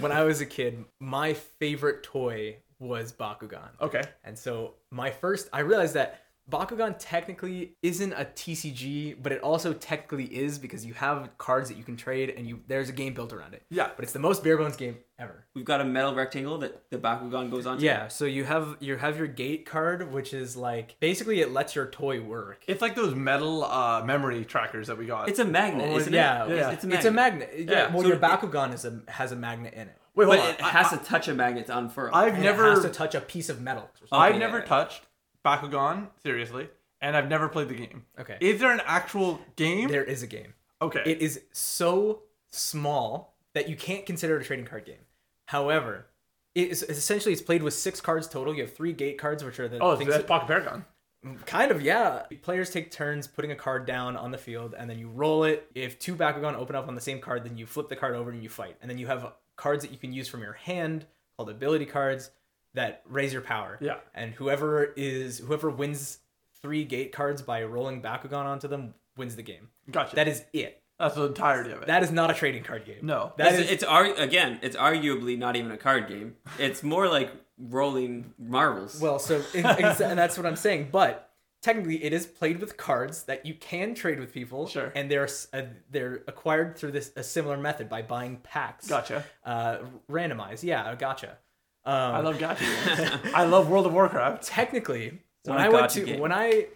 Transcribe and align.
when 0.00 0.12
I 0.12 0.24
was 0.24 0.40
a 0.40 0.46
kid, 0.46 0.84
my 1.00 1.34
favorite 1.34 2.02
toy 2.02 2.56
was 2.78 3.12
Bakugan. 3.12 3.70
Okay. 3.80 4.02
And 4.24 4.38
so 4.38 4.74
my 4.90 5.10
first, 5.10 5.48
I 5.52 5.60
realized 5.60 5.94
that 5.94 6.22
Bakugan 6.50 6.94
technically 6.98 7.72
isn't 7.82 8.12
a 8.14 8.24
TCG, 8.24 9.16
but 9.22 9.32
it 9.32 9.40
also 9.42 9.72
technically 9.74 10.24
is 10.24 10.58
because 10.58 10.84
you 10.86 10.94
have 10.94 11.36
cards 11.38 11.68
that 11.68 11.76
you 11.76 11.84
can 11.84 11.96
trade 11.96 12.30
and 12.30 12.46
you 12.48 12.60
there's 12.68 12.88
a 12.88 12.92
game 12.92 13.12
built 13.14 13.32
around 13.32 13.54
it. 13.54 13.62
Yeah. 13.70 13.90
But 13.94 14.04
it's 14.04 14.12
the 14.12 14.18
most 14.18 14.42
bare 14.42 14.56
bones 14.56 14.76
game 14.76 14.96
ever. 15.18 15.44
We've 15.54 15.64
got 15.64 15.80
a 15.80 15.84
metal 15.84 16.14
rectangle 16.14 16.58
that 16.58 16.90
the 16.90 16.98
Bakugan 16.98 17.50
goes 17.50 17.66
on. 17.66 17.78
to. 17.78 17.84
Yeah, 17.84 18.08
so 18.08 18.24
you 18.24 18.44
have 18.44 18.76
you 18.80 18.96
have 18.96 19.18
your 19.18 19.26
gate 19.26 19.66
card, 19.66 20.12
which 20.12 20.32
is 20.32 20.56
like 20.56 20.96
basically 21.00 21.40
it 21.40 21.52
lets 21.52 21.74
your 21.74 21.86
toy 21.86 22.20
work. 22.22 22.62
It's 22.66 22.80
like 22.80 22.94
those 22.94 23.14
metal 23.14 23.64
uh, 23.64 24.02
memory 24.04 24.44
trackers 24.44 24.86
that 24.86 24.96
we 24.96 25.06
got. 25.06 25.28
It's 25.28 25.38
a 25.40 25.44
magnet, 25.44 25.90
Oh, 25.92 25.98
isn't 25.98 26.12
yeah, 26.12 26.46
it? 26.46 26.56
Yeah. 26.56 26.70
It's, 26.70 26.84
It's 26.84 27.04
a 27.04 27.10
magnet. 27.10 27.50
Yeah, 27.56 27.64
Yeah, 27.70 27.92
well, 27.92 28.02
so 28.02 28.08
your 28.08 28.16
Bakugan 28.16 28.72
is 28.72 28.84
a 28.84 29.00
has 29.08 29.32
a 29.32 29.36
magnet 29.36 29.74
in 29.74 29.88
it. 29.88 29.96
Wait, 30.14 30.24
hold 30.24 30.38
But 30.38 30.44
on. 30.46 30.54
it 30.54 30.60
has 30.72 30.90
to 30.90 30.96
touch 30.96 31.28
a 31.28 31.34
magnet 31.34 31.66
to 31.66 31.78
unfurl. 31.78 32.10
I've 32.12 32.40
never, 32.40 32.66
it 32.66 32.74
has 32.74 32.82
to 32.82 32.88
touch 32.88 33.14
a 33.14 33.20
piece 33.20 33.48
of 33.48 33.60
metal. 33.60 33.88
I've 34.10 34.34
never 34.36 34.60
touched 34.62 35.02
Bakugan 35.48 36.08
seriously, 36.22 36.68
and 37.00 37.16
I've 37.16 37.28
never 37.28 37.48
played 37.48 37.68
the 37.68 37.74
game. 37.74 38.04
Okay. 38.18 38.36
Is 38.40 38.60
there 38.60 38.72
an 38.72 38.82
actual 38.84 39.40
game? 39.56 39.88
There 39.88 40.04
is 40.04 40.22
a 40.22 40.26
game. 40.26 40.54
okay. 40.82 41.02
It 41.06 41.22
is 41.22 41.40
so 41.52 42.22
small 42.50 43.34
that 43.54 43.68
you 43.68 43.76
can't 43.76 44.04
consider 44.04 44.36
it 44.36 44.42
a 44.42 44.44
trading 44.44 44.66
card 44.66 44.84
game. 44.84 45.06
However, 45.46 46.06
it 46.54 46.68
is 46.70 46.82
essentially 46.82 47.32
it's 47.32 47.42
played 47.42 47.62
with 47.62 47.74
six 47.74 48.00
cards 48.00 48.28
total. 48.28 48.54
You 48.54 48.62
have 48.62 48.74
three 48.74 48.92
gate 48.92 49.18
cards, 49.18 49.42
which 49.42 49.58
are 49.58 49.68
the 49.68 49.78
oh, 49.78 49.96
things 49.96 50.10
that's 50.10 50.22
that- 50.22 50.28
Pocket 50.28 50.46
Paragon. 50.48 50.84
kind 51.46 51.70
of 51.70 51.82
yeah. 51.82 52.24
Players 52.42 52.70
take 52.70 52.90
turns 52.90 53.26
putting 53.26 53.50
a 53.50 53.56
card 53.56 53.86
down 53.86 54.16
on 54.16 54.30
the 54.30 54.38
field, 54.38 54.74
and 54.78 54.88
then 54.90 54.98
you 54.98 55.08
roll 55.08 55.44
it. 55.44 55.70
If 55.74 55.98
two 55.98 56.14
Bakugan 56.14 56.54
open 56.54 56.76
up 56.76 56.88
on 56.88 56.94
the 56.94 57.00
same 57.00 57.20
card, 57.20 57.44
then 57.44 57.56
you 57.56 57.66
flip 57.66 57.88
the 57.88 57.96
card 57.96 58.14
over 58.14 58.30
and 58.30 58.42
you 58.42 58.48
fight. 58.48 58.76
And 58.82 58.90
then 58.90 58.98
you 58.98 59.06
have 59.06 59.32
cards 59.56 59.82
that 59.82 59.92
you 59.92 59.98
can 59.98 60.12
use 60.12 60.28
from 60.28 60.42
your 60.42 60.52
hand 60.52 61.06
called 61.36 61.50
ability 61.50 61.86
cards 61.86 62.30
that 62.78 63.02
raise 63.06 63.32
your 63.32 63.42
power. 63.42 63.76
Yeah. 63.80 63.96
And 64.14 64.32
whoever 64.32 64.92
is 64.96 65.38
whoever 65.38 65.68
wins 65.68 66.18
three 66.62 66.84
gate 66.84 67.12
cards 67.12 67.42
by 67.42 67.62
rolling 67.64 68.00
Bakugan 68.02 68.44
onto 68.46 68.66
them 68.68 68.94
wins 69.16 69.36
the 69.36 69.42
game. 69.42 69.68
Gotcha. 69.90 70.16
That 70.16 70.26
is 70.28 70.44
it. 70.52 70.82
that's 70.98 71.14
the 71.14 71.24
entirety 71.26 71.70
of 71.72 71.82
it. 71.82 71.86
That 71.88 72.02
is 72.02 72.10
not 72.10 72.30
a 72.30 72.34
trading 72.34 72.62
card 72.64 72.84
game. 72.84 73.00
No. 73.02 73.32
That 73.36 73.52
it's, 73.54 73.62
is 73.66 73.70
it's 73.70 73.84
ar- 73.84 74.14
again, 74.14 74.58
it's 74.62 74.76
arguably 74.76 75.36
not 75.38 75.54
even 75.56 75.70
a 75.70 75.76
card 75.76 76.08
game. 76.08 76.36
It's 76.58 76.82
more 76.82 77.06
like 77.08 77.30
rolling 77.58 78.32
marbles. 78.38 79.00
well, 79.00 79.18
so 79.18 79.42
ex- 79.54 80.00
and 80.00 80.18
that's 80.18 80.36
what 80.36 80.46
I'm 80.46 80.56
saying. 80.56 80.88
But 80.92 81.30
technically, 81.62 82.02
it 82.04 82.12
is 82.12 82.26
played 82.26 82.60
with 82.60 82.76
cards 82.76 83.24
that 83.24 83.44
you 83.46 83.54
can 83.54 83.94
trade 83.94 84.18
with 84.20 84.32
people. 84.32 84.66
Sure. 84.68 84.92
And 84.94 85.10
they're 85.10 85.24
s- 85.24 85.48
uh, 85.52 85.62
they're 85.90 86.22
acquired 86.28 86.76
through 86.76 86.92
this 86.92 87.12
a 87.16 87.22
similar 87.22 87.56
method 87.56 87.88
by 87.88 88.02
buying 88.02 88.36
packs. 88.44 88.86
Gotcha. 88.88 89.24
Uh, 89.44 89.78
randomized. 90.10 90.62
Yeah, 90.62 90.94
gotcha. 90.96 91.38
Um, 91.88 92.14
I 92.16 92.20
love 92.20 92.38
games. 92.38 92.58
I 93.34 93.44
love 93.44 93.68
World 93.70 93.86
of 93.86 93.92
Warcraft. 93.94 94.42
technically 94.42 95.20
when 95.44 95.58
I 95.58 95.68
went 95.70 95.90
to 95.92 96.04
game. 96.04 96.20
when 96.20 96.32
I 96.32 96.66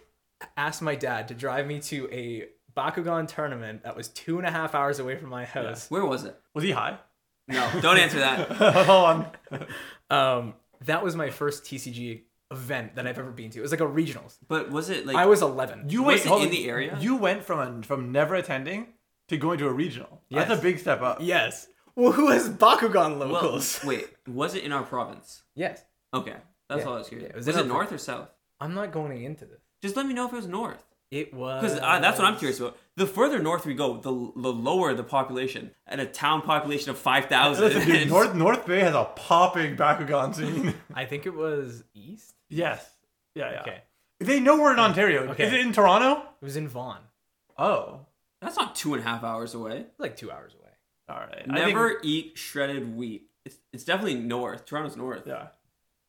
asked 0.57 0.81
my 0.81 0.95
dad 0.95 1.27
to 1.27 1.33
drive 1.35 1.67
me 1.67 1.79
to 1.81 2.09
a 2.11 2.47
Bakugan 2.75 3.27
tournament 3.27 3.83
that 3.83 3.95
was 3.95 4.07
two 4.07 4.39
and 4.39 4.47
a 4.47 4.51
half 4.51 4.73
hours 4.73 4.97
away 4.99 5.15
from 5.17 5.29
my 5.29 5.45
house. 5.45 5.89
Where 5.91 6.05
was 6.05 6.23
it? 6.23 6.35
Was 6.55 6.63
he 6.63 6.71
high? 6.71 6.97
No, 7.47 7.69
don't 7.81 7.97
answer 7.97 8.19
that. 8.19 8.51
Hold 8.87 9.27
on. 9.51 9.67
Um, 10.09 10.53
that 10.85 11.03
was 11.03 11.15
my 11.15 11.29
first 11.29 11.63
TCG 11.65 12.21
event 12.51 12.95
that 12.95 13.05
I've 13.05 13.19
ever 13.19 13.31
been 13.31 13.51
to. 13.51 13.59
It 13.59 13.61
was 13.61 13.71
like 13.71 13.81
a 13.81 13.85
regionals. 13.85 14.37
But 14.47 14.71
was 14.71 14.89
it 14.89 15.05
like 15.05 15.15
I 15.15 15.25
was 15.27 15.41
11. 15.41 15.89
You 15.89 16.03
Was 16.03 16.25
it 16.25 16.31
in 16.31 16.49
the 16.49 16.67
area? 16.69 16.97
You 16.99 17.17
went 17.17 17.43
from 17.43 17.83
from 17.83 18.11
never 18.11 18.33
attending 18.35 18.87
to 19.27 19.37
going 19.37 19.59
to 19.59 19.67
a 19.67 19.73
regional. 19.73 20.21
That's 20.31 20.51
a 20.51 20.57
big 20.61 20.79
step 20.79 21.01
up. 21.01 21.19
yes. 21.21 21.67
Well, 21.95 22.11
who 22.13 22.29
has 22.31 22.49
Bakugan 22.49 23.19
well, 23.19 23.27
locals? 23.29 23.79
wait? 23.83 24.07
Was 24.27 24.55
it 24.55 24.63
in 24.63 24.71
our 24.71 24.83
province? 24.83 25.43
yes. 25.55 25.83
Okay, 26.13 26.35
that's 26.69 26.81
Yeah, 26.81 26.87
all 26.87 26.95
I 26.95 26.97
was 26.99 27.09
curious. 27.09 27.27
yeah, 27.29 27.33
it 27.33 27.35
was 27.37 27.47
was 27.47 27.55
in 27.55 27.61
it 27.61 27.63
our 27.63 27.67
north 27.77 27.91
or 27.91 27.97
south? 27.97 28.29
I'm 28.59 28.75
not 28.75 28.91
going 28.91 29.23
into 29.23 29.45
this. 29.45 29.61
Just 29.81 29.95
let 29.95 30.05
me 30.05 30.13
know 30.13 30.27
if 30.27 30.33
it 30.33 30.35
was 30.35 30.47
north. 30.47 30.83
It 31.09 31.33
was 31.33 31.61
Because 31.61 31.79
that's 31.79 32.17
what 32.19 32.27
I'm 32.27 32.37
curious 32.37 32.59
about. 32.59 32.77
The 32.97 33.05
further 33.07 33.39
north 33.39 33.65
we 33.65 33.73
go, 33.75 33.97
the, 33.97 34.09
the 34.39 34.51
lower 34.53 34.93
the 34.93 35.03
population. 35.03 35.71
and 35.87 35.99
a 36.01 36.05
town 36.05 36.41
population 36.41 36.89
of 36.91 36.97
5,000. 36.99 37.63
Listen, 37.63 37.85
dude, 37.85 38.07
North 38.17 38.33
North 38.35 38.65
Bay 38.65 38.79
has 38.81 38.93
a 38.95 39.05
popping 39.15 39.75
Bakugan 39.75 40.33
scene. 40.35 40.73
I 40.93 41.05
think 41.05 41.25
it 41.25 41.33
was 41.35 41.83
east. 41.93 42.33
yes. 42.49 42.87
Yeah, 43.35 43.51
yeah. 43.51 43.61
Okay. 43.61 43.81
They 44.19 44.39
know 44.39 44.59
we're 44.59 44.73
in 44.73 44.79
Ontario. 44.79 45.23
Okay. 45.31 45.47
Is 45.47 45.53
it 45.53 45.59
in 45.61 45.73
Toronto? 45.73 46.21
It 46.41 46.45
was 46.45 46.55
in 46.55 46.67
Vaughan. 46.67 47.01
Oh. 47.57 48.01
That's 48.41 48.55
not 48.57 48.75
two 48.75 48.93
and 48.93 49.03
a 49.03 49.07
half 49.07 49.23
hours 49.23 49.53
away. 49.55 49.85
Like 49.97 50.15
two 50.15 50.31
hours 50.31 50.53
away. 50.53 50.62
All 51.09 51.17
right. 51.17 51.43
I 51.49 51.55
think- 51.63 51.67
Never 51.75 51.99
eat 52.03 52.37
shredded 52.37 52.95
wheat. 52.95 53.27
It's, 53.45 53.57
it's 53.73 53.83
definitely 53.83 54.15
north. 54.15 54.65
Toronto's 54.65 54.95
north. 54.97 55.23
yeah. 55.27 55.47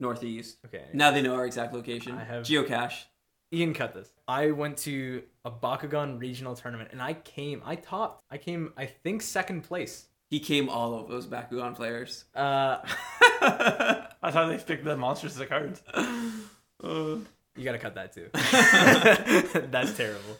Northeast. 0.00 0.58
Okay. 0.66 0.84
Now 0.92 1.10
they 1.12 1.22
know 1.22 1.34
our 1.34 1.46
exact 1.46 1.72
location. 1.72 2.16
I 2.16 2.24
have- 2.24 2.44
Geocache. 2.44 3.04
Ian 3.52 3.72
cut 3.74 3.94
this. 3.94 4.12
I 4.26 4.50
went 4.50 4.78
to 4.78 5.22
a 5.44 5.50
Bakugan 5.50 6.18
regional 6.20 6.56
tournament 6.56 6.88
and 6.92 7.00
I 7.00 7.14
came, 7.14 7.62
I 7.64 7.76
topped. 7.76 8.24
I 8.30 8.36
came, 8.38 8.72
I 8.76 8.86
think, 8.86 9.22
second 9.22 9.62
place. 9.62 10.08
He 10.30 10.40
came 10.40 10.68
all 10.68 10.98
of 10.98 11.08
those 11.08 11.26
Bakugan 11.28 11.76
players. 11.76 12.24
Uh, 12.34 12.78
That's 13.40 14.34
how 14.34 14.46
they 14.48 14.58
picked 14.58 14.84
the 14.84 14.96
monsters 14.96 15.34
to 15.34 15.38
the 15.40 15.46
cards. 15.46 15.82
you 16.82 17.64
gotta 17.64 17.78
cut 17.78 17.94
that 17.94 18.12
too. 18.12 18.28
That's 19.70 19.96
terrible. 19.96 20.38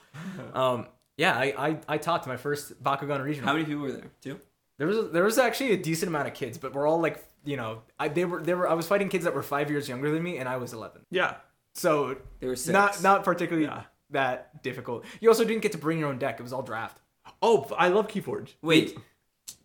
Um, 0.53 0.87
yeah, 1.17 1.37
I, 1.37 1.69
I, 1.69 1.79
I 1.89 1.99
topped 1.99 2.27
my 2.27 2.37
first 2.37 2.83
Bakugan 2.83 3.23
regional. 3.25 3.47
How 3.49 3.55
many 3.55 3.65
people 3.65 3.83
were 3.83 3.93
there? 3.93 4.11
Two? 4.21 4.41
There 4.79 4.87
was 4.89 5.11
there 5.13 5.23
was 5.25 5.39
actually 5.39 5.73
a 5.73 5.77
decent 5.77 6.09
amount 6.09 6.27
of 6.29 6.35
kids, 6.35 6.59
but 6.59 6.75
we're 6.75 6.87
all 6.89 7.01
like, 7.01 7.25
you 7.45 7.57
know, 7.57 7.83
I 7.99 8.09
they 8.09 8.25
were 8.25 8.43
they 8.43 8.55
were 8.55 8.69
I 8.69 8.75
was 8.75 8.87
fighting 8.89 9.09
kids 9.09 9.25
that 9.25 9.35
were 9.35 9.43
five 9.43 9.71
years 9.71 9.89
younger 9.89 10.11
than 10.11 10.23
me, 10.23 10.39
and 10.39 10.49
I 10.49 10.57
was 10.57 10.73
eleven. 10.73 11.03
Yeah. 11.11 11.37
So 11.75 12.17
There 12.41 12.49
were 12.49 12.57
six. 12.57 12.73
not 12.73 13.03
not 13.03 13.25
particularly 13.25 13.67
Yeah. 13.69 13.83
that 14.11 14.63
difficult. 14.65 15.05
You 15.21 15.29
also 15.29 15.45
didn't 15.45 15.63
get 15.63 15.73
to 15.73 15.79
bring 15.79 15.99
your 16.01 16.09
own 16.09 16.19
deck; 16.19 16.41
it 16.41 16.43
was 16.43 16.53
all 16.53 16.63
draft. 16.63 16.99
Oh, 17.41 17.67
I 17.79 17.89
love 17.89 18.09
Keyforge. 18.09 18.55
Wait, 18.63 18.97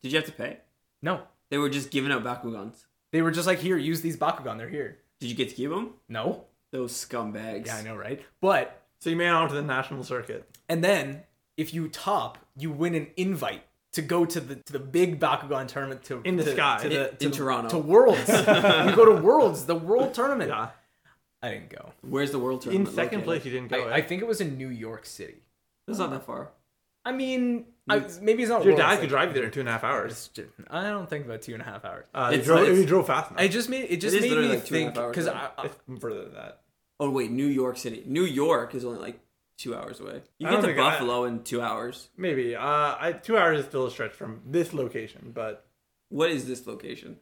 did 0.02 0.12
you 0.12 0.18
have 0.18 0.26
to 0.28 0.32
pay? 0.32 0.60
No, 1.02 1.22
They 1.50 1.58
were 1.58 1.70
just 1.70 1.92
giving 1.92 2.12
out 2.12 2.24
Bakugans. 2.24 2.86
they 3.12 3.22
were 3.22 3.32
just 3.32 3.48
like, 3.48 3.60
here, 3.60 3.78
use 3.78 4.02
these 4.02 4.16
Bakugan. 4.18 4.58
They're 4.58 4.70
here. 4.70 5.00
Did 5.20 5.30
you 5.30 5.36
get 5.36 5.50
to 5.50 5.56
keep 5.56 5.70
them? 5.70 5.94
No, 6.08 6.46
Those 6.72 6.94
scumbags. 6.94 7.66
yeah, 7.66 7.76
I 7.78 7.82
know, 7.82 7.96
right? 7.96 8.22
But 8.42 8.82
So 9.00 9.10
you 9.10 9.16
made 9.16 9.28
it 9.28 9.34
onto 9.34 9.56
the 9.56 9.62
national 9.62 10.04
circuit. 10.04 10.48
and 10.70 10.84
then 10.84 11.24
if 11.60 11.74
you 11.74 11.88
top, 11.90 12.38
you 12.58 12.72
win 12.72 12.96
an 12.96 13.08
invite 13.18 13.64
to 13.94 14.02
go 14.02 14.26
to 14.26 14.40
the 14.40 14.56
to 14.56 14.74
the 14.74 14.80
big 14.80 15.20
Bakugan 15.20 15.68
tournament 15.68 16.04
to 16.04 16.22
In 16.24 16.36
the 16.38 16.44
to, 16.44 16.52
sky. 16.54 16.80
to 16.84 16.90
the, 16.90 17.10
In- 17.12 17.18
to 17.18 17.26
in 17.26 17.32
Toronto. 17.32 17.70
to 17.70 17.78
Worlds. 17.78 18.28
you 18.30 18.96
go 18.96 19.06
to 19.06 19.22
Worlds, 19.22 19.66
the 19.66 19.76
World 19.76 20.14
Tournament. 20.14 20.50
Yeah. 20.50 20.70
I 21.42 21.52
didn't 21.52 21.70
go. 21.70 21.94
Where's 22.02 22.32
the 22.32 22.40
world 22.40 22.62
Tournament? 22.62 22.90
In 22.90 22.94
tournament? 22.94 23.12
second 23.12 23.20
located? 23.28 23.42
place, 23.42 23.46
you 23.46 23.52
didn't 23.60 23.70
go. 23.72 23.90
I, 23.90 23.96
I 23.96 24.02
think 24.02 24.22
it 24.22 24.28
was 24.28 24.42
in 24.42 24.58
New 24.58 24.68
York 24.70 25.06
City. 25.06 25.38
That's 25.88 25.98
not 26.00 26.12
that 26.12 26.26
far. 26.26 26.50
I 27.06 27.14
mean, 27.14 27.66
I, 27.90 28.04
maybe 28.22 28.44
it's 28.44 28.50
not. 28.50 28.66
Your 28.66 28.74
Worlds, 28.74 28.80
dad 28.82 28.90
like- 28.90 29.00
could 29.00 29.10
drive 29.10 29.30
you 29.30 29.34
there 29.36 29.46
in 29.46 29.52
two 29.52 29.62
and 29.62 29.70
a 29.70 29.72
half 29.72 29.86
hours. 29.86 30.12
It's 30.12 30.28
ju- 30.28 30.50
I 30.70 30.84
don't 30.84 31.10
think 31.10 31.26
about 31.26 31.42
two 31.42 31.54
and 31.54 31.62
a 31.62 31.66
half 31.66 31.86
hours. 31.86 32.06
Uh, 32.14 32.30
you 32.34 32.38
It's 32.40 32.46
drove, 32.46 32.68
like- 32.68 32.78
you 32.78 32.86
drove 32.86 33.08
fast 33.08 33.32
enough. 33.32 33.42
It 33.44 33.50
just 33.50 33.70
made 33.70 33.86
it 33.90 34.02
just 34.02 34.16
is 34.16 34.22
made 34.22 34.32
me 34.38 34.48
like 34.50 34.66
two 34.66 34.76
and 34.76 34.90
a 34.90 34.92
think 34.92 35.08
because. 35.12 35.28
I, 35.28 35.50
I, 35.58 35.66
It's 35.66 35.78
further 36.02 36.26
than 36.26 36.34
that. 36.34 36.60
Oh 37.00 37.10
wait, 37.10 37.32
New 37.32 37.48
York 37.48 37.78
City. 37.78 38.04
New 38.06 38.26
York 38.26 38.76
is 38.76 38.84
only 38.84 39.00
like 39.00 39.20
two 39.60 39.76
hours 39.76 40.00
away. 40.00 40.22
You 40.40 40.48
I 40.48 40.52
get 40.52 40.62
to 40.62 40.68
think 40.68 40.80
I- 40.80 40.92
Buffalo 40.92 41.26
in 41.26 41.44
two 41.44 41.62
hours. 41.62 42.10
Maybe. 42.18 42.56
Uh, 42.56 42.64
I, 43.00 43.12
two 43.22 43.38
hours 43.38 43.60
is 43.60 43.66
still 43.66 43.86
a 43.86 43.92
stretch 43.92 44.14
from 44.14 44.42
this 44.46 44.74
location, 44.74 45.32
but 45.34 45.68
What 46.10 46.32
is 46.32 46.48
this 46.48 46.66
location? 46.66 47.18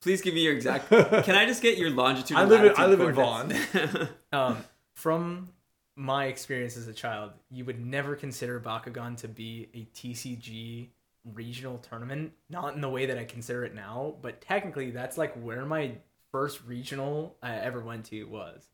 Please 0.00 0.20
give 0.20 0.34
me 0.34 0.40
your 0.42 0.54
exact. 0.54 0.88
Can 0.88 1.34
I 1.36 1.46
just 1.46 1.62
get 1.62 1.78
your 1.78 1.90
longitude? 1.90 2.36
I 2.36 2.42
and 2.42 2.50
live 2.50 2.64
in- 2.64 2.72
I 2.76 2.86
latitude 2.86 2.98
live 2.98 3.08
in 3.08 3.14
coordinates? 3.14 4.12
um, 4.32 4.56
from 4.96 5.50
my 5.96 6.26
experience 6.26 6.76
as 6.76 6.88
a 6.88 6.92
child, 6.92 7.30
you 7.50 7.64
would 7.64 7.84
never 7.84 8.16
consider 8.16 8.58
Bakugan 8.60 9.16
to 9.18 9.28
be 9.28 9.68
a 9.74 9.86
TCG 9.96 10.88
regional 11.34 11.78
tournament. 11.78 12.32
Not 12.50 12.74
in 12.74 12.80
the 12.80 12.88
way 12.88 13.06
that 13.06 13.16
I 13.16 13.24
consider 13.24 13.64
it 13.64 13.74
now, 13.74 14.14
but 14.20 14.40
technically 14.40 14.90
that's 14.90 15.16
like 15.16 15.34
where 15.42 15.64
my 15.64 15.92
first 16.32 16.60
regional 16.66 17.36
I 17.42 17.54
ever 17.56 17.80
went 17.80 18.06
to 18.06 18.24
was. 18.24 18.68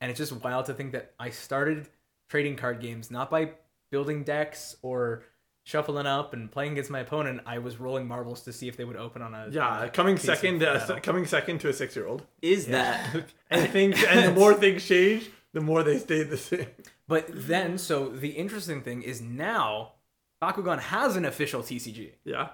And 0.00 0.10
it's 0.10 0.18
just 0.18 0.32
wild 0.32 0.66
to 0.66 0.74
think 0.74 0.92
that 0.92 1.12
I 1.18 1.30
started 1.30 1.88
trading 2.28 2.56
card 2.56 2.80
games 2.80 3.10
not 3.10 3.30
by 3.30 3.50
building 3.90 4.24
decks 4.24 4.76
or 4.82 5.22
shuffling 5.64 6.06
up 6.06 6.32
and 6.32 6.50
playing 6.50 6.72
against 6.72 6.90
my 6.90 7.00
opponent. 7.00 7.40
I 7.44 7.58
was 7.58 7.78
rolling 7.78 8.06
marbles 8.06 8.42
to 8.42 8.52
see 8.52 8.68
if 8.68 8.76
they 8.76 8.84
would 8.84 8.96
open 8.96 9.20
on 9.20 9.34
a 9.34 9.48
yeah, 9.50 9.88
coming 9.88 10.14
piece 10.16 10.28
of 10.28 10.36
second, 10.38 10.62
uh, 10.62 10.74
metal. 10.74 11.00
coming 11.02 11.26
second 11.26 11.60
to 11.60 11.68
a 11.68 11.72
six-year-old. 11.72 12.22
is 12.42 12.66
that? 12.66 13.26
And 13.50 13.70
things, 13.70 14.02
and 14.02 14.24
the 14.24 14.40
more 14.40 14.54
things 14.54 14.84
change, 14.84 15.30
the 15.52 15.60
more 15.60 15.84
they 15.84 15.98
stay 15.98 16.24
the 16.24 16.36
same. 16.36 16.66
But 17.06 17.26
then, 17.32 17.78
so 17.78 18.08
the 18.08 18.30
interesting 18.30 18.82
thing 18.82 19.02
is 19.02 19.20
now 19.20 19.92
Bakugan 20.42 20.80
has 20.80 21.16
an 21.16 21.24
official 21.24 21.62
TCG. 21.62 22.12
Yeah. 22.24 22.48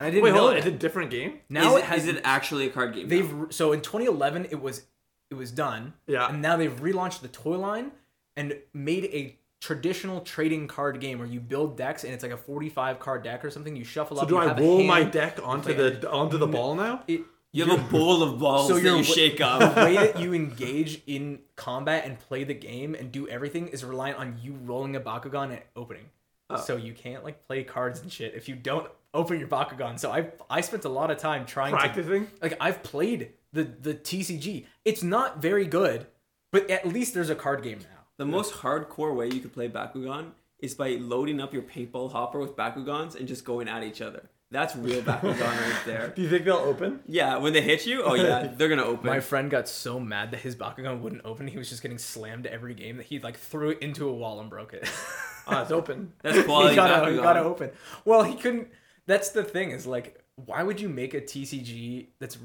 I 0.00 0.10
didn't 0.10 0.24
Wait, 0.24 0.32
know 0.32 0.40
hold 0.40 0.50
on. 0.50 0.56
It's 0.58 0.66
a 0.66 0.70
different 0.70 1.10
game. 1.10 1.40
now 1.48 1.76
is, 1.76 1.82
it 1.82 1.84
has. 1.86 2.02
is 2.02 2.16
it 2.16 2.20
actually 2.24 2.66
a 2.66 2.70
card 2.70 2.94
game? 2.94 3.08
they've 3.08 3.32
now? 3.32 3.46
so 3.50 3.72
in 3.72 3.80
2011 3.80 4.46
it 4.50 4.60
was 4.60 4.82
it 5.30 5.34
was 5.34 5.50
done. 5.50 5.94
Yeah. 6.06 6.28
And 6.28 6.42
now 6.42 6.56
they've 6.56 6.74
relaunched 6.80 7.20
the 7.20 7.28
toy 7.28 7.56
line 7.56 7.92
and 8.36 8.56
made 8.72 9.04
a 9.06 9.38
traditional 9.60 10.20
trading 10.20 10.68
card 10.68 11.00
game 11.00 11.18
where 11.18 11.26
you 11.26 11.40
build 11.40 11.76
decks 11.76 12.04
and 12.04 12.12
it's 12.12 12.22
like 12.22 12.32
a 12.32 12.36
45 12.36 12.98
card 12.98 13.22
deck 13.24 13.44
or 13.44 13.50
something. 13.50 13.74
You 13.74 13.84
shuffle 13.84 14.18
up. 14.18 14.24
So 14.24 14.28
do 14.28 14.36
I 14.38 14.48
have 14.48 14.58
roll 14.58 14.82
my 14.82 15.04
deck 15.04 15.38
onto 15.42 15.74
play 15.74 15.90
the 15.90 16.10
onto 16.10 16.36
the 16.36 16.46
ball 16.46 16.74
now? 16.74 17.02
It, 17.08 17.22
You 17.52 17.64
have 17.64 17.78
a 17.78 17.90
bowl 17.90 18.22
of 18.22 18.38
balls 18.38 18.68
So 18.68 18.74
that 18.74 18.82
you're 18.82 18.96
you 18.98 19.04
w- 19.04 19.14
shake 19.14 19.38
the 19.38 19.72
way 19.76 19.94
that 19.94 20.20
you 20.20 20.34
engage 20.42 21.00
in 21.06 21.38
combat 21.56 22.04
and 22.04 22.18
play 22.18 22.44
the 22.44 22.52
game 22.54 22.94
and 22.94 23.10
do 23.10 23.26
everything 23.28 23.68
is 23.68 23.84
reliant 23.84 24.18
on 24.18 24.38
you 24.42 24.54
rolling 24.64 24.96
a 24.96 25.00
Bakugan 25.00 25.50
and 25.50 25.60
opening. 25.76 26.06
Oh. 26.50 26.56
So 26.60 26.76
you 26.76 26.92
can't 26.92 27.24
like 27.24 27.46
play 27.46 27.64
cards 27.64 28.00
and 28.00 28.12
shit 28.12 28.34
if 28.34 28.48
you 28.50 28.54
don't 28.56 28.90
open 29.14 29.38
your 29.38 29.48
Bakugan. 29.48 29.98
So 29.98 30.10
I 30.12 30.30
I 30.50 30.60
spent 30.60 30.84
a 30.84 30.90
lot 30.90 31.10
of 31.10 31.16
time 31.16 31.46
trying 31.46 31.72
to 31.72 31.78
Practicing. 31.78 32.26
like 32.42 32.56
I've 32.60 32.82
played 32.82 33.30
the 33.54 33.64
the 33.64 33.94
TCG. 33.94 34.66
It's 34.84 35.02
not 35.02 35.40
very 35.40 35.64
good, 35.64 36.06
but 36.52 36.68
at 36.70 36.86
least 36.86 37.14
there's 37.14 37.30
a 37.30 37.34
card 37.34 37.62
game 37.62 37.78
now. 37.78 38.03
The 38.16 38.24
most 38.24 38.54
hardcore 38.54 39.14
way 39.14 39.28
you 39.28 39.40
could 39.40 39.52
play 39.52 39.68
Bakugan 39.68 40.30
is 40.58 40.74
by 40.74 40.90
loading 40.90 41.40
up 41.40 41.52
your 41.52 41.62
paintball 41.62 42.12
hopper 42.12 42.38
with 42.38 42.56
Bakugans 42.56 43.16
and 43.16 43.26
just 43.26 43.44
going 43.44 43.68
at 43.68 43.82
each 43.82 44.00
other. 44.00 44.30
That's 44.50 44.76
real 44.76 45.02
Bakugan 45.02 45.40
right 45.40 45.80
there. 45.84 46.12
Do 46.14 46.22
you 46.22 46.28
think 46.28 46.44
they'll 46.44 46.56
open? 46.56 47.00
Yeah, 47.08 47.38
when 47.38 47.52
they 47.52 47.60
hit 47.60 47.86
you, 47.86 48.02
oh 48.04 48.14
yeah, 48.14 48.52
they're 48.56 48.68
gonna 48.68 48.84
open. 48.84 49.06
My 49.06 49.18
friend 49.20 49.50
got 49.50 49.68
so 49.68 49.98
mad 49.98 50.30
that 50.30 50.40
his 50.40 50.54
Bakugan 50.54 51.00
wouldn't 51.00 51.22
open. 51.24 51.48
He 51.48 51.58
was 51.58 51.68
just 51.68 51.82
getting 51.82 51.98
slammed 51.98 52.46
every 52.46 52.74
game 52.74 52.98
that 52.98 53.06
he 53.06 53.18
like 53.18 53.36
threw 53.36 53.70
it 53.70 53.80
into 53.82 54.08
a 54.08 54.12
wall 54.12 54.40
and 54.40 54.48
broke 54.50 54.72
it. 54.72 54.88
Ah, 55.46 55.60
it's 55.60 55.70
open. 55.70 56.10
That's 56.22 56.42
quality 56.46 56.70
he 56.70 56.76
gotta, 56.76 57.04
Bakugan. 57.06 57.16
he 57.16 57.22
gotta 57.22 57.40
open. 57.40 57.70
Well, 58.06 58.22
he 58.22 58.34
couldn't. 58.34 58.68
That's 59.04 59.28
the 59.28 59.44
thing 59.44 59.72
is 59.72 59.86
like, 59.86 60.24
why 60.36 60.62
would 60.62 60.80
you 60.80 60.88
make 60.88 61.12
a 61.12 61.20
TCG 61.20 62.06
that's 62.18 62.38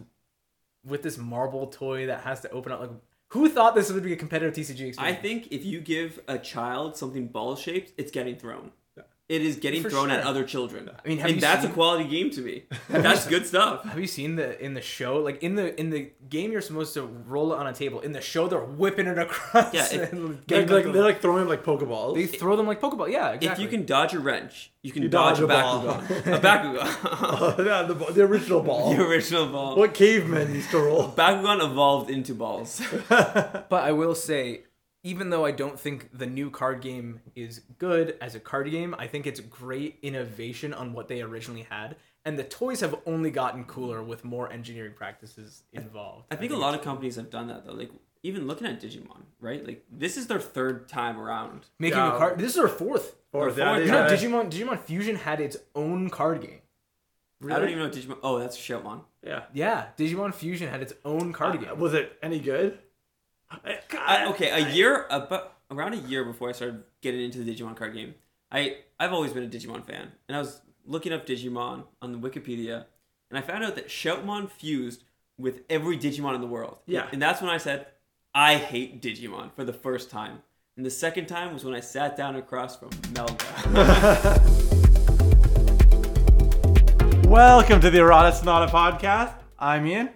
with 0.84 1.02
this 1.02 1.18
marble 1.18 1.68
toy 1.68 2.08
that 2.08 2.24
has 2.24 2.42
to 2.42 2.50
open 2.50 2.74
up? 2.74 2.82
Like, 2.82 2.90
who 3.30 3.50
thought 3.50 3.76
this 3.76 3.92
would 3.92 4.04
be 4.04 4.14
a 4.14 4.16
competitive 4.16 4.54
TCG 4.54 4.88
experience? 4.88 4.98
I 4.98 5.14
think 5.14 5.48
if 5.52 5.64
you 5.64 5.82
give 5.82 6.20
a 6.28 6.38
child 6.38 6.98
something 6.98 7.28
ball 7.28 7.56
shaped, 7.56 7.94
it's 7.98 8.12
getting 8.12 8.36
thrown. 8.36 8.72
It 9.30 9.44
is 9.44 9.58
getting 9.58 9.84
For 9.84 9.92
thrown 9.92 10.10
at 10.10 10.24
other 10.24 10.44
children. 10.44 10.90
I 10.90 11.08
mean, 11.08 11.20
have 11.20 11.28
and 11.28 11.36
you 11.36 11.42
that's 11.42 11.62
seen- 11.62 11.70
a 11.70 11.74
quality 11.76 12.06
game 12.10 12.32
to 12.32 12.42
me. 12.42 12.64
That's 12.90 13.28
good 13.28 13.46
stuff. 13.46 13.84
Have 13.84 14.00
you 14.00 14.08
seen 14.08 14.36
the 14.38 14.60
in 14.60 14.74
the 14.74 14.82
show? 14.82 15.18
Like 15.18 15.44
in 15.44 15.54
the 15.54 15.80
in 15.80 15.92
the 15.92 16.10
game, 16.30 16.52
you're 16.52 16.62
supposed 16.62 16.96
to 16.96 17.04
roll 17.04 17.54
it 17.54 17.58
on 17.60 17.68
a 17.68 17.74
table. 17.74 18.00
In 18.00 18.12
the 18.12 18.22
show, 18.22 18.48
they're 18.48 18.60
whipping 18.60 19.06
it 19.06 19.20
across. 19.20 19.72
Yeah, 19.72 19.86
it- 19.92 20.12
and 20.12 20.30
Like, 20.30 20.48
getting 20.48 20.70
like 20.70 20.84
they're 20.92 21.04
like 21.04 21.22
throwing 21.22 21.42
them 21.42 21.48
like 21.48 21.64
pokeballs. 21.64 22.16
they 22.16 22.26
throw 22.26 22.56
them 22.56 22.66
like 22.66 22.82
Pokeball. 22.82 23.12
Yeah, 23.12 23.34
exactly. 23.34 23.50
If 23.66 23.72
you 23.72 23.78
can 23.78 23.86
dodge 23.86 24.16
a 24.16 24.20
wrench, 24.20 24.72
you 24.82 24.92
can 24.92 25.04
You 25.04 25.10
dodge, 25.10 25.38
dodge 25.38 25.42
a 25.42 25.44
a 25.46 25.48
ball. 25.48 25.84
Bakugan. 25.84 26.34
a 26.36 26.40
Bakugan. 26.40 26.90
Oh, 27.60 27.64
yeah, 27.64 27.84
the, 27.84 27.94
the 27.94 28.24
original 28.24 28.62
ball. 28.64 28.96
the 28.96 29.06
original 29.06 29.46
ball. 29.48 29.76
What 29.76 29.94
cavemen 29.94 30.56
used 30.56 30.72
to 30.72 30.80
roll? 30.80 31.10
Bakugan 31.12 31.64
evolved 31.64 32.10
into 32.10 32.34
balls. 32.34 32.82
But 33.08 33.72
I 33.84 33.92
will 33.92 34.16
say, 34.16 34.62
even 35.04 35.30
though 35.30 35.46
I 35.46 35.52
don't 35.52 35.80
think 35.80 36.10
the 36.18 36.26
new 36.26 36.50
card 36.50 36.82
game 36.82 37.22
is 37.36 37.62
good 37.78 38.18
as 38.22 38.36
a 38.36 38.40
card 38.40 38.70
game, 38.70 38.94
I 39.00 39.08
think 39.08 39.26
it's 39.26 39.40
great 39.40 39.98
innovation 40.02 40.74
on 40.74 40.94
what 40.94 41.08
they 41.08 41.22
originally 41.22 41.66
had. 41.70 41.96
And 42.26 42.38
the 42.38 42.44
toys 42.44 42.82
have 42.82 42.96
only 43.06 43.32
gotten 43.32 43.64
cooler 43.64 44.04
with 44.04 44.26
more 44.26 44.52
engineering 44.52 44.94
practices 44.96 45.64
involved. 45.72 46.26
I 46.30 46.36
think 46.36 46.52
a 46.52 46.58
lot 46.58 46.76
of 46.76 46.82
companies 46.82 47.16
have 47.16 47.30
done 47.30 47.48
that 47.48 47.66
though. 47.66 47.74
Like 47.74 47.92
even 48.24 48.46
looking 48.46 48.68
at 48.68 48.82
Digimon, 48.82 49.22
right? 49.40 49.66
Like 49.66 49.86
this 49.90 50.18
is 50.18 50.28
their 50.28 50.40
third 50.42 50.90
time 50.90 51.18
around. 51.18 51.68
making 51.80 51.98
Yeah. 51.98 52.14
a 52.16 52.18
card. 52.18 52.38
This 52.38 52.52
is 52.54 52.58
our 52.60 52.68
fourth. 52.68 53.16
Or 53.32 53.48
Or 53.48 53.50
yeah, 53.52 53.74
fourth 53.76 53.86
You 53.86 53.92
know, 53.92 54.42
Digimon 54.44 54.52
Digimon 54.52 54.80
Fusion 54.82 55.16
had 55.16 55.40
its 55.40 55.56
own 55.76 56.10
card 56.10 56.42
game. 56.42 56.60
I 57.46 57.58
don't 57.58 57.70
even 57.70 57.80
know 57.80 57.90
Digimon. 57.90 58.18
Oh, 58.22 58.38
that's 58.38 58.58
Shoutmon. 58.58 59.02
Yeah. 59.26 59.44
Yeah, 59.54 59.86
Digimon 59.98 60.34
Fusion 60.34 60.68
had 60.68 60.82
its 60.82 60.92
own 61.06 61.32
card 61.32 61.56
Uh, 61.56 61.60
game. 61.62 61.80
was 61.80 61.94
it 61.94 62.18
any 62.22 62.40
good? 62.40 62.80
I, 63.52 63.80
I, 63.98 64.26
okay, 64.30 64.50
a 64.50 64.70
year 64.70 65.08
about 65.10 65.54
around 65.72 65.94
a 65.94 65.98
year 65.98 66.24
before 66.24 66.50
I 66.50 66.52
started 66.52 66.84
getting 67.02 67.22
into 67.22 67.40
the 67.40 67.56
Digimon 67.56 67.76
card 67.76 67.94
game, 67.96 68.14
I 68.52 68.78
I've 69.00 69.12
always 69.12 69.34
been 69.34 69.44
a 69.44 69.48
Digimon 69.48 69.84
fan, 69.84 70.12
and 70.28 70.36
I 70.36 70.40
was 70.40 70.62
looking 70.86 71.12
up 71.14 71.26
Digimon 71.26 71.84
on 72.02 72.12
the 72.12 72.18
Wikipedia, 72.20 72.86
and 73.30 73.40
I 73.40 73.42
found 73.42 73.64
out 73.64 73.76
that 73.76 73.88
Shoutmon 73.88 74.52
fused 74.52 75.04
with 75.38 75.62
every 75.70 75.98
Digimon 75.98 76.36
in 76.36 76.42
the 76.42 76.48
world. 76.48 76.78
Yeah. 76.86 77.08
and 77.12 77.22
that's 77.22 77.42
when 77.42 77.50
I 77.50 77.58
said 77.58 77.88
I 78.36 78.56
hate 78.56 79.02
Digimon 79.02 79.52
for 79.56 79.64
the 79.64 79.74
first 79.74 80.12
time, 80.12 80.44
and 80.78 80.86
the 80.86 80.92
second 80.92 81.26
time 81.26 81.52
was 81.54 81.66
when 81.66 81.74
I 81.74 81.80
sat 81.80 82.16
down 82.16 82.36
across 82.36 82.78
from 82.78 82.90
Melga. 83.14 84.68
Welcome 87.28 87.82
to 87.82 87.90
the 87.90 88.00
Errata 88.00 88.36
Sonata 88.36 88.72
podcast. 88.72 89.34
I'm 89.58 89.88
Ian. 89.88 90.10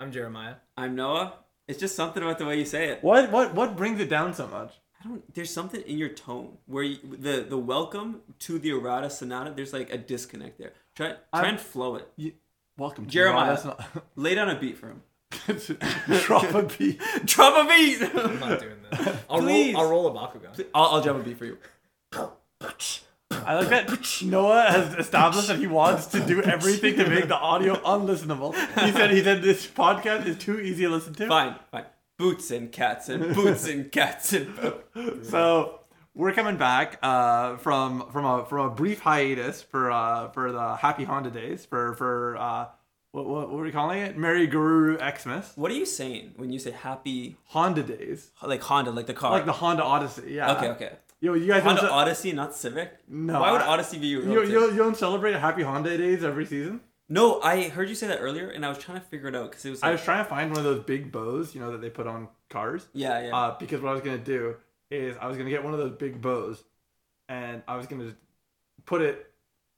I'm 0.00 0.10
Jeremiah. 0.10 0.54
I'm 0.76 0.96
Noah. 0.96 1.34
It's 1.72 1.80
just 1.80 1.96
something 1.96 2.22
about 2.22 2.36
the 2.38 2.44
way 2.44 2.58
you 2.58 2.66
say 2.66 2.88
it. 2.90 3.02
What 3.02 3.30
what 3.32 3.54
what 3.54 3.78
brings 3.78 3.98
it 3.98 4.10
down 4.10 4.34
so 4.34 4.46
much? 4.46 4.74
I 5.02 5.08
don't. 5.08 5.34
There's 5.34 5.50
something 5.50 5.80
in 5.80 5.96
your 5.96 6.10
tone 6.10 6.58
where 6.66 6.82
you, 6.82 6.98
the 7.02 7.46
the 7.48 7.56
welcome 7.56 8.20
to 8.40 8.58
the 8.58 8.72
errata 8.72 9.08
sonata. 9.08 9.54
There's 9.56 9.72
like 9.72 9.90
a 9.90 9.96
disconnect 9.96 10.58
there. 10.58 10.74
Try 10.94 11.12
try 11.12 11.16
I'm- 11.32 11.44
and 11.46 11.58
flow 11.58 11.96
it. 11.96 12.12
You, 12.16 12.32
welcome 12.76 13.06
to 13.06 13.10
Jeremiah. 13.10 13.56
The 13.56 13.70
Errata 13.70 14.02
Lay 14.16 14.34
down 14.34 14.50
a 14.50 14.60
beat 14.60 14.76
for 14.76 14.88
him. 14.88 15.02
Drop 16.26 16.52
a 16.52 16.62
beat. 16.64 17.00
Drop 17.24 17.64
a 17.64 17.66
beat. 17.66 18.02
I'm 18.02 18.38
not 18.38 18.60
doing 18.60 18.76
this. 18.90 19.16
I'll 19.30 19.40
Please. 19.40 19.74
roll. 19.74 19.82
I'll 19.82 19.90
roll 19.90 20.06
a 20.08 20.10
Bakugan. 20.12 20.66
I'll, 20.74 20.84
I'll 20.96 21.00
drop 21.00 21.16
a 21.16 21.22
beat 21.22 21.38
for 21.38 21.46
you. 21.46 21.56
I 23.46 23.54
like 23.54 23.68
that 23.68 24.22
Noah 24.22 24.66
has 24.70 24.94
established 24.94 25.48
that 25.48 25.58
he 25.58 25.66
wants 25.66 26.06
to 26.08 26.20
do 26.24 26.42
everything 26.42 26.96
to 26.96 27.08
make 27.08 27.28
the 27.28 27.36
audio 27.36 27.74
unlistenable. 27.76 28.54
He 28.84 28.92
said 28.92 29.10
he 29.10 29.22
said 29.22 29.42
this 29.42 29.66
podcast 29.66 30.26
is 30.26 30.38
too 30.38 30.60
easy 30.60 30.84
to 30.84 30.90
listen 30.90 31.14
to. 31.14 31.28
Fine, 31.28 31.56
fine. 31.70 31.86
Boots 32.18 32.50
and 32.50 32.70
cats 32.70 33.08
and 33.08 33.34
boots 33.34 33.66
and 33.68 33.90
cats 33.90 34.32
and. 34.32 34.54
boots. 34.94 35.30
So 35.30 35.80
we're 36.14 36.32
coming 36.32 36.56
back 36.56 36.98
uh, 37.02 37.56
from 37.56 38.10
from 38.10 38.24
a 38.24 38.44
from 38.46 38.66
a 38.66 38.70
brief 38.70 39.00
hiatus 39.00 39.62
for 39.62 39.90
uh, 39.90 40.28
for 40.30 40.52
the 40.52 40.76
Happy 40.76 41.04
Honda 41.04 41.30
Days 41.30 41.64
for 41.64 41.94
for 41.94 42.36
uh, 42.36 42.66
what, 43.12 43.26
what 43.26 43.50
what 43.50 43.60
are 43.60 43.62
we 43.62 43.72
calling 43.72 44.00
it? 44.00 44.16
Merry 44.16 44.46
Guru 44.46 44.98
Xmas 44.98 45.52
What 45.56 45.70
are 45.70 45.74
you 45.74 45.86
saying 45.86 46.32
when 46.36 46.50
you 46.50 46.58
say 46.58 46.70
happy, 46.70 47.36
Honda 47.46 47.82
Days, 47.82 48.30
like 48.42 48.62
Honda, 48.62 48.90
like 48.90 49.06
the 49.06 49.14
car? 49.14 49.32
like 49.32 49.46
the 49.46 49.52
Honda 49.52 49.84
Odyssey. 49.84 50.32
Yeah. 50.32 50.52
okay, 50.56 50.68
okay. 50.68 50.92
Yo, 51.22 51.34
you 51.34 51.46
guys 51.46 51.62
Honda 51.62 51.82
don't, 51.82 51.90
ce- 51.90 51.92
Odyssey, 51.92 52.32
not 52.32 52.52
Civic. 52.52 52.98
No, 53.08 53.40
Why 53.40 53.52
would 53.52 53.60
I- 53.60 53.68
Odyssey 53.68 53.96
be 53.98 54.08
your 54.08 54.24
you, 54.24 54.42
you, 54.42 54.70
you 54.72 54.76
don't 54.76 54.96
celebrate 54.96 55.34
Happy 55.36 55.62
Honda 55.62 55.96
Days 55.96 56.24
every 56.24 56.44
season? 56.44 56.80
No, 57.08 57.40
I 57.40 57.68
heard 57.68 57.88
you 57.88 57.94
say 57.94 58.08
that 58.08 58.18
earlier, 58.18 58.48
and 58.48 58.66
I 58.66 58.68
was 58.68 58.78
trying 58.78 58.98
to 58.98 59.06
figure 59.06 59.28
it 59.28 59.36
out 59.36 59.50
because 59.50 59.64
it 59.64 59.70
was. 59.70 59.82
Like, 59.82 59.88
I 59.88 59.92
was 59.92 60.02
trying 60.02 60.24
to 60.24 60.28
find 60.28 60.50
one 60.50 60.58
of 60.58 60.64
those 60.64 60.82
big 60.82 61.12
bows, 61.12 61.54
you 61.54 61.60
know, 61.60 61.70
that 61.72 61.80
they 61.80 61.90
put 61.90 62.08
on 62.08 62.26
cars. 62.50 62.88
yeah, 62.92 63.20
yeah. 63.28 63.36
Uh, 63.36 63.56
because 63.56 63.80
what 63.80 63.90
I 63.90 63.92
was 63.92 64.02
gonna 64.02 64.18
do 64.18 64.56
is 64.90 65.16
I 65.20 65.28
was 65.28 65.36
gonna 65.38 65.50
get 65.50 65.62
one 65.62 65.72
of 65.72 65.78
those 65.78 65.92
big 65.92 66.20
bows, 66.20 66.64
and 67.28 67.62
I 67.68 67.76
was 67.76 67.86
gonna 67.86 68.14
put 68.84 69.00
it 69.00 69.30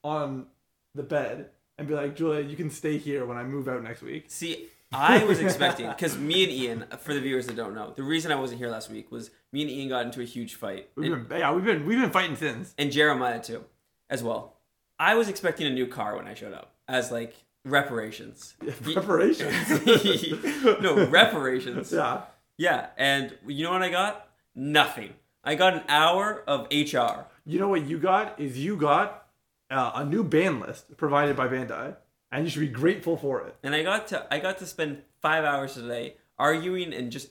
on 0.02 0.47
the 0.94 1.02
bed 1.02 1.50
and 1.76 1.87
be 1.87 1.93
like, 1.94 2.17
Julia, 2.17 2.40
you 2.40 2.56
can 2.56 2.70
stay 2.70 2.97
here 2.97 3.26
when 3.26 3.37
I 3.37 3.43
move 3.43 3.69
out 3.69 3.82
next 3.82 4.00
week. 4.00 4.26
See, 4.29 4.69
I 4.94 5.25
was 5.25 5.41
expecting 5.46 5.88
because 5.88 6.16
me 6.16 6.45
and 6.45 6.52
Ian, 6.52 6.85
for 7.00 7.14
the 7.14 7.21
viewers 7.21 7.47
that 7.47 7.57
don't 7.57 7.75
know, 7.75 7.92
the 7.97 8.02
reason 8.02 8.30
I 8.33 8.37
wasn't 8.37 8.59
here 8.61 8.68
last 8.71 8.90
week 8.90 9.11
was 9.11 9.30
me 9.52 9.62
and 9.62 9.71
Ian 9.71 9.88
got 9.88 10.07
into 10.07 10.21
a 10.21 10.25
huge 10.25 10.54
fight, 10.54 10.88
We've 10.97 11.12
and, 11.12 11.28
been, 11.28 11.38
yeah, 11.40 11.52
we've 11.52 11.64
been 11.64 11.85
we've 11.87 12.00
been 12.00 12.11
fighting 12.11 12.37
since. 12.37 12.75
and 12.78 12.90
Jeremiah 12.92 13.40
too, 13.42 13.64
as 14.09 14.23
well. 14.23 14.57
I 14.99 15.14
was 15.16 15.28
expecting 15.28 15.66
a 15.66 15.71
new 15.71 15.87
car 15.87 16.16
when 16.16 16.26
I 16.26 16.35
showed 16.35 16.52
up 16.52 16.75
as 16.88 17.11
like 17.11 17.35
reparations. 17.64 18.54
Reparations? 18.95 19.87
no 20.80 21.07
reparations. 21.07 21.92
yeah. 21.92 22.23
Yeah, 22.57 22.87
and 22.97 23.37
you 23.47 23.64
know 23.64 23.73
what 23.73 23.83
I 23.83 23.90
got? 23.90 24.28
Nothing. 24.54 25.14
I 25.42 25.57
got 25.57 25.75
an 25.75 25.83
hour 25.88 26.42
of 26.47 26.68
HR. 26.71 27.26
You 27.45 27.59
know 27.59 27.68
what 27.68 27.85
you 27.87 27.99
got 27.99 28.38
is 28.38 28.57
you 28.59 28.76
got 28.76 29.26
uh, 29.71 29.90
a 29.97 30.04
new 30.04 30.23
band 30.23 30.61
list 30.61 30.97
provided 30.97 31.37
by 31.37 31.49
Bandai, 31.49 31.97
and 32.35 32.45
you 32.45 32.50
should 32.50 32.61
be 32.61 32.69
grateful 32.69 33.17
for 33.17 33.41
it. 33.47 33.57
and 33.62 33.75
I 33.75 33.83
got 33.83 34.09
to 34.09 34.26
I 34.35 34.38
got 34.41 34.59
to 34.59 34.67
spend 34.67 35.03
five 35.23 35.45
hours 35.45 35.75
today 35.75 36.17
arguing 36.38 36.93
and 36.93 37.11
just 37.11 37.29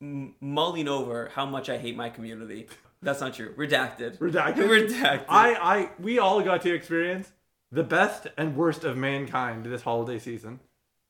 mulling 0.00 0.88
over 0.88 1.30
how 1.34 1.46
much 1.46 1.68
I 1.68 1.78
hate 1.78 1.96
my 1.96 2.10
community. 2.10 2.66
That's 3.02 3.20
not 3.20 3.34
true. 3.34 3.54
Redacted. 3.54 4.18
Redacted. 4.18 4.56
Redacted. 4.88 5.24
I, 5.28 5.54
I, 5.54 5.90
we 6.00 6.18
all 6.18 6.42
got 6.42 6.62
to 6.62 6.74
experience 6.74 7.30
the 7.70 7.84
best 7.84 8.26
and 8.36 8.56
worst 8.56 8.84
of 8.84 8.96
mankind 8.96 9.66
this 9.66 9.82
holiday 9.82 10.18
season. 10.18 10.60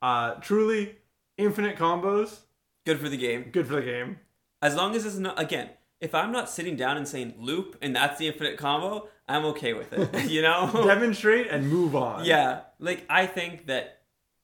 Uh, 0.02 0.34
truly, 0.34 0.96
infinite 1.38 1.76
combos, 1.76 2.40
Good 2.84 3.00
for 3.00 3.08
the 3.08 3.16
game. 3.16 3.50
good 3.52 3.66
for 3.66 3.74
the 3.76 3.82
game. 3.82 4.18
As 4.62 4.74
long 4.74 4.94
as 4.94 5.04
it's 5.06 5.16
not 5.16 5.40
again. 5.40 5.70
If 6.00 6.14
I'm 6.14 6.30
not 6.30 6.50
sitting 6.50 6.76
down 6.76 6.96
and 6.98 7.08
saying 7.08 7.34
loop 7.38 7.76
and 7.80 7.96
that's 7.96 8.18
the 8.18 8.26
infinite 8.28 8.58
combo, 8.58 9.08
I'm 9.28 9.44
okay 9.46 9.72
with 9.74 9.92
it. 9.92 10.30
you 10.30 10.42
know? 10.42 10.70
Demonstrate 10.72 11.48
and 11.48 11.68
move 11.68 11.96
on. 11.96 12.24
yeah. 12.24 12.60
Like 12.78 13.04
I 13.08 13.26
think 13.26 13.66
that 13.66 14.00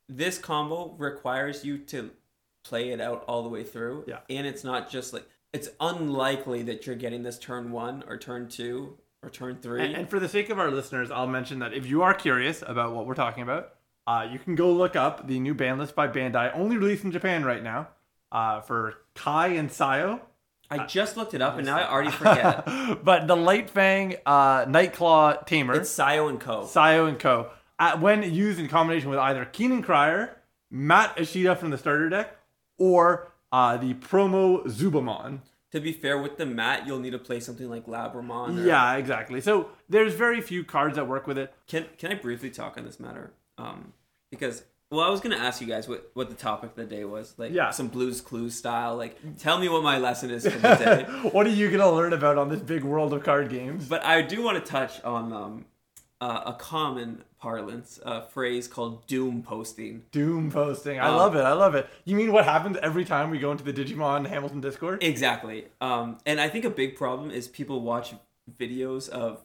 this 0.09 0.39
combo 0.39 0.95
requires 0.99 1.65
you 1.65 1.79
to 1.79 2.11
play 2.65 2.91
it 2.91 3.01
out 3.01 3.25
all 3.27 3.43
the 3.43 3.49
way 3.49 3.65
through. 3.65 4.05
Yeah. 4.07 4.21
And 4.29 4.47
it's 4.47 4.65
not 4.65 4.91
just 4.91 5.12
like 5.12 5.27
it's 5.53 5.69
unlikely 5.81 6.62
that 6.65 6.87
you're 6.87 6.97
getting 6.97 7.23
this 7.23 7.39
turn 7.39 7.73
one 7.73 8.05
or 8.09 8.17
turn 8.17 8.49
two 8.49 8.99
or 9.23 9.31
turn 9.31 9.59
three. 9.61 9.85
And, 9.85 9.95
and 9.95 10.11
for 10.11 10.19
the 10.19 10.29
sake 10.29 10.51
of 10.51 10.59
our 10.59 10.71
listeners, 10.71 11.11
I'll 11.11 11.27
mention 11.27 11.61
that 11.61 11.75
if 11.75 11.87
you 11.87 12.03
are 12.03 12.15
curious 12.15 12.62
about 12.67 12.95
what 12.95 13.07
we're 13.07 13.15
talking 13.15 13.43
about, 13.43 13.75
uh, 14.07 14.27
you 14.31 14.39
can 14.39 14.55
go 14.55 14.73
look 14.73 14.97
up 14.97 15.29
the 15.29 15.39
new 15.39 15.55
band 15.55 15.79
list 15.79 15.95
by 15.95 16.09
Bandai, 16.09 16.51
only 16.55 16.77
released 16.77 17.05
in 17.05 17.12
Japan 17.12 17.45
right 17.45 17.62
now, 17.62 17.89
uh, 18.33 18.61
for 18.61 18.95
Kai 19.15 19.49
and 19.49 19.71
Sayo. 19.71 20.21
I 20.81 20.87
just 20.87 21.17
looked 21.17 21.35
it 21.35 21.43
up 21.43 21.57
and 21.57 21.67
now 21.67 21.79
I 21.79 21.91
already 21.91 22.11
forget. 22.11 22.64
but 23.05 23.26
the 23.26 23.37
Light 23.37 23.69
Fang 23.71 24.17
uh, 24.26 24.64
Nightclaw 24.67 25.47
Tamer, 25.47 25.75
it's 25.75 25.91
Sayo 25.97 26.29
and 26.29 26.41
Co. 26.41 26.62
Sayo 26.62 27.09
and 27.09 27.19
Co. 27.19 27.50
Uh, 27.79 27.99
when 27.99 28.23
used 28.23 28.59
in 28.61 28.69
combination 28.69 29.11
with 29.11 29.19
either 29.19 29.45
Keenan 29.45 29.83
Krier, 29.83 30.31
Matt 30.71 31.19
Ishida 31.19 31.57
from 31.57 31.71
the 31.71 31.79
starter 31.79 32.09
deck, 32.09 32.37
or 32.79 33.33
uh, 33.50 33.76
the 33.76 33.95
promo 33.95 34.64
Zubamon. 34.67 35.41
To 35.73 35.81
be 35.81 35.93
fair, 35.93 36.21
with 36.21 36.37
the 36.37 36.45
mat, 36.47 36.87
you'll 36.87 36.99
need 37.00 37.11
to 37.12 37.19
play 37.19 37.41
something 37.41 37.69
like 37.69 37.87
Labramon. 37.87 38.62
or- 38.62 38.67
Yeah, 38.67 38.95
exactly. 38.97 39.41
So 39.41 39.71
there's 39.88 40.14
very 40.14 40.41
few 40.43 40.64
cards 40.64 40.97
that 40.97 41.09
work 41.09 41.26
with 41.26 41.38
it. 41.38 41.52
Can 41.67 41.87
Can 41.99 42.12
I 42.12 42.14
briefly 42.14 42.50
talk 42.50 42.76
on 42.76 42.85
this 42.85 43.00
matter? 43.00 43.33
Um, 43.59 43.95
because 44.31 44.64
well, 44.93 45.01
I 45.01 45.11
was 45.11 45.21
gonna 45.21 45.37
ask 45.37 45.61
you 45.61 45.67
guys 45.67 45.89
what 45.89 46.11
what 46.15 46.29
the 46.29 46.37
topic 46.37 46.71
of 46.71 46.77
the 46.77 46.85
day 46.85 47.05
was. 47.05 47.35
Like, 47.39 47.53
Yeah. 47.53 47.71
some 47.71 47.89
Blues 47.89 48.21
Clues 48.21 48.55
style. 48.55 48.97
Like, 48.97 49.17
tell 49.39 49.59
me 49.59 49.69
what 49.69 49.83
my 49.83 49.99
lesson 49.99 50.31
is 50.31 50.45
for 50.45 50.59
the 50.59 50.75
day. 50.77 51.29
what 51.31 51.47
are 51.47 51.51
you 51.51 51.71
gonna 51.71 51.91
learn 51.91 52.13
about 52.13 52.39
on 52.39 52.49
this 52.49 52.61
big 52.61 52.85
world 52.85 53.13
of 53.13 53.25
card 53.25 53.49
games? 53.49 53.89
But 53.89 54.05
I 54.05 54.23
do 54.23 54.43
want 54.43 54.65
to 54.65 54.71
touch 54.71 55.03
on 55.03 55.33
um, 55.33 55.65
uh, 56.21 56.43
a 56.47 56.53
common 56.53 57.25
parlance 57.41 57.99
uh, 58.05 58.21
phrase 58.21 58.69
called 58.69 59.05
doom 59.09 59.43
posting. 59.43 60.05
Doom 60.13 60.51
posting. 60.53 61.01
I 61.01 61.09
Um, 61.09 61.17
love 61.17 61.35
it. 61.35 61.41
I 61.41 61.53
love 61.55 61.75
it. 61.75 61.89
You 62.05 62.15
mean 62.15 62.31
what 62.33 62.45
happens 62.45 62.77
every 62.83 63.05
time 63.05 63.31
we 63.31 63.39
go 63.41 63.51
into 63.51 63.65
the 63.65 63.73
Digimon 63.73 64.27
Hamilton 64.29 64.61
Discord? 64.61 65.03
Exactly. 65.03 65.67
Um, 65.81 66.19
and 66.25 66.41
I 66.41 66.49
think 66.49 66.65
a 66.65 66.71
big 66.71 66.95
problem 66.97 67.33
is 67.33 67.49
people 67.49 67.81
watch 67.81 68.15
videos 68.61 69.09
of 69.09 69.45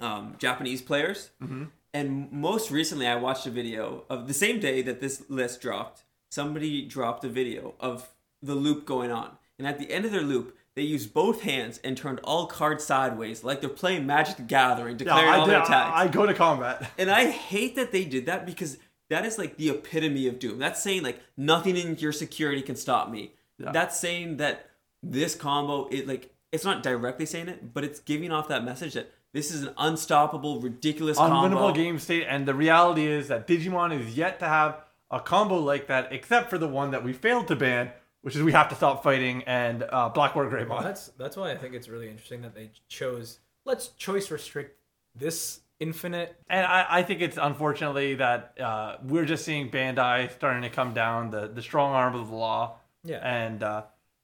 um, 0.00 0.34
Japanese 0.38 0.82
players. 0.82 1.30
Mm-hmm. 1.40 1.64
And 1.94 2.32
most 2.32 2.70
recently, 2.70 3.06
I 3.06 3.16
watched 3.16 3.46
a 3.46 3.50
video 3.50 4.04
of 4.08 4.26
the 4.26 4.34
same 4.34 4.60
day 4.60 4.82
that 4.82 5.00
this 5.00 5.28
list 5.28 5.60
dropped. 5.60 6.04
Somebody 6.30 6.86
dropped 6.86 7.24
a 7.24 7.28
video 7.28 7.74
of 7.80 8.08
the 8.40 8.54
loop 8.54 8.86
going 8.86 9.10
on. 9.10 9.36
And 9.58 9.68
at 9.68 9.78
the 9.78 9.90
end 9.90 10.04
of 10.04 10.12
their 10.12 10.22
loop, 10.22 10.56
they 10.74 10.82
used 10.82 11.12
both 11.12 11.42
hands 11.42 11.78
and 11.84 11.96
turned 11.96 12.20
all 12.24 12.46
cards 12.46 12.84
sideways, 12.84 13.44
like 13.44 13.60
they're 13.60 13.68
playing 13.68 14.06
Magic 14.06 14.36
the 14.36 14.42
Gathering, 14.42 14.94
Yeah, 14.94 15.04
declaring 15.04 15.28
all 15.34 15.42
I, 15.42 15.46
their 15.46 15.60
I, 15.60 15.64
attacks. 15.64 15.90
I 15.94 16.08
go 16.08 16.24
to 16.24 16.34
combat. 16.34 16.90
And 16.98 17.10
I 17.10 17.30
hate 17.30 17.76
that 17.76 17.92
they 17.92 18.04
did 18.06 18.26
that 18.26 18.46
because 18.46 18.78
that 19.10 19.26
is 19.26 19.36
like 19.36 19.58
the 19.58 19.68
epitome 19.68 20.26
of 20.28 20.38
doom. 20.38 20.58
That's 20.58 20.82
saying 20.82 21.02
like 21.02 21.20
nothing 21.36 21.76
in 21.76 21.98
your 21.98 22.12
security 22.12 22.62
can 22.62 22.76
stop 22.76 23.10
me. 23.10 23.34
Yeah. 23.58 23.72
That's 23.72 24.00
saying 24.00 24.38
that 24.38 24.70
this 25.02 25.34
combo 25.34 25.88
it 25.88 26.08
like 26.08 26.32
it's 26.50 26.64
not 26.64 26.82
directly 26.82 27.26
saying 27.26 27.48
it, 27.48 27.74
but 27.74 27.84
it's 27.84 28.00
giving 28.00 28.32
off 28.32 28.48
that 28.48 28.64
message 28.64 28.94
that 28.94 29.12
this 29.32 29.50
is 29.50 29.62
an 29.62 29.74
unstoppable, 29.78 30.60
ridiculous 30.60 31.18
Unwinnable 31.18 31.52
combo. 31.52 31.72
game 31.72 31.98
state, 31.98 32.26
and 32.28 32.46
the 32.46 32.54
reality 32.54 33.06
is 33.06 33.28
that 33.28 33.46
Digimon 33.46 33.98
is 33.98 34.16
yet 34.16 34.38
to 34.40 34.46
have 34.46 34.80
a 35.10 35.20
combo 35.20 35.56
like 35.58 35.86
that, 35.88 36.12
except 36.12 36.50
for 36.50 36.58
the 36.58 36.68
one 36.68 36.90
that 36.90 37.02
we 37.04 37.12
failed 37.12 37.48
to 37.48 37.56
ban, 37.56 37.90
which 38.22 38.36
is 38.36 38.42
we 38.42 38.52
have 38.52 38.68
to 38.68 38.74
stop 38.74 39.02
fighting 39.02 39.42
and 39.44 39.84
uh, 39.90 40.08
Blackboard 40.08 40.50
Well, 40.52 40.78
Greymon. 40.80 40.82
that's 40.84 41.08
that's 41.18 41.36
why 41.36 41.50
I 41.50 41.56
think 41.56 41.74
it's 41.74 41.88
really 41.88 42.08
interesting 42.08 42.42
that 42.42 42.54
they 42.54 42.70
chose. 42.88 43.38
Let's 43.64 43.88
choice 43.88 44.30
restrict 44.30 44.78
this 45.14 45.60
infinite. 45.80 46.36
And 46.48 46.64
I, 46.66 46.86
I 46.88 47.02
think 47.02 47.20
it's 47.20 47.36
unfortunately 47.40 48.14
that 48.14 48.54
uh, 48.60 48.96
we're 49.04 49.24
just 49.24 49.44
seeing 49.44 49.70
Bandai 49.70 50.30
starting 50.32 50.62
to 50.62 50.70
come 50.70 50.94
down, 50.94 51.30
the, 51.30 51.48
the 51.48 51.60
strong 51.62 51.92
arm 51.92 52.14
of 52.14 52.28
the 52.28 52.34
law, 52.36 52.76
Yeah. 53.04 53.16
and 53.18 53.62
uh, 53.62 53.82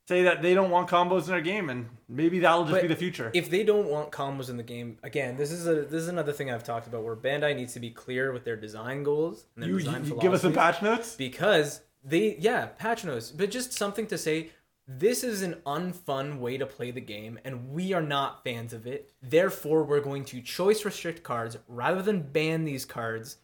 say 0.09 0.23
that 0.23 0.41
they 0.41 0.55
don't 0.55 0.71
want 0.71 0.89
combos 0.89 1.25
in 1.25 1.29
their 1.29 1.43
game, 1.43 1.69
and 1.69 1.87
maybe 2.09 2.39
that'll 2.39 2.63
just 2.63 2.73
But 2.73 2.83
be 2.83 2.89
the 2.89 2.97
future. 2.97 3.31
If 3.35 3.51
they 3.51 3.63
don't 3.63 3.89
want 3.89 4.11
combos 4.11 4.49
in 4.49 4.57
the 4.57 4.63
game, 4.63 4.97
again, 5.03 5.37
this 5.37 5.53
is 5.53 5.67
a 5.67 5.83
this 5.83 6.03
is 6.03 6.09
another 6.09 6.33
thing 6.33 6.51
I've 6.51 6.65
talked 6.65 6.87
about 6.87 7.05
where 7.05 7.15
Bandai 7.15 7.55
needs 7.55 7.75
to 7.75 7.81
be 7.81 7.91
clear 7.91 8.33
with 8.33 8.45
their 8.45 8.57
design 8.57 9.03
goals 9.03 9.45
and 9.55 9.63
their 9.63 9.71
you, 9.71 9.79
design 9.79 10.07
you 10.07 10.19
give 10.19 10.33
us 10.33 10.43
some 10.43 10.55
patch 10.55 10.81
notes. 10.81 11.15
because 11.15 11.83
they 12.03 12.37
yeah 12.41 12.67
patch 12.67 13.05
notes. 13.05 13.31
But 13.31 13.51
just 13.51 13.75
something 13.75 14.07
to 14.07 14.17
say 14.17 14.51
this 14.91 15.23
is 15.23 15.43
an 15.43 15.57
unfun 15.67 16.39
way 16.39 16.57
to 16.57 16.65
play 16.65 16.91
the 16.91 17.03
game 17.03 17.39
and 17.45 17.71
we 17.71 17.93
are 17.93 18.01
not 18.01 18.43
fans 18.43 18.73
of 18.73 18.87
it. 18.87 19.13
Therefore 19.23 19.85
we're 19.85 20.01
going 20.01 20.25
to 20.27 20.41
choice 20.41 20.87
restrict 20.87 21.23
cards 21.23 21.59
rather 21.69 22.01
than 22.01 22.23
ban 22.23 22.65
these 22.65 22.87
cards. 22.87 23.37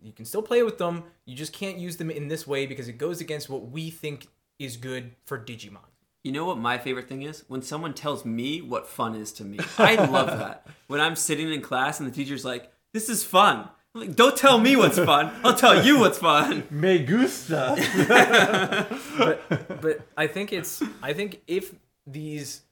You 0.00 0.12
can 0.12 0.24
still 0.24 0.42
play 0.42 0.64
with 0.64 0.78
them. 0.78 1.04
You 1.24 1.36
just 1.36 1.52
can't 1.52 1.78
use 1.78 1.96
them 1.96 2.10
in 2.10 2.26
this 2.26 2.48
way 2.48 2.66
because 2.66 2.88
it 2.88 2.98
goes 2.98 3.20
against 3.20 3.48
what 3.48 3.70
we 3.70 3.90
think 3.90 4.26
is 4.58 4.76
good 4.76 5.12
for 5.24 5.38
digimon 5.38 5.86
You 6.24 6.32
know 6.32 6.44
what 6.44 6.58
my 6.58 6.78
favorite 6.78 7.08
thing 7.08 7.22
is? 7.22 7.44
When 7.48 7.62
someone 7.62 7.94
tells 7.94 8.24
me 8.24 8.60
what 8.60 8.86
fun 8.86 9.14
is 9.14 9.32
to 9.34 9.44
me. 9.44 9.58
I 9.78 9.94
love 9.94 10.26
that. 10.26 10.66
When 10.88 11.00
I'm 11.00 11.16
sitting 11.16 11.52
in 11.52 11.60
class 11.60 12.00
and 12.00 12.08
the 12.08 12.14
teacher's 12.14 12.44
like, 12.44 12.72
"This 12.92 13.08
is 13.08 13.24
fun." 13.24 13.68
I'm 13.94 14.00
like, 14.00 14.16
"Don't 14.16 14.36
tell 14.36 14.58
me 14.58 14.76
what's 14.76 14.98
fun. 14.98 15.32
I'll 15.44 15.54
tell 15.54 15.84
you 15.84 15.98
what's 15.98 16.18
fun." 16.18 16.64
Me 16.70 16.98
gusta. 16.98 17.76
but 19.18 19.80
but 19.80 20.06
I 20.16 20.26
think 20.26 20.52
it's 20.52 20.82
I 21.02 21.12
think 21.12 21.40
if 21.46 21.74
these 22.06 22.62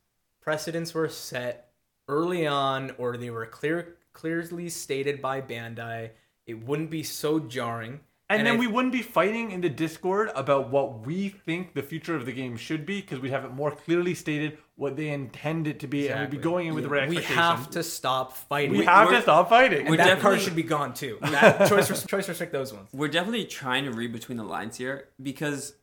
precedents 0.41 0.93
were 0.93 1.09
set 1.09 1.71
early 2.09 2.47
on 2.47 2.93
or 2.99 3.17
they 3.17 3.31
were 3.31 3.47
clear 3.47 3.97
clearly 4.13 4.69
stated 4.69 5.23
by 5.23 5.41
Bandai, 5.41 6.11
it 6.47 6.65
wouldn't 6.65 6.91
be 6.91 7.03
so 7.03 7.39
jarring. 7.39 8.01
And, 8.29 8.45
then 8.45 8.57
I- 8.57 8.59
we 8.59 8.67
wouldn't 8.67 8.93
be 8.93 9.03
fighting 9.03 9.53
in 9.53 9.61
the 9.61 9.69
Discord 9.69 10.31
about 10.35 10.71
what 10.71 11.07
we 11.07 11.29
think 11.29 11.75
the 11.75 11.83
future 11.83 12.17
of 12.17 12.27
the 12.27 12.33
game 12.33 12.57
should 12.57 12.85
be 12.85 13.01
because 13.01 13.21
we'd 13.21 13.31
have 13.31 13.45
it 13.45 13.53
more 13.53 13.71
clearly 13.71 14.15
stated 14.15 14.59
what 14.75 14.97
they 14.97 15.11
intend 15.11 15.67
it 15.69 15.79
to 15.81 15.87
be, 15.87 16.09
and 16.09 16.21
we'd 16.21 16.31
be 16.31 16.37
going 16.37 16.67
in 16.67 16.75
with 16.75 16.85
the 16.85 16.91
right 16.91 17.09
we 17.09 17.23
have 17.23 17.71
to 17.71 17.83
stop 17.83 18.37
fighting. 18.37 18.73
We 18.73 18.85
have 18.85 19.07
to 19.07 19.13
we're- 19.13 19.23
stop 19.23 19.49
fighting. 19.49 19.87
we're 19.87 19.97
that 19.97 20.05
definitely- 20.05 20.23
card 20.23 20.41
should 20.41 20.57
be 20.57 20.63
gone 20.65 20.93
too. 20.93 21.19
That 21.23 21.69
choice 21.69 22.05
choice 22.05 22.29
restrict 22.29 22.53
those 22.53 22.73
ones. 22.73 22.89
We're 22.93 23.09
definitely 23.09 23.45
trying 23.45 23.85
to 23.85 23.93
read 23.93 24.13
between 24.13 24.39
the 24.39 24.45
lines 24.45 24.77
here 24.77 25.09
because 25.23 25.75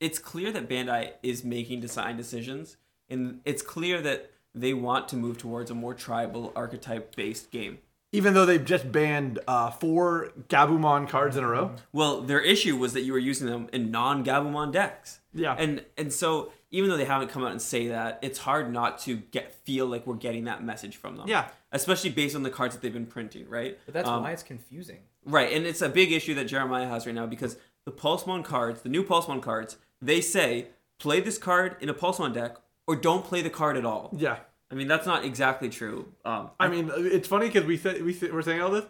it's 0.00 0.18
clear 0.18 0.50
that 0.52 0.68
Bandai 0.68 1.12
is 1.22 1.44
making 1.44 1.80
design 1.80 2.16
decisions, 2.16 2.76
and 3.10 3.40
it's 3.44 3.62
clear 3.62 4.00
that 4.00 4.30
they 4.54 4.72
want 4.72 5.08
to 5.08 5.16
move 5.16 5.36
towards 5.38 5.70
a 5.70 5.74
more 5.74 5.94
tribal 5.94 6.50
archetype 6.56 7.14
based 7.14 7.50
game. 7.50 7.78
Even 8.14 8.34
though 8.34 8.46
they've 8.46 8.64
just 8.64 8.90
banned 8.92 9.40
uh, 9.48 9.70
four 9.70 10.32
Gabumon 10.48 11.08
cards 11.08 11.36
in 11.36 11.44
a 11.44 11.48
row. 11.48 11.72
Well, 11.92 12.20
their 12.20 12.40
issue 12.40 12.76
was 12.76 12.92
that 12.92 13.02
you 13.02 13.12
were 13.12 13.18
using 13.18 13.48
them 13.48 13.68
in 13.72 13.90
non-Gabumon 13.90 14.72
decks. 14.72 15.20
Yeah. 15.34 15.56
And 15.58 15.84
and 15.98 16.12
so 16.12 16.52
even 16.70 16.90
though 16.90 16.96
they 16.96 17.04
haven't 17.04 17.28
come 17.28 17.44
out 17.44 17.50
and 17.50 17.60
say 17.60 17.88
that, 17.88 18.20
it's 18.22 18.38
hard 18.38 18.72
not 18.72 18.98
to 19.00 19.16
get 19.16 19.52
feel 19.52 19.86
like 19.86 20.06
we're 20.06 20.14
getting 20.14 20.44
that 20.44 20.62
message 20.62 20.96
from 20.96 21.16
them. 21.16 21.26
Yeah. 21.28 21.48
Especially 21.72 22.10
based 22.10 22.36
on 22.36 22.42
the 22.44 22.50
cards 22.50 22.74
that 22.74 22.82
they've 22.82 22.92
been 22.92 23.06
printing, 23.06 23.48
right? 23.48 23.78
But 23.84 23.94
that's 23.94 24.08
Um, 24.08 24.22
why 24.22 24.30
it's 24.32 24.42
confusing. 24.44 25.00
Right, 25.26 25.52
and 25.52 25.66
it's 25.66 25.82
a 25.82 25.88
big 25.88 26.12
issue 26.12 26.34
that 26.34 26.44
Jeremiah 26.44 26.86
has 26.86 27.06
right 27.06 27.14
now 27.14 27.26
because 27.26 27.56
the 27.84 27.92
Pulsemon 27.92 28.44
cards, 28.44 28.82
the 28.82 28.88
new 28.90 29.02
Pulsemon 29.02 29.40
cards, 29.42 29.76
they 30.00 30.20
say 30.20 30.68
play 30.98 31.20
this 31.20 31.38
card 31.38 31.76
in 31.80 31.88
a 31.88 31.94
Pulsemon 31.94 32.32
deck 32.34 32.56
or 32.86 32.94
don't 32.94 33.24
play 33.24 33.40
the 33.42 33.50
card 33.50 33.76
at 33.76 33.84
all. 33.84 34.10
Yeah. 34.16 34.36
I 34.70 34.74
mean, 34.74 34.88
that's 34.88 35.06
not 35.06 35.24
exactly 35.24 35.68
true. 35.68 36.12
Um, 36.24 36.50
I 36.58 36.68
mean, 36.68 36.90
it's 36.94 37.28
funny 37.28 37.46
because 37.46 37.64
we 37.64 37.76
said 37.76 38.02
we 38.02 38.12
said, 38.12 38.32
we're 38.32 38.42
saying 38.42 38.60
all 38.60 38.70
this. 38.70 38.86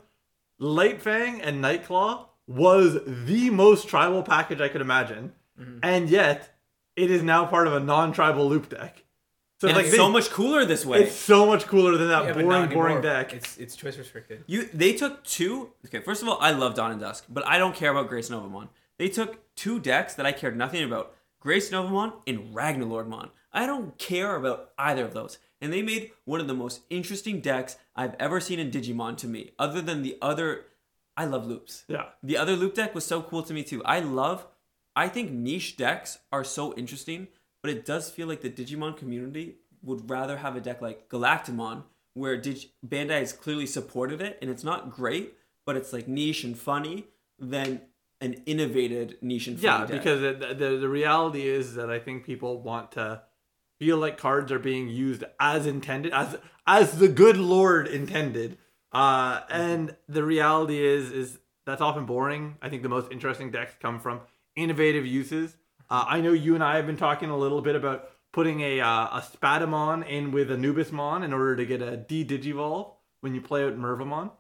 Light 0.59 1.03
Fang 1.03 1.41
and 1.43 1.63
Nightclaw 1.63 2.27
was 2.47 2.99
the 3.07 3.51
most 3.51 3.89
tribal 3.89 4.23
package 4.23 4.61
I 4.61 4.69
could 4.69 4.81
imagine, 4.81 5.33
and 5.83 6.09
yet 6.09 6.57
it 6.97 7.11
is 7.11 7.23
now 7.23 7.45
part 7.45 7.67
of 7.67 7.73
a 7.75 7.81
non-tribal 7.81 8.49
loop 8.49 8.69
deck. 8.69 9.03
So 9.61 9.69
and 9.69 9.77
like 9.77 9.87
it's 9.87 9.93
they- 9.93 9.99
so 9.99 10.11
much 10.11 10.31
cooler 10.31 10.65
this 10.65 10.85
way. 10.85 11.03
it's 11.05 11.15
so 11.15 11.47
much 11.47 11.67
cooler 11.67 11.97
than 11.97 12.09
that 12.09 12.25
Yeah, 12.25 12.33
but 12.35 12.43
boring, 12.43 12.49
not 12.63 12.71
boring 12.73 13.01
deck. 13.01 13.33
It's 13.33 13.57
it's 13.59 13.75
choice 13.77 13.97
restricted. 13.97 14.45
You 14.47 14.69
they 14.73 14.93
took 14.93 15.25
two. 15.25 15.73
Okay, 15.87 16.01
first 16.01 16.23
of 16.23 16.29
all, 16.29 16.39
I 16.41 16.51
love 16.51 16.75
Dawn 16.75 16.91
and 16.93 17.01
Dusk, 17.01 17.25
but 17.29 17.47
I 17.47 17.59
don't 17.59 17.75
care 17.75 17.91
about 17.91 18.09
Grace 18.09 18.29
Novamon. 18.31 18.69
They 18.99 19.09
took 19.09 19.55
two 19.57 19.81
decks 19.81 20.15
that 20.15 20.27
I 20.27 20.33
cared 20.33 20.57
nothing 20.57 20.83
about: 20.85 21.15
Grace 21.41 21.71
Novamon 21.71 22.13
and 22.27 22.55
Ragnaloardmon. 22.55 23.31
I 23.53 23.67
don't 23.67 23.97
care 23.99 24.35
about 24.37 24.71
either 24.77 25.05
of 25.05 25.15
those, 25.15 25.39
and 25.65 25.73
they 25.73 25.83
made 25.83 26.11
one 26.25 26.41
of 26.41 26.47
the 26.47 26.55
most 26.55 26.83
interesting 26.91 27.41
decks 27.41 27.77
I've 27.97 28.15
ever 28.21 28.39
seen 28.41 28.59
in 28.59 28.71
Digimon 28.71 29.17
to 29.19 29.27
me. 29.27 29.53
Other 29.59 29.81
than 29.81 30.03
the 30.03 30.17
other, 30.21 30.67
I 31.17 31.25
love 31.25 31.47
loops. 31.47 31.85
yeah. 31.89 32.07
The 32.23 32.37
other 32.37 32.55
loop 32.57 32.75
deck 32.75 32.95
was 32.95 33.05
so 33.07 33.23
cool 33.23 33.43
to 33.45 33.53
me 33.55 33.63
too. 33.65 33.83
I 33.85 33.99
love. 34.01 34.47
I 34.97 35.09
think 35.09 35.31
niche 35.33 35.77
decks 35.77 36.19
are 36.31 36.45
so 36.45 36.75
interesting, 36.75 37.29
but 37.63 37.71
it 37.71 37.85
does 37.85 38.11
feel 38.11 38.29
like 38.29 38.43
the 38.43 38.51
Digimon 38.51 38.97
community 38.97 39.57
would 39.83 40.09
rather 40.09 40.37
have 40.39 40.55
a 40.57 40.61
deck 40.61 40.81
like 40.81 41.09
Galacticmon, 41.09 41.83
where 42.15 42.37
Dig- 42.37 42.71
Bandai 42.87 43.19
has 43.21 43.33
clearly 43.33 43.67
supported 43.67 44.21
it, 44.21 44.39
and 44.41 44.51
it's 44.51 44.63
not 44.65 44.91
great, 44.91 45.35
but 45.67 45.77
it's 45.77 45.93
like 45.93 46.07
niche 46.09 46.45
and 46.45 46.57
funny, 46.57 47.07
than 47.39 47.81
an 48.21 48.35
innovated 48.47 49.19
niche 49.21 49.49
and 49.49 49.59
funny 49.61 49.67
Yeah, 49.81 49.87
deck. 49.87 49.99
because 49.99 50.23
it, 50.23 50.59
the 50.59 50.77
the 50.85 50.89
reality 50.89 51.47
is 51.47 51.75
that 51.75 51.91
I 51.91 51.99
think 51.99 52.25
people 52.25 52.61
want 52.63 52.93
to 52.93 53.23
feel 53.85 53.99
like 53.99 54.17
cards 54.17 54.51
are 54.51 54.59
being 54.59 54.89
used 54.89 55.25
as 55.39 55.67
intended, 55.67 56.13
as 56.13 56.37
as 56.67 56.99
the 56.99 57.09
good 57.09 57.37
Lord 57.37 57.87
intended. 57.87 58.57
Uh, 58.93 59.41
and 59.51 59.97
the 60.09 60.25
reality 60.25 60.83
is 60.85 61.11
is 61.11 61.39
that's 61.67 61.83
often 61.83 62.07
boring. 62.07 62.57
I 62.63 62.69
think 62.69 62.83
the 62.83 62.89
most 62.89 63.13
interesting 63.13 63.51
decks 63.51 63.75
come 63.81 64.01
from 64.01 64.21
innovative 64.57 65.07
uses. 65.07 65.57
Uh, 65.91 66.05
I 66.09 66.21
know 66.23 66.33
you 66.33 66.55
and 66.55 66.65
I 66.65 66.77
have 66.77 66.87
been 66.87 66.97
talking 66.97 67.29
a 67.29 67.37
little 67.37 67.61
bit 67.61 67.77
about 67.77 68.11
putting 68.33 68.61
a 68.61 68.81
uh, 68.81 69.19
a 69.19 69.23
Spadamon 69.23 70.09
in 70.09 70.33
with 70.33 70.49
Anubismon 70.49 71.23
in 71.23 71.33
order 71.33 71.57
to 71.57 71.67
get 71.67 71.83
a 71.83 71.97
D 71.97 72.25
Digivolve 72.25 72.93
when 73.21 73.35
you 73.35 73.43
play 73.43 73.65
out 73.65 73.77
Mervamon, 73.79 74.31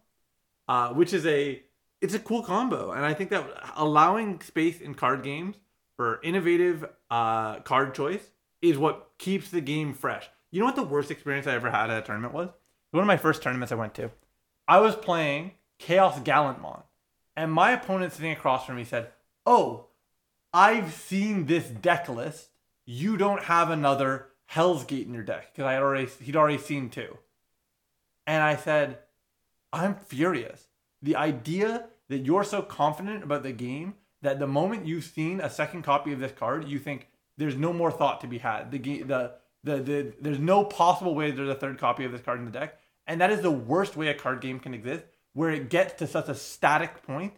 uh, 0.68 0.88
which 0.94 1.12
is 1.12 1.26
a 1.26 1.62
it's 2.00 2.14
a 2.14 2.18
cool 2.18 2.42
combo, 2.42 2.92
and 2.92 3.04
I 3.04 3.12
think 3.12 3.30
that 3.30 3.44
allowing 3.76 4.40
space 4.40 4.80
in 4.80 4.94
card 4.94 5.22
games 5.22 5.56
for 5.96 6.20
innovative 6.22 6.86
uh, 7.10 7.60
card 7.60 7.94
choice 7.94 8.30
is 8.60 8.78
what 8.78 9.10
keeps 9.24 9.48
the 9.48 9.62
game 9.62 9.94
fresh. 9.94 10.28
You 10.50 10.60
know 10.60 10.66
what 10.66 10.76
the 10.76 10.82
worst 10.82 11.10
experience 11.10 11.46
I 11.46 11.54
ever 11.54 11.70
had 11.70 11.88
at 11.88 12.02
a 12.02 12.06
tournament 12.06 12.34
was? 12.34 12.50
One 12.90 13.00
of 13.00 13.06
my 13.06 13.16
first 13.16 13.42
tournaments 13.42 13.72
I 13.72 13.76
went 13.76 13.94
to. 13.94 14.10
I 14.68 14.80
was 14.80 14.94
playing 14.94 15.52
Chaos 15.78 16.20
Gallantmon, 16.20 16.82
and 17.34 17.50
my 17.50 17.72
opponent 17.72 18.12
sitting 18.12 18.32
across 18.32 18.66
from 18.66 18.76
me 18.76 18.84
said, 18.84 19.12
"Oh, 19.46 19.86
I've 20.52 20.92
seen 20.92 21.46
this 21.46 21.68
deck 21.68 22.06
list. 22.06 22.50
You 22.84 23.16
don't 23.16 23.44
have 23.44 23.70
another 23.70 24.28
Hell's 24.44 24.84
Gate 24.84 25.06
in 25.06 25.14
your 25.14 25.22
deck 25.22 25.52
because 25.52 25.64
I 25.64 25.72
had 25.72 25.82
already 25.82 26.06
he'd 26.20 26.36
already 26.36 26.58
seen 26.58 26.90
two." 26.90 27.16
And 28.26 28.42
I 28.42 28.56
said, 28.56 28.98
"I'm 29.72 29.94
furious. 29.94 30.68
The 31.00 31.16
idea 31.16 31.88
that 32.08 32.26
you're 32.26 32.44
so 32.44 32.60
confident 32.60 33.24
about 33.24 33.42
the 33.42 33.52
game 33.52 33.94
that 34.20 34.38
the 34.38 34.46
moment 34.46 34.86
you've 34.86 35.04
seen 35.04 35.40
a 35.40 35.48
second 35.48 35.80
copy 35.80 36.12
of 36.12 36.20
this 36.20 36.32
card, 36.32 36.68
you 36.68 36.78
think 36.78 37.08
there's 37.36 37.56
no 37.56 37.72
more 37.72 37.90
thought 37.90 38.20
to 38.20 38.26
be 38.26 38.38
had. 38.38 38.70
The 38.70 38.78
the, 38.78 39.32
the 39.62 39.76
the 39.82 40.14
there's 40.20 40.38
no 40.38 40.64
possible 40.64 41.14
way 41.14 41.30
there's 41.30 41.48
a 41.48 41.54
third 41.54 41.78
copy 41.78 42.04
of 42.04 42.12
this 42.12 42.20
card 42.20 42.38
in 42.38 42.44
the 42.44 42.50
deck, 42.50 42.78
and 43.06 43.20
that 43.20 43.30
is 43.30 43.40
the 43.40 43.50
worst 43.50 43.96
way 43.96 44.08
a 44.08 44.14
card 44.14 44.40
game 44.40 44.60
can 44.60 44.74
exist, 44.74 45.04
where 45.32 45.50
it 45.50 45.70
gets 45.70 45.94
to 45.94 46.06
such 46.06 46.28
a 46.28 46.34
static 46.34 47.02
point 47.02 47.34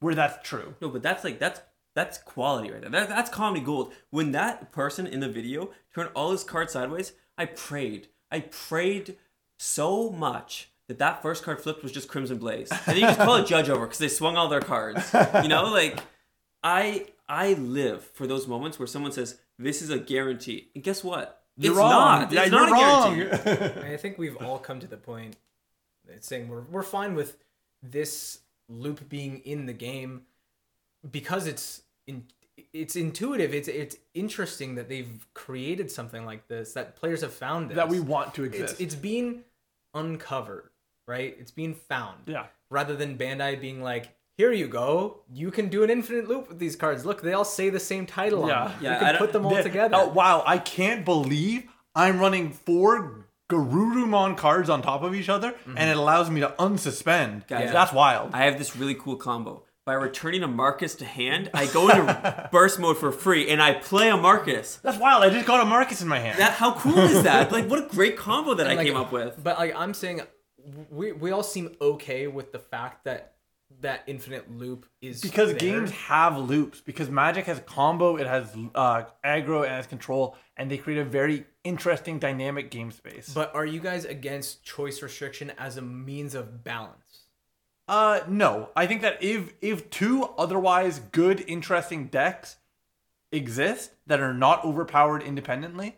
where 0.00 0.14
that's 0.14 0.46
true. 0.48 0.74
No, 0.80 0.88
but 0.88 1.02
that's 1.02 1.24
like 1.24 1.38
that's 1.38 1.60
that's 1.94 2.18
quality 2.18 2.70
right 2.70 2.80
there. 2.80 2.90
That, 2.90 3.08
that's 3.08 3.30
comedy 3.30 3.64
gold. 3.64 3.92
When 4.10 4.32
that 4.32 4.72
person 4.72 5.06
in 5.06 5.20
the 5.20 5.28
video 5.28 5.70
turned 5.94 6.10
all 6.14 6.30
his 6.30 6.44
cards 6.44 6.72
sideways, 6.72 7.12
I 7.36 7.46
prayed. 7.46 8.08
I 8.30 8.40
prayed 8.40 9.16
so 9.56 10.10
much 10.10 10.70
that 10.86 10.98
that 10.98 11.22
first 11.22 11.42
card 11.44 11.60
flipped 11.60 11.82
was 11.82 11.92
just 11.92 12.08
Crimson 12.08 12.38
Blaze, 12.38 12.70
and 12.86 12.96
you 12.96 13.02
just 13.02 13.18
call 13.18 13.36
a 13.36 13.44
judge 13.44 13.68
over 13.68 13.86
because 13.86 13.98
they 13.98 14.08
swung 14.08 14.36
all 14.36 14.48
their 14.48 14.60
cards. 14.60 15.12
You 15.42 15.48
know, 15.48 15.64
like 15.72 15.98
I 16.62 17.06
I 17.28 17.52
live 17.54 18.02
for 18.04 18.26
those 18.26 18.46
moments 18.46 18.78
where 18.78 18.86
someone 18.86 19.12
says 19.12 19.38
this 19.58 19.82
is 19.82 19.90
a 19.90 19.98
guarantee, 19.98 20.68
and 20.74 20.82
guess 20.82 21.04
what? 21.04 21.42
You're 21.56 21.72
it's 21.72 21.78
wrong. 21.78 21.90
not. 21.90 22.32
Yeah, 22.32 22.42
it's 22.42 22.50
you're 22.50 22.60
not 22.60 22.68
a 22.68 22.72
wrong. 22.72 23.16
guarantee. 23.18 23.92
I 23.92 23.96
think 23.96 24.16
we've 24.18 24.36
all 24.36 24.58
come 24.58 24.80
to 24.80 24.86
the 24.86 24.96
point 24.96 25.36
that 26.06 26.24
saying 26.24 26.48
we're 26.48 26.62
we're 26.62 26.82
fine 26.82 27.14
with 27.14 27.36
this 27.82 28.40
loop 28.68 29.08
being 29.08 29.38
in 29.44 29.66
the 29.66 29.72
game 29.72 30.22
because 31.10 31.46
it's 31.46 31.82
in 32.06 32.24
it's 32.72 32.96
intuitive. 32.96 33.54
It's 33.54 33.68
it's 33.68 33.96
interesting 34.14 34.76
that 34.76 34.88
they've 34.88 35.26
created 35.34 35.90
something 35.90 36.24
like 36.24 36.48
this 36.48 36.72
that 36.74 36.96
players 36.96 37.20
have 37.22 37.32
found 37.32 37.70
this. 37.70 37.76
that 37.76 37.88
we 37.88 38.00
want 38.00 38.34
to 38.34 38.44
it's 38.44 38.54
exist. 38.56 38.80
it's 38.80 38.94
being 38.94 39.42
uncovered, 39.94 40.70
right? 41.06 41.36
It's 41.38 41.50
being 41.50 41.74
found. 41.74 42.18
yeah. 42.26 42.46
Rather 42.70 42.94
than 42.94 43.16
Bandai 43.16 43.58
being 43.60 43.82
like, 43.82 44.08
"Here 44.38 44.52
you 44.52 44.68
go, 44.68 45.24
you 45.30 45.50
can 45.50 45.68
do 45.68 45.82
an 45.82 45.90
infinite 45.90 46.28
loop 46.28 46.48
with 46.48 46.58
these 46.58 46.76
cards. 46.76 47.04
Look, 47.04 47.20
they 47.20 47.34
all 47.34 47.44
say 47.44 47.68
the 47.68 47.80
same 47.80 48.06
title 48.06 48.48
Yeah. 48.48 48.62
on 48.62 48.68
them. 48.70 48.78
Yeah, 48.80 48.94
you 48.94 49.06
can 49.06 49.16
put 49.16 49.32
them 49.34 49.44
all 49.44 49.54
The- 49.54 49.62
together." 49.62 49.96
Oh, 49.98 50.08
wow, 50.08 50.42
I 50.46 50.56
can't 50.58 51.04
believe 51.04 51.64
I'm 51.94 52.18
running 52.18 52.52
four 52.52 53.26
Garurumon 53.50 54.36
cards 54.36 54.68
on 54.68 54.82
top 54.82 55.02
of 55.02 55.14
each 55.14 55.28
other, 55.28 55.48
and 55.66 55.76
mm-hmm. 55.76 55.88
it 55.88 55.96
allows 55.96 56.30
me 56.30 56.40
to 56.40 56.54
unsuspend. 56.58 57.48
Guys, 57.48 57.72
That's 57.72 57.92
wild. 57.92 58.30
I 58.34 58.44
have 58.44 58.58
this 58.58 58.76
really 58.76 58.94
cool 58.94 59.16
combo. 59.16 59.64
By 59.86 59.94
returning 59.94 60.42
a 60.42 60.48
Marcus 60.48 60.94
to 60.96 61.06
hand, 61.06 61.50
I 61.54 61.64
go 61.66 61.88
into 61.88 62.48
burst 62.52 62.78
mode 62.78 62.98
for 62.98 63.10
free 63.10 63.48
and 63.48 63.62
I 63.62 63.72
play 63.72 64.10
a 64.10 64.18
Marcus. 64.18 64.76
That's 64.82 64.98
wild. 64.98 65.24
I 65.24 65.30
just 65.30 65.46
got 65.46 65.62
a 65.62 65.64
Marcus 65.64 66.02
in 66.02 66.08
my 66.08 66.18
hand. 66.18 66.38
That 66.38 66.52
how 66.52 66.74
cool 66.74 66.98
is 66.98 67.22
that? 67.22 67.50
Like 67.58 67.70
what 67.70 67.82
a 67.82 67.88
great 67.88 68.18
combo 68.18 68.52
that 68.52 68.68
I 68.68 68.74
like, 68.74 68.86
came 68.86 68.96
up 68.98 69.10
with. 69.10 69.42
But 69.42 69.58
like 69.58 69.74
I'm 69.74 69.94
saying, 69.94 70.20
we 70.90 71.12
we 71.12 71.30
all 71.30 71.42
seem 71.42 71.74
okay 71.80 72.26
with 72.26 72.52
the 72.52 72.58
fact 72.58 73.04
that 73.04 73.32
that 73.80 74.02
infinite 74.06 74.50
loop 74.50 74.86
is 75.00 75.20
because 75.20 75.50
there. 75.50 75.58
games 75.58 75.90
have 75.90 76.36
loops. 76.38 76.80
Because 76.80 77.08
Magic 77.10 77.46
has 77.46 77.60
combo, 77.66 78.16
it 78.16 78.26
has 78.26 78.54
uh, 78.74 79.04
aggro, 79.24 79.58
and 79.58 79.66
it 79.66 79.76
has 79.76 79.86
control, 79.86 80.36
and 80.56 80.70
they 80.70 80.76
create 80.76 80.98
a 80.98 81.04
very 81.04 81.44
interesting 81.64 82.18
dynamic 82.18 82.70
game 82.70 82.90
space. 82.90 83.30
But 83.32 83.54
are 83.54 83.66
you 83.66 83.80
guys 83.80 84.04
against 84.04 84.64
choice 84.64 85.02
restriction 85.02 85.52
as 85.58 85.76
a 85.76 85.82
means 85.82 86.34
of 86.34 86.64
balance? 86.64 87.24
Uh, 87.86 88.20
no. 88.28 88.70
I 88.76 88.86
think 88.86 89.02
that 89.02 89.22
if 89.22 89.52
if 89.60 89.88
two 89.90 90.24
otherwise 90.36 91.00
good, 91.12 91.44
interesting 91.46 92.08
decks 92.08 92.56
exist 93.32 93.92
that 94.06 94.20
are 94.20 94.34
not 94.34 94.64
overpowered 94.64 95.22
independently, 95.22 95.96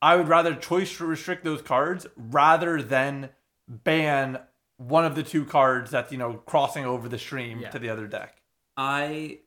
I 0.00 0.16
would 0.16 0.28
rather 0.28 0.54
choice 0.54 0.96
to 0.98 1.06
restrict 1.06 1.44
those 1.44 1.62
cards 1.62 2.06
rather 2.16 2.82
than 2.82 3.30
ban 3.66 4.38
one 4.78 5.04
of 5.04 5.14
the 5.14 5.22
two 5.22 5.44
cards 5.44 5.90
that's 5.90 6.10
you 6.10 6.18
know 6.18 6.34
crossing 6.46 6.84
over 6.86 7.08
the 7.08 7.18
stream 7.18 7.60
Yeah. 7.60 7.70
to 7.70 7.78
the 7.78 7.88
other 7.90 8.06
deck. 8.06 8.40
I 8.76 9.40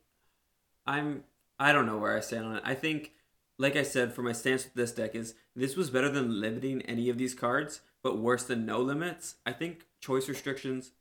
I'm 0.86 1.24
I 1.60 1.72
don't 1.74 1.86
know 1.86 1.98
where 1.98 2.16
I 2.16 2.20
stand 2.20 2.46
on 2.46 2.58
it. 2.58 2.64
I 2.66 2.76
think 2.76 3.12
like 3.58 3.76
I 3.76 3.84
said 3.84 4.14
for 4.14 4.22
my 4.22 4.32
stance 4.34 4.64
with 4.66 4.74
this 4.76 4.92
deck 4.92 5.16
is 5.16 5.34
this 5.56 5.76
was 5.76 5.90
better 5.90 6.10
than 6.10 6.40
limiting 6.40 6.82
any 6.84 7.10
of 7.10 7.18
these 7.18 7.34
cards, 7.34 7.82
but 8.04 8.18
worse 8.18 8.44
than 8.44 8.66
no 8.66 8.80
limits. 8.80 9.36
I 9.46 9.52
think 9.52 9.88
choice 10.00 10.28
restrictions 10.30 10.92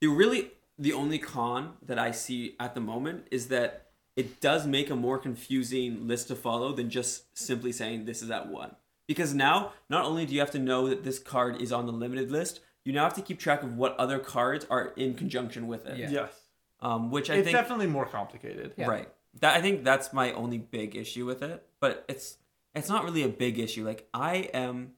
the 0.00 0.08
really 0.08 0.52
the 0.78 0.92
only 0.92 1.18
con 1.18 1.74
that 1.82 1.98
I 1.98 2.10
see 2.10 2.54
at 2.60 2.74
the 2.74 2.80
moment 2.80 3.26
is 3.30 3.48
that 3.48 3.86
it 4.14 4.40
does 4.40 4.66
make 4.66 4.90
a 4.90 4.96
more 4.96 5.18
confusing 5.18 6.06
list 6.06 6.28
to 6.28 6.36
follow 6.36 6.72
than 6.72 6.90
just 6.90 7.36
simply 7.36 7.72
saying 7.72 8.04
this 8.04 8.22
is 8.22 8.30
at 8.30 8.48
one. 8.48 8.76
Because 9.06 9.32
now, 9.34 9.72
not 9.88 10.04
only 10.04 10.26
do 10.26 10.34
you 10.34 10.40
have 10.40 10.50
to 10.52 10.58
know 10.58 10.88
that 10.88 11.04
this 11.04 11.18
card 11.18 11.60
is 11.62 11.70
on 11.72 11.86
the 11.86 11.92
limited 11.92 12.30
list, 12.30 12.60
you 12.86 12.92
now 12.92 13.02
have 13.02 13.14
to 13.14 13.22
keep 13.22 13.38
track 13.38 13.62
of 13.62 13.76
what 13.76 13.96
other 13.98 14.18
cards 14.18 14.64
are 14.70 14.92
in 14.96 15.14
conjunction 15.14 15.66
with 15.66 15.86
it. 15.86 15.98
Yeah. 15.98 16.08
Yes, 16.10 16.32
Um, 16.80 17.10
which 17.10 17.28
I 17.30 17.34
think 17.34 17.38
it's 17.46 17.52
think 17.52 17.58
definitely 17.58 17.88
more 17.88 18.06
complicated. 18.06 18.74
Yeah. 18.76 18.86
Right. 18.86 19.08
That 19.40 19.56
I 19.56 19.60
think 19.60 19.84
that's 19.84 20.12
my 20.12 20.32
only 20.32 20.58
big 20.58 20.94
issue 20.96 21.26
with 21.26 21.42
it. 21.42 21.66
But 21.80 22.04
it's 22.08 22.38
it's 22.74 22.88
not 22.88 23.04
really 23.04 23.22
a 23.22 23.28
big 23.28 23.58
issue. 23.58 23.84
Like 23.84 24.08
I 24.14 24.48
am 24.54 24.92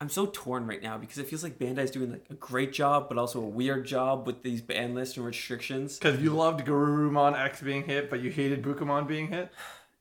I'm 0.00 0.10
so 0.10 0.26
torn 0.26 0.66
right 0.66 0.82
now 0.82 0.98
because 0.98 1.16
it 1.16 1.26
feels 1.26 1.42
like 1.42 1.58
Bandai's 1.58 1.90
doing 1.90 2.12
like 2.12 2.26
a 2.28 2.34
great 2.34 2.72
job, 2.72 3.08
but 3.08 3.16
also 3.16 3.40
a 3.40 3.46
weird 3.48 3.86
job 3.86 4.26
with 4.26 4.42
these 4.42 4.60
ban 4.60 4.94
lists 4.94 5.16
and 5.16 5.24
restrictions. 5.24 5.98
Because 5.98 6.20
you 6.20 6.30
loved 6.30 6.66
Garurumon 6.66 7.34
X 7.34 7.62
being 7.62 7.84
hit, 7.84 8.10
but 8.10 8.20
you 8.20 8.30
hated 8.30 8.62
Bukamon 8.62 9.08
being 9.08 9.28
hit. 9.28 9.50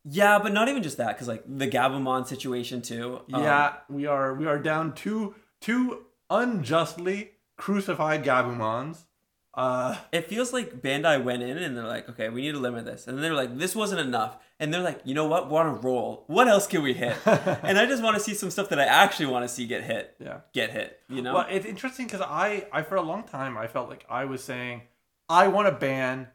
Yeah, 0.03 0.37
but 0.37 0.53
not 0.53 0.67
even 0.67 0.83
just 0.83 0.97
that, 0.97 1.15
because 1.15 1.27
like 1.27 1.43
the 1.47 1.67
Gabumon 1.67 2.27
situation 2.27 2.81
too. 2.81 3.21
um, 3.33 3.41
yeah, 3.41 3.77
we 3.89 4.05
are 4.05 4.33
we 4.35 4.45
are 4.45 4.59
down 4.59 4.93
two 4.93 5.33
two 5.61 6.04
unjustly 6.29 7.31
crucified 7.57 8.23
Gabumons. 8.23 9.05
Uh, 9.53 9.95
it 10.11 10.27
feels 10.27 10.51
like 10.51 10.81
Bandai 10.81 11.23
went 11.23 11.41
in 11.41 11.57
and 11.57 11.77
they're 11.77 11.85
like, 11.85 12.09
okay, 12.09 12.27
we 12.27 12.41
need 12.41 12.51
to 12.51 12.59
limit 12.59 12.83
this, 12.83 13.07
and 13.07 13.23
they're 13.23 13.33
like, 13.33 13.57
this 13.57 13.73
wasn't 13.73 14.01
enough, 14.01 14.37
and 14.59 14.73
they're 14.73 14.81
like, 14.81 14.99
you 15.05 15.13
know 15.13 15.27
what, 15.27 15.49
we're 15.49 15.61
on 15.61 15.67
a 15.67 15.79
roll. 15.79 16.25
What 16.27 16.49
else 16.49 16.67
can 16.67 16.83
we 16.83 16.93
hit? 16.93 17.15
and 17.25 17.77
I 17.77 17.85
just 17.85 18.03
want 18.03 18.17
to 18.17 18.19
see 18.21 18.33
some 18.33 18.51
stuff 18.51 18.67
that 18.69 18.79
I 18.79 18.85
actually 18.85 19.27
want 19.27 19.45
to 19.45 19.49
see 19.49 19.65
get 19.65 19.83
hit. 19.83 20.15
yeah. 20.19 20.39
Get 20.53 20.71
hit. 20.71 20.99
You 21.07 21.21
know. 21.21 21.35
Well, 21.35 21.47
it's 21.49 21.65
interesting 21.65 22.05
because 22.05 22.21
I, 22.21 22.67
I 22.73 22.81
for 22.81 22.95
a 22.95 23.01
long 23.01 23.23
time 23.23 23.57
I 23.57 23.67
felt 23.67 23.89
like 23.89 24.05
I 24.09 24.25
was 24.25 24.43
saying 24.43 24.81
I 25.29 25.47
want 25.47 25.67
to 25.67 25.71
ban 25.73 26.27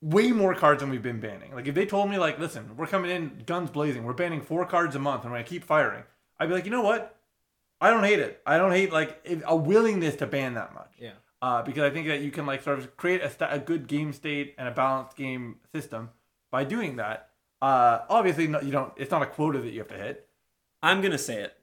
way 0.00 0.32
more 0.32 0.54
cards 0.54 0.82
than 0.82 0.90
we've 0.90 1.02
been 1.02 1.20
banning. 1.20 1.54
Like 1.54 1.66
if 1.66 1.74
they 1.74 1.86
told 1.86 2.10
me 2.10 2.18
like, 2.18 2.38
listen, 2.38 2.76
we're 2.76 2.86
coming 2.86 3.10
in 3.10 3.42
guns 3.46 3.70
blazing, 3.70 4.04
we're 4.04 4.12
banning 4.12 4.40
four 4.40 4.66
cards 4.66 4.94
a 4.94 4.98
month, 4.98 5.22
and 5.22 5.32
we're 5.32 5.38
gonna 5.38 5.48
keep 5.48 5.64
firing, 5.64 6.04
I'd 6.38 6.48
be 6.48 6.54
like, 6.54 6.64
you 6.64 6.70
know 6.70 6.82
what? 6.82 7.16
I 7.82 7.90
don't 7.90 8.04
hate 8.04 8.18
it. 8.20 8.40
I 8.46 8.56
don't 8.58 8.72
hate 8.72 8.92
like 8.92 9.26
a 9.46 9.54
willingness 9.56 10.16
to 10.16 10.26
ban 10.26 10.54
that 10.54 10.72
much. 10.72 10.92
Yeah. 10.98 11.10
Uh, 11.42 11.62
because 11.62 11.82
I 11.82 11.90
think 11.90 12.06
that 12.06 12.20
you 12.20 12.30
can 12.30 12.46
like 12.46 12.62
sort 12.62 12.78
of 12.78 12.96
create 12.96 13.20
a, 13.22 13.28
sta 13.28 13.48
a 13.50 13.58
good 13.58 13.88
game 13.88 14.12
state 14.12 14.54
and 14.56 14.68
a 14.68 14.70
balanced 14.70 15.16
game 15.16 15.56
system 15.74 16.10
by 16.50 16.62
doing 16.64 16.96
that. 16.96 17.30
Uh, 17.60 18.00
obviously, 18.08 18.46
no, 18.46 18.60
you 18.60 18.70
don't. 18.72 18.92
It's 18.96 19.10
not 19.10 19.22
a 19.22 19.26
quota 19.26 19.58
that 19.60 19.70
you 19.72 19.80
have 19.80 19.88
to 19.88 19.96
hit. 19.98 20.28
I'm 20.82 21.00
gonna 21.02 21.18
say 21.18 21.42
it. 21.42 21.54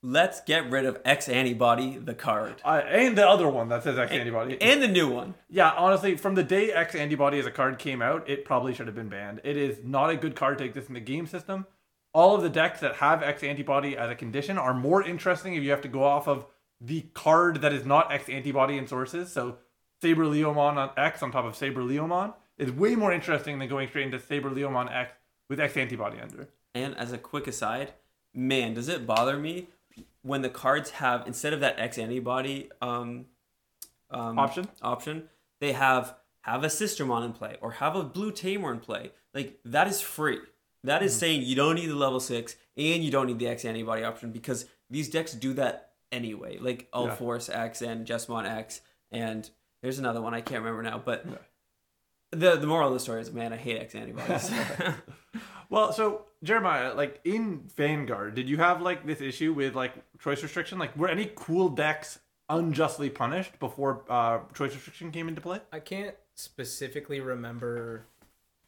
Let's 0.00 0.40
get 0.42 0.70
rid 0.70 0.86
of 0.86 1.00
X 1.04 1.28
antibody, 1.28 1.98
the 1.98 2.14
card, 2.14 2.62
Uh, 2.64 2.82
and 2.86 3.18
the 3.18 3.28
other 3.28 3.48
one 3.48 3.68
that 3.70 3.82
says 3.82 3.98
X 3.98 4.12
antibody. 4.12 4.56
and 4.62 4.80
the 4.80 4.86
new 4.86 5.08
one. 5.10 5.34
Yeah, 5.50 5.72
honestly, 5.76 6.16
from 6.16 6.36
the 6.36 6.44
day 6.44 6.70
X 6.72 6.94
Antibody 6.94 7.38
as 7.40 7.46
a 7.46 7.50
card 7.50 7.78
came 7.80 8.00
out, 8.00 8.28
it 8.30 8.44
probably 8.44 8.72
should 8.74 8.86
have 8.86 8.94
been 8.94 9.08
banned. 9.08 9.40
It 9.42 9.56
is 9.56 9.80
not 9.82 10.10
a 10.10 10.16
good 10.16 10.36
card 10.36 10.58
to 10.58 10.64
exist 10.64 10.86
in 10.88 10.94
the 10.94 11.00
game 11.00 11.26
system. 11.26 11.66
All 12.12 12.34
of 12.34 12.42
the 12.42 12.48
decks 12.48 12.80
that 12.80 12.96
have 12.96 13.22
X 13.22 13.42
Antibody 13.42 13.96
as 13.96 14.10
a 14.10 14.14
condition 14.14 14.58
are 14.58 14.74
more 14.74 15.02
interesting 15.02 15.54
if 15.54 15.62
you 15.62 15.70
have 15.70 15.82
to 15.82 15.88
go 15.88 16.02
off 16.02 16.26
of 16.26 16.46
the 16.80 17.02
card 17.14 17.60
that 17.60 17.72
is 17.72 17.84
not 17.84 18.12
X 18.12 18.28
Antibody 18.28 18.76
in 18.76 18.86
sources. 18.86 19.32
So 19.32 19.58
Saber 20.00 20.24
Leomon 20.24 20.76
on 20.76 20.90
X 20.96 21.22
on 21.22 21.30
top 21.30 21.44
of 21.44 21.56
Saber 21.56 21.82
Leomon 21.82 22.34
is 22.56 22.72
way 22.72 22.94
more 22.94 23.12
interesting 23.12 23.58
than 23.58 23.68
going 23.68 23.88
straight 23.88 24.06
into 24.06 24.18
Saber 24.18 24.50
Leomon 24.50 24.90
X 24.90 25.12
with 25.48 25.60
X 25.60 25.76
Antibody 25.76 26.20
under. 26.20 26.48
And 26.74 26.96
as 26.96 27.12
a 27.12 27.18
quick 27.18 27.46
aside, 27.46 27.92
man, 28.34 28.74
does 28.74 28.88
it 28.88 29.06
bother 29.06 29.36
me 29.36 29.68
when 30.22 30.42
the 30.42 30.48
cards 30.48 30.90
have 30.90 31.26
instead 31.26 31.52
of 31.52 31.60
that 31.60 31.78
X 31.78 31.98
antibody 31.98 32.70
um, 32.80 33.26
um, 34.10 34.38
Option? 34.38 34.68
option, 34.82 35.28
they 35.60 35.72
have 35.72 36.14
have 36.42 36.64
a 36.64 36.68
Sistermon 36.68 37.24
in 37.24 37.32
play 37.32 37.56
or 37.60 37.72
have 37.72 37.96
a 37.96 38.02
Blue 38.02 38.30
Tamer 38.30 38.72
in 38.72 38.80
play. 38.80 39.12
Like 39.34 39.58
that 39.64 39.88
is 39.88 40.00
free. 40.00 40.38
That 40.84 41.02
is 41.02 41.16
saying 41.16 41.42
you 41.42 41.56
don't 41.56 41.74
need 41.74 41.88
the 41.88 41.94
level 41.94 42.20
six 42.20 42.56
and 42.76 43.02
you 43.02 43.10
don't 43.10 43.26
need 43.26 43.38
the 43.38 43.48
X 43.48 43.64
antibody 43.64 44.04
option 44.04 44.30
because 44.32 44.66
these 44.90 45.08
decks 45.08 45.32
do 45.32 45.52
that 45.54 45.92
anyway. 46.12 46.58
Like 46.58 46.88
Yeah. 46.94 47.14
Force 47.14 47.48
X 47.48 47.82
and 47.82 48.06
Jesmon 48.06 48.46
X 48.46 48.80
and 49.10 49.48
there's 49.82 49.98
another 49.98 50.20
one 50.20 50.34
I 50.34 50.40
can't 50.40 50.62
remember 50.62 50.82
now, 50.82 51.00
but. 51.04 51.26
The, 52.30 52.56
the 52.56 52.66
moral 52.66 52.88
of 52.88 52.94
the 52.94 53.00
story 53.00 53.22
is, 53.22 53.32
man, 53.32 53.54
I 53.54 53.56
hate 53.56 53.80
X 53.80 53.94
antibodies. 53.94 54.50
Well, 55.70 55.92
so 55.92 56.24
Jeremiah, 56.42 56.94
like 56.94 57.20
in 57.24 57.68
Vanguard, 57.76 58.34
did 58.34 58.48
you 58.48 58.56
have 58.56 58.80
like 58.80 59.06
this 59.06 59.20
issue 59.20 59.52
with 59.52 59.74
like 59.74 59.92
choice 60.18 60.42
restriction? 60.42 60.78
Like, 60.78 60.96
were 60.96 61.08
any 61.08 61.30
cool 61.34 61.68
decks 61.68 62.20
unjustly 62.48 63.10
punished 63.10 63.58
before 63.58 64.02
uh, 64.08 64.40
choice 64.54 64.72
restriction 64.74 65.10
came 65.10 65.28
into 65.28 65.40
play? 65.40 65.60
I 65.72 65.80
can't 65.80 66.14
specifically 66.34 67.20
remember. 67.20 68.06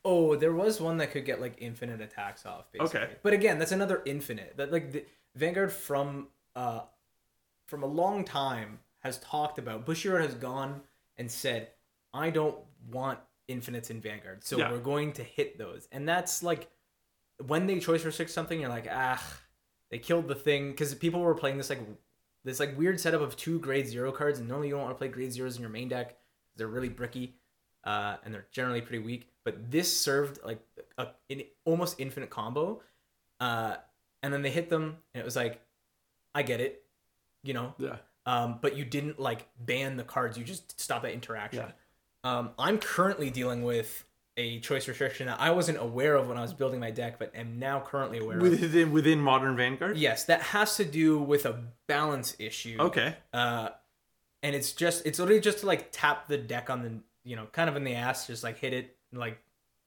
Oh, 0.04 0.34
there 0.34 0.52
was 0.52 0.80
one 0.80 0.96
that 0.98 1.10
could 1.10 1.24
get 1.24 1.40
like 1.40 1.54
infinite 1.58 2.00
attacks 2.00 2.46
off. 2.46 2.70
Basically. 2.72 3.00
Okay. 3.00 3.12
But 3.22 3.32
again, 3.32 3.58
that's 3.58 3.72
another 3.72 4.02
infinite. 4.06 4.54
That 4.56 4.72
like 4.72 4.92
the 4.92 5.04
Vanguard 5.36 5.72
from 5.72 6.28
uh 6.56 6.80
from 7.66 7.82
a 7.82 7.86
long 7.86 8.24
time 8.24 8.80
has 9.00 9.18
talked 9.18 9.58
about. 9.58 9.86
Bushiroad 9.86 10.22
has 10.22 10.34
gone 10.34 10.80
and 11.16 11.30
said, 11.30 11.68
"I 12.14 12.30
don't 12.30 12.56
want 12.90 13.18
infinites 13.48 13.90
in 13.90 14.00
Vanguard, 14.00 14.42
so 14.44 14.58
Yeah. 14.58 14.70
we're 14.70 14.78
going 14.78 15.12
to 15.14 15.22
hit 15.22 15.58
those." 15.58 15.86
And 15.92 16.08
that's 16.08 16.42
like 16.42 16.68
when 17.46 17.66
they 17.66 17.78
choice 17.80 18.04
restrict 18.04 18.30
something, 18.30 18.60
you're 18.60 18.68
like, 18.68 18.88
ah, 18.90 19.22
they 19.90 19.98
killed 19.98 20.28
the 20.28 20.34
thing 20.34 20.70
because 20.70 20.94
people 20.94 21.20
were 21.20 21.34
playing 21.34 21.56
this 21.58 21.70
like 21.70 21.80
this 22.44 22.58
like 22.60 22.76
weird 22.78 22.98
setup 22.98 23.20
of 23.20 23.36
two 23.36 23.58
grade 23.60 23.86
zero 23.86 24.12
cards, 24.12 24.38
and 24.38 24.48
normally 24.48 24.68
you 24.68 24.74
don't 24.74 24.82
want 24.84 24.94
to 24.94 24.98
play 24.98 25.08
grade 25.08 25.32
zeros 25.32 25.56
in 25.56 25.60
your 25.60 25.70
main 25.70 25.88
deck. 25.88 26.16
They're 26.56 26.68
really 26.68 26.88
bricky, 26.88 27.36
uh, 27.84 28.16
and 28.24 28.34
they're 28.34 28.46
generally 28.50 28.80
pretty 28.80 29.02
weak. 29.02 29.28
But 29.44 29.70
this 29.70 29.98
served 29.98 30.40
like 30.44 30.60
a, 30.98 31.08
an 31.30 31.42
almost 31.64 31.98
infinite 31.98 32.30
combo, 32.30 32.82
uh, 33.40 33.76
and 34.22 34.32
then 34.32 34.42
they 34.42 34.50
hit 34.50 34.68
them, 34.68 34.98
and 35.14 35.20
it 35.20 35.24
was 35.24 35.36
like, 35.36 35.60
I 36.34 36.42
get 36.42 36.60
it, 36.60 36.82
you 37.42 37.54
know. 37.54 37.74
Yeah. 37.78 37.96
Um, 38.26 38.58
but 38.60 38.76
you 38.76 38.84
didn't 38.84 39.18
like 39.18 39.48
ban 39.58 39.96
the 39.96 40.04
cards; 40.04 40.36
you 40.36 40.44
just 40.44 40.78
stop 40.80 41.02
that 41.02 41.12
interaction. 41.12 41.64
Yeah. 41.66 42.38
Um, 42.38 42.50
I'm 42.58 42.78
currently 42.78 43.30
dealing 43.30 43.62
with 43.62 44.04
a 44.36 44.60
choice 44.60 44.88
restriction 44.88 45.26
that 45.26 45.40
I 45.40 45.50
wasn't 45.50 45.78
aware 45.78 46.14
of 46.16 46.28
when 46.28 46.38
I 46.38 46.42
was 46.42 46.52
building 46.52 46.80
my 46.80 46.90
deck, 46.90 47.18
but 47.18 47.34
am 47.34 47.58
now 47.58 47.80
currently 47.80 48.18
aware 48.18 48.36
of. 48.36 48.42
Within 48.42 48.92
within 48.92 49.20
modern 49.20 49.56
Vanguard. 49.56 49.96
Yes, 49.96 50.24
that 50.24 50.42
has 50.42 50.76
to 50.76 50.84
do 50.84 51.18
with 51.18 51.46
a 51.46 51.62
balance 51.86 52.36
issue. 52.38 52.76
Okay. 52.78 53.16
Uh, 53.32 53.70
and 54.42 54.54
it's 54.54 54.72
just 54.72 55.04
it's 55.06 55.18
literally 55.18 55.40
just 55.40 55.60
to 55.60 55.66
like 55.66 55.88
tap 55.92 56.28
the 56.28 56.38
deck 56.38 56.70
on 56.70 56.82
the 56.82 57.00
you 57.24 57.36
know 57.36 57.46
kind 57.52 57.68
of 57.70 57.76
in 57.76 57.84
the 57.84 57.94
ass, 57.94 58.26
just 58.26 58.42
like 58.44 58.58
hit 58.58 58.72
it 58.72 58.96
and, 59.12 59.20
like. 59.20 59.38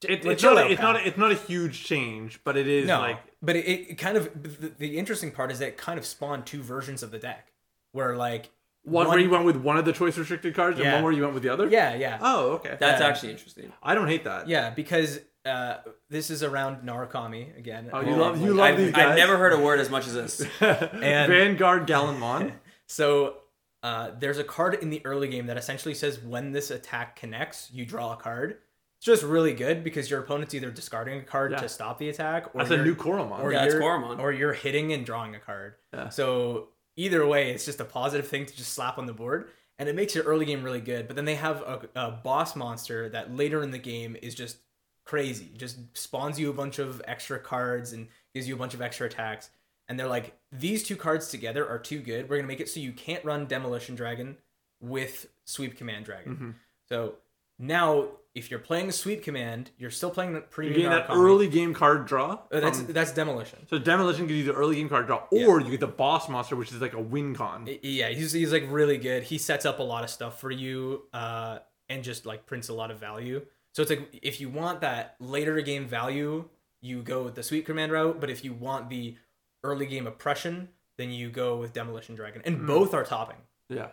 It, 0.06 0.26
like, 0.26 0.34
it's 0.34 0.44
not. 0.44 0.58
A, 0.58 0.70
it's 0.70 0.82
not. 0.82 1.08
It's 1.08 1.18
not 1.18 1.32
a 1.32 1.36
huge 1.36 1.86
change, 1.86 2.42
but 2.44 2.58
it 2.58 2.68
is 2.68 2.88
no, 2.88 3.00
like 3.00 3.20
but 3.42 3.56
it, 3.56 3.62
it 3.92 3.98
kind 3.98 4.18
of 4.18 4.30
the, 4.44 4.68
the 4.78 4.98
interesting 4.98 5.32
part 5.32 5.50
is 5.50 5.60
that 5.60 5.68
it 5.70 5.78
kind 5.78 5.98
of 5.98 6.06
spawned 6.06 6.46
two 6.46 6.62
versions 6.62 7.04
of 7.04 7.12
the 7.12 7.20
deck, 7.20 7.54
where 7.94 8.18
like 8.18 8.50
one, 8.84 9.08
where 9.08 9.18
you 9.18 9.30
went 9.30 9.46
with 9.46 9.56
one 9.56 9.78
of 9.78 9.86
the 9.86 9.94
choice 9.94 10.18
restricted 10.18 10.56
cards, 10.56 10.78
and 10.78 10.92
one 10.92 11.04
where 11.04 11.14
you 11.14 11.22
went 11.22 11.34
with 11.34 11.44
the 11.44 11.48
other. 11.48 11.70
yeah 11.70 11.96
yeah 11.96 12.18
Oh, 12.22 12.50
okay. 12.56 12.76
That's 12.78 13.00
Yeah. 13.00 13.08
actually 13.08 13.32
interesting. 13.32 13.72
I 13.82 13.96
don't 13.96 14.10
hate 14.10 14.26
that. 14.26 14.50
yeah 14.50 14.72
because 14.72 15.22
uh, 15.46 15.78
this 16.10 16.30
is 16.30 16.44
around 16.44 16.86
Narukami 16.86 17.58
again. 17.58 17.90
Oh, 17.94 18.02
you 18.02 18.16
love- 18.18 18.42
you 18.42 18.54
love 18.54 18.72
I've, 18.72 18.78
these 18.78 18.92
guys. 18.92 19.12
I've 19.12 19.16
never 19.18 19.38
heard 19.38 19.54
a 19.54 19.60
word 19.60 19.80
as 19.80 19.90
much 19.90 20.06
as 20.06 20.14
this. 20.14 20.42
And- 20.62 21.32
Vanguard 21.32 21.88
Gallenmon. 21.88 22.52
So 22.88 23.38
uh, 23.84 24.12
there's 24.18 24.38
a 24.40 24.44
card 24.44 24.76
in 24.82 24.90
the 24.90 25.02
early 25.06 25.28
game 25.28 25.46
that 25.48 25.58
essentially 25.58 25.94
says 25.94 26.20
when 26.20 26.52
this 26.52 26.72
attack 26.72 27.16
connects, 27.18 27.70
you 27.72 27.86
draw 27.86 28.14
a 28.14 28.16
card. 28.18 28.58
It's 28.98 29.06
just 29.06 29.24
really 29.24 29.54
good 29.54 29.84
because 29.84 30.10
your 30.10 30.22
opponent's 30.22 30.54
either 30.54 30.72
discarding 30.72 31.20
a 31.20 31.24
card 31.24 31.52
Yeah. 31.52 31.58
to 31.58 31.68
stop 31.70 32.00
the 32.00 32.08
attack, 32.10 32.48
or 32.56 32.60
That's 32.60 32.72
a 32.72 32.78
new 32.84 32.96
Koromon. 32.96 33.40
or 33.42 33.52
Yeah, 33.52 33.66
it's 33.66 33.74
you're, 33.74 33.84
Koromon. 33.84 34.20
or 34.20 34.32
you're 34.32 34.54
hitting 34.54 34.94
and 34.94 35.06
drawing 35.06 35.36
a 35.36 35.40
card. 35.40 35.76
Yeah. 35.94 36.08
So 36.10 36.70
either 36.96 37.28
way, 37.28 37.52
it's 37.52 37.66
just 37.66 37.82
a 37.82 37.86
positive 37.86 38.28
thing 38.28 38.46
to 38.46 38.56
just 38.56 38.72
slap 38.74 38.98
on 38.98 39.06
the 39.06 39.14
board, 39.14 39.50
and 39.78 39.90
it 39.90 39.96
makes 39.96 40.16
your 40.16 40.24
early 40.24 40.46
game 40.46 40.64
really 40.64 40.80
good. 40.80 41.08
But 41.08 41.18
then 41.18 41.26
they 41.26 41.36
have 41.36 41.58
a, 41.64 41.82
a 41.96 42.12
boss 42.12 42.56
monster 42.56 43.10
that 43.10 43.36
later 43.36 43.62
in 43.62 43.72
the 43.72 43.78
game 43.78 44.16
is 44.22 44.34
just 44.36 44.58
crazy. 45.04 45.52
Just 45.58 45.80
spawns 45.98 46.40
you 46.40 46.50
a 46.50 46.54
bunch 46.54 46.80
of 46.80 47.02
extra 47.06 47.38
cards 47.40 47.92
and 47.92 48.08
gives 48.34 48.48
you 48.48 48.56
a 48.56 48.58
bunch 48.58 48.74
of 48.74 48.82
extra 48.82 49.08
attacks. 49.08 49.50
And 49.90 50.00
they're 50.00 50.08
like, 50.08 50.38
these 50.52 50.84
two 50.84 50.96
cards 50.96 51.28
together 51.28 51.68
are 51.68 51.80
too 51.80 52.00
good. 52.00 52.30
We're 52.30 52.38
gonna 52.38 52.48
make 52.48 52.60
it 52.62 52.70
so 52.70 52.80
you 52.80 52.94
can't 52.94 53.24
run 53.26 53.46
Demolition 53.48 53.96
Dragon 53.96 54.38
with 54.82 55.28
Sweep 55.46 55.78
Command 55.78 56.06
Dragon. 56.06 56.34
Mm-hmm. 56.34 56.50
So 56.90 57.16
now, 57.60 58.08
if 58.36 58.50
you're 58.50 58.60
playing 58.60 58.92
Sweep 58.92 59.24
Command, 59.24 59.70
you're 59.78 59.92
still 59.92 60.10
playing 60.10 60.34
the 60.34 60.40
You're 60.40 60.48
premium. 60.48 60.74
getting 60.76 60.90
that 60.92 61.08
early 61.12 61.48
game 61.48 61.74
card 61.74 62.06
draw. 62.08 62.40
Uh, 62.52 62.60
that's 62.60 62.82
from- 62.82 62.92
that's 62.94 63.12
Demolition. 63.12 63.68
so 63.70 63.78
demolition 63.78 64.26
gives 64.28 64.40
you 64.40 64.46
the 64.46 64.54
early 64.54 64.76
game 64.76 64.90
card 64.90 65.06
draw, 65.08 65.24
or 65.32 65.62
you 65.62 65.70
get 65.70 65.80
the 65.80 65.88
boss 65.88 66.28
monster, 66.30 66.56
which 66.56 66.72
is 66.72 66.82
like 66.82 66.94
a 66.94 67.00
win 67.02 67.36
con. 67.36 67.68
Yeah, 67.84 68.10
he's 68.10 68.32
he's 68.32 68.52
like 68.52 68.66
really 68.70 68.98
good. 68.98 69.24
He 69.24 69.38
sets 69.38 69.66
up 69.66 69.80
a 69.80 69.84
lot 69.84 70.04
of 70.04 70.10
stuff 70.10 70.40
for 70.40 70.50
you, 70.50 71.04
uh, 71.14 71.60
and 71.90 72.04
just 72.04 72.26
like 72.26 72.46
prints 72.46 72.70
a 72.70 72.74
lot 72.74 72.90
of 72.90 73.00
value. 73.00 73.46
So 73.74 73.82
it's 73.82 73.90
like 73.92 74.20
if 74.22 74.40
you 74.42 74.50
want 74.50 74.82
that 74.82 75.16
later 75.20 75.60
game 75.62 75.88
value, 75.88 76.50
you 76.82 77.02
go 77.04 77.24
with 77.24 77.36
the 77.36 77.44
sweep 77.44 77.66
command 77.68 77.92
route. 77.92 78.20
But 78.20 78.30
if 78.32 78.44
you 78.44 78.54
want 78.54 78.90
the 78.90 79.16
early 79.64 79.86
game 79.86 80.08
oppression, 80.08 80.70
then 80.98 81.12
you 81.12 81.30
go 81.30 81.58
with 81.58 81.74
demolition 81.74 82.16
dragon. 82.16 82.42
And 82.46 82.58
hmm. 82.58 82.68
both 82.68 82.94
are 82.94 83.04
topping, 83.04 83.38
Yeah. 83.70 83.90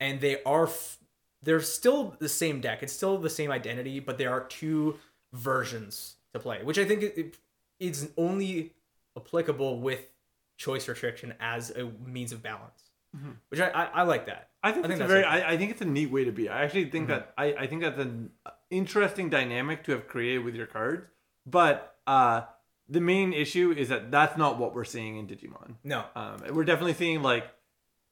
and 0.00 0.20
they 0.20 0.42
are 0.44 0.66
f- 0.66 0.98
they're 1.42 1.60
still 1.60 2.16
the 2.18 2.28
same 2.28 2.60
deck. 2.60 2.82
It's 2.82 2.92
still 2.92 3.18
the 3.18 3.30
same 3.30 3.50
identity, 3.50 4.00
but 4.00 4.18
there 4.18 4.30
are 4.30 4.44
two 4.44 4.98
versions 5.32 6.16
to 6.32 6.40
play, 6.40 6.62
which 6.62 6.78
I 6.78 6.84
think 6.84 7.02
it, 7.02 7.18
it, 7.18 7.38
it's 7.78 8.08
only 8.16 8.72
applicable 9.16 9.80
with 9.80 10.08
choice 10.56 10.88
restriction 10.88 11.34
as 11.40 11.70
a 11.70 11.90
means 12.06 12.32
of 12.32 12.42
balance. 12.42 12.90
Mm-hmm. 13.16 13.30
Which 13.48 13.60
I, 13.60 13.68
I, 13.68 13.84
I 13.84 14.02
like 14.02 14.26
that. 14.26 14.48
I 14.62 14.72
think, 14.72 14.86
I 14.86 14.88
think 14.88 15.00
it's 15.00 15.10
a 15.10 15.12
that's 15.12 15.12
very. 15.12 15.24
I, 15.24 15.52
I 15.52 15.56
think 15.56 15.70
it's 15.70 15.82
a 15.82 15.86
neat 15.86 16.10
way 16.10 16.24
to 16.24 16.32
be. 16.32 16.48
I 16.48 16.64
actually 16.64 16.90
think 16.90 17.08
mm-hmm. 17.08 17.20
that 17.20 17.34
I, 17.38 17.54
I 17.54 17.66
think 17.66 17.82
that's 17.82 17.98
an 17.98 18.30
interesting 18.70 19.30
dynamic 19.30 19.84
to 19.84 19.92
have 19.92 20.08
created 20.08 20.44
with 20.44 20.54
your 20.54 20.66
cards. 20.66 21.06
But 21.46 21.96
uh, 22.06 22.42
the 22.88 23.00
main 23.00 23.32
issue 23.32 23.72
is 23.76 23.88
that 23.88 24.10
that's 24.10 24.36
not 24.36 24.58
what 24.58 24.74
we're 24.74 24.84
seeing 24.84 25.16
in 25.16 25.26
Digimon. 25.26 25.76
No, 25.84 26.04
Um, 26.14 26.42
we're 26.52 26.64
definitely 26.64 26.94
seeing 26.94 27.22
like 27.22 27.46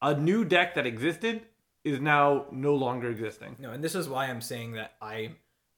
a 0.01 0.15
new 0.15 0.43
deck 0.43 0.75
that 0.75 0.85
existed 0.85 1.41
is 1.83 1.99
now 1.99 2.45
no 2.51 2.75
longer 2.75 3.09
existing. 3.09 3.55
no, 3.59 3.71
and 3.71 3.83
this 3.83 3.93
is 3.95 4.07
why 4.09 4.25
I'm 4.27 4.41
saying 4.41 4.73
that 4.73 4.93
I 5.01 5.31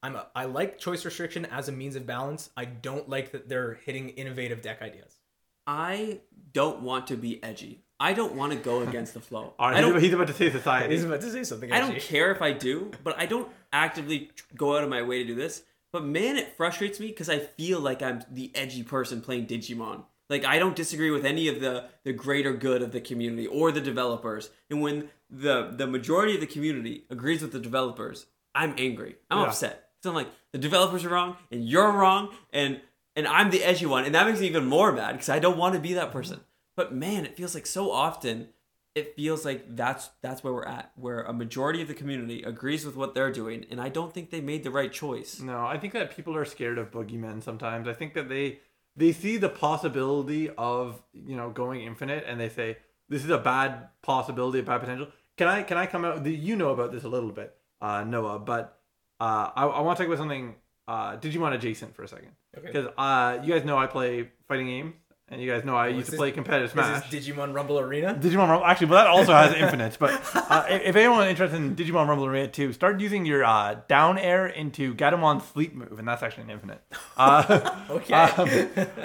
I'm 0.03 0.15
a, 0.15 0.27
I 0.35 0.45
like 0.45 0.77
choice 0.77 1.03
restriction 1.03 1.45
as 1.45 1.67
a 1.67 1.71
means 1.71 1.95
of 1.95 2.05
balance. 2.05 2.51
I 2.55 2.65
don't 2.65 3.09
like 3.09 3.31
that 3.31 3.49
they're 3.49 3.79
hitting 3.85 4.09
innovative 4.09 4.61
deck 4.61 4.81
ideas. 4.81 5.17
I 5.65 6.19
don't 6.53 6.81
want 6.81 7.07
to 7.07 7.17
be 7.17 7.43
edgy. 7.43 7.81
I 7.99 8.13
don't 8.13 8.35
want 8.35 8.51
to 8.53 8.57
go 8.57 8.81
against 8.87 9.13
the 9.15 9.19
flow. 9.19 9.53
All 9.57 9.69
right, 9.69 9.77
I 9.77 9.81
don't. 9.81 9.93
he's, 9.93 10.03
he's 10.03 10.13
about 10.13 10.27
to 10.27 10.33
say 10.33 10.51
society. 10.51 10.93
He's 10.93 11.03
about 11.03 11.21
to 11.21 11.31
say 11.31 11.43
something. 11.43 11.71
I 11.71 11.79
don't 11.79 11.99
care 11.99 12.31
if 12.31 12.41
I 12.41 12.51
do, 12.51 12.91
but 13.03 13.17
I 13.19 13.25
don't 13.25 13.49
actively 13.73 14.29
go 14.55 14.77
out 14.77 14.83
of 14.83 14.89
my 14.89 15.01
way 15.01 15.19
to 15.23 15.25
do 15.25 15.33
this. 15.35 15.63
But 15.95 16.03
man, 16.03 16.35
it 16.35 16.57
frustrates 16.57 16.99
me 16.99 17.07
because 17.07 17.29
I 17.29 17.39
feel 17.39 17.79
like 17.79 18.01
I'm 18.03 18.21
the 18.29 18.51
edgy 18.53 18.83
person 18.83 19.21
playing 19.21 19.47
Digimon. 19.47 20.03
Like 20.29 20.43
I 20.43 20.59
don't 20.59 20.75
disagree 20.75 21.09
with 21.09 21.23
any 21.23 21.47
of 21.47 21.61
the 21.61 21.85
the 22.03 22.11
greater 22.11 22.51
good 22.51 22.81
of 22.81 22.91
the 22.91 22.99
community 22.99 23.47
or 23.47 23.71
the 23.71 23.79
developers. 23.79 24.49
And 24.69 24.81
when 24.81 25.07
the 25.29 25.71
the 25.71 25.87
majority 25.87 26.33
of 26.35 26.41
the 26.41 26.47
community 26.47 27.05
agrees 27.09 27.41
with 27.41 27.53
the 27.53 27.61
developers, 27.61 28.25
I'm 28.53 28.75
angry. 28.77 29.15
I'm 29.31 29.37
Yeah. 29.39 29.45
upset. 29.45 29.91
So 30.03 30.09
I'm 30.09 30.17
like 30.17 30.27
the 30.51 30.57
developers 30.57 31.05
are 31.05 31.09
wrong 31.09 31.37
and 31.49 31.63
you're 31.65 31.93
wrong 31.93 32.35
and 32.51 32.81
and 33.15 33.25
I'm 33.25 33.49
the 33.49 33.63
edgy 33.63 33.85
one 33.85 34.03
and 34.03 34.13
that 34.15 34.27
makes 34.27 34.41
me 34.41 34.47
even 34.47 34.65
more 34.65 34.91
mad 34.91 35.13
because 35.13 35.29
I 35.29 35.39
don't 35.39 35.57
want 35.57 35.75
to 35.75 35.79
be 35.79 35.93
that 35.93 36.11
person. 36.11 36.41
But 36.75 36.93
man, 36.93 37.25
it 37.25 37.37
feels 37.37 37.55
like 37.55 37.65
so 37.65 37.89
often 37.89 38.49
it 38.95 39.15
feels 39.15 39.43
like 39.43 39.75
that's 39.75 40.09
that's 40.21 40.43
where 40.43 40.53
we're 40.53 40.65
at, 40.65 40.91
where 40.95 41.21
a 41.23 41.33
majority 41.33 41.81
of 41.81 41.87
the 41.89 41.93
community 41.93 42.41
agrees 42.43 42.85
with 42.85 42.95
what 42.95 43.13
they're 43.13 43.31
doing, 43.31 43.65
and 43.69 43.79
I 43.81 43.89
don't 43.89 44.13
think 44.13 44.31
they 44.31 44.41
made 44.41 44.63
the 44.63 44.71
right 44.71 44.91
choice. 44.91 45.39
No, 45.41 45.65
I 45.65 45.77
think 45.77 45.93
that 45.93 46.15
people 46.15 46.35
are 46.35 46.45
scared 46.45 46.77
of 46.77 46.91
boogeymen 46.91 47.43
sometimes. 47.43 47.87
I 47.87 47.93
think 47.93 48.13
that 48.13 48.29
they 48.29 48.59
they 48.95 49.11
see 49.11 49.35
the 49.37 49.49
possibility 49.49 50.49
of 50.57 51.01
you 51.13 51.35
know 51.35 51.49
going 51.49 51.81
infinite, 51.81 52.23
and 52.25 52.39
they 52.39 52.49
say 52.49 52.77
this 53.09 53.23
is 53.23 53.29
a 53.29 53.37
bad 53.37 53.89
possibility, 54.01 54.59
a 54.59 54.63
bad 54.63 54.79
potential. 54.79 55.07
Can 55.37 55.49
I 55.49 55.63
can 55.63 55.77
I 55.77 55.85
come 55.85 56.05
out? 56.05 56.25
You 56.25 56.55
know 56.55 56.69
about 56.69 56.93
this 56.93 57.03
a 57.03 57.09
little 57.09 57.31
bit, 57.31 57.53
uh, 57.81 58.05
Noah, 58.05 58.39
but 58.39 58.79
uh, 59.19 59.49
I, 59.55 59.65
I 59.65 59.81
want 59.81 59.97
to 59.97 60.03
talk 60.03 60.07
about 60.07 60.19
something 60.19 60.55
uh, 60.87 61.17
Digimon 61.17 61.53
adjacent 61.53 61.95
for 61.95 62.03
a 62.03 62.07
second 62.07 62.31
Okay. 62.57 62.67
because 62.67 62.87
uh, 62.97 63.39
you 63.43 63.53
guys 63.53 63.65
know 63.65 63.77
I 63.77 63.87
play 63.87 64.29
fighting 64.47 64.67
games, 64.67 64.93
and 65.29 65.41
you 65.41 65.49
guys 65.51 65.65
know 65.65 65.75
I 65.75 65.87
used 65.87 66.11
to 66.11 66.17
play 66.17 66.31
competitive 66.31 66.71
Smash. 66.71 67.09
This 67.09 67.25
is 67.25 67.27
Digimon 67.27 67.53
Rumble 67.53 67.79
Arena. 67.79 68.13
Digimon 68.13 68.47
Rumble. 68.47 68.65
Actually, 68.65 68.87
but 68.87 68.95
that 69.03 69.07
also 69.07 69.33
has 69.33 69.53
infinites. 69.57 69.97
But 69.97 70.21
uh, 70.35 70.65
if 70.69 70.81
if 70.83 70.95
anyone 70.95 71.27
interested 71.27 71.57
in 71.57 71.75
Digimon 71.75 72.07
Rumble 72.07 72.25
Arena 72.25 72.47
2, 72.47 72.73
start 72.73 72.99
using 72.99 73.25
your 73.25 73.43
uh, 73.43 73.79
down 73.87 74.17
air 74.19 74.45
into 74.47 74.93
Gatomon 74.93 75.41
Sleep 75.41 75.73
move, 75.73 75.97
and 75.97 76.07
that's 76.07 76.21
actually 76.23 76.43
an 76.43 76.49
infinite. 76.51 76.81
Uh, 77.17 77.83
Okay. 77.89 78.13
um, 78.13 78.49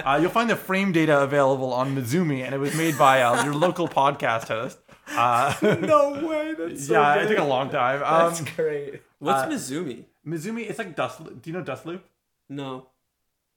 uh, 0.04 0.18
you'll 0.20 0.30
find 0.30 0.50
the 0.50 0.56
frame 0.56 0.90
data 0.90 1.20
available 1.22 1.72
on 1.72 1.94
Mizumi, 1.94 2.42
and 2.44 2.52
it 2.54 2.58
was 2.58 2.74
made 2.76 2.98
by 2.98 3.22
uh, 3.22 3.44
your 3.44 3.54
local 3.54 3.86
podcast 3.88 4.48
host. 4.48 4.78
Uh, 5.08 5.54
no 5.62 6.26
way. 6.26 6.54
That's 6.58 6.86
so 6.88 6.94
yeah, 6.94 7.14
good. 7.14 7.24
it 7.26 7.28
took 7.28 7.38
a 7.38 7.48
long 7.48 7.70
time. 7.70 8.02
Um, 8.02 8.28
That's 8.32 8.40
great. 8.56 9.00
What's 9.20 9.42
uh, 9.42 9.48
Mizumi? 9.48 10.04
Mizumi, 10.26 10.68
it's 10.68 10.78
like 10.78 10.96
Dust. 10.96 11.22
Do 11.24 11.40
you 11.44 11.52
know 11.52 11.62
Dust 11.62 11.86
Loop? 11.86 12.04
No, 12.48 12.88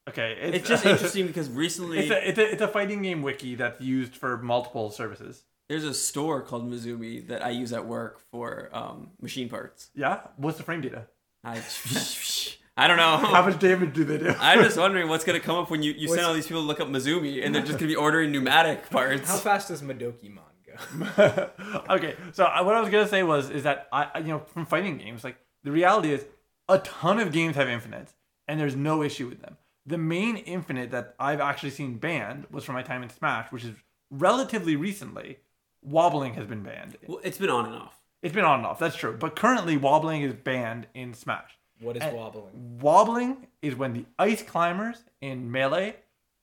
Okay, 0.10 0.38
it's 0.42 0.68
just 0.68 0.86
interesting 0.94 1.28
because 1.28 1.50
recently 1.50 2.00
It's 2.00 2.12
a, 2.12 2.30
it's, 2.30 2.38
a, 2.39 2.52
it's 2.54 2.62
a 2.62 2.68
fighting 2.68 3.02
game 3.02 3.22
wiki 3.22 3.56
that's 3.56 3.80
used 3.80 4.16
for 4.16 4.38
multiple 4.38 4.89
services. 4.92 5.44
there's 5.70 5.86
a 5.86 5.94
store 5.94 6.42
called 6.42 6.70
Mizumi 6.70 7.26
that 7.28 7.44
I 7.44 7.52
use 7.52 7.72
at 7.72 7.86
work 7.86 8.20
for 8.32 8.70
um, 8.74 9.12
machine 9.22 9.48
parts. 9.50 9.89
Yeah? 9.96 10.20
What's 10.36 10.58
the 10.58 10.63
frame 10.63 10.82
data? 10.82 11.08
I 11.44 11.62
I 12.76 12.88
don't 12.88 12.98
know. 12.98 13.18
How 13.18 13.46
much 13.46 13.60
damage 13.60 13.94
do 13.94 14.04
they 14.04 14.18
do? 14.18 14.34
I'm 14.39 14.63
just 14.63 14.78
wondering 14.78 15.08
what's 15.08 15.24
gonna 15.24 15.39
come 15.39 15.58
up 15.58 15.70
when 15.70 15.84
you, 15.84 15.92
you 15.94 16.08
send 16.08 16.22
all 16.22 16.34
these 16.34 16.48
people 16.48 16.62
to 16.63 16.68
look 16.68 16.80
up 16.80 16.88
Mizumi 16.88 17.46
and 17.46 17.54
they're 17.54 17.62
just 17.63 17.78
gonna 17.78 17.88
be 17.89 17.96
ordering 17.96 18.32
pneumatic 18.32 18.89
parts. 18.89 19.30
How 19.30 19.38
fast 19.38 19.68
does 19.68 19.82
Madoki 19.84 20.30
Mon 20.34 20.44
go? 20.66 21.50
okay, 21.89 22.16
so 22.32 22.44
what 22.46 22.74
I 22.76 22.82
was 22.82 22.89
gonna 22.89 23.08
say 23.08 23.22
was 23.24 23.50
is 23.52 23.63
that 23.63 23.88
I, 23.92 24.10
I- 24.16 24.20
you 24.20 24.28
know 24.30 24.39
from 24.39 24.66
fighting 24.66 24.98
games 24.98 25.24
like 25.24 25.38
the 25.63 25.72
reality 25.72 26.12
is 26.13 26.26
a 26.68 26.80
ton 26.80 27.20
of 27.20 27.32
games 27.32 27.56
have 27.58 27.70
infinites 27.70 28.13
and 28.48 28.60
there's 28.60 28.76
no 28.76 29.04
issue 29.04 29.28
with 29.30 29.42
them. 29.42 29.58
The 29.86 29.98
main 29.98 30.38
infinite 30.38 30.91
that 30.91 31.15
I've 31.19 31.41
actually 31.41 31.72
seen 31.72 31.98
banned 31.98 32.46
was 32.52 32.63
from 32.63 32.76
my 32.76 32.84
time 32.84 33.04
in 33.04 33.10
Smash, 33.10 33.52
which 33.52 33.65
is 33.65 33.76
relatively 34.10 34.76
recently. 34.76 35.39
Wobbling 35.82 36.36
has 36.36 36.46
been 36.48 36.63
banned. 36.63 36.98
Well, 37.08 37.19
it's 37.24 37.38
been 37.38 37.50
on 37.50 37.65
and 37.65 37.76
off. 37.76 38.00
It's 38.22 38.34
been 38.34 38.46
on 38.46 38.60
and 38.60 38.65
off. 38.65 38.80
That's 38.80 38.96
true, 38.96 39.17
but 39.19 39.36
currently 39.36 39.76
wobbling 39.76 40.22
is 40.22 40.34
banned 40.34 40.88
in 40.93 41.13
Smash. 41.13 41.58
What 41.82 41.98
is 41.98 42.04
And- 42.04 42.15
wobbling? 42.15 42.80
Wobbling 42.80 43.48
is 43.62 43.76
when 43.76 43.91
the 43.91 44.06
ice 44.17 44.41
climbers 44.41 45.04
in 45.19 45.52
melee 45.52 45.98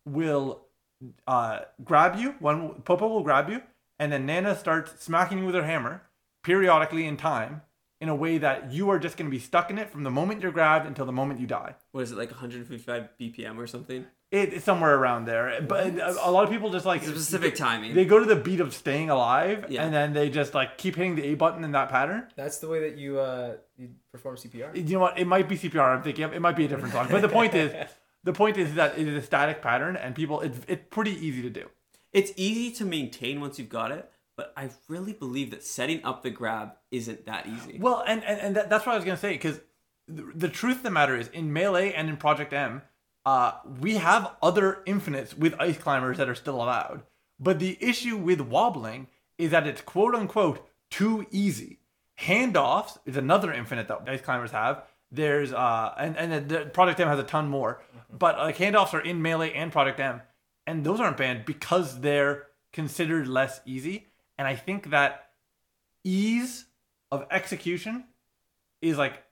will 0.05 0.67
uh, 1.27 1.61
grab 1.83 2.17
you. 2.19 2.33
One 2.41 2.83
Popo 2.83 3.09
will 3.09 3.23
grab 3.23 3.49
you, 3.49 3.63
and 3.99 4.13
then 4.13 4.27
Nana 4.27 4.55
starts 4.55 5.03
smacking 5.03 5.39
you 5.39 5.47
with 5.47 5.55
her 5.55 5.65
hammer 5.65 6.03
periodically 6.43 7.07
in 7.07 7.17
time 7.17 7.63
in 8.01 8.09
a 8.09 8.15
way 8.15 8.39
that 8.39 8.73
you 8.73 8.89
are 8.91 8.99
just 8.99 9.17
going 9.17 9.27
to 9.27 9.31
be 9.31 9.39
stuck 9.39 9.71
in 9.71 9.79
it 9.79 9.91
from 9.91 10.05
the 10.05 10.11
moment 10.11 10.41
you're 10.43 10.53
grabbed 10.53 10.87
until 10.87 11.05
the 11.05 11.13
moment 11.13 11.39
you 11.39 11.47
die. 11.47 11.75
What 11.93 12.01
is 12.03 12.13
it 12.13 12.19
like 12.19 12.31
155 12.31 13.09
BPM 13.21 13.59
or 13.59 13.67
something? 13.67 14.07
It, 14.31 14.55
it's 14.55 14.65
somewhere 14.65 14.95
around 14.95 15.25
there, 15.25 15.61
but 15.61 15.89
a, 15.89 16.29
a 16.29 16.31
lot 16.31 16.45
of 16.45 16.51
people 16.51 16.71
just 16.71 16.87
like 16.87 17.03
It's 17.03 17.11
a 17.11 17.15
specific 17.15 17.57
timing. 17.57 17.95
They 17.95 18.05
go 18.05 18.21
to 18.21 18.25
the 18.25 18.37
beat 18.37 18.61
of 18.61 18.73
staying 18.73 19.11
alive, 19.11 19.67
Yeah. 19.69 19.85
and 19.85 19.93
then 19.93 20.13
they 20.13 20.31
just 20.31 20.55
like 20.55 20.79
keep 20.79 20.95
hitting 20.95 21.17
the 21.17 21.25
A 21.25 21.35
button 21.35 21.65
in 21.65 21.73
that 21.73 21.89
pattern. 21.89 22.29
That's 22.37 22.59
the 22.59 22.69
way 22.69 22.81
that 22.89 22.97
you 22.97 23.19
uh 23.19 23.57
you 23.77 23.89
perform 24.13 24.37
CPR. 24.37 24.77
you 24.77 24.95
know 24.95 25.01
what? 25.01 25.19
It 25.19 25.27
might 25.27 25.49
be 25.49 25.59
CPR. 25.59 25.97
I'm 25.97 26.03
thinking 26.03 26.25
it 26.33 26.41
might 26.41 26.55
be 26.57 26.65
a 26.65 26.69
different 26.69 26.93
song, 26.95 27.09
but 27.11 27.23
the 27.23 27.29
point 27.29 27.55
is, 27.55 27.73
the 28.25 28.33
point 28.33 28.57
is 28.57 28.75
that 28.77 28.97
it 28.97 29.09
is 29.09 29.17
a 29.17 29.27
static 29.27 29.61
pattern, 29.63 29.97
and 29.97 30.15
people, 30.15 30.41
it's 30.43 30.61
it's 30.69 30.85
pretty 30.91 31.15
easy 31.27 31.43
to 31.43 31.51
do. 31.51 31.69
It's 32.13 32.33
easy 32.37 32.71
to 32.77 32.85
maintain 32.85 33.41
once 33.41 33.59
you've 33.59 33.69
got 33.69 33.91
it, 33.91 34.09
but 34.41 34.55
I 34.57 34.71
really 34.89 35.13
believe 35.13 35.51
that 35.51 35.63
setting 35.63 36.03
up 36.03 36.23
the 36.23 36.31
grab 36.31 36.73
isn't 36.91 37.27
that 37.27 37.47
easy. 37.47 37.77
Well, 37.79 38.03
and 38.07 38.25
and, 38.25 38.41
and 38.41 38.57
that, 38.57 38.71
that's 38.71 38.87
what 38.87 38.93
I 38.93 38.97
was 38.97 39.05
gonna 39.05 39.19
say 39.19 39.33
because 39.33 39.61
the, 40.09 40.33
the 40.35 40.49
truth 40.49 40.79
of 40.79 40.83
the 40.83 40.91
matter 40.91 41.15
is, 41.15 41.29
in 41.29 41.53
melee 41.53 41.93
and 41.93 42.09
in 42.09 42.17
Project 42.17 42.55
M, 42.55 42.81
uh, 43.27 43.53
we 43.81 43.97
have 43.97 44.35
other 44.43 44.79
infinites 44.87 45.37
with 45.37 45.55
ice 45.61 45.77
climbers 45.77 46.17
that 46.17 46.27
are 46.31 46.35
still 46.35 46.55
allowed. 46.55 47.03
But 47.39 47.59
the 47.59 47.77
issue 47.83 48.17
with 48.17 48.41
wobbling 48.41 49.09
is 49.37 49.51
that 49.51 49.67
it's 49.67 49.83
quote 49.83 50.15
unquote 50.15 50.67
too 50.91 51.27
easy. 51.31 51.81
Handoffs 52.19 52.97
is 53.05 53.19
another 53.19 53.53
infinite 53.53 53.89
that 53.89 54.09
ice 54.09 54.23
climbers 54.23 54.53
have. 54.53 54.85
There's 55.11 55.53
uh 55.53 55.93
and 55.99 56.17
and 56.17 56.49
the 56.49 56.61
Project 56.61 56.99
M 56.99 57.09
has 57.09 57.19
a 57.19 57.25
ton 57.25 57.47
more, 57.47 57.83
but 58.11 58.39
like 58.39 58.57
handoffs 58.57 58.95
are 58.95 59.01
in 59.01 59.21
melee 59.21 59.53
and 59.53 59.71
Project 59.71 60.01
M, 60.01 60.23
and 60.67 60.83
those 60.83 60.99
aren't 60.99 61.19
banned 61.19 61.45
because 61.45 62.01
they're 62.01 62.47
considered 62.73 63.27
less 63.27 63.61
easy. 63.67 64.07
And 64.41 64.49
I 64.49 64.57
think 64.57 64.89
that 64.89 65.33
ease 66.03 66.65
of 67.13 67.27
execution 67.31 68.05
is 68.81 68.97
like 68.97 69.23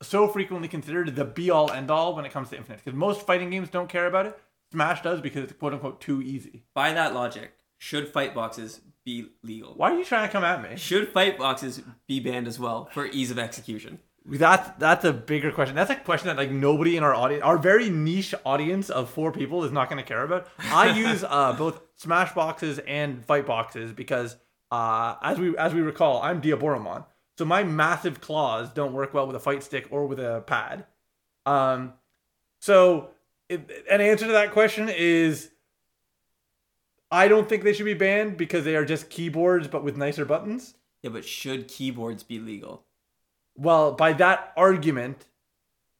so 0.00 0.28
frequently 0.28 0.68
considered 0.68 1.16
the 1.16 1.24
be 1.24 1.50
all 1.50 1.72
end 1.72 1.90
all 1.90 2.14
when 2.14 2.24
it 2.24 2.30
comes 2.30 2.50
to 2.50 2.56
infinite 2.56 2.80
because 2.84 2.96
most 2.96 3.26
fighting 3.26 3.50
games 3.50 3.70
don't 3.70 3.88
care 3.88 4.06
about 4.06 4.26
it. 4.26 4.38
Smash 4.70 5.02
does 5.02 5.20
because 5.20 5.42
it's 5.42 5.52
quote 5.54 5.72
unquote 5.72 6.00
too 6.00 6.22
easy. 6.22 6.62
By 6.74 6.92
that 6.92 7.12
logic, 7.12 7.54
should 7.76 8.06
fight 8.06 8.36
boxes 8.36 8.82
be 9.04 9.30
legal? 9.42 9.74
Why 9.74 9.90
are 9.90 9.98
you 9.98 10.04
trying 10.04 10.28
to 10.28 10.32
come 10.32 10.44
at 10.44 10.62
me? 10.62 10.76
Should 10.76 11.08
fight 11.08 11.38
boxes 11.38 11.82
be 12.06 12.20
banned 12.20 12.46
as 12.46 12.60
well 12.60 12.88
for 12.92 13.06
ease 13.06 13.32
of 13.32 13.40
execution? 13.40 13.98
That's 14.24 14.70
that's 14.78 15.04
a 15.04 15.12
bigger 15.12 15.50
question. 15.50 15.74
That's 15.74 15.90
a 15.90 15.96
question 15.96 16.28
that 16.28 16.36
like 16.36 16.50
nobody 16.50 16.96
in 16.96 17.02
our 17.02 17.14
audience, 17.14 17.42
our 17.42 17.58
very 17.58 17.90
niche 17.90 18.34
audience 18.44 18.88
of 18.88 19.10
four 19.10 19.32
people, 19.32 19.64
is 19.64 19.72
not 19.72 19.88
going 19.88 20.02
to 20.02 20.06
care 20.06 20.22
about. 20.22 20.46
I 20.60 20.90
use 20.96 21.24
uh, 21.24 21.52
both 21.54 21.80
Smash 21.96 22.32
boxes 22.34 22.78
and 22.80 23.24
Fight 23.24 23.46
boxes 23.46 23.92
because, 23.92 24.36
uh, 24.72 25.16
as 25.22 25.38
we 25.38 25.56
as 25.58 25.74
we 25.74 25.82
recall, 25.82 26.22
I'm 26.22 26.40
Diaboromon, 26.40 27.04
so 27.36 27.44
my 27.44 27.62
massive 27.62 28.22
claws 28.22 28.70
don't 28.70 28.94
work 28.94 29.12
well 29.12 29.26
with 29.26 29.36
a 29.36 29.40
fight 29.40 29.62
stick 29.62 29.86
or 29.90 30.06
with 30.06 30.18
a 30.18 30.42
pad. 30.46 30.86
Um, 31.44 31.92
so 32.58 33.10
it, 33.50 33.84
an 33.90 34.00
answer 34.00 34.24
to 34.26 34.32
that 34.32 34.52
question 34.52 34.88
is, 34.88 35.50
I 37.10 37.28
don't 37.28 37.48
think 37.48 37.64
they 37.64 37.74
should 37.74 37.84
be 37.84 37.92
banned 37.92 38.38
because 38.38 38.64
they 38.64 38.74
are 38.74 38.86
just 38.86 39.10
keyboards 39.10 39.68
but 39.68 39.84
with 39.84 39.98
nicer 39.98 40.24
buttons. 40.24 40.74
Yeah, 41.02 41.10
but 41.10 41.26
should 41.26 41.68
keyboards 41.68 42.22
be 42.22 42.38
legal? 42.38 42.84
Well, 43.54 43.92
by 43.92 44.14
that 44.14 44.54
argument, 44.56 45.26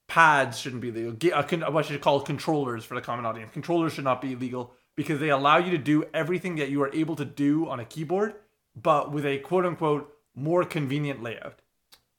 pads 0.08 0.58
shouldn't 0.58 0.80
be 0.80 0.90
legal. 0.90 1.12
Ge- 1.12 1.32
uh, 1.32 1.42
What 1.70 1.84
I 1.84 1.88
should 1.88 2.00
call 2.00 2.22
controllers 2.22 2.86
for 2.86 2.94
the 2.94 3.02
common 3.02 3.26
audience. 3.26 3.52
Controllers 3.52 3.92
should 3.92 4.04
not 4.04 4.22
be 4.22 4.34
legal 4.34 4.72
because 4.96 5.20
they 5.20 5.28
allow 5.28 5.58
you 5.58 5.72
to 5.72 5.78
do 5.78 6.04
everything 6.14 6.56
that 6.56 6.70
you 6.70 6.82
are 6.82 6.94
able 6.94 7.16
to 7.16 7.24
do 7.26 7.68
on 7.68 7.80
a 7.80 7.84
keyboard, 7.84 8.34
but 8.74 9.12
with 9.12 9.26
a 9.26 9.38
quote 9.38 9.66
unquote 9.66 10.12
more 10.34 10.64
convenient 10.64 11.22
layout. 11.22 11.60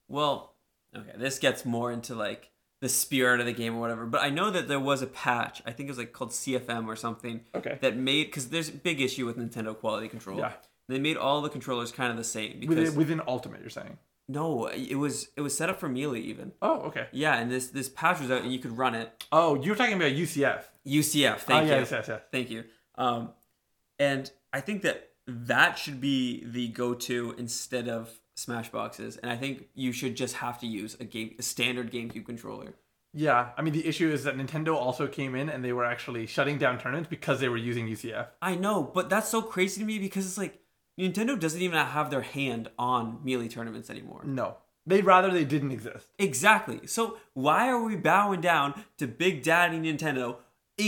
Well, 0.07 0.55
okay, 0.95 1.13
this 1.17 1.39
gets 1.39 1.65
more 1.65 1.91
into 1.91 2.15
like 2.15 2.51
the 2.81 2.89
spirit 2.89 3.39
of 3.39 3.45
the 3.45 3.53
game 3.53 3.75
or 3.75 3.79
whatever. 3.79 4.05
But 4.05 4.21
I 4.21 4.29
know 4.29 4.51
that 4.51 4.67
there 4.67 4.79
was 4.79 5.01
a 5.01 5.07
patch. 5.07 5.61
I 5.65 5.71
think 5.71 5.87
it 5.87 5.91
was 5.91 5.97
like 5.97 6.13
called 6.13 6.31
CFM 6.31 6.87
or 6.87 6.95
something. 6.95 7.41
Okay. 7.55 7.77
That 7.81 7.95
made 7.95 8.25
because 8.25 8.49
there's 8.49 8.69
a 8.69 8.73
big 8.73 9.01
issue 9.01 9.25
with 9.25 9.37
Nintendo 9.37 9.77
quality 9.77 10.07
control. 10.07 10.37
Yeah. 10.37 10.53
They 10.89 10.99
made 10.99 11.17
all 11.17 11.41
the 11.41 11.49
controllers 11.49 11.91
kind 11.91 12.11
of 12.11 12.17
the 12.17 12.25
same 12.25 12.59
because 12.59 12.75
Within, 12.75 12.95
within 12.95 13.21
Ultimate, 13.25 13.61
you're 13.61 13.69
saying? 13.69 13.97
no, 14.27 14.67
it 14.67 14.95
was 14.95 15.29
it 15.35 15.41
was 15.41 15.55
set 15.55 15.69
up 15.69 15.79
for 15.79 15.89
Melee 15.89 16.19
even. 16.21 16.51
Oh, 16.61 16.81
okay. 16.81 17.07
Yeah, 17.11 17.37
and 17.37 17.51
this 17.51 17.67
this 17.67 17.89
patch 17.89 18.19
was 18.19 18.31
out 18.31 18.43
and 18.43 18.51
you 18.51 18.59
could 18.59 18.77
run 18.77 18.95
it. 18.95 19.25
Oh, 19.31 19.61
you're 19.61 19.75
talking 19.75 19.95
about 19.95 20.11
UCF. 20.11 20.63
UCF. 20.85 21.39
Thank 21.39 21.63
oh, 21.63 21.73
you. 21.73 21.79
yes, 21.79 21.91
yes, 21.91 22.05
yes. 22.07 22.21
Thank 22.31 22.49
you. 22.49 22.63
Um, 22.95 23.29
and 23.99 24.29
I 24.51 24.61
think 24.61 24.83
that 24.83 25.09
that 25.27 25.77
should 25.77 26.01
be 26.01 26.43
the 26.45 26.67
go-to 26.69 27.35
instead 27.37 27.87
of 27.87 28.19
Smash 28.35 28.69
boxes, 28.71 29.17
and 29.17 29.31
I 29.31 29.35
think 29.35 29.67
you 29.75 29.91
should 29.91 30.15
just 30.15 30.35
have 30.35 30.59
to 30.61 30.67
use 30.67 30.97
a 30.99 31.03
game, 31.03 31.35
a 31.37 31.43
standard 31.43 31.91
GameCube 31.91 32.25
controller. 32.25 32.73
Yeah, 33.13 33.49
I 33.55 33.61
mean 33.61 33.73
the 33.73 33.85
issue 33.85 34.11
is 34.11 34.23
that 34.23 34.35
Nintendo 34.35 34.73
also 34.75 35.07
came 35.07 35.35
in 35.35 35.49
and 35.49 35.63
they 35.63 35.71
were 35.71 35.85
actually 35.85 36.25
shutting 36.25 36.57
down 36.57 36.79
tournaments 36.79 37.09
because 37.09 37.39
they 37.39 37.47
were 37.47 37.57
using 37.57 37.87
UCF. 37.87 38.29
I 38.41 38.55
know, 38.55 38.81
but 38.81 39.09
that's 39.09 39.29
so 39.29 39.43
crazy 39.43 39.81
to 39.81 39.85
me 39.85 39.99
because 39.99 40.25
it's 40.25 40.37
like 40.37 40.61
Nintendo 40.99 41.39
doesn't 41.39 41.61
even 41.61 41.77
have 41.77 42.09
their 42.09 42.21
hand 42.21 42.69
on 42.79 43.19
melee 43.23 43.49
tournaments 43.49 43.91
anymore. 43.91 44.23
No, 44.25 44.57
they'd 44.87 45.05
rather 45.05 45.29
they 45.29 45.45
didn't 45.45 45.71
exist. 45.71 46.07
Exactly. 46.17 46.87
So 46.87 47.17
why 47.35 47.69
are 47.69 47.83
we 47.83 47.95
bowing 47.95 48.41
down 48.41 48.83
to 48.97 49.05
Big 49.05 49.43
Daddy 49.43 49.77
Nintendo? 49.77 50.37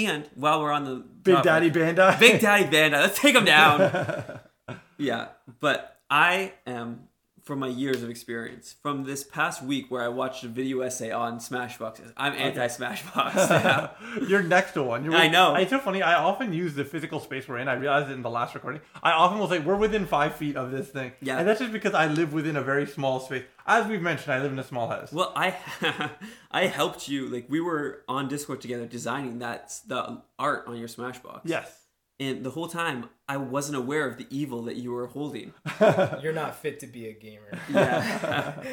And 0.04 0.30
while 0.36 0.62
we're 0.62 0.72
on 0.72 0.84
the 0.84 0.96
Big 1.24 1.36
topic- 1.36 1.44
Daddy 1.46 1.72
Bandai. 1.72 2.20
Big 2.20 2.42
Daddy 2.42 2.66
Bandai. 2.66 2.92
Let's 2.92 3.20
take 3.20 3.34
them 3.34 3.46
down. 3.46 4.40
yeah, 4.98 5.30
but 5.60 6.00
I 6.10 6.54
am, 6.68 7.08
from 7.46 7.60
my 7.60 7.68
years 7.68 8.02
of 8.02 8.10
experience, 8.10 8.76
from 8.82 9.04
this 9.04 9.24
past 9.24 9.62
week 9.62 9.92
where 9.92 10.02
I 10.02 10.08
watched 10.08 10.44
a 10.44 10.48
video 10.48 10.82
essay 10.82 11.12
on 11.12 11.38
Smashboxes, 11.38 12.12
I'm 12.18 12.34
anti 12.34 12.68
Smashbox. 12.68 13.92
You're 14.28 14.42
next 14.42 14.72
to 14.74 14.82
one. 14.84 15.06
You're 15.06 15.16
I 15.16 15.28
know. 15.28 15.54
It's 15.54 15.70
so 15.70 15.78
funny. 15.78 16.02
I 16.02 16.16
often 16.16 16.54
use 16.54 16.74
the 16.74 16.84
physical 16.84 17.20
space 17.20 17.48
we're 17.48 17.60
in. 17.60 17.68
I 17.68 17.74
realized 17.74 18.10
it 18.10 18.14
in 18.14 18.24
the 18.24 18.32
last 18.32 18.56
recording. 18.56 18.82
I 19.04 19.12
often 19.12 19.38
will 19.38 19.48
say 19.48 19.60
we're 19.60 19.76
within 19.76 20.08
five 20.08 20.36
feet 20.36 20.56
of 20.56 20.72
this 20.72 20.88
thing. 20.90 21.12
Yeah. 21.22 21.38
And 21.38 21.48
that's 21.48 21.60
just 21.60 21.72
because 21.72 21.94
I 21.94 22.08
live 22.08 22.34
within 22.34 22.58
a 22.58 22.64
very 22.64 22.88
small 22.88 23.20
space. 23.20 23.44
As 23.68 23.86
we've 23.88 24.02
mentioned, 24.02 24.34
I 24.34 24.42
live 24.42 24.52
in 24.52 24.60
a 24.60 24.64
small 24.64 24.90
house. 24.90 25.12
Well, 25.12 25.32
I 25.36 25.56
I 26.52 26.66
helped 26.66 27.08
you. 27.08 27.28
Like 27.28 27.46
we 27.48 27.62
were 27.62 28.02
on 28.08 28.28
Discord 28.28 28.62
together 28.62 28.88
designing 28.88 29.40
that 29.40 29.72
the 29.86 30.22
art 30.40 30.66
on 30.68 30.78
your 30.78 30.88
Smashbox. 30.88 31.42
yes. 31.46 31.85
And 32.20 32.46
the 32.46 32.52
whole 32.52 32.68
time 32.68 33.10
I 33.28 33.38
wasn't 33.38 33.78
aware 33.78 34.08
of 34.08 34.18
the 34.18 34.26
evil 34.30 34.62
that 34.64 34.78
you 34.78 34.92
were 34.92 35.08
holding. 35.08 35.54
You're 36.22 36.34
not 36.34 36.56
fit 36.56 36.80
to 36.82 36.88
be 36.88 37.08
a 37.08 37.14
gamer. 37.14 37.58
Yeah. 37.70 38.64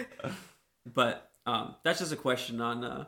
but 0.95 1.31
um, 1.47 1.75
that's 1.83 1.99
just 1.99 2.13
a 2.13 2.17
question 2.17 2.61
on 2.61 2.85
uh, 2.85 3.05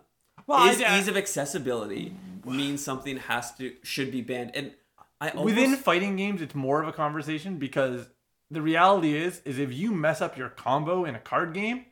Well, 0.46 0.68
is 0.68 0.80
I- 0.82 0.98
ease 0.98 1.08
of 1.08 1.16
accessibility 1.16 2.14
means 2.44 2.82
something 2.82 3.16
has 3.18 3.54
to 3.56 3.74
should 3.82 4.10
be 4.10 4.20
banned. 4.22 4.52
And 4.54 4.72
I 5.20 5.30
almost, 5.30 5.44
Within 5.54 5.76
fighting 5.76 6.16
games, 6.16 6.42
it's 6.42 6.54
more 6.54 6.82
of 6.82 6.88
a 6.88 6.92
conversation 6.92 7.58
because 7.58 8.08
the 8.50 8.60
reality 8.60 9.16
is, 9.16 9.40
is 9.44 9.58
if 9.58 9.72
you 9.72 9.92
mess 9.92 10.20
up 10.20 10.36
your 10.36 10.48
combo 10.48 11.04
in 11.04 11.14
a 11.14 11.20
card 11.20 11.54
game, 11.54 11.86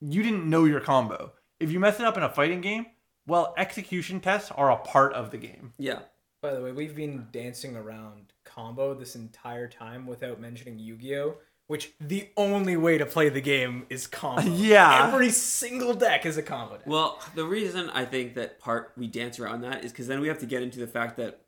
you 0.00 0.22
didn't 0.22 0.48
know 0.48 0.64
your 0.64 0.80
combo. 0.80 1.32
If 1.60 1.70
you 1.70 1.78
mess 1.80 2.00
it 2.00 2.06
up 2.06 2.16
in 2.16 2.22
a 2.22 2.28
fighting 2.28 2.60
game, 2.60 2.86
well, 3.26 3.54
execution 3.56 4.20
tests 4.20 4.50
are 4.50 4.70
a 4.70 4.76
part 4.78 5.12
of 5.14 5.30
the 5.30 5.38
game. 5.38 5.72
yeah. 5.78 6.00
By 6.44 6.52
the 6.52 6.60
way, 6.60 6.72
we've 6.72 6.94
been 6.94 7.28
dancing 7.32 7.74
around 7.74 8.34
combo 8.44 8.92
this 8.92 9.16
entire 9.16 9.66
time 9.66 10.06
without 10.06 10.38
mentioning 10.38 10.78
Yu-Gi-Oh, 10.78 11.36
which 11.68 11.92
the 11.98 12.28
only 12.36 12.76
way 12.76 12.98
to 12.98 13.06
play 13.06 13.30
the 13.30 13.40
game 13.40 13.86
is 13.88 14.06
combo. 14.06 14.42
Yeah. 14.54 15.08
Every 15.08 15.30
single 15.30 15.94
deck 15.94 16.26
is 16.26 16.36
a 16.36 16.42
combo 16.42 16.76
deck. 16.76 16.86
Well, 16.86 17.18
the 17.34 17.46
reason 17.46 17.88
I 17.88 18.04
think 18.04 18.34
that 18.34 18.58
part 18.60 18.92
we 18.94 19.06
dance 19.06 19.40
around 19.40 19.62
that 19.62 19.86
is 19.86 19.90
because 19.90 20.06
then 20.06 20.20
we 20.20 20.28
have 20.28 20.38
to 20.40 20.44
get 20.46 20.62
into 20.62 20.78
the 20.80 20.86
fact 20.86 21.16
that, 21.16 21.40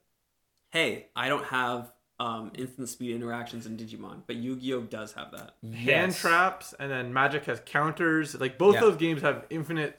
hey, 0.70 1.08
I 1.14 1.28
don't 1.28 1.44
have 1.44 1.92
um, 2.18 2.50
instant 2.54 2.88
speed 2.88 3.14
interactions 3.14 3.66
in 3.66 3.76
Digimon, 3.76 4.22
but 4.26 4.36
Yu-Gi-Oh 4.36 4.80
does 4.84 5.12
have 5.12 5.30
that. 5.32 5.56
Hand 5.62 6.12
Yes. 6.12 6.18
traps, 6.22 6.74
and 6.80 6.90
then 6.90 7.12
Magic 7.12 7.44
has 7.44 7.60
counters. 7.66 8.34
Like 8.40 8.56
both 8.56 8.76
Yeah. 8.76 8.80
those 8.80 8.96
games 8.96 9.20
have 9.20 9.44
infinite 9.50 9.98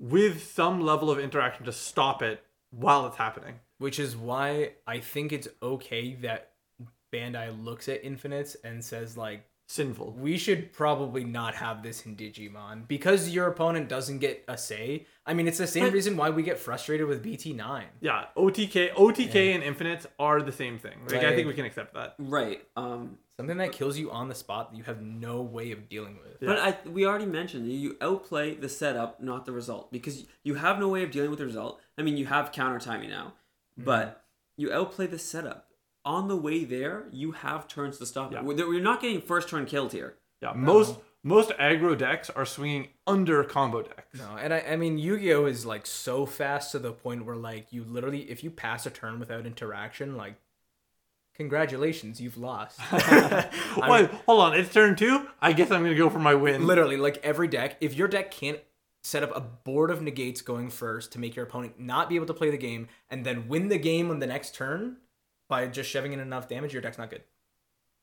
with 0.00 0.50
some 0.50 0.80
level 0.80 1.10
of 1.10 1.18
interaction 1.18 1.66
to 1.66 1.72
stop 1.72 2.22
it 2.22 2.42
while 2.70 3.06
it's 3.06 3.18
happening. 3.18 3.56
Which 3.78 3.98
is 3.98 4.16
why 4.16 4.72
I 4.86 4.98
think 5.00 5.32
it's 5.32 5.48
okay 5.62 6.14
that 6.22 6.50
Bandai 7.12 7.64
looks 7.64 7.88
at 7.88 8.04
Infinites 8.04 8.56
and 8.64 8.84
says 8.84 9.16
like 9.16 9.44
Sinful. 9.68 10.12
we 10.18 10.38
should 10.38 10.72
probably 10.72 11.24
not 11.24 11.54
have 11.54 11.82
this 11.82 12.06
in 12.06 12.16
Digimon 12.16 12.88
because 12.88 13.28
your 13.30 13.46
opponent 13.48 13.88
doesn't 13.88 14.18
get 14.18 14.42
a 14.48 14.56
say. 14.56 15.06
I 15.26 15.34
mean, 15.34 15.46
it's 15.46 15.58
the 15.58 15.66
same 15.66 15.84
But- 15.84 15.92
reason 15.92 16.16
why 16.16 16.30
we 16.30 16.42
get 16.42 16.58
frustrated 16.58 17.06
with 17.06 17.22
BT9. 17.22 17.84
Yeah, 18.00 18.26
OTK, 18.36 18.92
OTK, 18.94 19.54
and 19.54 19.62
infinites 19.62 20.06
are 20.18 20.40
the 20.42 20.52
same 20.52 20.78
thing. 20.78 20.98
Like 21.06 21.22
I 21.22 21.34
think 21.36 21.46
we 21.46 21.54
can 21.54 21.66
accept 21.66 21.94
that. 21.94 22.14
Right. 22.18 22.62
Um, 22.76 23.18
Something 23.38 23.58
that 23.58 23.70
kills 23.72 23.96
you 23.96 24.10
on 24.10 24.28
the 24.28 24.34
spot 24.34 24.72
that 24.72 24.76
you 24.76 24.82
have 24.84 25.00
no 25.00 25.42
way 25.42 25.70
of 25.70 25.88
dealing 25.88 26.18
with. 26.18 26.40
But 26.40 26.58
I, 26.58 26.76
we 26.88 27.06
already 27.06 27.26
mentioned 27.26 27.70
you 27.70 27.96
outplay 28.00 28.54
the 28.56 28.68
setup, 28.68 29.22
not 29.22 29.44
the 29.46 29.52
result, 29.52 29.92
because 29.92 30.24
you 30.42 30.54
have 30.54 30.80
no 30.80 30.88
way 30.88 31.04
of 31.04 31.12
dealing 31.12 31.30
with 31.30 31.38
the 31.38 31.44
result. 31.46 31.78
I 31.96 32.02
mean, 32.02 32.16
you 32.16 32.26
have 32.26 32.50
counter 32.50 32.80
timing 32.80 33.10
now, 33.10 33.34
Mm-hmm. 33.78 33.84
but 33.84 34.24
you 34.56 34.72
outplay 34.72 35.06
the 35.06 35.18
setup. 35.18 35.66
On 36.04 36.26
the 36.28 36.36
way 36.36 36.64
there, 36.64 37.04
you 37.12 37.32
have 37.32 37.68
turns 37.68 37.98
to 37.98 38.06
stop 38.06 38.32
Yeah. 38.32 38.38
it. 38.38 38.44
We're 38.44 38.66
we're 38.68 38.80
not 38.80 39.00
getting 39.02 39.20
first 39.20 39.48
turn 39.48 39.66
killed 39.66 39.92
here. 39.92 40.14
Yeah, 40.40 40.52
most 40.54 40.98
most 41.22 41.50
aggro 41.58 41.98
decks 41.98 42.30
are 42.30 42.46
swinging 42.46 42.88
under 43.06 43.42
combo 43.44 43.82
decks. 43.82 44.18
No, 44.18 44.36
and 44.40 44.54
I, 44.54 44.60
I 44.60 44.76
mean 44.76 44.96
Yu-Gi-Oh 44.98 45.46
is 45.46 45.66
like 45.66 45.84
so 45.86 46.24
fast 46.24 46.72
to 46.72 46.78
the 46.78 46.92
point 46.92 47.26
where 47.26 47.36
like 47.36 47.72
you 47.72 47.84
literally 47.84 48.20
if 48.30 48.42
you 48.42 48.50
pass 48.50 48.86
a 48.86 48.90
turn 48.90 49.18
without 49.18 49.44
interaction, 49.44 50.16
like 50.16 50.36
congratulations, 51.34 52.20
you've 52.20 52.38
lost. 52.38 52.78
Wait, 52.92 54.10
hold 54.26 54.40
on. 54.40 54.54
It's 54.54 54.72
turn 54.72 54.96
two. 54.96 55.26
I 55.40 55.52
guess 55.52 55.70
I'm 55.70 55.82
gonna 55.82 55.94
go 55.94 56.10
for 56.10 56.18
my 56.18 56.34
win. 56.34 56.66
literally, 56.66 56.96
like 56.96 57.18
every 57.22 57.48
deck, 57.48 57.76
if 57.80 57.94
your 57.94 58.08
deck 58.08 58.30
can't 58.30 58.60
set 59.08 59.22
up 59.22 59.34
a 59.34 59.40
board 59.40 59.90
of 59.90 60.02
negates 60.02 60.42
going 60.42 60.68
first 60.70 61.12
to 61.12 61.18
make 61.18 61.34
your 61.34 61.44
opponent 61.46 61.78
not 61.80 62.08
be 62.08 62.16
able 62.16 62.26
to 62.26 62.34
play 62.34 62.50
the 62.50 62.58
game 62.58 62.88
and 63.10 63.24
then 63.24 63.48
win 63.48 63.68
the 63.68 63.78
game 63.78 64.10
on 64.10 64.18
the 64.18 64.26
next 64.26 64.54
turn 64.54 64.96
by 65.48 65.66
just 65.66 65.88
shoving 65.88 66.12
in 66.12 66.20
enough 66.20 66.46
damage, 66.48 66.72
your 66.72 66.82
deck's 66.82 66.98
not 66.98 67.08
good. 67.10 67.22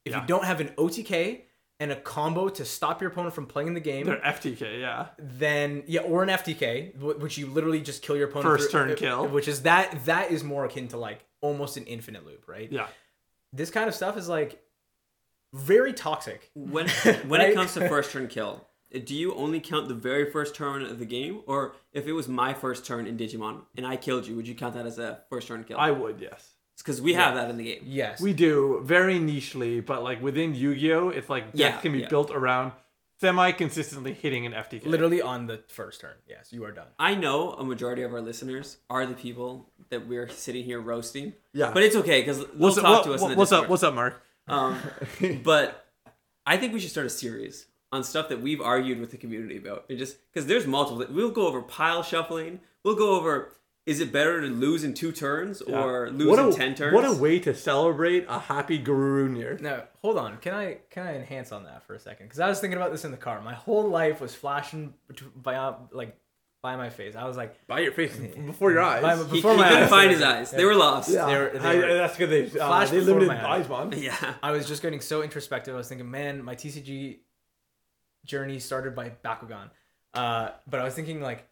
If 0.03 0.13
Yeah. 0.13 0.21
you 0.21 0.27
don't 0.27 0.45
have 0.45 0.59
an 0.61 0.69
OTK 0.77 1.43
and 1.79 1.91
a 1.91 1.95
combo 1.95 2.49
to 2.49 2.63
stop 2.65 3.01
your 3.01 3.11
opponent 3.11 3.35
from 3.35 3.45
playing 3.45 3.73
the 3.75 3.79
game, 3.81 4.05
They're 4.05 4.19
FTK. 4.25 4.79
Yeah. 4.79 5.07
then 5.19 5.83
yeah, 5.85 6.01
or 6.01 6.23
an 6.23 6.29
FTK, 6.29 6.95
which 6.97 7.37
you 7.37 7.47
literally 7.47 7.81
just 7.81 8.01
kill 8.01 8.15
your 8.17 8.29
opponent 8.29 8.57
First 8.57 8.71
through- 8.71 8.81
turn 8.87 8.91
uh, 8.93 8.95
kill. 8.95 9.27
which 9.27 9.47
is 9.47 9.61
that 9.63 10.05
that 10.05 10.31
is 10.31 10.43
more 10.43 10.65
akin 10.65 10.87
to 10.89 10.97
like 10.97 11.23
almost 11.41 11.77
an 11.77 11.85
infinite 11.85 12.25
loop, 12.25 12.47
right? 12.47 12.71
Yeah. 12.71 12.87
This 13.53 13.69
kind 13.69 13.87
of 13.87 13.93
stuff 13.95 14.17
is 14.17 14.27
like 14.27 14.61
very 15.53 15.93
toxic. 15.93 16.49
When 16.55 16.87
when 17.27 17.39
Right? 17.41 17.49
it 17.51 17.55
comes 17.55 17.73
to 17.75 17.87
first 17.87 18.11
turn 18.11 18.27
kill, 18.27 18.65
do 18.99 19.15
you 19.15 19.33
only 19.35 19.59
count 19.59 19.87
the 19.87 19.93
very 19.93 20.31
first 20.31 20.55
turn 20.55 20.83
of 20.83 20.99
the 20.99 21.05
game, 21.05 21.41
or 21.47 21.75
if 21.93 22.07
it 22.07 22.13
was 22.13 22.27
my 22.27 22.53
first 22.53 22.85
turn 22.85 23.07
in 23.07 23.17
Digimon 23.17 23.61
and 23.77 23.85
I 23.85 23.95
killed 23.97 24.27
you, 24.27 24.35
would 24.35 24.47
you 24.47 24.55
count 24.55 24.73
that 24.75 24.85
as 24.85 24.97
a 24.99 25.21
first 25.29 25.47
turn 25.47 25.63
kill? 25.63 25.77
I 25.77 25.91
would. 25.91 26.19
Yes. 26.19 26.51
Because 26.77 27.01
we 27.01 27.13
have 27.13 27.35
that 27.35 27.49
in 27.49 27.57
the 27.57 27.63
game. 27.63 27.81
Yes. 27.85 28.19
We 28.21 28.33
do 28.33 28.81
very 28.83 29.15
nichely, 29.19 29.83
but 29.83 30.03
like 30.03 30.21
within 30.21 30.53
Yu-Gi-Oh, 30.53 31.09
it's 31.09 31.29
like 31.29 31.51
death 31.53 31.59
Yeah, 31.59 31.77
can 31.79 31.93
be 31.93 31.99
yeah. 31.99 32.09
built 32.09 32.31
around 32.31 32.73
semi 33.21 33.51
consistently 33.53 34.13
hitting 34.13 34.45
an 34.45 34.51
FTK. 34.51 34.85
literally 34.85 35.21
on 35.21 35.47
the 35.47 35.61
first 35.69 36.01
turn. 36.01 36.15
Yes, 36.27 36.49
you 36.51 36.65
are 36.65 36.71
done. 36.71 36.87
I 36.99 37.15
know 37.15 37.53
a 37.53 37.63
majority 37.63 38.01
of 38.03 38.13
our 38.13 38.19
listeners 38.21 38.77
are 38.89 39.05
the 39.05 39.13
people 39.13 39.69
that 39.89 40.05
we're 40.05 40.27
sitting 40.27 40.65
here 40.65 40.81
roasting. 40.81 41.33
Yeah. 41.53 41.71
But 41.73 41.83
it's 41.83 41.95
okay 41.95 42.19
because 42.21 42.39
they'll 42.39 42.47
What's, 42.57 42.75
talk 42.75 42.85
up, 42.85 43.03
to 43.05 43.09
what- 43.11 43.15
us 43.15 43.21
in 43.23 43.29
the 43.29 43.35
what's 43.37 43.51
up? 43.53 43.57
Discord. 43.61 43.69
What's 43.69 43.83
up, 43.83 43.93
Mark? 43.95 44.21
Um, 44.47 44.77
but 45.43 45.87
I 46.45 46.57
think 46.57 46.73
we 46.73 46.79
should 46.81 46.91
start 46.91 47.07
a 47.07 47.09
series 47.09 47.65
on 47.95 48.03
stuff 48.03 48.29
that 48.29 48.41
we've 48.41 48.61
argued 48.61 48.99
with 48.99 49.11
the 49.11 49.17
community 49.17 49.57
about. 49.57 49.85
It 49.89 49.95
just 49.95 50.17
because 50.31 50.47
there's 50.47 50.67
multiple. 50.67 51.05
We'll 51.13 51.31
go 51.31 51.47
over 51.47 51.61
pile 51.61 52.03
shuffling. 52.03 52.59
We'll 52.83 52.95
go 52.95 53.15
over 53.15 53.51
is 53.85 53.99
it 53.99 54.11
better 54.11 54.41
to 54.41 54.47
lose 54.47 54.83
in 54.83 54.95
two 54.95 55.11
turns 55.11 55.61
or 55.61 56.09
lose 56.09 56.27
what 56.27 56.39
in 56.39 56.45
a, 56.47 56.51
ten 56.53 56.73
turns? 56.75 56.93
What 56.95 57.05
a 57.05 57.13
way 57.13 57.37
to 57.39 57.53
celebrate 57.53 58.25
a 58.27 58.39
happy 58.39 58.79
Guru 58.79 59.35
year. 59.37 59.57
No, 59.61 59.83
hold 60.01 60.17
on. 60.17 60.37
Can 60.37 60.53
I 60.55 60.77
can 60.89 61.05
I 61.05 61.15
enhance 61.15 61.51
on 61.51 61.63
that 61.65 61.83
for 61.85 61.93
a 61.93 61.99
second? 61.99 62.25
Because 62.27 62.39
I 62.39 62.47
was 62.49 62.59
thinking 62.59 62.77
about 62.77 62.91
this 62.91 63.05
in 63.05 63.11
the 63.11 63.17
car. 63.17 63.41
My 63.41 63.53
whole 63.53 63.87
life 63.89 64.19
was 64.21 64.33
flashing 64.33 64.93
by 65.35 65.55
uh, 65.55 65.75
like 65.91 66.17
by 66.63 66.75
my 66.77 66.89
face. 66.89 67.15
I 67.15 67.25
was 67.27 67.37
like, 67.37 67.53
By 67.67 67.81
your 67.81 67.91
face, 67.91 68.15
before 68.45 68.71
your 68.71 68.81
eyes. 68.81 69.03
By- 69.03 69.15
He, 69.17 69.23
before 69.35 69.51
he 69.51 69.57
my 69.57 69.67
couldn't 69.69 69.83
eyes. 69.83 69.89
find 69.91 70.09
his 70.09 70.21
eyes. 70.23 70.49
They 70.49 70.65
were 70.65 70.73
lost. 70.73 71.11
yeah, 71.11 71.25
they 71.27 71.37
were- 71.37 71.51
they 71.59 71.59
I- 71.91 71.93
that's 71.93 72.17
good. 72.17 72.31
They, 72.31 72.45
uh, 72.59 72.67
Flash 72.67 72.89
they 72.89 72.99
before 73.01 73.19
limited 73.19 73.27
my 73.27 73.47
eyes. 73.51 73.67
Weisman. 73.67 74.01
Yeah. 74.01 74.33
I 74.41 74.49
was 74.49 74.67
just 74.67 74.81
getting 74.81 74.99
so 74.99 75.21
introspective. 75.21 75.75
I 75.75 75.77
was 75.77 75.87
thinking, 75.89 76.09
man, 76.09 76.43
my 76.43 76.55
TCG 76.55 77.19
journey 78.25 78.59
started 78.59 78.95
by 78.95 79.11
Bakugan. 79.23 79.69
Uh, 80.13 80.49
but 80.67 80.79
I 80.79 80.83
was 80.83 80.93
thinking 80.93 81.21
like, 81.21 81.47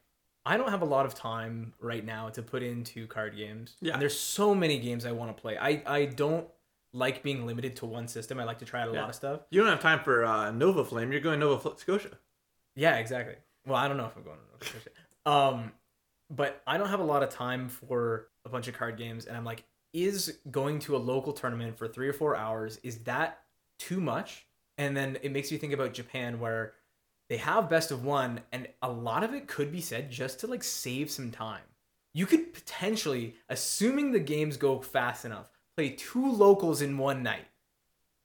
I 0.45 0.57
don't 0.57 0.69
have 0.69 0.81
a 0.81 0.85
lot 0.85 1.05
of 1.05 1.15
time 1.15 1.73
right 1.79 2.03
now 2.03 2.29
to 2.29 2.41
put 2.41 2.63
into 2.63 3.07
card 3.07 3.35
games. 3.37 3.75
Yeah. 3.81 3.93
And 3.93 4.01
there's 4.01 4.17
so 4.19 4.53
many 4.53 4.79
games 4.79 5.05
I 5.05 5.11
want 5.13 5.35
to 5.35 5.41
play. 5.41 5.57
I 5.57 5.81
I 5.85 6.05
don't 6.05 6.47
like 6.91 7.23
being 7.23 7.45
limited 7.45 7.75
to 7.77 7.85
one 7.85 8.07
system. 8.07 8.39
I 8.39 8.43
like 8.43 8.59
to 8.59 8.65
try 8.65 8.81
out 8.81 8.89
a 8.89 8.93
Yeah. 8.93 9.01
lot 9.01 9.09
of 9.09 9.15
stuff. 9.15 9.41
You 9.49 9.61
don't 9.61 9.69
have 9.69 9.81
time 9.81 10.01
for 10.03 10.25
uh, 10.25 10.51
Nova 10.51 10.83
Flame. 10.83 11.11
You're 11.11 11.21
going 11.21 11.39
Nova 11.39 11.59
Fl- 11.59 11.77
Scotia. 11.77 12.17
Yeah, 12.75 12.97
exactly. 12.97 13.35
Well, 13.65 13.77
I 13.77 13.87
don't 13.87 13.97
know 13.97 14.05
if 14.05 14.15
I'm 14.17 14.23
going 14.23 14.37
to 14.37 14.43
Nova 14.51 14.65
Scotia. 14.65 14.89
Um, 15.25 15.71
but 16.29 16.61
I 16.67 16.77
don't 16.77 16.89
have 16.89 16.99
a 16.99 17.03
lot 17.05 17.23
of 17.23 17.29
time 17.29 17.69
for 17.69 18.27
a 18.45 18.49
bunch 18.49 18.67
of 18.67 18.75
card 18.75 18.97
games, 18.97 19.25
and 19.25 19.37
I'm 19.37 19.45
like, 19.45 19.63
is 19.93 20.39
going 20.51 20.79
to 20.79 20.95
a 20.95 20.97
local 20.97 21.33
tournament 21.33 21.77
for 21.77 21.87
three 21.87 22.07
or 22.09 22.13
four 22.13 22.35
hours 22.35 22.79
is 22.83 22.97
that 23.03 23.39
too 23.79 24.01
much? 24.01 24.45
And 24.77 24.95
then 24.97 25.17
it 25.21 25.31
makes 25.31 25.51
you 25.51 25.57
think 25.57 25.73
about 25.73 25.93
Japan, 25.93 26.39
where 26.39 26.73
they 27.29 27.37
have 27.37 27.69
best 27.69 27.91
of 27.91 28.03
one, 28.03 28.41
and 28.51 28.67
a 28.81 28.89
lot 28.91 29.23
of 29.23 29.33
it 29.33 29.47
could 29.47 29.71
be 29.71 29.81
said 29.81 30.11
just 30.11 30.39
to 30.41 30.47
like 30.47 30.63
save 30.63 31.09
some 31.11 31.31
time. 31.31 31.61
You 32.13 32.25
could 32.25 32.53
potentially, 32.53 33.35
assuming 33.49 34.11
the 34.11 34.19
games 34.19 34.57
go 34.57 34.79
fast 34.79 35.25
enough, 35.25 35.49
play 35.75 35.89
two 35.89 36.31
locals 36.31 36.81
in 36.81 36.97
one 36.97 37.23
night. 37.23 37.45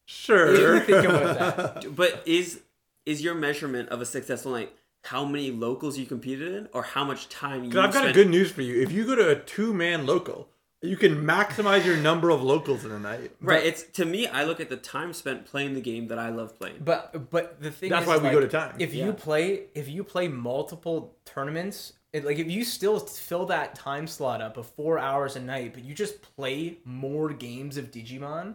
Sure. 0.07 0.77
If 0.77 0.89
you 0.89 0.95
think 1.01 1.07
about 1.09 1.37
that. 1.83 1.95
But 1.97 2.23
is 2.27 2.61
is 3.07 3.23
your 3.23 3.35
measurement 3.35 3.89
of 3.91 4.01
a 4.03 4.07
successful 4.07 4.53
night 4.53 4.73
how 5.05 5.25
many 5.25 5.51
locals 5.51 5.97
you 5.97 6.05
competed 6.05 6.53
in, 6.55 6.69
or 6.73 6.83
how 6.83 7.05
much 7.05 7.29
time 7.29 7.65
you? 7.65 7.71
'Cause 7.71 7.79
I've 7.79 7.93
got 7.93 7.99
spent- 8.01 8.11
a 8.17 8.21
good 8.21 8.29
news 8.29 8.51
for 8.51 8.63
you. 8.63 8.83
If 8.83 8.91
you 8.93 9.07
go 9.07 9.15
to 9.15 9.29
a 9.31 9.37
two 9.37 9.73
man 9.73 10.07
local, 10.07 10.49
you 10.81 10.97
can 10.97 11.17
maximize 11.25 11.85
your 11.85 11.97
number 11.97 12.31
of 12.31 12.43
locals 12.43 12.85
in 12.85 12.93
a 12.93 12.99
night. 13.01 13.33
Right. 13.41 13.65
It's 13.65 13.83
to 13.95 14.05
me. 14.05 14.27
I 14.29 14.45
look 14.45 14.61
at 14.61 14.69
the 14.69 14.77
time 14.77 15.13
spent 15.13 15.45
playing 15.45 15.75
the 15.75 15.81
game 15.81 16.09
that 16.09 16.19
I 16.19 16.29
love 16.31 16.57
playing. 16.59 16.77
But 16.85 17.31
but 17.31 17.61
the 17.61 17.71
thing 17.71 17.91
That's 17.91 18.03
is, 18.05 18.09
why 18.09 18.17
we 18.19 18.25
like, 18.25 18.33
go 18.33 18.41
to 18.41 18.49
time. 18.49 18.77
If 18.79 18.95
Yeah. 18.95 19.07
you 19.07 19.13
play 19.13 19.65
if 19.75 19.89
you 19.89 20.05
play 20.05 20.29
multiple 20.29 21.17
tournaments, 21.25 21.95
it, 22.13 22.25
like 22.25 22.39
if 22.39 22.49
you 22.51 22.65
still 22.65 23.01
fill 23.01 23.47
that 23.47 23.75
time 23.75 24.07
slot 24.07 24.41
up 24.41 24.57
of 24.57 24.67
four 24.67 24.99
hours 24.99 25.35
a 25.37 25.41
night, 25.41 25.75
but 25.75 25.85
you 25.85 25.95
just 25.95 26.23
play 26.23 26.79
more 26.85 27.31
games 27.31 27.77
of 27.77 27.91
Digimon, 27.91 28.55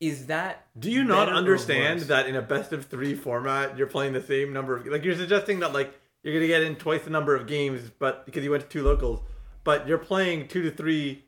is 0.00 0.26
that 0.26 0.66
Do 0.78 0.90
you 0.90 1.04
not 1.04 1.26
better 1.26 1.32
or 1.32 1.34
understand 1.38 1.98
worse? 2.00 2.08
that 2.08 2.26
in 2.26 2.36
a 2.36 2.42
best 2.42 2.72
of 2.72 2.86
three 2.86 3.14
format, 3.14 3.76
you're 3.76 3.86
playing 3.86 4.14
the 4.14 4.22
same 4.22 4.52
number 4.54 4.76
of 4.78 4.86
like 4.86 5.04
you're 5.04 5.14
suggesting 5.16 5.60
that 5.60 5.74
like 5.74 5.92
you're 6.22 6.32
gonna 6.34 6.46
get 6.46 6.62
in 6.62 6.76
twice 6.76 7.04
the 7.04 7.10
number 7.10 7.36
of 7.36 7.46
games, 7.46 7.90
but 7.98 8.24
because 8.24 8.42
you 8.42 8.50
went 8.50 8.62
to 8.62 8.68
two 8.70 8.82
locals, 8.82 9.20
but 9.64 9.86
you're 9.86 9.98
playing 9.98 10.48
two 10.48 10.62
to 10.62 10.70
three 10.70 11.24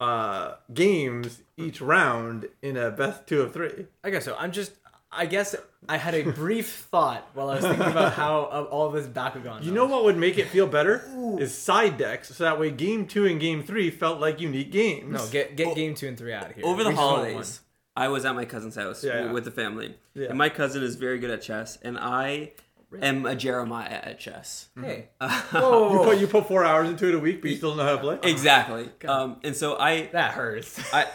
uh 0.00 0.54
games 0.72 1.42
each 1.56 1.80
round 1.80 2.48
in 2.62 2.76
a 2.76 2.90
best 2.90 3.26
two 3.26 3.42
of 3.42 3.52
three. 3.52 3.86
I 4.02 4.10
guess 4.10 4.24
so. 4.24 4.36
I'm 4.38 4.52
just. 4.52 4.72
I 5.12 5.26
guess 5.26 5.56
I 5.88 5.96
had 5.96 6.14
a 6.14 6.30
brief 6.30 6.86
thought 6.88 7.28
while 7.34 7.50
I 7.50 7.56
was 7.56 7.64
thinking 7.64 7.82
about 7.88 8.12
how 8.22 8.44
of 8.44 8.66
all 8.68 8.90
this 8.90 9.08
Bakugan. 9.08 9.64
You 9.64 9.72
know 9.72 9.86
what 9.86 10.04
would 10.04 10.16
make 10.16 10.38
it 10.38 10.46
feel 10.46 10.68
better 10.68 11.02
is 11.40 11.52
side 11.52 11.98
decks, 11.98 12.28
so 12.32 12.44
that 12.44 12.60
way 12.60 12.70
game 12.70 13.08
two 13.08 13.26
and 13.26 13.40
game 13.40 13.64
three 13.64 13.90
felt 13.90 14.20
like 14.20 14.40
unique 14.40 14.70
games. 14.70 15.10
No, 15.12 15.26
get 15.26 15.56
get 15.56 15.74
game 15.74 15.96
two 15.96 16.06
and 16.06 16.16
three 16.16 16.32
out 16.32 16.50
of 16.50 16.54
here. 16.56 16.64
Over 16.64 16.84
the 16.84 16.90
We 16.90 16.94
just 16.94 17.04
want 17.04 17.20
one. 17.22 17.30
holidays, 17.32 17.60
I 17.96 18.06
was 18.06 18.24
at 18.24 18.36
my 18.36 18.44
cousin's 18.44 18.76
house 18.76 19.02
Yeah, 19.02 19.24
yeah. 19.24 19.32
with 19.32 19.44
the 19.44 19.50
family, 19.50 19.96
Yeah. 20.14 20.28
and 20.28 20.38
my 20.38 20.48
cousin 20.48 20.84
is 20.84 20.94
very 20.94 21.18
good 21.18 21.30
at 21.30 21.42
chess, 21.42 21.76
and 21.82 21.98
I 21.98 22.52
am 23.00 23.26
a 23.26 23.34
Jeremiah 23.36 23.88
at 24.02 24.18
chess. 24.18 24.68
Hey, 24.80 25.08
you 25.20 26.00
put 26.04 26.18
you 26.18 26.26
put 26.26 26.48
four 26.48 26.64
hours 26.64 26.88
into 26.88 27.08
it 27.08 27.14
a 27.14 27.18
week, 27.18 27.40
but 27.42 27.50
you 27.50 27.56
still 27.56 27.70
don't 27.70 27.78
know 27.78 27.84
how 27.84 27.96
to 27.96 28.18
play. 28.18 28.30
Exactly. 28.30 28.88
Um, 29.06 29.36
and 29.44 29.54
so 29.56 29.76
I, 29.78 30.06
that 30.12 30.32
hurts. 30.32 30.80
I, 30.94 31.06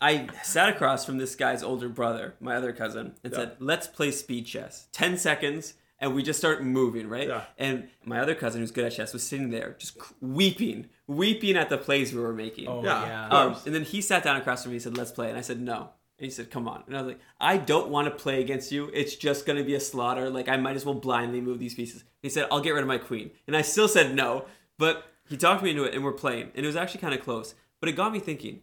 I 0.00 0.28
sat 0.42 0.68
across 0.68 1.04
from 1.06 1.18
this 1.18 1.34
guy's 1.34 1.62
older 1.62 1.88
brother, 1.88 2.34
my 2.40 2.56
other 2.56 2.72
cousin, 2.72 3.14
and 3.24 3.32
said, 3.34 3.56
"Let's 3.60 3.86
play 3.86 4.10
speed 4.10 4.46
chess. 4.46 4.88
Ten 4.92 5.16
seconds." 5.16 5.74
And 5.98 6.16
we 6.16 6.24
just 6.24 6.40
start 6.40 6.64
moving, 6.64 7.08
right? 7.08 7.28
Yeah. 7.28 7.44
And 7.58 7.88
my 8.04 8.18
other 8.18 8.34
cousin, 8.34 8.60
who's 8.60 8.72
good 8.72 8.84
at 8.84 8.90
chess, 8.92 9.12
was 9.12 9.22
sitting 9.22 9.50
there 9.50 9.76
just 9.78 9.96
weeping, 10.20 10.88
weeping 11.06 11.56
at 11.56 11.68
the 11.68 11.78
plays 11.78 12.12
we 12.12 12.20
were 12.20 12.32
making. 12.32 12.66
Oh 12.66 12.82
Yeah. 12.82 13.06
yeah. 13.06 13.28
Um, 13.28 13.56
and 13.64 13.72
then 13.72 13.84
he 13.84 14.00
sat 14.00 14.24
down 14.24 14.36
across 14.36 14.64
from 14.64 14.72
me 14.72 14.76
and 14.78 14.82
said, 14.82 14.96
"Let's 14.96 15.12
play." 15.12 15.28
And 15.28 15.38
I 15.38 15.42
said, 15.42 15.60
"No." 15.60 15.90
And 16.22 16.30
he 16.30 16.30
said, 16.30 16.52
"Come 16.52 16.68
on." 16.68 16.84
And 16.86 16.96
I 16.96 17.00
was 17.02 17.08
like, 17.08 17.20
"I 17.40 17.56
don't 17.56 17.88
want 17.88 18.06
to 18.06 18.12
play 18.12 18.40
against 18.40 18.70
you. 18.70 18.88
It's 18.94 19.16
just 19.16 19.44
going 19.44 19.58
to 19.58 19.64
be 19.64 19.74
a 19.74 19.80
slaughter. 19.80 20.30
Like 20.30 20.48
I 20.48 20.56
might 20.56 20.76
as 20.76 20.86
well 20.86 20.94
blindly 20.94 21.40
move 21.40 21.58
these 21.58 21.74
pieces." 21.74 22.04
He 22.22 22.28
said, 22.28 22.46
"I'll 22.52 22.60
get 22.60 22.70
rid 22.70 22.82
of 22.82 22.86
my 22.86 22.98
queen." 22.98 23.32
And 23.48 23.56
I 23.56 23.62
still 23.62 23.88
said 23.88 24.14
no, 24.14 24.44
but 24.78 25.04
he 25.28 25.36
talked 25.36 25.64
me 25.64 25.70
into 25.70 25.82
it, 25.82 25.94
and 25.94 26.04
we're 26.04 26.12
playing, 26.12 26.52
and 26.54 26.64
it 26.64 26.68
was 26.68 26.76
actually 26.76 27.00
kind 27.00 27.12
of 27.12 27.22
close. 27.22 27.56
But 27.80 27.88
it 27.88 27.92
got 27.92 28.12
me 28.12 28.20
thinking. 28.20 28.60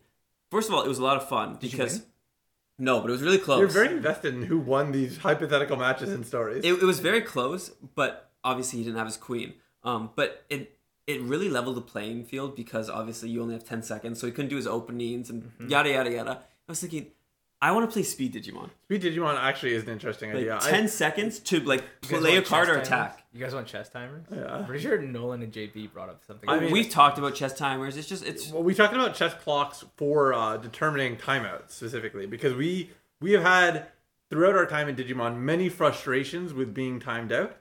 First 0.49 0.69
of 0.69 0.73
all, 0.75 0.83
it 0.83 0.87
was 0.87 0.99
a 0.99 1.03
lot 1.03 1.17
of 1.17 1.27
fun 1.27 1.57
you 1.59 1.69
because 1.69 2.03
no, 2.77 3.01
but 3.01 3.09
it 3.09 3.11
was 3.11 3.21
really 3.21 3.37
close. 3.37 3.59
You're 3.59 3.67
very 3.67 3.89
invested 3.93 4.33
in 4.35 4.43
who 4.43 4.57
won 4.57 4.93
these 4.93 5.17
hypothetical 5.17 5.75
matches 5.75 6.13
and 6.13 6.25
stories. 6.25 6.63
It, 6.63 6.73
it 6.73 6.83
was 6.85 7.01
very 7.01 7.21
close, 7.21 7.71
but 7.93 8.31
obviously 8.45 8.79
he 8.79 8.85
didn't 8.85 8.97
have 8.99 9.07
his 9.07 9.17
queen. 9.17 9.55
Um, 9.83 10.11
but 10.15 10.45
it 10.49 10.77
it 11.07 11.19
really 11.21 11.49
leveled 11.49 11.75
the 11.75 11.81
playing 11.81 12.23
field 12.23 12.55
because 12.55 12.89
obviously 12.89 13.29
you 13.29 13.41
only 13.41 13.55
have 13.55 13.65
ten 13.65 13.81
seconds, 13.83 14.19
so 14.21 14.27
he 14.27 14.31
couldn't 14.31 14.49
do 14.49 14.55
his 14.55 14.67
openings 14.67 15.29
and 15.29 15.43
Mm-hmm. 15.43 15.67
yada 15.69 15.89
yada 15.89 16.11
yada. 16.11 16.31
I 16.67 16.71
was 16.71 16.79
thinking, 16.79 17.07
I 17.61 17.71
want 17.71 17.89
to 17.89 17.91
play 17.93 18.03
speed 18.03 18.33
Digimon. 18.33 18.69
Speed 18.85 19.01
Digimon 19.01 19.37
actually 19.37 19.73
is 19.73 19.83
an 19.83 19.89
interesting 19.89 20.29
Like 20.29 20.37
idea. 20.39 20.55
I- 20.61 20.69
ten 20.69 20.87
seconds 20.87 21.39
to 21.39 21.59
like 21.59 21.83
play 22.01 22.37
a 22.37 22.41
card 22.41 22.69
or 22.69 22.73
timers? 22.75 22.87
attack. 22.87 23.23
You 23.33 23.39
guys 23.41 23.53
want 23.53 23.67
chess 23.67 23.89
timers? 23.89 24.23
Yeah. 24.33 24.45
I'm 24.55 24.65
pretty 24.65 24.81
sure 24.81 24.97
Nolan 25.01 25.41
and 25.43 25.51
JB 25.51 25.91
brought 25.91 26.07
up 26.09 26.23
something. 26.25 26.49
I 26.49 26.59
mean- 26.59 26.71
We've 26.71 26.89
talked 26.89 27.17
about 27.17 27.35
chess 27.35 27.53
timers. 27.57 27.97
It's 27.97 28.07
just 28.07 28.25
it's 28.25 28.49
Well, 28.51 28.63
we 28.63 28.73
talked 28.73 28.93
about 28.93 29.13
chess 29.13 29.33
clocks 29.33 29.83
for 29.97 30.33
uh, 30.33 30.55
determining 30.57 31.17
timeouts 31.17 31.71
specifically 31.71 32.25
because 32.25 32.53
we 32.53 32.91
we 33.19 33.33
have 33.33 33.43
had 33.43 33.87
throughout 34.29 34.55
our 34.55 34.65
time 34.65 34.87
in 34.87 34.95
Digimon 34.95 35.37
many 35.37 35.67
frustrations 35.67 36.53
with 36.53 36.73
being 36.73 36.99
timed 37.01 37.33
out, 37.33 37.57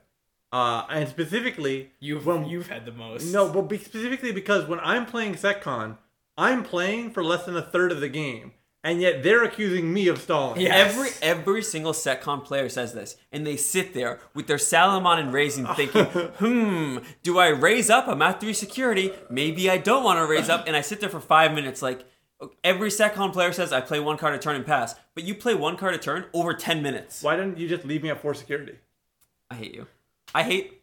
uh, 0.53 0.85
and 0.91 1.09
specifically 1.09 1.91
you've 1.99 2.25
when 2.25 2.45
you've 2.45 2.69
had 2.69 2.85
the 2.87 2.93
most. 2.93 3.33
no, 3.33 3.49
but 3.51 3.63
be, 3.63 3.79
specifically 3.79 4.31
because 4.31 4.67
when 4.67 4.79
I'm 4.81 5.07
playing 5.07 5.35
SecCon, 5.35 5.97
I'm 6.37 6.63
playing 6.63 7.11
for 7.11 7.25
less 7.25 7.45
than 7.45 7.57
a 7.57 7.63
third 7.63 7.91
of 7.91 8.01
the 8.01 8.09
game, 8.09 8.53
and 8.89 9.03
yet 9.03 9.23
they're 9.23 9.45
accusing 9.45 9.93
me 9.93 10.09
of 10.09 10.19
stalling. 10.19 10.63
Yeah. 10.63 10.75
Every 10.75 11.11
every 11.21 11.63
single 11.63 11.93
SecCon 11.93 12.43
player 12.43 12.71
says 12.71 12.95
this, 12.95 13.17
and 13.31 13.47
they 13.47 13.57
sit 13.57 13.93
there 13.93 14.19
with 14.33 14.47
their 14.47 14.57
Salamon 14.57 15.19
and 15.19 15.31
raising, 15.31 15.67
thinking, 15.67 16.05
"Hmm, 16.39 16.99
do 17.23 17.39
I 17.39 17.49
raise 17.49 17.91
up? 17.91 18.09
I'm 18.09 18.23
at 18.23 18.41
three 18.41 18.55
security. 18.55 19.13
Maybe 19.29 19.69
I 19.69 19.77
don't 19.77 20.05
want 20.05 20.19
to 20.21 20.27
raise 20.27 20.49
up." 20.49 20.67
And 20.67 20.75
I 20.75 20.81
sit 20.81 21.01
there 21.01 21.11
for 21.11 21.21
five 21.21 21.53
minutes, 21.53 21.83
like 21.83 22.07
every 22.65 22.89
SecCon 22.89 23.31
player 23.31 23.53
says, 23.53 23.75
"I 23.75 23.83
play 23.83 24.01
one 24.01 24.17
card 24.17 24.35
a 24.35 24.39
turn 24.39 24.57
and 24.57 24.65
pass," 24.65 24.95
but 25.15 25.23
you 25.23 25.35
play 25.35 25.55
one 25.55 25.77
card 25.77 25.95
a 25.95 25.99
turn 25.99 26.25
over 26.33 26.55
ten 26.55 26.83
minutes. 26.83 27.23
Why 27.23 27.37
didn't 27.37 27.59
you 27.59 27.69
just 27.69 27.85
leave 27.85 28.03
me 28.03 28.09
at 28.09 28.23
four 28.23 28.33
security? 28.33 28.77
I 29.51 29.57
hate 29.57 29.75
you. 29.75 29.87
I 30.35 30.45
hate. 30.45 30.81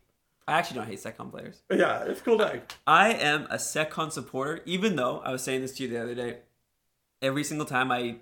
I 0.48 0.54
actually 0.54 0.78
don't 0.78 0.88
hate 0.88 1.00
SecCon 1.00 1.32
players. 1.32 1.64
Yeah, 1.72 2.04
it's 2.04 2.22
cool 2.22 2.38
deck. 2.38 2.76
I 2.86 3.14
am 3.14 3.48
a 3.50 3.56
SecCon 3.56 4.12
supporter, 4.12 4.62
even 4.66 4.96
though 4.96 5.22
I 5.26 5.32
was 5.32 5.42
saying 5.42 5.62
this 5.62 5.76
to 5.78 5.84
you 5.84 5.90
the 5.90 6.00
other 6.00 6.14
day. 6.14 6.38
Every 7.22 7.44
single 7.44 7.66
time 7.66 7.92
I 7.92 8.18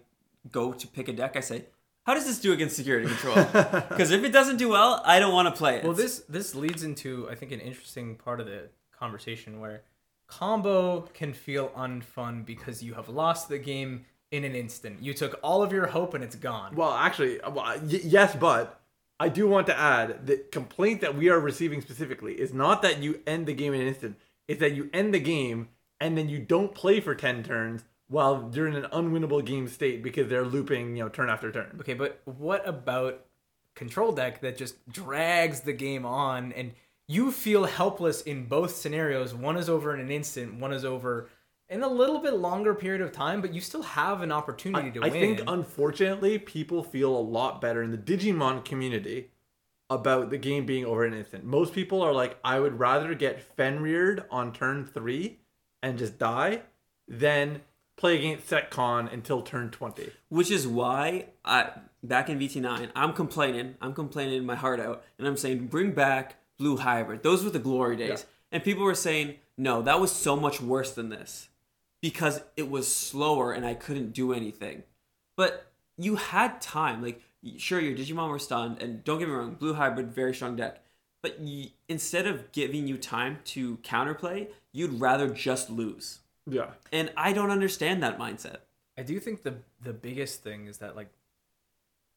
go 0.51 0.73
to 0.73 0.87
pick 0.87 1.07
a 1.07 1.13
deck, 1.13 1.35
I 1.35 1.39
say, 1.41 1.65
"How 2.05 2.13
does 2.13 2.25
this 2.25 2.39
do 2.39 2.53
against 2.53 2.75
security 2.75 3.07
control?" 3.07 3.35
Because 3.89 4.11
if 4.11 4.23
it 4.23 4.31
doesn't 4.31 4.57
do 4.57 4.69
well, 4.69 5.01
I 5.05 5.19
don't 5.19 5.33
want 5.33 5.47
to 5.53 5.57
play 5.57 5.77
it. 5.77 5.83
Well, 5.83 5.93
this 5.93 6.19
this 6.29 6.55
leads 6.55 6.83
into 6.83 7.27
I 7.29 7.35
think 7.35 7.51
an 7.51 7.59
interesting 7.59 8.15
part 8.15 8.39
of 8.39 8.45
the 8.45 8.69
conversation 8.97 9.59
where 9.59 9.81
combo 10.27 11.01
can 11.13 11.33
feel 11.33 11.69
unfun 11.69 12.45
because 12.45 12.81
you 12.81 12.93
have 12.95 13.09
lost 13.09 13.49
the 13.49 13.59
game 13.59 14.05
in 14.31 14.43
an 14.43 14.55
instant. 14.55 15.03
You 15.03 15.13
took 15.13 15.39
all 15.43 15.61
of 15.61 15.71
your 15.71 15.87
hope 15.87 16.13
and 16.13 16.23
it's 16.23 16.35
gone. 16.35 16.75
Well, 16.75 16.91
actually, 16.93 17.39
uh, 17.41 17.51
well, 17.51 17.65
y- 17.83 18.01
yes, 18.03 18.35
but 18.35 18.79
I 19.19 19.29
do 19.29 19.47
want 19.47 19.67
to 19.67 19.77
add 19.77 20.25
the 20.25 20.37
complaint 20.51 21.01
that 21.01 21.15
we 21.15 21.29
are 21.29 21.39
receiving 21.39 21.81
specifically 21.81 22.33
is 22.33 22.51
not 22.53 22.81
that 22.81 22.99
you 22.99 23.19
end 23.27 23.45
the 23.45 23.53
game 23.53 23.73
in 23.73 23.81
an 23.81 23.87
instant. 23.87 24.17
It's 24.47 24.59
that 24.59 24.73
you 24.73 24.89
end 24.93 25.13
the 25.13 25.19
game 25.19 25.69
and 25.99 26.17
then 26.17 26.29
you 26.29 26.39
don't 26.39 26.73
play 26.73 26.99
for 26.99 27.13
ten 27.13 27.43
turns 27.43 27.83
while 28.13 28.51
you're 28.53 28.67
in 28.67 28.75
an 28.75 28.85
unwinnable 28.91 29.43
game 29.43 29.67
state 29.67 30.03
because 30.03 30.27
they're 30.27 30.45
looping, 30.45 30.95
you 30.95 31.03
know, 31.03 31.09
turn 31.09 31.29
after 31.29 31.51
turn. 31.51 31.75
Okay, 31.79 31.95
but 31.95 32.21
what 32.25 32.65
about 32.67 33.25
control 33.73 34.11
deck 34.11 34.39
that 34.41 34.55
just 34.55 34.87
drags 34.87 35.61
the 35.61 35.73
game 35.73 36.05
on 36.05 36.51
and 36.51 36.73
you 37.07 37.31
feel 37.31 37.63
helpless 37.63 38.21
in 38.21 38.45
both 38.45 38.75
scenarios? 38.75 39.33
One 39.33 39.57
is 39.57 39.67
over 39.67 39.95
in 39.95 39.99
an 39.99 40.11
instant, 40.11 40.59
one 40.59 40.71
is 40.71 40.85
over 40.85 41.27
in 41.69 41.81
a 41.81 41.87
little 41.87 42.19
bit 42.19 42.35
longer 42.35 42.75
period 42.75 43.01
of 43.01 43.11
time, 43.11 43.41
but 43.41 43.51
you 43.51 43.59
still 43.59 43.81
have 43.81 44.21
an 44.21 44.31
opportunity 44.31 44.91
to 44.91 44.99
I 44.99 45.09
win. 45.09 45.11
I 45.11 45.19
think 45.19 45.41
unfortunately 45.47 46.37
people 46.37 46.83
feel 46.83 47.17
a 47.17 47.17
lot 47.17 47.61
better 47.61 47.81
in 47.81 47.89
the 47.89 47.97
Digimon 47.97 48.63
community 48.63 49.31
about 49.89 50.29
the 50.29 50.37
game 50.37 50.67
being 50.67 50.85
over 50.85 51.03
in 51.03 51.13
an 51.13 51.19
instant. 51.19 51.45
Most 51.45 51.73
people 51.73 52.03
are 52.03 52.13
like, 52.13 52.37
I 52.43 52.59
would 52.59 52.77
rather 52.77 53.15
get 53.15 53.57
Fenrir'd 53.57 54.23
on 54.29 54.53
turn 54.53 54.85
three 54.85 55.39
and 55.81 55.97
just 55.97 56.19
die 56.19 56.61
than 57.07 57.61
play 58.03 58.17
against 58.17 58.49
SecCon 58.49 59.11
until 59.13 59.41
turn 59.41 59.69
twenty. 59.69 60.11
Which 60.27 60.51
is 60.51 60.67
why 60.67 61.27
I 61.45 61.69
back 62.03 62.27
in 62.29 62.37
BT9, 62.37 62.89
I'm 62.93 63.13
complaining. 63.13 63.75
I'm 63.81 63.93
complaining 63.93 64.45
my 64.45 64.55
heart 64.55 64.81
out, 64.81 65.05
and 65.17 65.25
I'm 65.25 65.37
saying 65.37 65.67
bring 65.67 65.93
back 65.93 66.35
Blue 66.57 66.75
Hybrid. 66.75 67.23
Those 67.23 67.45
were 67.45 67.49
the 67.49 67.59
glory 67.59 67.95
days. 67.95 68.25
And 68.51 68.61
people 68.61 68.83
were 68.83 68.93
saying, 68.93 69.35
no, 69.57 69.81
that 69.83 70.01
was 70.01 70.11
so 70.11 70.35
much 70.35 70.59
worse 70.59 70.91
than 70.91 71.07
this 71.07 71.47
because 72.01 72.41
it 72.57 72.69
was 72.69 72.93
slower 72.93 73.53
and 73.53 73.65
I 73.65 73.73
couldn't 73.73 74.11
do 74.11 74.33
anything. 74.33 74.83
But 75.37 75.71
you 75.97 76.17
had 76.17 76.59
time. 76.59 77.01
Like, 77.01 77.21
sure, 77.55 77.79
your 77.79 77.95
Digimon 77.95 78.29
were 78.29 78.37
stunned, 78.37 78.81
and 78.81 79.01
don't 79.05 79.19
get 79.19 79.29
me 79.29 79.33
wrong, 79.33 79.55
Blue 79.55 79.75
Hybrid, 79.75 80.13
very 80.13 80.35
strong 80.35 80.57
deck. 80.57 80.83
But 81.21 81.39
y 81.39 81.71
instead 81.87 82.27
of 82.27 82.51
giving 82.51 82.85
you 82.85 82.97
time 82.97 83.39
to 83.45 83.77
counterplay, 83.77 84.49
you'd 84.73 84.99
rather 84.99 85.29
just 85.29 85.69
lose. 85.69 86.19
Yeah. 86.45 86.71
And 86.91 87.11
I 87.15 87.33
don't 87.33 87.51
understand 87.51 88.03
that 88.03 88.19
mindset. 88.19 88.57
I 88.97 89.03
do 89.03 89.19
think 89.19 89.43
the 89.43 89.55
the 89.81 89.93
biggest 89.93 90.43
thing 90.43 90.67
is 90.67 90.77
that 90.79 90.95
like 90.95 91.09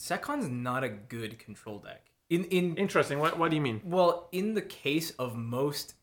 SecCon's 0.00 0.48
not 0.48 0.84
a 0.84 0.88
good 0.88 1.38
control 1.38 1.78
deck. 1.78 2.10
In 2.28 2.44
in 2.44 2.76
Interesting. 2.76 3.18
What 3.18 3.38
What 3.38 3.50
do 3.50 3.56
you 3.56 3.62
mean? 3.62 3.80
well, 3.84 4.28
in 4.32 4.54
the 4.54 4.62
case 4.62 5.10
of 5.12 5.36
most 5.36 5.94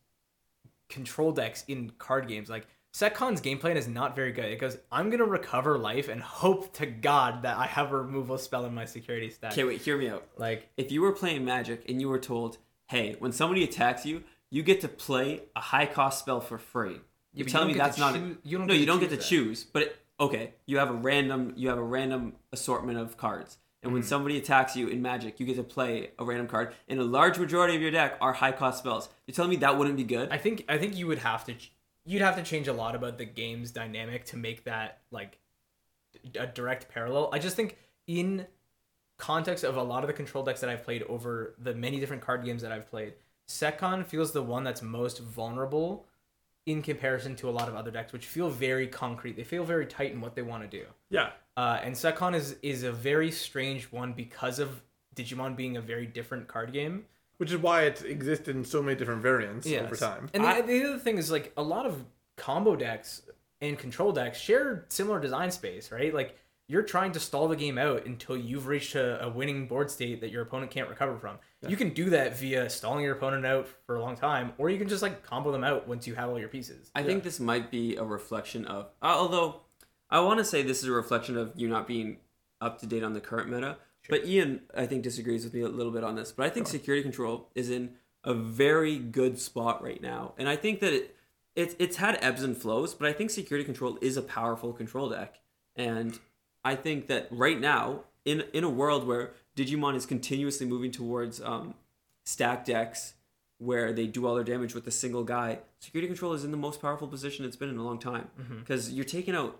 control 0.89 1.31
decks 1.31 1.63
in 1.67 1.91
card 1.97 2.27
games, 2.27 2.49
like 2.49 2.67
SecCon's 2.93 3.41
game 3.41 3.57
plan 3.57 3.75
is 3.75 3.87
not 3.87 4.15
very 4.15 4.31
good. 4.31 4.45
It 4.45 4.59
goes, 4.59 4.77
I'm 4.91 5.09
gonna 5.09 5.25
recover 5.25 5.77
life 5.77 6.09
and 6.09 6.21
hope 6.21 6.73
to 6.73 6.85
God 6.85 7.41
that 7.43 7.57
I 7.57 7.65
have 7.65 7.91
a 7.91 7.97
removal 7.97 8.37
spell 8.37 8.65
in 8.65 8.73
my 8.73 8.85
security 8.85 9.29
stack. 9.29 9.53
Okay, 9.53 9.63
wait, 9.63 9.81
hear 9.81 9.97
me 9.97 10.09
out. 10.09 10.27
Like 10.37 10.69
if 10.77 10.91
you 10.91 11.01
were 11.01 11.11
playing 11.11 11.43
Magic 11.43 11.83
and 11.89 11.99
you 11.99 12.07
were 12.09 12.19
told, 12.19 12.57
"Hey, 12.87 13.15
when 13.19 13.31
somebody 13.31 13.63
attacks 13.63 14.05
you, 14.05 14.23
you 14.49 14.63
get 14.63 14.81
to 14.81 14.87
play 14.87 15.41
a 15.55 15.59
high 15.59 15.87
cost 15.87 16.19
spell 16.19 16.39
for 16.41 16.57
free," 16.57 17.01
you're 17.33 17.45
but 17.45 17.47
you 17.47 17.51
telling 17.51 17.67
me 17.69 17.73
that's 17.75 17.97
not 17.97 18.15
you 18.43 18.57
don't 18.57 18.67
no, 18.67 18.73
you 18.73 18.85
don't 18.85 18.99
get 18.99 19.09
to 19.09 19.17
choose 19.17 19.19
that. 19.19 19.27
choose. 19.27 19.63
But 19.65 19.81
it, 19.83 19.99
okay, 20.19 20.53
you 20.65 20.77
have 20.77 20.89
a 20.89 20.93
random 20.93 21.53
you 21.55 21.69
have 21.69 21.77
a 21.77 21.83
random 21.83 22.33
assortment 22.51 22.97
of 22.99 23.17
cards, 23.17 23.57
and 23.81 23.89
Mm-hmm. 23.89 23.93
when 23.95 24.03
somebody 24.03 24.37
attacks 24.37 24.75
you 24.75 24.87
in 24.87 25.01
Magic, 25.01 25.39
you 25.39 25.45
get 25.45 25.55
to 25.57 25.63
play 25.63 26.11
a 26.19 26.23
random 26.23 26.47
card, 26.47 26.73
and 26.87 26.99
a 26.99 27.03
large 27.03 27.37
majority 27.39 27.75
of 27.75 27.81
your 27.81 27.91
deck 27.91 28.17
are 28.21 28.33
high 28.33 28.51
cost 28.51 28.79
spells. 28.79 29.09
You're 29.27 29.35
telling 29.35 29.49
me 29.51 29.57
that 29.57 29.77
wouldn't 29.77 29.97
be 29.97 30.03
good? 30.03 30.29
I 30.31 30.37
think 30.37 30.63
I 30.69 30.77
think 30.77 30.95
you 30.97 31.07
would 31.07 31.19
have 31.19 31.43
to 31.45 31.53
ch- 31.53 31.71
you'd 32.05 32.21
have 32.21 32.35
to 32.35 32.43
change 32.43 32.67
a 32.67 32.73
lot 32.73 32.95
about 32.95 33.17
the 33.17 33.25
game's 33.25 33.71
dynamic 33.71 34.25
to 34.25 34.37
make 34.37 34.63
that 34.65 34.99
like 35.11 35.37
a 36.39 36.45
direct 36.47 36.89
parallel. 36.89 37.29
I 37.33 37.39
just 37.39 37.55
think 37.55 37.77
in 38.07 38.45
context 39.17 39.63
of 39.63 39.77
a 39.77 39.83
lot 39.83 40.03
of 40.03 40.07
the 40.07 40.13
control 40.13 40.43
decks 40.43 40.61
that 40.61 40.69
I've 40.69 40.83
played 40.83 41.03
over 41.03 41.55
the 41.57 41.73
many 41.73 41.99
different 41.99 42.21
card 42.21 42.43
games 42.43 42.61
that 42.61 42.71
I've 42.71 42.89
played, 42.89 43.13
SecCon 43.47 44.05
feels 44.05 44.31
the 44.31 44.41
one 44.43 44.63
that's 44.63 44.81
most 44.81 45.19
vulnerable 45.19 46.05
in 46.65 46.81
comparison 46.81 47.35
to 47.35 47.49
a 47.49 47.51
lot 47.51 47.67
of 47.67 47.75
other 47.75 47.91
decks 47.91 48.13
which 48.13 48.25
feel 48.25 48.49
very 48.49 48.87
concrete. 48.87 49.35
They 49.35 49.43
feel 49.43 49.63
very 49.63 49.85
tight 49.85 50.11
in 50.11 50.21
what 50.21 50.35
they 50.35 50.41
want 50.41 50.63
to 50.63 50.77
do. 50.77 50.85
Yeah. 51.09 51.31
Uh, 51.57 51.79
and 51.83 51.93
SecCon 51.95 52.33
is 52.35 52.55
is 52.61 52.83
a 52.83 52.91
very 52.91 53.31
strange 53.31 53.85
one 53.91 54.13
because 54.13 54.59
of 54.59 54.81
Digimon 55.15 55.55
being 55.55 55.77
a 55.77 55.81
very 55.81 56.05
different 56.05 56.47
card 56.47 56.73
game. 56.73 57.05
Which 57.37 57.51
is 57.51 57.57
why 57.57 57.83
it's 57.83 58.01
existed 58.03 58.55
in 58.55 58.63
so 58.63 58.81
many 58.81 58.95
different 58.97 59.21
variants 59.21 59.67
Yes. 59.67 59.83
over 59.85 59.95
time. 59.95 60.29
And 60.33 60.43
the, 60.43 60.63
the 60.65 60.83
other 60.85 60.99
thing 60.99 61.17
is 61.17 61.29
like 61.31 61.51
a 61.57 61.63
lot 61.63 61.85
of 61.85 62.05
combo 62.37 62.75
decks 62.75 63.23
and 63.59 63.77
control 63.77 64.11
decks 64.11 64.39
share 64.39 64.85
similar 64.89 65.19
design 65.19 65.51
space, 65.51 65.91
right? 65.91 66.13
Like 66.13 66.37
you're 66.67 66.83
trying 66.83 67.11
to 67.11 67.19
stall 67.19 67.47
the 67.47 67.55
game 67.55 67.77
out 67.77 68.05
until 68.05 68.37
you've 68.37 68.67
reached 68.67 68.95
a, 68.95 69.23
a 69.25 69.29
winning 69.29 69.67
board 69.67 69.91
state 69.91 70.21
that 70.21 70.31
your 70.31 70.43
opponent 70.43 70.71
can't 70.71 70.87
recover 70.89 71.17
from. 71.17 71.37
You 71.69 71.77
can 71.77 71.93
do 71.93 72.09
that 72.11 72.37
via 72.37 72.69
stalling 72.69 73.03
your 73.03 73.15
opponent 73.15 73.45
out 73.45 73.67
for 73.85 73.95
a 73.95 74.01
long 74.01 74.15
time, 74.15 74.53
or 74.57 74.69
you 74.69 74.77
can 74.77 74.87
just 74.87 75.01
like 75.01 75.23
combo 75.23 75.51
them 75.51 75.63
out 75.63 75.87
once 75.87 76.07
you 76.07 76.15
have 76.15 76.29
all 76.29 76.39
your 76.39 76.49
pieces. 76.49 76.91
I 76.95 77.03
think 77.03 77.23
this 77.23 77.39
might 77.39 77.71
be 77.71 77.95
a 77.95 78.03
reflection 78.03 78.65
of, 78.65 78.85
uh, 79.01 79.15
although 79.15 79.61
I 80.09 80.19
want 80.19 80.39
to 80.39 80.45
say 80.45 80.61
this 80.61 80.83
is 80.83 80.89
a 80.89 80.91
reflection 80.91 81.37
of 81.37 81.53
you 81.55 81.67
not 81.67 81.87
being 81.87 82.17
up 82.61 82.79
to 82.79 82.85
date 82.85 83.03
on 83.03 83.13
the 83.13 83.21
current 83.21 83.49
meta. 83.49 83.77
But 84.09 84.25
Ian, 84.25 84.61
I 84.75 84.85
think, 84.85 85.03
disagrees 85.03 85.43
with 85.43 85.53
me 85.53 85.61
a 85.61 85.67
little 85.67 85.91
bit 85.91 86.03
on 86.03 86.15
this. 86.15 86.31
But 86.31 86.45
I 86.45 86.49
think 86.49 86.67
security 86.67 87.01
control 87.01 87.49
is 87.55 87.69
in 87.69 87.91
a 88.23 88.33
very 88.33 88.97
good 88.97 89.39
spot 89.39 89.83
right 89.83 90.01
now, 90.01 90.33
and 90.37 90.49
I 90.49 90.55
think 90.55 90.79
that 90.81 90.93
it 90.93 91.15
it's 91.55 91.75
it's 91.79 91.97
had 91.97 92.17
ebbs 92.21 92.43
and 92.43 92.57
flows. 92.57 92.93
But 92.93 93.07
I 93.07 93.13
think 93.13 93.29
security 93.29 93.65
control 93.65 93.97
is 94.01 94.17
a 94.17 94.21
powerful 94.21 94.73
control 94.73 95.09
deck, 95.09 95.39
and 95.75 96.19
I 96.65 96.75
think 96.75 97.07
that 97.07 97.27
right 97.31 97.59
now, 97.59 98.01
in 98.25 98.43
in 98.53 98.63
a 98.63 98.69
world 98.69 99.07
where 99.07 99.33
Digimon 99.55 99.95
is 99.95 100.05
continuously 100.05 100.65
moving 100.65 100.91
towards 100.91 101.41
um, 101.41 101.75
stack 102.25 102.65
decks 102.65 103.13
where 103.59 103.93
they 103.93 104.07
do 104.07 104.25
all 104.25 104.35
their 104.35 104.43
damage 104.43 104.73
with 104.75 104.85
a 104.87 104.91
single 104.91 105.23
guy, 105.23 105.59
security 105.79 106.07
control 106.07 106.33
is 106.33 106.43
in 106.43 106.51
the 106.51 106.57
most 106.57 106.81
powerful 106.81 107.07
position 107.07 107.45
it's 107.45 107.55
been 107.55 107.69
in 107.69 107.77
a 107.77 107.83
long 107.83 107.97
time. 107.99 108.27
Because 108.59 108.91
you're 108.91 109.05
taking 109.05 109.35
out, 109.35 109.59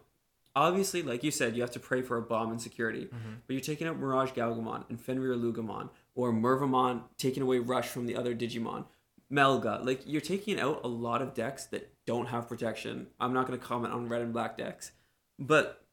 obviously, 0.56 1.02
like 1.02 1.24
you 1.24 1.32
said, 1.32 1.56
you 1.56 1.62
have 1.62 1.72
to 1.72 1.80
pray 1.80 2.02
for 2.02 2.18
a 2.18 2.22
bomb 2.22 2.52
in 2.52 2.60
security, 2.60 3.08
but 3.48 3.54
you're 3.54 3.62
taking 3.62 3.88
out 3.88 3.98
Mirage 3.98 4.32
Gaogamon 4.32 4.84
and 4.90 5.00
Fenriloogamon, 5.00 5.90
or 6.16 6.34
Mervamon 6.34 7.04
taking 7.18 7.44
away 7.44 7.60
Rush 7.60 7.88
from 7.88 8.06
the 8.06 8.16
other 8.16 8.36
Digimon. 8.36 8.86
Melga, 9.32 9.84
like 9.86 10.02
you're 10.06 10.22
taking 10.22 10.60
out 10.60 10.82
a 10.84 10.88
lot 10.88 11.22
of 11.22 11.34
decks 11.34 11.66
that 11.68 11.90
don't 12.06 12.28
have 12.28 12.50
protection. 12.50 13.08
I'm 13.20 13.34
not 13.34 13.48
going 13.48 13.58
to 13.58 13.66
comment 13.66 13.94
on 13.94 14.10
red 14.10 14.22
and 14.22 14.34
black 14.34 14.58
decks, 14.58 14.92
but 15.40 15.86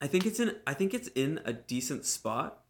I 0.00 0.06
think 0.06 0.26
it's 0.26 0.40
in 0.40 0.56
I 0.66 0.74
think 0.74 0.94
it's 0.94 1.08
in 1.08 1.40
a 1.44 1.52
decent 1.52 2.06
spot. 2.06 2.61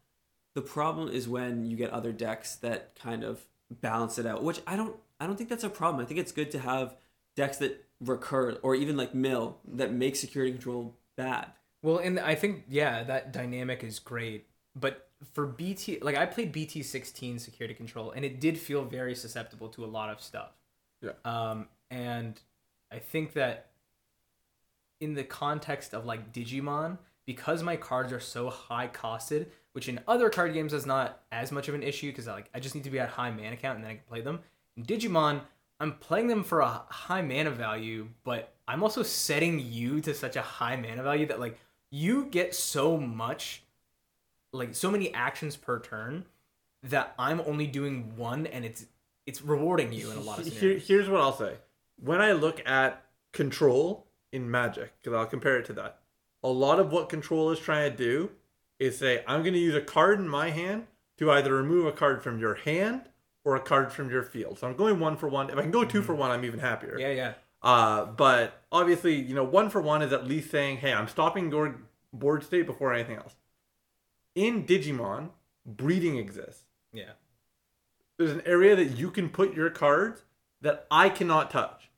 The 0.55 0.61
problem 0.61 1.09
is 1.09 1.27
when 1.27 1.65
you 1.65 1.75
get 1.75 1.89
other 1.89 2.11
decks 2.11 2.55
that 2.57 2.95
kind 2.95 3.23
of 3.23 3.45
balance 3.69 4.17
it 4.19 4.25
out, 4.25 4.43
which 4.43 4.61
I 4.67 4.75
don't 4.75 4.95
I 5.19 5.25
don't 5.25 5.37
think 5.37 5.49
that's 5.49 5.63
a 5.63 5.69
problem. 5.69 6.03
I 6.03 6.05
think 6.05 6.19
it's 6.19 6.31
good 6.31 6.51
to 6.51 6.59
have 6.59 6.95
decks 7.35 7.57
that 7.57 7.85
recur 7.99 8.57
or 8.61 8.75
even 8.75 8.97
like 8.97 9.15
mill 9.15 9.57
that 9.73 9.91
make 9.91 10.15
security 10.15 10.51
control 10.51 10.95
bad. 11.15 11.47
Well, 11.81 11.97
and 11.97 12.19
I 12.19 12.35
think 12.35 12.65
yeah, 12.69 13.03
that 13.03 13.33
dynamic 13.33 13.83
is 13.83 13.99
great. 13.99 14.47
But 14.75 15.07
for 15.33 15.45
BT, 15.45 15.99
like 16.01 16.17
I 16.17 16.25
played 16.25 16.51
BT 16.51 16.83
sixteen 16.83 17.39
security 17.39 17.73
control, 17.73 18.11
and 18.11 18.25
it 18.25 18.39
did 18.39 18.57
feel 18.57 18.83
very 18.83 19.15
susceptible 19.15 19.69
to 19.69 19.85
a 19.85 19.87
lot 19.87 20.09
of 20.09 20.21
stuff. 20.21 20.51
Yeah. 21.01 21.11
Um, 21.25 21.67
and 21.89 22.39
I 22.91 22.99
think 22.99 23.33
that 23.33 23.71
in 24.99 25.15
the 25.15 25.23
context 25.23 25.93
of 25.93 26.05
like 26.05 26.31
Digimon, 26.31 26.97
because 27.25 27.63
my 27.63 27.75
cards 27.75 28.13
are 28.13 28.19
so 28.19 28.49
high 28.49 28.87
costed, 28.87 29.47
which 29.73 29.89
in 29.89 29.99
other 30.07 30.29
card 30.29 30.53
games 30.53 30.73
is 30.73 30.85
not 30.85 31.21
as 31.31 31.51
much 31.51 31.67
of 31.67 31.75
an 31.75 31.83
issue 31.83 32.09
because 32.09 32.27
like 32.27 32.49
I 32.53 32.59
just 32.59 32.73
need 32.75 32.85
to 32.85 32.89
be 32.89 32.99
at 32.99 33.09
high 33.09 33.31
mana 33.31 33.57
count 33.57 33.75
and 33.75 33.83
then 33.83 33.91
I 33.91 33.95
can 33.95 34.03
play 34.07 34.21
them. 34.21 34.39
In 34.77 34.85
Digimon, 34.85 35.41
I'm 35.79 35.93
playing 35.93 36.27
them 36.27 36.43
for 36.43 36.61
a 36.61 36.83
high 36.89 37.21
mana 37.21 37.51
value, 37.51 38.07
but 38.23 38.53
I'm 38.67 38.83
also 38.83 39.03
setting 39.03 39.59
you 39.59 39.99
to 40.01 40.13
such 40.13 40.35
a 40.35 40.41
high 40.41 40.75
mana 40.75 41.03
value 41.03 41.25
that 41.27 41.39
like 41.39 41.59
you 41.89 42.25
get 42.25 42.55
so 42.55 42.97
much 42.97 43.63
like 44.51 44.75
so 44.75 44.89
many 44.89 45.13
actions 45.13 45.55
per 45.55 45.79
turn 45.79 46.25
that 46.83 47.13
I'm 47.17 47.41
only 47.41 47.67
doing 47.67 48.15
one 48.15 48.45
and 48.47 48.63
it's 48.63 48.85
it's 49.25 49.41
rewarding 49.41 49.91
you 49.93 50.11
in 50.11 50.17
a 50.17 50.21
lot 50.21 50.39
of 50.39 50.45
Here, 50.45 50.53
scenarios. 50.53 50.87
here's 50.87 51.09
what 51.09 51.21
I'll 51.21 51.35
say. 51.35 51.55
When 51.99 52.21
I 52.21 52.33
look 52.33 52.61
at 52.67 53.03
control 53.31 54.05
in 54.31 54.49
Magic, 54.51 54.93
because 55.01 55.17
I'll 55.17 55.25
compare 55.25 55.57
it 55.57 55.65
to 55.67 55.73
that, 55.73 55.99
a 56.43 56.49
lot 56.49 56.79
of 56.79 56.91
what 56.91 57.07
control 57.07 57.51
is 57.51 57.59
trying 57.59 57.89
to 57.89 57.97
do 57.97 58.31
is 58.83 58.97
say, 58.97 59.23
I'm 59.27 59.41
going 59.41 59.53
to 59.53 59.59
use 59.59 59.75
a 59.75 59.81
card 59.81 60.19
in 60.19 60.27
my 60.27 60.49
hand 60.49 60.87
to 61.17 61.31
either 61.31 61.55
remove 61.55 61.85
a 61.85 61.91
card 61.91 62.23
from 62.23 62.39
your 62.39 62.55
hand 62.55 63.03
or 63.45 63.55
a 63.55 63.59
card 63.59 63.91
from 63.91 64.09
your 64.09 64.23
field. 64.23 64.59
So 64.59 64.67
I'm 64.67 64.75
going 64.75 64.99
one 64.99 65.17
for 65.17 65.27
one. 65.27 65.49
If 65.49 65.57
I 65.57 65.61
can 65.61 65.71
go 65.71 65.83
2 65.83 66.01
for 66.01 66.15
one, 66.15 66.31
I'm 66.31 66.45
even 66.45 66.59
happier. 66.59 66.97
Yeah, 66.99 67.11
yeah. 67.11 67.33
Uh, 67.61 68.05
but 68.05 68.61
obviously, 68.71 69.15
you 69.15 69.35
know, 69.35 69.43
one 69.43 69.69
for 69.69 69.81
one 69.81 70.01
is 70.01 70.11
at 70.11 70.27
least 70.27 70.51
saying, 70.51 70.77
hey, 70.77 70.93
I'm 70.93 71.07
stopping 71.07 71.49
your 71.49 71.75
board 72.11 72.43
state 72.43 72.65
before 72.65 72.93
anything 72.93 73.17
else. 73.17 73.35
In 74.35 74.65
Digimon, 74.65 75.29
breeding 75.65 76.17
exists. 76.17 76.63
Yeah. 76.91 77.11
There's 78.17 78.31
an 78.31 78.43
area 78.45 78.75
that 78.75 78.97
you 78.97 79.09
can 79.11 79.29
put 79.29 79.53
your 79.53 79.69
cards 79.69 80.23
that 80.61 80.85
I 80.91 81.09
cannot 81.09 81.51
touch. 81.51 81.89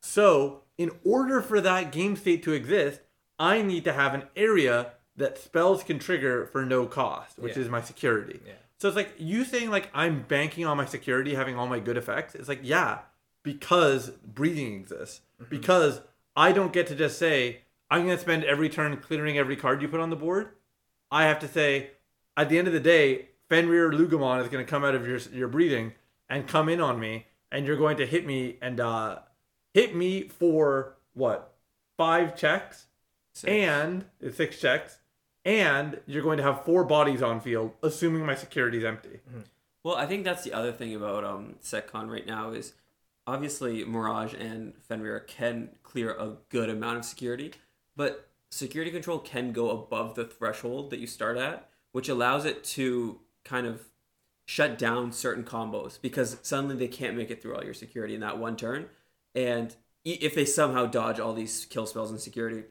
So, 0.00 0.62
in 0.76 0.90
order 1.04 1.40
for 1.40 1.60
that 1.60 1.92
game 1.92 2.16
state 2.16 2.42
to 2.44 2.52
exist, 2.52 3.00
I 3.38 3.62
need 3.62 3.84
to 3.84 3.92
have 3.92 4.14
an 4.14 4.24
area 4.36 4.92
that 5.16 5.38
spells 5.38 5.82
can 5.84 5.98
trigger 5.98 6.46
for 6.46 6.64
no 6.64 6.86
cost, 6.86 7.38
which 7.38 7.56
Yeah. 7.56 7.62
is 7.62 7.68
my 7.68 7.80
security. 7.80 8.40
Yeah. 8.46 8.52
So 8.78 8.88
it's 8.88 8.96
like 8.96 9.14
you 9.18 9.44
saying 9.44 9.70
like 9.70 9.88
I'm 9.94 10.22
banking 10.22 10.66
on 10.66 10.76
my 10.76 10.84
security 10.84 11.34
having 11.34 11.56
all 11.56 11.66
my 11.66 11.78
good 11.78 11.96
effects. 11.96 12.34
It's 12.34 12.48
like 12.48 12.60
yeah, 12.62 12.98
because 13.42 14.10
breathing 14.10 14.74
exists. 14.74 15.20
Because 15.48 16.00
I 16.36 16.52
don't 16.52 16.72
get 16.72 16.86
to 16.88 16.94
just 16.94 17.18
say 17.18 17.60
I'm 17.90 18.04
going 18.06 18.16
to 18.16 18.20
spend 18.22 18.44
every 18.44 18.68
turn 18.68 18.96
clearing 18.96 19.38
every 19.38 19.56
card 19.56 19.80
you 19.82 19.88
put 19.88 20.00
on 20.00 20.10
the 20.10 20.16
board. 20.16 20.48
I 21.10 21.24
have 21.24 21.38
to 21.40 21.48
say 21.48 21.90
at 22.36 22.48
the 22.48 22.58
end 22.58 22.66
of 22.66 22.74
the 22.74 22.80
day, 22.80 23.28
Fenriloogamon 23.50 24.42
is 24.42 24.48
going 24.48 24.64
to 24.64 24.68
come 24.70 24.84
out 24.84 24.94
of 24.94 25.06
your 25.06 25.18
your 25.32 25.48
breathing 25.48 25.92
and 26.28 26.46
come 26.48 26.68
in 26.68 26.80
on 26.80 26.98
me, 26.98 27.26
and 27.52 27.66
you're 27.66 27.76
going 27.76 27.96
to 27.98 28.06
hit 28.06 28.26
me 28.26 28.56
and 28.60 28.80
uh, 28.80 29.18
hit 29.72 29.94
me 29.94 30.28
for 30.28 30.96
what 31.12 31.54
five 31.96 32.34
checks 32.36 32.86
Six. 33.34 33.50
and 33.52 34.04
six 34.32 34.58
checks, 34.60 34.98
and 35.44 36.00
you're 36.06 36.22
going 36.22 36.38
to 36.38 36.42
have 36.42 36.64
four 36.64 36.84
bodies 36.84 37.22
on 37.22 37.40
field, 37.40 37.72
assuming 37.82 38.24
my 38.24 38.34
security 38.34 38.78
is 38.78 38.84
empty. 38.84 39.20
Well, 39.82 39.96
I 39.96 40.06
think 40.06 40.24
that's 40.24 40.44
the 40.44 40.52
other 40.52 40.72
thing 40.72 40.94
about 40.94 41.24
um 41.24 41.56
SecCon 41.62 42.10
right 42.10 42.26
now 42.26 42.50
is 42.50 42.74
obviously 43.26 43.84
Mirage 43.84 44.34
and 44.34 44.74
Fenrir 44.88 45.20
can 45.20 45.70
clear 45.82 46.10
a 46.12 46.36
good 46.48 46.68
amount 46.70 46.98
of 46.98 47.04
security, 47.04 47.52
but 47.96 48.28
security 48.50 48.90
control 48.90 49.18
can 49.18 49.52
go 49.52 49.70
above 49.70 50.14
the 50.14 50.24
threshold 50.24 50.90
that 50.90 51.00
you 51.00 51.06
start 51.06 51.36
at, 51.36 51.68
which 51.92 52.08
allows 52.08 52.44
it 52.44 52.64
to 52.64 53.20
kind 53.44 53.66
of 53.66 53.82
shut 54.46 54.78
down 54.78 55.10
certain 55.10 55.42
combos 55.42 56.00
because 56.00 56.36
suddenly 56.42 56.76
they 56.76 56.88
can't 56.88 57.16
make 57.16 57.30
it 57.30 57.40
through 57.40 57.54
all 57.54 57.64
your 57.64 57.74
security 57.74 58.14
in 58.14 58.20
that 58.20 58.38
one 58.38 58.56
turn. 58.56 58.86
And 59.34 59.74
if 60.04 60.34
they 60.34 60.44
somehow 60.44 60.86
dodge 60.86 61.18
all 61.18 61.32
these 61.32 61.64
kill 61.64 61.86
spells 61.86 62.10
and 62.10 62.20
security, 62.20 62.64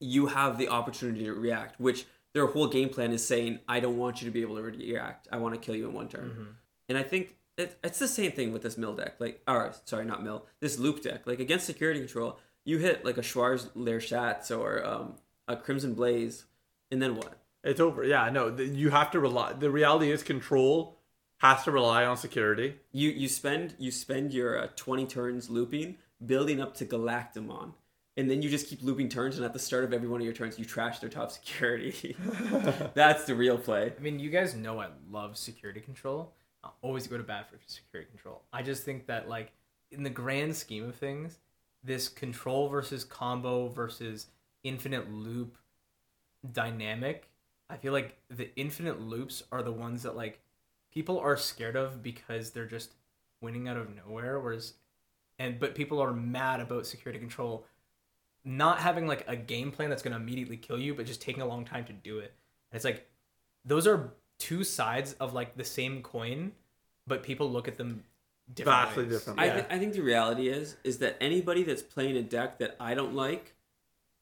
you 0.00 0.26
have 0.26 0.58
the 0.58 0.68
opportunity 0.68 1.24
to 1.24 1.32
react, 1.32 1.80
which 1.80 2.06
their 2.34 2.46
whole 2.46 2.68
game 2.68 2.88
plan 2.88 3.12
is 3.12 3.26
saying, 3.26 3.60
I 3.68 3.80
don't 3.80 3.96
want 3.96 4.20
you 4.20 4.26
to 4.26 4.32
be 4.32 4.42
able 4.42 4.56
to 4.56 4.62
react. 4.62 5.28
I 5.32 5.38
want 5.38 5.54
to 5.54 5.60
kill 5.60 5.74
you 5.74 5.88
in 5.88 5.94
one 5.94 6.08
turn. 6.08 6.56
And 6.88 6.96
I 6.96 7.02
think 7.02 7.36
it, 7.56 7.76
it's 7.82 7.98
the 7.98 8.08
same 8.08 8.32
thing 8.32 8.52
with 8.52 8.62
this 8.62 8.78
mill 8.78 8.94
deck. 8.94 9.16
Like, 9.18 9.42
or 9.46 9.72
sorry, 9.84 10.04
not 10.04 10.22
mill, 10.22 10.46
this 10.60 10.78
loop 10.78 11.02
deck. 11.02 11.26
Like 11.26 11.40
against 11.40 11.66
security 11.66 12.00
control, 12.00 12.38
you 12.64 12.78
hit 12.78 13.04
like 13.04 13.18
a 13.18 13.22
Schwarz 13.22 13.68
Lair 13.74 14.00
Schatz 14.00 14.50
or 14.50 14.84
um, 14.86 15.14
a 15.48 15.56
Crimson 15.56 15.94
Blaze, 15.94 16.44
and 16.90 17.02
then 17.02 17.16
what? 17.16 17.40
It's 17.64 17.80
over. 17.80 18.04
Yeah, 18.04 18.30
no, 18.30 18.56
you 18.56 18.90
have 18.90 19.10
to 19.10 19.20
rely. 19.20 19.54
The 19.54 19.70
reality 19.70 20.12
is, 20.12 20.22
control 20.22 20.98
has 21.38 21.64
to 21.64 21.70
rely 21.70 22.04
on 22.04 22.16
security. 22.16 22.76
You 22.92 23.10
you 23.10 23.28
spend 23.28 23.74
you 23.78 23.90
spend 23.90 24.32
your 24.32 24.58
uh, 24.58 24.68
twenty 24.76 25.06
turns 25.06 25.50
looping, 25.50 25.96
building 26.24 26.60
up 26.60 26.74
to 26.76 26.86
Galacticmon, 26.86 27.72
and 28.18 28.28
then 28.28 28.42
you 28.42 28.50
just 28.50 28.66
keep 28.66 28.82
looping 28.82 29.08
turns. 29.08 29.36
And 29.36 29.44
at 29.44 29.52
the 29.52 29.60
start 29.60 29.84
of 29.84 29.92
every 29.92 30.08
one 30.08 30.20
of 30.20 30.24
your 30.24 30.34
turns, 30.34 30.58
you 30.58 30.64
trash 30.64 30.98
their 30.98 31.08
top 31.08 31.30
security. 31.32 32.16
That's 32.94 33.24
the 33.24 33.34
real 33.34 33.56
play. 33.56 33.92
I 33.96 34.02
mean, 34.02 34.18
you 34.18 34.28
guys 34.28 34.54
know 34.54 34.80
I 34.80 34.88
love 35.08 35.38
security 35.38 35.80
control. 35.80 36.34
I'll 36.64 36.76
always 36.82 37.06
go 37.06 37.16
to 37.16 37.22
bat 37.22 37.48
for 37.48 37.56
security 37.66 38.10
control. 38.10 38.42
I 38.52 38.62
just 38.62 38.82
think 38.82 39.06
that, 39.06 39.28
like, 39.28 39.52
in 39.92 40.02
the 40.02 40.10
grand 40.10 40.56
scheme 40.56 40.88
of 40.88 40.96
things, 40.96 41.38
this 41.84 42.08
control 42.08 42.68
versus 42.68 43.04
combo 43.04 43.68
versus 43.68 44.26
infinite 44.64 45.08
loop 45.08 45.56
dynamic, 46.52 47.30
I 47.70 47.76
feel 47.76 47.92
like 47.92 48.16
the 48.28 48.50
infinite 48.56 49.00
loops 49.00 49.44
are 49.52 49.62
the 49.62 49.72
ones 49.72 50.02
that, 50.02 50.16
like, 50.16 50.40
people 50.92 51.20
are 51.20 51.36
scared 51.36 51.76
of 51.76 52.02
because 52.02 52.50
they're 52.50 52.66
just 52.66 52.94
winning 53.40 53.68
out 53.68 53.76
of 53.76 53.94
nowhere. 53.94 54.40
Whereas, 54.40 54.74
and, 55.38 55.60
but 55.60 55.76
people 55.76 56.02
are 56.02 56.12
mad 56.12 56.58
about 56.58 56.84
security 56.84 57.20
control 57.20 57.64
not 58.48 58.78
having, 58.80 59.06
like, 59.06 59.24
a 59.28 59.36
game 59.36 59.70
plan 59.70 59.90
that's 59.90 60.02
going 60.02 60.14
to 60.16 60.20
immediately 60.20 60.56
kill 60.56 60.78
you, 60.78 60.94
but 60.94 61.06
just 61.06 61.20
taking 61.22 61.42
a 61.42 61.46
long 61.46 61.64
time 61.64 61.84
to 61.84 61.92
do 61.92 62.18
it. 62.18 62.32
And 62.72 62.76
it's 62.76 62.84
like, 62.84 63.06
those 63.64 63.86
are 63.86 64.12
two 64.38 64.64
sides 64.64 65.14
of 65.20 65.34
like 65.34 65.56
the 65.56 65.64
same 65.64 66.00
coin, 66.02 66.52
but 67.06 67.22
people 67.22 67.50
look 67.50 67.66
at 67.68 67.76
them 67.76 68.04
different 68.54 68.78
Vastly 68.88 69.04
ways. 69.04 69.12
different. 69.12 69.40
I, 69.40 69.46
Yeah. 69.46 69.54
th- 69.54 69.66
I 69.70 69.78
think 69.78 69.92
the 69.94 70.00
reality 70.00 70.48
is 70.48 70.76
is 70.84 70.98
that 70.98 71.16
anybody 71.20 71.64
that's 71.64 71.82
playing 71.82 72.16
a 72.16 72.22
deck 72.22 72.58
that 72.60 72.76
I 72.80 72.94
don't 72.94 73.14
like, 73.14 73.54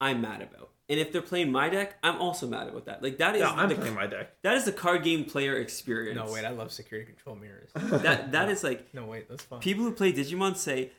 I'm 0.01 0.21
mad 0.23 0.43
about. 0.43 0.71
And 0.89 0.99
if 1.01 1.13
they're 1.13 1.21
playing 1.23 1.53
my 1.53 1.69
deck, 1.69 1.97
I'm 2.03 2.17
also 2.21 2.47
mad 2.47 2.69
about 2.69 2.87
that. 2.87 3.03
Like 3.03 3.19
that 3.19 3.35
is 3.35 3.41
Yeah, 3.43 3.51
I'm 3.51 3.69
the, 3.69 3.75
playing 3.75 3.95
my 3.95 4.07
deck. 4.07 4.41
that 4.43 4.55
is 4.57 4.65
the 4.65 4.73
card 4.73 5.03
game 5.05 5.25
player 5.25 5.57
experience. 5.59 6.17
no, 6.17 6.33
wait, 6.33 6.45
I 6.45 6.51
love 6.51 6.73
security 6.73 7.13
control 7.13 7.37
mirrors. 7.37 7.71
that 8.03 8.33
that 8.33 8.49
is 8.49 8.65
like 8.65 8.89
no, 8.95 9.05
wait, 9.07 9.29
that's 9.29 9.45
fun. 9.45 9.61
people 9.61 9.85
who 9.85 9.93
play 9.93 10.13
Digimon 10.13 10.57
say, 10.57 10.87
"C- 10.87 10.91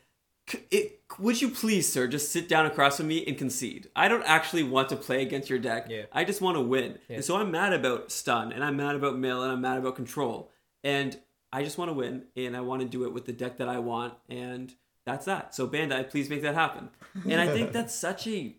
it, 0.70 1.00
"Would 1.18 1.40
you 1.42 1.48
please, 1.50 1.90
sir, 1.92 2.06
just 2.06 2.30
sit 2.32 2.48
down 2.48 2.66
across 2.66 2.96
from 2.98 3.08
me 3.08 3.24
and 3.26 3.36
concede? 3.36 3.88
I 3.96 4.08
don't 4.08 4.22
actually 4.24 4.62
want 4.62 4.88
to 4.90 4.96
play 4.96 5.22
against 5.22 5.48
your 5.50 5.58
deck. 5.58 5.86
Yeah. 5.88 6.02
I 6.12 6.24
just 6.24 6.40
want 6.40 6.56
to 6.56 6.60
win." 6.60 6.98
Yeah. 7.08 7.16
And 7.16 7.24
so 7.24 7.36
I'm 7.36 7.50
mad 7.50 7.72
about 7.72 8.10
stun, 8.12 8.52
and 8.52 8.62
I'm 8.64 8.76
mad 8.76 8.94
about 8.94 9.16
mill, 9.18 9.42
and 9.42 9.52
I'm 9.52 9.60
mad 9.60 9.78
about 9.78 9.96
control, 9.96 10.50
and 10.84 11.18
I 11.52 11.62
just 11.62 11.78
want 11.78 11.88
to 11.90 11.94
win, 11.94 12.24
and 12.36 12.56
I 12.56 12.60
want 12.60 12.82
to 12.82 12.88
do 12.88 13.04
it 13.04 13.12
with 13.12 13.24
the 13.26 13.32
deck 13.32 13.56
that 13.58 13.68
I 13.68 13.78
want, 13.78 14.14
and 14.28 14.74
that's 15.06 15.24
that. 15.24 15.54
So 15.54 15.66
Bandai, 15.66 16.10
please 16.10 16.28
make 16.28 16.42
that 16.42 16.54
happen. 16.54 16.90
And 17.24 17.40
I 17.40 17.48
think 17.48 17.72
that's 17.72 17.94
such 17.94 18.26
a 18.26 18.54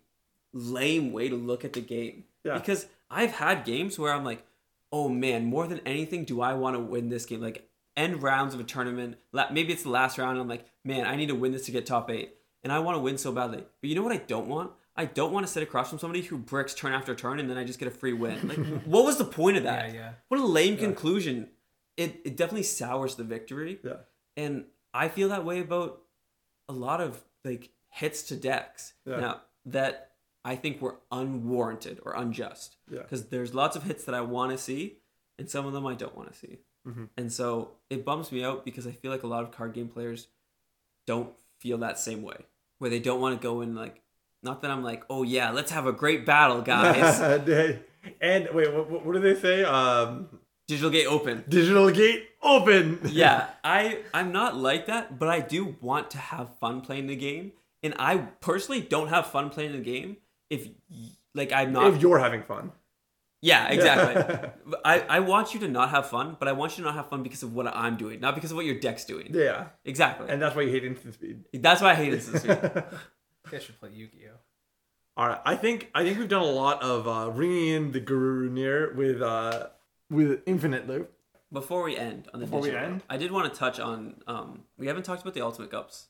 lame 0.53 1.11
way 1.11 1.29
to 1.29 1.35
look 1.35 1.63
at 1.63 1.73
the 1.73 1.81
game 1.81 2.23
Yeah. 2.43 2.55
because 2.57 2.87
I've 3.11 3.33
had 3.33 3.63
games 3.65 3.99
where 3.99 4.11
I'm 4.11 4.25
like, 4.25 4.43
oh 4.91 5.07
man, 5.09 5.45
more 5.45 5.67
than 5.67 5.79
anything, 5.85 6.25
do 6.25 6.41
I 6.41 6.53
want 6.53 6.75
to 6.75 6.79
win 6.79 7.09
this 7.09 7.25
game? 7.27 7.41
Like 7.41 7.68
end 7.99 8.23
rounds 8.23 8.53
of 8.53 8.59
a 8.59 8.63
tournament, 8.63 9.17
la- 9.33 9.51
maybe 9.51 9.73
it's 9.73 9.83
the 9.83 9.89
last 9.89 10.17
round. 10.17 10.31
And 10.31 10.41
I'm 10.41 10.47
like, 10.47 10.65
man, 10.85 11.05
I 11.05 11.15
need 11.15 11.27
to 11.27 11.35
win 11.35 11.51
this 11.51 11.65
to 11.65 11.71
get 11.71 11.85
top 11.85 12.09
eight, 12.09 12.33
and 12.63 12.71
I 12.71 12.79
want 12.79 12.95
to 12.95 13.01
win 13.01 13.17
so 13.17 13.31
badly. 13.31 13.63
But 13.81 13.89
you 13.89 13.95
know 13.95 14.03
what 14.03 14.13
I 14.13 14.17
don't 14.17 14.47
want? 14.47 14.71
I 14.95 15.05
don't 15.05 15.31
want 15.31 15.45
to 15.45 15.51
sit 15.51 15.63
across 15.63 15.89
from 15.89 15.99
somebody 15.99 16.21
who 16.21 16.37
bricks 16.37 16.73
turn 16.73 16.93
after 16.93 17.13
turn, 17.13 17.39
and 17.39 17.49
then 17.49 17.57
I 17.57 17.63
just 17.63 17.79
get 17.79 17.87
a 17.87 17.91
free 17.91 18.13
win. 18.13 18.47
Like, 18.47 18.57
what 18.85 19.05
was 19.05 19.17
the 19.17 19.25
point 19.25 19.57
of 19.57 19.63
that? 19.63 19.89
Yeah, 19.89 19.93
yeah. 19.93 20.11
What 20.29 20.39
a 20.39 20.45
lame 20.45 20.77
conclusion. 20.77 21.49
It 21.97 22.21
it 22.23 22.37
definitely 22.37 22.63
sours 22.63 23.15
the 23.15 23.23
victory. 23.23 23.79
Yeah. 23.83 23.97
And 24.37 24.65
I 24.93 25.09
feel 25.09 25.29
that 25.29 25.45
way 25.45 25.59
about 25.59 26.01
a 26.69 26.73
lot 26.73 27.01
of 27.01 27.21
like 27.43 27.69
hits 27.89 28.23
to 28.23 28.35
decks. 28.35 28.93
Yeah. 29.05 29.19
Now 29.19 29.41
that 29.65 30.11
I 30.45 30.55
think 30.55 30.81
were 30.81 30.99
unwarranted 31.11 31.99
or 32.03 32.13
unjust. 32.13 32.77
Yeah. 32.89 33.01
Because 33.01 33.27
there's 33.27 33.53
lots 33.53 33.75
of 33.75 33.83
hits 33.83 34.05
that 34.05 34.15
I 34.15 34.21
want 34.21 34.51
to 34.51 34.57
see, 34.57 34.99
and 35.37 35.49
some 35.49 35.65
of 35.65 35.73
them 35.73 35.85
I 35.85 35.95
don't 35.95 36.15
want 36.15 36.31
to 36.31 36.37
see. 36.37 36.59
Mm-hmm. 36.89 37.05
And 37.17 37.31
so 37.31 37.71
it 37.89 38.05
bums 38.05 38.31
me 38.31 38.43
out 38.43 38.65
because 38.65 38.87
I 38.87 38.91
feel 38.91 39.11
like 39.11 39.23
a 39.23 39.27
lot 39.27 39.43
of 39.43 39.51
card 39.51 39.73
game 39.73 39.87
players 39.87 40.27
don't 41.05 41.31
feel 41.59 41.77
that 41.79 41.99
same 41.99 42.21
way, 42.21 42.45
where 42.79 42.89
they 42.89 42.99
don't 42.99 43.21
want 43.21 43.39
to 43.39 43.43
go 43.43 43.61
in 43.61 43.75
like. 43.75 44.01
Not 44.41 44.61
that 44.61 44.71
I'm 44.71 44.83
like, 44.83 45.03
oh 45.09 45.23
yeah, 45.23 45.51
let's 45.51 45.71
have 45.71 45.85
a 45.85 45.91
great 45.91 46.25
battle, 46.25 46.61
guys. 46.61 47.19
and 48.21 48.47
wait, 48.53 48.73
what, 48.73 49.05
what 49.05 49.13
do 49.13 49.19
they 49.19 49.35
say? 49.35 49.65
Um, 49.65 50.29
Digital 50.65 50.89
Gate 50.89 51.07
Open. 51.07 51.43
Digital 51.49 51.91
Gate 51.91 52.29
open. 52.41 52.99
yeah, 53.11 53.49
I 53.63 53.99
I'm 54.13 54.31
not 54.31 54.55
like 54.55 54.85
that, 54.87 55.19
but 55.19 55.27
I 55.27 55.39
do 55.39 55.75
want 55.81 56.11
to 56.11 56.17
have 56.17 56.55
fun 56.59 56.81
playing 56.81 57.07
the 57.07 57.15
game, 57.15 57.53
and 57.83 57.93
I 57.99 58.17
personally 58.17 58.81
don't 58.81 59.09
have 59.09 59.27
fun 59.27 59.49
playing 59.49 59.73
the 59.73 59.79
game 59.79 60.17
if 60.49 60.67
like 61.33 61.51
I'm 61.51 61.73
not. 61.73 61.93
if 61.93 62.01
you're 62.01 62.19
having 62.19 62.43
fun. 62.43 62.71
Yeah, 63.41 63.67
exactly. 63.69 64.49
I 64.85 64.99
I 65.01 65.19
want 65.21 65.53
you 65.53 65.59
to 65.61 65.67
not 65.67 65.89
have 65.91 66.09
fun, 66.09 66.35
but 66.39 66.47
I 66.47 66.51
want 66.53 66.77
you 66.77 66.83
to 66.83 66.89
not 66.89 66.95
have 66.95 67.09
fun 67.09 67.23
because 67.23 67.43
of 67.43 67.53
what 67.53 67.67
I'm 67.67 67.95
doing, 67.97 68.19
not 68.19 68.35
because 68.35 68.51
of 68.51 68.57
what 68.57 68.65
your 68.65 68.79
deck's 68.79 69.05
doing. 69.05 69.31
Yeah. 69.33 69.67
Exactly. 69.85 70.29
And 70.29 70.41
that's 70.41 70.55
why 70.55 70.63
you 70.63 70.71
hate 70.71 70.83
instant 70.85 71.13
speed. 71.13 71.45
That's 71.53 71.81
why 71.81 71.91
I 71.91 71.95
hate 71.95 72.13
Instant 72.13 72.41
Speed. 72.41 72.83
I 73.53 73.59
should 73.59 73.79
play 73.79 73.89
Yu-Gi-Oh. 73.93 74.35
All 75.17 75.27
right, 75.27 75.39
I 75.45 75.55
think 75.55 75.89
I 75.95 76.03
think 76.03 76.17
we've 76.19 76.29
done 76.29 76.41
a 76.43 76.45
lot 76.45 76.81
of 76.83 77.07
uh, 77.07 77.31
ringing 77.31 77.67
in 77.75 77.91
the 77.91 77.99
Guru 77.99 78.49
near 78.49 78.93
with 78.93 79.21
uh, 79.21 79.67
with 80.09 80.41
Infinite 80.45 80.87
Loop. 80.87 81.11
Before 81.51 81.81
we 81.83 81.97
end 81.97 82.27
on 82.33 82.39
the 82.41 82.45
Before 82.45 82.61
we 82.61 82.67
digital, 82.69 82.85
end? 82.91 83.03
I 83.09 83.17
did 83.17 83.31
want 83.31 83.51
to 83.51 83.59
touch 83.59 83.79
on. 83.79 84.21
Um, 84.27 84.63
we 84.77 84.85
haven't 84.87 85.03
talked 85.03 85.21
about 85.23 85.33
the 85.33 85.41
Ultimate 85.41 85.71
Cups. 85.71 86.07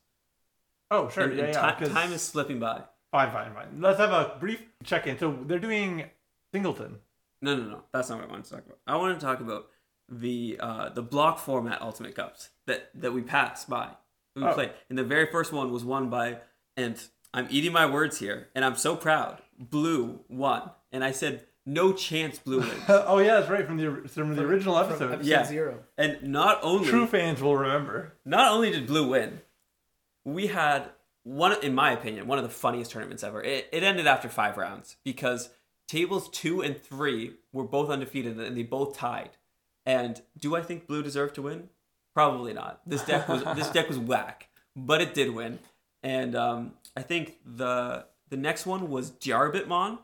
Oh, 0.92 1.08
sure, 1.10 1.24
And- 1.26 1.38
yeah, 1.38 1.46
and 1.46 1.54
yeah. 1.54 1.72
ti- 1.72 1.86
'cause- 1.86 1.94
time 1.94 2.12
is 2.12 2.22
slipping 2.22 2.60
by. 2.60 2.84
fine, 3.12 3.32
fine, 3.32 3.54
fine. 3.54 3.80
Let's 3.80 4.00
have 4.00 4.12
a 4.12 4.36
brief 4.40 4.62
check 4.84 5.08
in. 5.08 5.18
So 5.18 5.38
they're 5.48 5.58
doing 5.60 6.10
Singleton. 6.52 6.98
No, 7.42 7.56
no, 7.56 7.64
no. 7.64 7.84
That's 7.94 8.10
not 8.10 8.20
what 8.20 8.28
I 8.28 8.32
wanted 8.32 8.46
to 8.46 8.52
talk 8.52 8.66
about. 8.66 8.78
I 8.88 8.96
want 8.98 9.20
to 9.20 9.26
talk 9.26 9.40
about 9.40 9.68
the 10.10 10.58
uh, 10.60 10.90
the 10.90 11.02
block 11.04 11.40
format 11.40 11.82
Ultimate 11.82 12.16
Cups 12.16 12.50
that 12.68 12.90
that 12.96 13.14
we 13.14 13.22
passed 13.22 13.70
by. 13.70 13.90
We 14.36 14.44
Oh. 14.44 14.54
played, 14.54 14.72
and 14.90 14.98
the 14.98 15.04
very 15.04 15.26
first 15.26 15.52
one 15.54 15.72
was 15.72 15.84
won 15.84 16.10
by, 16.10 16.38
and 16.78 17.02
I'm 17.34 17.48
eating 17.50 17.72
my 17.74 17.86
words 17.86 18.20
here, 18.20 18.48
and 18.56 18.64
I'm 18.66 18.76
so 18.76 18.96
proud. 18.96 19.42
Blue 19.58 20.22
won, 20.30 20.70
and 20.92 21.04
I 21.04 21.12
said 21.12 21.46
no 21.66 21.94
chance 21.94 22.40
Blue 22.40 22.60
wins. 22.62 22.84
oh 22.88 23.20
yeah, 23.20 23.36
that's 23.40 23.50
right 23.50 23.66
from 23.66 23.78
the 23.78 24.08
from 24.10 24.36
the 24.36 24.44
original 24.44 24.76
From 24.76 24.90
episode. 24.90 25.12
episode 25.14 25.28
Yeah. 25.30 25.44
zero. 25.46 25.80
and 25.98 26.24
not 26.24 26.60
only 26.64 26.88
True 26.90 27.06
fans 27.08 27.42
will 27.42 27.56
remember. 27.58 28.14
not 28.26 28.52
only 28.52 28.72
did 28.72 28.88
Blue 28.88 29.10
win, 29.10 29.42
we 30.26 30.48
had 30.48 30.90
one, 31.24 31.56
in 31.64 31.76
my 31.76 31.92
opinion, 31.92 32.28
one 32.28 32.38
of 32.38 32.44
the 32.44 32.50
funniest 32.50 32.92
tournaments 32.92 33.24
ever. 33.24 33.44
It, 33.44 33.68
it 33.72 33.84
ended 33.84 34.08
after 34.08 34.30
five 34.30 34.58
rounds 34.58 34.96
because 35.04 35.50
tables 35.90 36.30
two 36.30 36.62
and 36.62 36.82
three 36.82 37.34
were 37.52 37.64
both 37.64 37.90
undefeated 37.90 38.40
and 38.40 38.56
they 38.56 38.64
both 38.64 38.96
tied. 38.96 39.32
And 39.86 40.22
do 40.38 40.56
I 40.56 40.62
think 40.62 40.88
Blue 40.88 41.02
deserved 41.04 41.36
to 41.36 41.42
win? 41.42 41.70
Probably 42.14 42.54
not. 42.54 42.82
This 42.86 43.04
deck 43.04 43.28
was 43.28 43.44
this 43.56 43.70
deck 43.70 43.90
was 43.90 43.98
whack, 43.98 44.50
but 44.76 45.02
it 45.02 45.14
did 45.14 45.34
win. 45.34 45.60
And 46.04 46.36
um, 46.36 46.74
I 46.96 47.02
think 47.02 47.38
the 47.46 48.06
the 48.30 48.38
next 48.38 48.66
one 48.66 48.90
was 48.90 49.12
Diarbbitmon, 49.12 49.98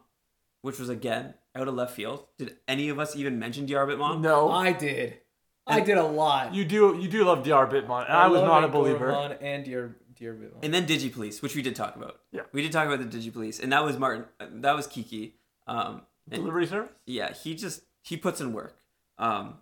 which 0.62 0.80
was 0.80 0.90
again 0.90 1.36
out 1.56 1.68
of 1.68 1.76
left 1.76 1.96
field. 1.96 2.26
Did 2.38 2.58
any 2.68 2.90
of 2.90 3.00
us 3.00 3.16
even 3.16 3.40
mention 3.40 3.68
Diarbbitmon? 3.68 4.22
No, 4.22 4.52
I 4.52 4.72
did. 4.74 5.20
I 5.68 5.80
did 5.80 5.98
a 5.98 6.04
lot. 6.04 6.54
you 6.54 6.66
do 6.66 6.98
you 7.00 7.08
do 7.08 7.24
love 7.24 7.44
DR 7.44 7.68
Bitmon, 7.68 8.06
and 8.06 8.14
I, 8.14 8.28
was 8.28 8.42
love 8.42 8.48
not 8.48 8.64
a 8.64 8.68
believer. 8.68 9.08
Goron 9.08 9.32
and 9.42 9.66
Dear 9.66 9.96
Dear 10.16 10.34
Bitmon. 10.34 10.64
And 10.64 10.74
then 10.74 10.86
DigiPolice, 10.86 11.42
which 11.42 11.56
we 11.56 11.62
did 11.62 11.76
talk 11.76 11.96
about. 11.96 12.20
Yeah. 12.32 12.42
We 12.52 12.62
did 12.62 12.72
talk 12.72 12.88
about 12.88 13.00
the 13.00 13.18
DigiPolice, 13.18 13.62
and 13.62 13.72
that 13.72 13.84
was 13.84 13.98
Martin. 13.98 14.26
That 14.40 14.76
was 14.76 14.86
Kiki. 14.86 15.36
Um, 15.68 16.02
and 16.30 16.42
Delivery 16.42 16.68
service. 16.68 16.92
yeah, 17.06 17.34
he 17.34 17.56
just 17.56 17.82
he 18.04 18.18
puts 18.18 18.42
in 18.42 18.54
work. 18.54 18.78
Um, 19.18 19.56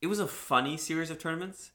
it 0.00 0.06
was 0.06 0.18
a 0.18 0.26
funny 0.26 0.76
series 0.76 1.10
of 1.10 1.18
tournaments. 1.18 1.72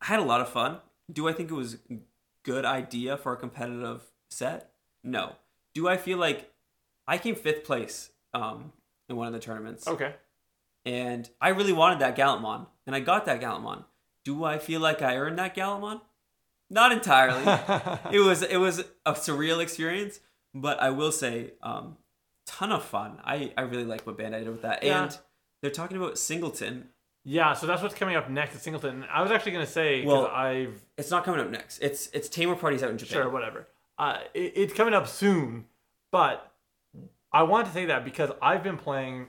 I 0.00 0.06
had 0.06 0.18
a 0.20 0.22
lot 0.22 0.40
of 0.40 0.48
fun. 0.48 0.78
Do 1.10 1.28
I 1.28 1.32
think 1.32 1.50
it 1.50 1.54
was 1.54 1.74
a 1.90 1.98
good 2.44 2.64
idea 2.64 3.16
for 3.16 3.32
a 3.32 3.36
competitive 3.36 4.02
set? 4.30 4.70
No. 5.02 5.36
Do 5.74 5.88
I 5.88 5.96
feel 5.96 6.18
like 6.18 6.50
I 7.06 7.18
came 7.18 7.34
fifth 7.34 7.64
place 7.64 8.10
um, 8.34 8.72
in 9.08 9.16
one 9.16 9.26
of 9.26 9.32
the 9.32 9.38
tournaments? 9.40 9.86
Okay. 9.88 10.14
and 10.84 11.28
I 11.40 11.48
really 11.50 11.72
wanted 11.72 11.98
that 12.00 12.16
Gallantmon, 12.16 12.66
and 12.86 12.94
I 12.94 13.00
got 13.00 13.24
that 13.26 13.40
Gallantmon. 13.40 13.84
Do 14.24 14.44
I 14.44 14.58
feel 14.58 14.80
like 14.80 15.00
I 15.02 15.16
earned 15.16 15.38
that 15.38 15.54
Gallantmon? 15.56 16.00
Not 16.70 16.92
entirely. 16.92 17.42
it 18.12 18.20
was 18.20 18.42
it 18.42 18.58
was 18.58 18.84
a 19.06 19.12
surreal 19.14 19.60
experience, 19.62 20.20
but 20.54 20.80
I 20.82 20.90
will 20.90 21.12
say, 21.12 21.52
um, 21.62 21.96
ton 22.48 22.72
of 22.72 22.84
fun. 22.84 23.18
I 23.24 23.52
I 23.56 23.62
really 23.62 23.84
like 23.84 24.06
what 24.06 24.16
Bandai 24.18 24.40
did 24.40 24.48
with 24.48 24.62
that, 24.62 24.82
Yeah. 24.82 25.04
and 25.04 25.18
they're 25.60 25.70
talking 25.70 25.96
about 25.96 26.18
Singleton. 26.18 26.88
Yeah, 27.24 27.52
so 27.52 27.66
that's 27.66 27.82
what's 27.82 27.94
coming 27.94 28.16
up 28.16 28.30
next 28.30 28.54
at 28.54 28.62
Singleton. 28.62 29.04
I 29.12 29.20
was 29.22 29.30
actually 29.30 29.52
gonna 29.52 29.66
say 29.66 30.00
because 30.00 30.12
Well- 30.24 30.26
I've 30.28 30.82
It's 30.96 31.10
not 31.10 31.24
coming 31.24 31.40
up 31.40 31.50
next. 31.50 31.78
It's 31.80 32.08
it's 32.14 32.28
Tamer 32.28 32.56
parties 32.56 32.82
out 32.82 32.90
in 32.90 32.98
Japan. 32.98 33.12
sure 33.22 33.28
whatever. 33.30 33.68
Uh, 33.98 34.18
it, 34.34 34.52
it's 34.56 34.72
coming 34.74 34.94
up 34.94 35.06
soon, 35.08 35.66
but 36.12 36.52
I 37.32 37.42
want 37.42 37.66
to 37.66 37.72
say 37.72 37.86
that 37.86 38.04
because 38.04 38.30
I've 38.40 38.62
been 38.62 38.78
playing 38.78 39.26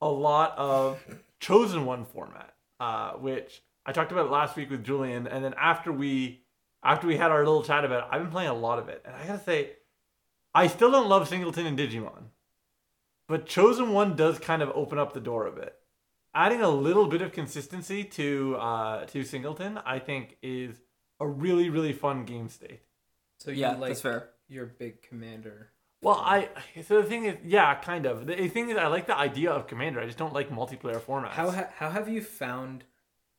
a 0.00 0.08
lot 0.08 0.56
of 0.58 1.02
chosen 1.40 1.84
one 1.86 2.04
format, 2.04 2.54
uh, 2.78 3.12
which 3.14 3.62
I 3.86 3.92
talked 3.92 4.12
about 4.12 4.30
last 4.30 4.54
week 4.56 4.70
with 4.70 4.84
Julian, 4.84 5.26
and 5.26 5.44
then 5.44 5.54
after 5.58 5.90
we 5.90 6.42
after 6.84 7.06
we 7.08 7.16
had 7.16 7.30
our 7.32 7.38
little 7.44 7.62
chat 7.64 7.84
about 7.84 8.04
it, 8.04 8.08
I've 8.12 8.20
been 8.22 8.30
playing 8.30 8.50
a 8.50 8.54
lot 8.54 8.78
of 8.78 8.88
it, 8.88 9.02
and 9.04 9.16
I 9.16 9.26
gotta 9.26 9.42
say, 9.42 9.70
I 10.54 10.68
still 10.68 10.90
don't 10.92 11.08
love 11.08 11.26
Singleton 11.26 11.66
and 11.66 11.76
Digimon, 11.78 12.24
but 13.28 13.46
chosen 13.46 13.92
one 13.92 14.16
does 14.16 14.38
kind 14.38 14.62
of 14.62 14.70
open 14.74 14.98
up 14.98 15.12
the 15.12 15.20
door 15.20 15.46
a 15.46 15.52
bit. 15.52 15.74
Adding 16.34 16.60
a 16.60 16.68
little 16.68 17.06
bit 17.06 17.22
of 17.22 17.32
consistency 17.32 18.04
to 18.04 18.56
uh, 18.58 19.06
to 19.06 19.24
Singleton, 19.24 19.78
I 19.86 19.98
think, 19.98 20.36
is 20.42 20.80
a 21.18 21.26
really 21.26 21.70
really 21.70 21.92
fun 21.92 22.24
game 22.24 22.48
state. 22.48 22.80
so 23.38 23.50
you 23.50 23.58
Yeah, 23.62 23.72
like 23.76 23.90
that's 23.90 24.02
fair. 24.02 24.30
your 24.48 24.66
big 24.66 25.02
commander. 25.02 25.70
Well, 26.02 26.16
I 26.22 26.50
so 26.82 27.00
the 27.00 27.08
thing 27.08 27.24
is, 27.24 27.36
yeah, 27.42 27.74
kind 27.76 28.04
of. 28.04 28.26
The 28.26 28.48
thing 28.48 28.68
is, 28.68 28.76
I 28.76 28.86
like 28.88 29.06
the 29.06 29.16
idea 29.16 29.50
of 29.50 29.66
Commander. 29.66 29.98
I 30.00 30.04
just 30.06 30.18
don't 30.18 30.34
like 30.34 30.50
multiplayer 30.50 31.00
formats. 31.00 31.30
How 31.30 31.50
ha- 31.50 31.70
how 31.78 31.88
have 31.90 32.08
you 32.08 32.20
found? 32.22 32.84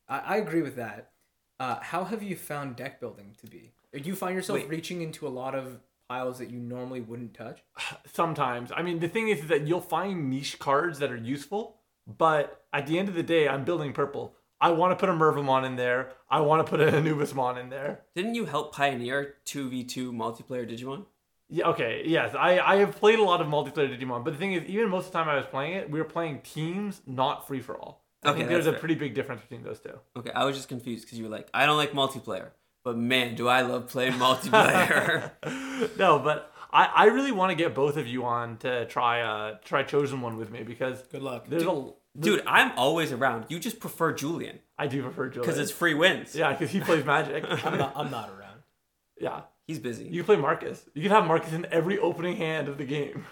I, 0.09 0.17
I 0.19 0.37
agree 0.37 0.63
with 0.63 0.75
that. 0.77 1.11
Uh, 1.59 1.79
how 1.81 2.03
have 2.03 2.23
you 2.23 2.35
found 2.35 2.75
deck 2.75 2.99
building 2.99 3.35
to 3.41 3.47
be? 3.47 3.73
Do 3.93 4.01
you 4.09 4.15
find 4.15 4.35
yourself 4.35 4.59
Wait. 4.59 4.69
reaching 4.69 5.01
into 5.01 5.27
a 5.27 5.29
lot 5.29 5.53
of 5.55 5.79
piles 6.07 6.39
that 6.39 6.49
you 6.49 6.59
normally 6.59 7.01
wouldn't 7.01 7.33
touch? 7.33 7.63
Sometimes, 8.05 8.71
I 8.75 8.81
mean, 8.81 8.99
the 8.99 9.07
thing 9.07 9.27
is 9.29 9.47
that 9.47 9.67
you'll 9.67 9.81
find 9.81 10.29
niche 10.29 10.59
cards 10.59 10.99
that 10.99 11.11
are 11.11 11.17
useful, 11.17 11.77
but 12.05 12.65
at 12.73 12.87
the 12.87 12.97
end 12.99 13.09
of 13.09 13.15
the 13.15 13.23
day, 13.23 13.47
I'm 13.47 13.63
building 13.65 13.93
purple. 13.93 14.33
I 14.59 14.71
want 14.71 14.91
to 14.91 14.95
put 14.95 15.09
a 15.09 15.13
Mervamon 15.13 15.65
in 15.65 15.75
there. 15.75 16.13
I 16.29 16.41
want 16.41 16.65
to 16.65 16.69
put 16.69 16.81
an 16.81 16.93
Anubismon 16.93 17.59
in 17.59 17.69
there. 17.69 18.01
Didn't 18.15 18.33
you 18.35 18.45
help 18.45 18.73
pioneer 18.73 19.35
two 19.45 19.69
v 19.69 19.83
two 19.83 20.11
multiplayer 20.11 20.67
Digimon? 20.67 21.05
Yeah, 21.49 21.67
okay, 21.69 22.03
yes. 22.05 22.35
I, 22.35 22.59
I 22.59 22.75
have 22.77 22.95
played 22.95 23.19
a 23.19 23.23
lot 23.23 23.39
of 23.39 23.47
multiplayer 23.47 23.87
Digimon, 23.97 24.23
but 24.23 24.31
the 24.33 24.39
thing 24.39 24.53
is, 24.53 24.63
even 24.65 24.89
most 24.89 25.07
of 25.07 25.11
the 25.13 25.17
time 25.19 25.29
I 25.29 25.35
was 25.35 25.45
playing 25.45 25.73
it, 25.73 25.89
we 25.89 25.99
were 25.99 26.05
playing 26.05 26.41
teams, 26.41 27.01
not 27.05 27.47
free 27.47 27.61
for 27.61 27.77
all. 27.77 28.03
I 28.23 28.31
Okay, 28.31 28.45
think 28.45 28.49
there's 28.49 28.65
that's 28.65 28.67
a 28.67 28.73
fair. 28.73 28.79
pretty 28.79 28.95
big 28.95 29.13
difference 29.13 29.41
between 29.41 29.63
those 29.63 29.79
two. 29.79 29.97
Okay, 30.15 30.31
I 30.31 30.43
was 30.45 30.55
just 30.55 30.67
confused 30.69 31.05
because 31.05 31.17
you 31.17 31.23
were 31.25 31.29
like, 31.29 31.49
I 31.53 31.65
don't 31.65 31.77
like 31.77 31.91
multiplayer, 31.93 32.49
but 32.87 32.97
man, 32.97 33.35
do 33.35 33.49
I 33.49 33.63
love 33.63 33.89
playing 33.89 34.13
multiplayer. 34.13 35.31
no, 35.97 36.19
but 36.19 36.53
I, 36.71 36.85
I 36.85 37.05
really 37.07 37.33
want 37.33 37.49
to 37.51 37.55
get 37.55 37.75
both 37.75 37.97
of 37.97 38.07
you 38.07 38.23
on 38.23 38.55
to 38.59 38.85
try 38.85 39.21
uh 39.21 39.57
try 39.65 39.83
chosen 39.83 40.21
one 40.21 40.37
with 40.37 40.49
me 40.51 40.63
because 40.63 41.01
Good 41.11 41.21
luck. 41.21 41.47
there's 41.49 41.63
a 41.63 41.89
Dude, 42.17 42.43
I'm 42.47 42.71
always 42.77 43.11
around. 43.11 43.45
You 43.49 43.59
just 43.59 43.81
prefer 43.81 44.13
Julian 44.13 44.59
I 44.77 44.87
do 44.87 45.03
prefer 45.03 45.27
Julian 45.27 45.45
because 45.49 45.59
it's 45.59 45.69
free 45.71 45.95
wins. 45.95 46.33
yeah 46.33 46.53
because 46.53 46.69
he 46.71 46.79
plays 46.79 47.03
Magic. 47.03 47.43
I'm 47.65 47.77
not. 47.77 47.91
I'm 47.93 48.09
not 48.09 48.29
around. 48.29 48.61
yeah, 49.19 49.41
He's 49.67 49.79
busy. 49.79 50.05
you 50.05 50.23
can 50.23 50.25
play 50.25 50.37
Marcus. 50.37 50.81
You 50.93 51.01
can 51.01 51.11
have 51.11 51.25
Marcus 51.25 51.51
in 51.51 51.65
every 51.71 51.99
opening 51.99 52.37
hand 52.37 52.69
of 52.69 52.77
the 52.77 52.85
game. 52.85 53.25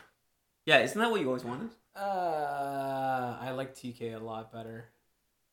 Yeah, 0.66 0.80
isn't 0.80 1.00
that 1.00 1.10
what 1.12 1.22
you 1.22 1.28
always 1.28 1.46
wanted? 1.46 1.70
Uh, 1.96 3.38
I 3.40 3.52
like 3.52 3.74
TK 3.74 4.16
a 4.16 4.20
lot 4.20 4.52
better. 4.52 4.90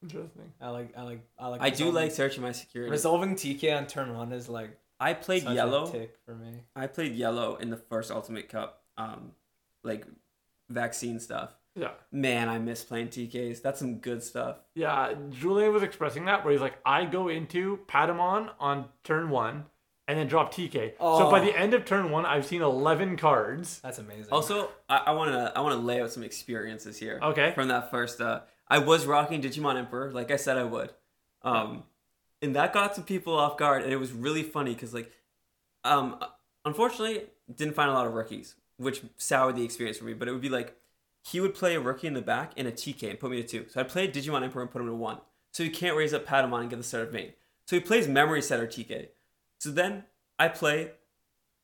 Interesting. 0.03 0.53
I 0.61 0.69
like. 0.71 0.97
I 0.97 1.03
like. 1.03 1.21
I 1.39 1.47
like. 1.49 1.61
I 1.63 1.71
do 1.71 1.91
like 1.91 2.11
searching 2.13 2.43
my 2.43 2.53
security. 2.53 2.91
resolving 2.91 3.35
TK 3.35 3.77
on 3.77 3.87
turn 3.87 4.15
one 4.17 4.33
is 4.33 4.49
like 4.49 4.77
I 5.01 5.15
played 5.15 5.43
such 5.45 5.55
yellow. 5.55 5.87
a 5.89 5.91
tick 5.93 6.17
for 6.25 6.35
me. 6.35 6.63
I 6.77 6.87
played 6.87 7.15
yellow 7.15 7.57
in 7.57 7.71
the 7.71 7.77
first 7.77 8.11
Ultimate 8.11 8.49
Cup, 8.49 8.83
um, 8.97 9.33
like 9.85 10.07
vaccine 10.69 11.21
stuff. 11.21 11.55
Yeah. 11.75 11.93
Man, 12.11 12.49
I 12.49 12.59
miss 12.59 12.85
playing 12.85 13.09
TKs. 13.09 13.63
That's 13.63 13.79
some 13.79 13.97
good 13.99 14.23
stuff. 14.23 14.59
Yeah, 14.75 15.15
Julian 15.31 15.73
was 15.73 15.83
expressing 15.83 16.27
that 16.27 16.45
where 16.45 16.53
he's 16.53 16.61
like, 16.61 16.77
I 16.85 17.07
go 17.07 17.29
into 17.29 17.79
Patamon 17.89 18.51
on 18.61 18.87
turn 19.05 19.31
one 19.31 19.65
and 20.07 20.19
then 20.19 20.27
drop 20.27 20.53
TK. 20.53 20.93
Oh. 21.01 21.19
So 21.21 21.31
by 21.31 21.41
Oh. 21.41 21.45
the 21.45 21.59
end 21.59 21.73
of 21.73 21.87
turn 21.87 22.11
one, 22.11 22.27
I've 22.27 22.45
seen 22.45 22.61
11 22.61 23.17
cards. 23.17 23.81
That's 23.81 23.99
amazing. 23.99 24.31
Also, 24.31 24.71
I, 24.89 24.99
I 25.07 25.11
wanna 25.13 25.51
I 25.57 25.61
wanna 25.63 25.77
lay 25.77 26.03
out 26.03 26.11
some 26.11 26.23
experiences 26.23 26.99
here. 26.99 27.19
Okay. 27.23 27.53
From 27.55 27.69
that 27.69 27.91
first, 27.91 28.21
uh, 28.21 28.41
I 28.73 28.79
was 28.79 29.05
rocking 29.05 29.43
Digimon 29.43 29.77
Emperor, 29.77 30.11
like 30.13 30.31
I 30.31 30.37
said 30.37 30.57
I 30.57 30.65
would, 30.65 30.95
um, 31.43 31.83
and 32.41 32.57
that 32.57 32.73
got 32.73 32.95
some 32.95 33.05
people 33.05 33.39
off 33.39 33.59
guard, 33.59 33.83
and 33.83 33.93
it 33.93 33.99
was 33.99 34.13
really 34.13 34.43
funny 34.43 34.73
because 34.73 34.95
like, 34.95 35.13
um, 35.85 36.17
unfortunately, 36.65 37.25
didn't 37.55 37.75
find 37.75 37.91
a 37.91 37.93
lot 37.93 38.07
of 38.07 38.15
rookies, 38.15 38.55
which 38.79 39.03
soured 39.19 39.57
the 39.57 39.63
experience 39.63 39.99
for 39.99 40.05
me. 40.05 40.15
But 40.15 40.27
it 40.27 40.33
would 40.33 40.41
be 40.41 40.49
like, 40.49 40.75
he 41.23 41.39
would 41.39 41.55
play 41.55 41.75
a 41.75 41.81
rookie 41.81 42.07
in 42.07 42.15
the 42.15 42.23
back 42.23 42.53
and 42.57 42.67
a 42.67 42.73
TK 42.73 43.11
and 43.11 43.21
put 43.21 43.31
me 43.31 43.43
to 43.43 43.47
two. 43.47 43.67
So 43.69 43.79
I 43.79 43.83
played 43.83 44.15
Digimon 44.15 44.43
Emperor 44.43 44.63
and 44.63 44.71
put 44.71 44.81
him 44.81 44.89
to 44.89 44.95
one. 44.95 45.19
So 45.53 45.63
he 45.63 45.69
can't 45.69 45.95
raise 45.95 46.15
up 46.15 46.25
Patamon 46.25 46.63
and 46.63 46.71
get 46.71 46.77
the 46.77 46.83
start 46.83 47.09
of 47.09 47.13
main. 47.13 47.33
So 47.67 47.77
he 47.77 47.81
plays 47.81 48.09
Memory 48.09 48.41
Setter 48.41 48.67
TK. 48.67 49.09
So 49.59 49.71
then 49.71 50.05
I 50.39 50.49
play 50.49 50.93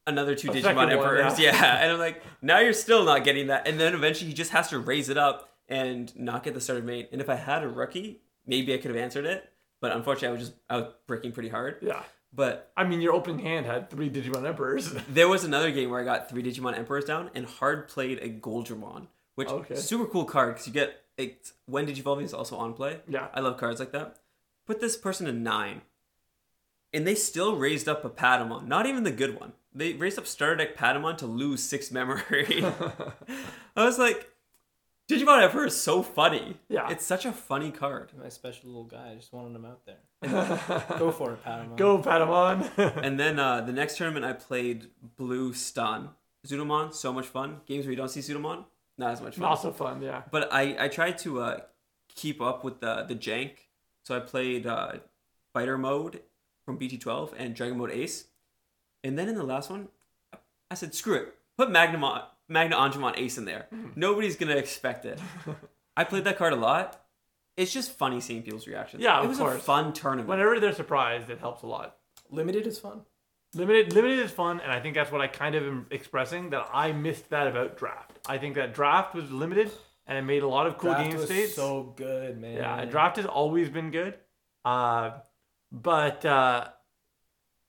another 0.07 0.35
two 0.35 0.51
A 0.51 0.53
Digimon 0.53 0.63
second 0.63 0.77
one, 0.77 0.91
Emperors. 0.91 1.41
yeah. 1.41 1.53
yeah. 1.55 1.77
And 1.79 1.93
I'm 1.93 1.99
like, 1.99 2.23
now 2.43 2.59
you're 2.59 2.75
still 2.75 3.07
not 3.07 3.25
getting 3.25 3.47
that. 3.47 3.67
And 3.67 3.81
then 3.81 3.95
eventually 3.95 4.29
he 4.29 4.35
just 4.35 4.51
has 4.51 4.69
to 4.69 4.79
raise 4.79 5.09
it 5.09 5.17
up 5.17 5.48
and 5.69 6.15
not 6.17 6.43
get 6.43 6.55
the 6.55 6.61
starter 6.61 6.83
mate. 6.83 7.09
And 7.13 7.21
if 7.21 7.29
I 7.29 7.35
had 7.37 7.63
a 7.63 7.69
rookie, 7.69 8.21
maybe 8.47 8.73
I 8.75 8.79
could 8.79 8.91
have 8.91 9.03
answered 9.03 9.27
it. 9.27 9.51
But 9.81 9.93
unfortunately, 9.93 10.29
I 10.29 10.33
was 10.33 10.41
just 10.49 10.59
I 10.69 10.77
was 10.77 10.93
breaking 11.07 11.33
pretty 11.33 11.49
hard. 11.51 11.77
Yeah. 11.83 12.03
But 12.33 12.73
I 12.77 12.85
mean, 12.85 13.01
your 13.01 13.13
opening 13.15 13.39
hand 13.39 13.65
had 13.67 13.89
three 13.91 14.11
Digimon 14.11 14.45
Emperors. 14.47 14.93
there 15.09 15.29
was 15.29 15.45
another 15.45 15.71
game 15.71 15.91
where 15.91 16.01
I 16.01 16.05
got 16.05 16.29
three 16.29 16.43
Digimon 16.43 16.77
Emperors 16.77 17.05
down 17.05 17.31
and 17.35 17.47
hard 17.47 17.89
played 17.89 18.19
a 18.19 18.29
Goldramon, 18.29 19.07
which 19.35 19.49
Okay. 19.49 19.77
super 19.77 20.05
cool 20.07 20.25
card 20.25 20.55
because 20.55 20.67
you 20.67 20.73
get 20.73 21.05
it 21.17 21.53
when 21.67 21.87
Digivolving 21.87 22.25
is 22.25 22.35
also 22.35 22.57
on 22.57 22.75
play. 22.75 23.01
Yeah. 23.09 23.29
I 23.33 23.41
love 23.41 23.57
cards 23.57 23.81
like 23.81 23.93
that. 23.93 24.19
Put 24.67 24.81
this 24.81 24.97
person 24.97 25.27
in 25.27 25.43
nine, 25.43 25.81
and 26.93 27.07
they 27.07 27.15
still 27.15 27.57
raised 27.57 27.89
up 27.89 28.05
a 28.05 28.11
Patamon, 28.11 28.67
not 28.67 28.85
even 28.87 29.05
the 29.05 29.11
good 29.11 29.39
one. 29.39 29.53
They 29.75 29.95
raised 29.95 30.19
up 30.19 30.27
starter 30.27 30.57
deck 30.57 30.77
Patamon 30.77 31.17
to 31.19 31.27
lose 31.27 31.63
six 31.63 31.91
memory. 31.91 32.63
I 33.77 33.85
was 33.85 33.99
like, 33.99 34.29
Digimon 35.09 35.43
Emperor 35.43 35.67
is 35.67 35.81
so 35.81 36.03
funny. 36.03 36.59
Yeah. 36.69 36.91
it's 36.91 37.05
such 37.05 37.25
a 37.25 37.33
funny 37.33 37.71
card. 37.71 38.13
My 38.21 38.29
special 38.29 38.69
little 38.69 38.85
guy. 38.85 39.13
I 39.13 39.15
just 39.15 39.33
wanted 39.33 39.57
him 39.57 39.65
out 39.65 39.81
there. 39.87 39.97
Go 40.99 41.11
for 41.11 41.33
it, 41.33 41.45
Patamon. 41.45 41.77
Go, 41.77 41.99
Patamon. 41.99 43.03
And 43.03 43.19
then 43.19 43.39
uh, 43.39 43.63
the 43.63 43.73
next 43.73 43.97
tournament 43.97 44.27
I 44.27 44.35
played 44.35 44.89
Blue 45.17 45.55
Stun. 45.55 46.11
Zudomon, 46.47 46.93
so 46.93 47.13
much 47.13 47.27
fun. 47.27 47.61
Games 47.67 47.87
where 47.87 47.93
you 47.93 47.97
don't 47.97 48.11
see 48.11 48.21
Zudomon, 48.21 48.65
not 48.97 49.13
as 49.13 49.21
much 49.21 49.35
fun. 49.37 49.43
Not 49.43 49.55
so 49.57 49.73
fun, 49.73 50.03
yeah. 50.03 50.23
But 50.31 50.53
I, 50.53 50.77
I 50.79 50.89
tried 50.89 51.19
to 51.19 51.41
uh, 51.41 51.61
keep 52.15 52.41
up 52.41 52.63
with 52.63 52.81
the, 52.81 53.05
the 53.09 53.15
jank. 53.15 53.53
So 54.05 54.15
I 54.15 54.21
played 54.21 54.67
uh, 54.67 54.93
Fighter 55.53 55.79
Mode 55.79 56.21
from 56.65 56.79
BT12 56.79 57.33
and 57.37 57.55
Dragon 57.55 57.79
Mode 57.79 57.91
Ace. 57.91 58.27
And 59.03 59.19
then 59.19 59.29
in 59.29 59.35
the 59.35 59.43
last 59.43 59.71
one, 59.71 59.89
I 60.71 60.75
said, 60.75 60.95
screw 60.95 61.15
it. 61.15 61.35
Put 61.57 61.71
Magna, 61.71 62.29
Magna 62.49 62.77
Angemon 62.77 63.19
Ace 63.19 63.39
in 63.39 63.45
there. 63.45 63.67
Nobody's 63.95 64.37
going 64.37 64.49
to 64.53 64.59
expect 64.59 65.05
it. 65.05 65.21
I 65.97 66.05
played 66.05 66.25
that 66.25 66.39
card 66.39 66.53
a 66.53 66.57
lot. 66.57 67.01
It's 67.57 67.73
just 67.73 67.91
funny 67.93 68.21
seeing 68.21 68.43
people's 68.43 68.67
reactions. 68.67 69.03
Yeah, 69.03 69.19
it 69.19 69.25
of 69.25 69.29
was 69.31 69.39
a 69.39 69.43
course. 69.43 69.63
fun 69.63 69.93
tournament. 69.93 70.29
Whenever 70.29 70.61
they're 70.61 70.73
surprised, 70.73 71.29
it 71.29 71.41
helps 71.41 71.63
a 71.63 71.67
lot. 71.67 71.97
Limited 72.31 72.67
is 72.67 72.79
fun. 72.79 73.03
Limited, 73.55 73.93
limited 73.95 74.19
is 74.21 74.31
fun, 74.31 74.61
and 74.61 74.71
I 74.71 74.79
think 74.81 74.95
that's 74.95 75.11
what 75.11 75.21
I 75.23 75.27
kind 75.27 75.55
of 75.55 75.65
am 75.65 75.87
expressing 75.91 76.51
that 76.51 76.69
I 76.73 76.93
missed 76.93 77.31
that 77.31 77.47
about 77.47 77.77
draft. 77.79 78.19
I 78.29 78.37
think 78.39 78.55
that 78.57 78.75
draft 78.75 79.15
was 79.15 79.31
limited, 79.31 79.71
and 80.07 80.17
it 80.19 80.23
made 80.23 80.43
a 80.43 80.49
lot 80.49 80.67
of 80.67 80.77
cool 80.79 80.93
Draft 80.93 81.11
game 81.11 81.19
was 81.19 81.27
states. 81.27 81.55
so 81.55 81.95
good, 81.97 82.39
man. 82.41 82.57
Yeah, 82.59 82.85
draft 82.85 83.17
has 83.17 83.25
always 83.27 83.71
been 83.71 83.91
good. 83.91 84.15
Uh, 84.65 85.13
but 85.73 86.25
uh, 86.27 86.69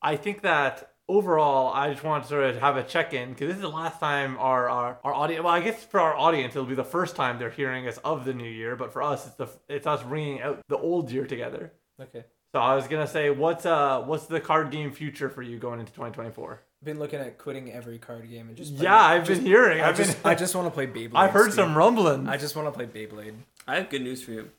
I 0.02 0.18
think 0.18 0.42
that 0.42 0.89
overall, 1.10 1.74
I 1.74 1.90
just 1.92 2.04
want 2.04 2.24
to 2.24 2.30
sort 2.30 2.44
of 2.46 2.58
have 2.62 2.78
a 2.78 2.84
check 2.84 3.14
in 3.14 3.30
because 3.32 3.48
this 3.50 3.56
is 3.58 3.62
the 3.62 3.68
last 3.70 4.00
time 4.00 4.38
our, 4.40 4.70
our, 4.70 4.98
our 5.04 5.14
audience, 5.14 5.44
well, 5.44 5.54
I 5.54 5.60
guess 5.60 5.84
for 5.84 6.00
our 6.00 6.16
audience, 6.16 6.56
it'll 6.56 6.66
be 6.68 6.76
the 6.76 6.84
first 6.84 7.16
time 7.18 7.40
they're 7.40 7.50
hearing 7.50 7.88
us 7.88 7.98
of 8.06 8.24
the 8.24 8.34
new 8.34 8.48
year, 8.50 8.76
but 8.78 8.94
for 8.94 9.02
us, 9.02 9.28
it's, 9.28 9.36
the, 9.36 9.50
it's 9.68 9.86
us 9.88 10.04
bringing 10.04 10.42
out 10.42 10.62
the 10.70 10.78
old 10.78 11.12
year 11.12 11.26
together. 11.26 11.74
Okay. 12.00 12.24
So 12.54 12.60
I 12.60 12.76
was 12.76 12.88
going 12.88 13.06
to 13.06 13.12
say, 13.12 13.30
what's, 13.30 13.66
uh, 13.66 14.02
what's 14.04 14.28
the 14.28 14.40
card 14.40 14.72
game 14.72 14.92
future 14.92 15.30
for 15.30 15.42
you 15.42 15.58
going 15.60 15.80
into 15.80 15.92
2024? 15.92 16.62
I've 16.82 16.86
Been 16.86 16.98
looking 17.00 17.20
at 17.20 17.38
quitting 17.38 17.72
every 17.74 17.98
card 17.98 18.30
game 18.30 18.48
and 18.48 18.56
just. 18.56 18.74
Yeah, 18.74 18.96
I've 18.96 19.26
been 19.28 19.42
hearing. 19.46 19.82
I 19.82 19.90
I've 19.90 19.98
just, 19.98 20.24
been, 20.24 20.32
I 20.32 20.36
just 20.44 20.56
want 20.56 20.66
to 20.68 20.72
play 20.72 20.88
Beyblade. 20.88 21.12
I've 21.16 21.32
heard 21.32 21.52
Steve. 21.52 21.56
some 21.66 21.78
rumbling. 21.78 22.30
I 22.30 22.38
just 22.38 22.56
want 22.56 22.68
to 22.68 22.72
play 22.72 22.86
Beyblade. 22.88 23.34
I 23.68 23.76
have 23.76 23.90
good 23.90 24.02
news 24.02 24.24
for 24.24 24.32
you. 24.32 24.50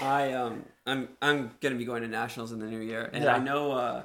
I 0.00 0.32
um 0.32 0.64
I'm 0.86 1.08
I'm 1.22 1.52
gonna 1.60 1.76
be 1.76 1.84
going 1.84 2.02
to 2.02 2.08
nationals 2.08 2.50
in 2.52 2.58
the 2.58 2.66
new 2.66 2.80
year, 2.80 3.08
and 3.12 3.22
Yeah. 3.24 3.36
I 3.36 3.38
know 3.38 3.70
uh 3.72 4.02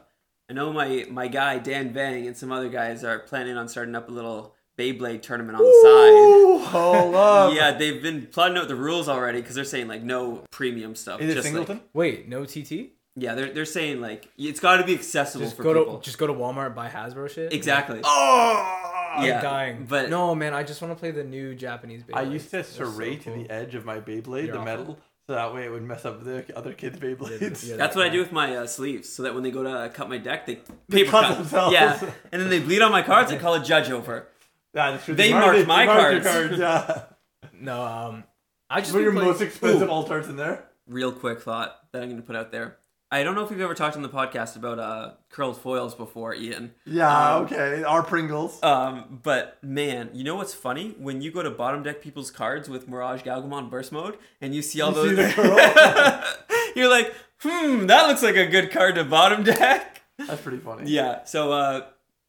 I 0.50 0.54
know 0.54 0.74
my 0.74 1.06
my 1.10 1.28
guy 1.28 1.60
Dan 1.60 1.94
Vang 1.94 2.26
and 2.28 2.36
some 2.36 2.52
other 2.52 2.70
guys 2.70 3.04
are 3.04 3.20
planning 3.20 3.56
on 3.58 3.68
starting 3.70 3.96
up 3.96 4.10
a 4.10 4.12
little 4.12 4.56
Beyblade 4.78 5.22
tournament 5.22 5.58
on 5.58 5.64
the 5.64 5.68
Ooh, 5.70 6.60
hold 6.66 7.14
up. 7.16 7.54
Yeah, 7.54 7.72
they've 7.72 8.02
been 8.02 8.28
plotting 8.28 8.58
out 8.58 8.68
the 8.70 8.76
rules 8.76 9.10
already 9.10 9.42
because 9.42 9.56
they're 9.56 9.64
saying 9.66 9.88
like 9.88 10.04
no 10.04 10.44
premium 10.52 10.96
stuff. 10.96 11.20
Is 11.22 11.30
it 11.32 11.34
just 11.36 11.48
Singleton? 11.48 11.78
Like, 11.78 11.86
Wait, 11.94 12.28
no 12.30 12.46
TT? 12.46 12.92
yeah, 13.16 13.36
they're 13.36 13.52
they're 13.52 13.66
saying 13.66 14.00
like 14.02 14.30
it's 14.38 14.60
got 14.62 14.78
to 14.78 14.86
be 14.86 14.94
accessible 14.96 15.46
Just 15.46 15.58
for 15.58 15.64
go 15.64 15.74
people. 15.74 15.98
to 16.00 16.04
just 16.04 16.18
go 16.18 16.28
to 16.28 16.34
Walmart 16.34 16.74
buy 16.76 16.88
Hasbro 16.90 17.30
shit. 17.30 17.52
exactly. 17.54 18.00
oh! 18.04 18.76
I'm 19.16 19.26
yeah, 19.26 19.42
dying. 19.42 19.86
but- 19.90 20.10
no, 20.10 20.34
man, 20.36 20.54
I 20.54 20.64
just 20.64 20.82
want 20.84 20.94
to 20.96 21.00
play 21.00 21.10
the 21.12 21.24
new 21.24 21.56
Japanese 21.56 22.04
Beyblade. 22.04 22.16
I 22.16 22.22
used 22.22 22.46
to 22.46 22.52
They're 22.52 22.64
so 22.64 22.90
serrate 22.92 23.24
cool. 23.26 23.36
the 23.36 23.50
edge 23.50 23.74
of 23.76 23.84
my 23.84 24.00
Beyblade, 24.00 24.46
You're 24.46 24.54
the 24.54 24.60
awful. 24.60 24.64
metal, 24.66 25.00
so 25.30 25.36
that 25.36 25.54
way 25.54 25.64
it 25.64 25.70
would 25.72 25.84
mess 25.84 26.06
up 26.06 26.24
the 26.24 26.44
other 26.58 26.74
kids' 26.74 26.98
Beyblades. 26.98 27.70
yeah. 27.70 27.76
That's 27.76 27.96
what 27.96 28.04
I 28.04 28.10
do 28.10 28.18
with 28.18 28.32
my 28.32 28.56
uh, 28.56 28.66
sleeves, 28.66 29.08
so 29.08 29.22
that 29.22 29.36
when 29.36 29.44
they 29.44 29.52
go 29.52 29.62
to 29.62 29.92
cut 29.94 30.10
my 30.10 30.18
deck, 30.18 30.48
they 30.48 30.56
paper 30.90 31.12
cut 31.12 31.26
cut. 31.28 31.38
themselves. 31.38 31.72
Yeah, 31.74 32.12
and 32.32 32.42
then 32.42 32.50
they 32.50 32.60
bleed 32.60 32.82
on 32.82 32.92
my 32.92 33.04
cards. 33.04 33.32
I 33.32 33.38
call 33.38 33.54
a 33.54 33.64
judge 33.64 33.92
over. 33.92 34.28
Yeah, 34.74 34.90
that's 34.90 35.06
true. 35.06 35.14
They 35.14 35.32
mark- 35.32 35.54
marked 35.54 35.68
my 35.68 35.86
mark 35.86 36.14
your 36.14 36.22
cards. 36.24 36.58
Yeah. 36.58 37.02
No, 37.62 37.84
um, 37.84 38.24
I 38.72 38.80
just 38.80 38.92
Put 38.94 38.98
been 39.00 39.04
your 39.04 39.12
playing- 39.14 39.28
most 39.28 39.42
expensive 39.42 39.88
Ooh. 39.90 39.92
alt 39.92 40.10
arts 40.10 40.30
in 40.30 40.36
there. 40.38 40.64
real 40.88 41.12
quick 41.12 41.42
thought 41.42 41.78
that 41.92 42.02
I'm 42.02 42.10
going 42.10 42.20
to 42.22 42.26
put 42.26 42.36
out 42.36 42.52
there. 42.52 42.78
I 43.12 43.24
don't 43.24 43.34
know 43.34 43.44
if 43.44 43.50
we've 43.50 43.60
ever 43.62 43.74
talked 43.74 43.96
on 43.96 44.04
the 44.04 44.10
podcast 44.10 44.56
about 44.56 44.78
uh, 44.78 45.12
curled 45.30 45.58
foils 45.58 45.96
before, 45.96 46.36
Ian. 46.36 46.74
Yeah, 46.86 47.36
Um, 47.38 47.44
okay. 47.46 47.82
Our 47.84 48.04
Pringles. 48.04 48.62
Um, 48.62 49.20
but 49.24 49.58
man, 49.64 50.12
you 50.14 50.24
know 50.24 50.36
what's 50.36 50.54
funny? 50.54 50.96
When 51.00 51.20
you 51.22 51.32
go 51.32 51.42
to 51.42 51.50
bottom 51.50 51.82
deck 51.82 52.02
people's 52.02 52.30
cards 52.30 52.70
with 52.70 52.88
Mirage 52.88 53.24
Gaogamon 53.24 53.70
Burst 53.72 53.92
Mode, 53.92 54.18
and 54.42 54.54
you 54.54 54.62
see 54.62 54.80
all 54.82 54.92
You 54.94 55.10
see 55.10 55.16
those, 55.16 55.36
the 55.36 56.36
you're 56.76 56.90
like, 56.90 57.12
hmm, 57.42 57.88
that 57.88 58.08
looks 58.08 58.22
like 58.22 58.36
a 58.36 58.46
good 58.46 58.70
card 58.72 58.94
to 58.96 59.04
bottom 59.04 59.44
deck. 59.44 60.02
That's 60.20 60.42
pretty 60.42 60.60
funny. 60.60 60.90
Yeah. 60.92 61.24
So 61.24 61.52
uh, 61.52 61.86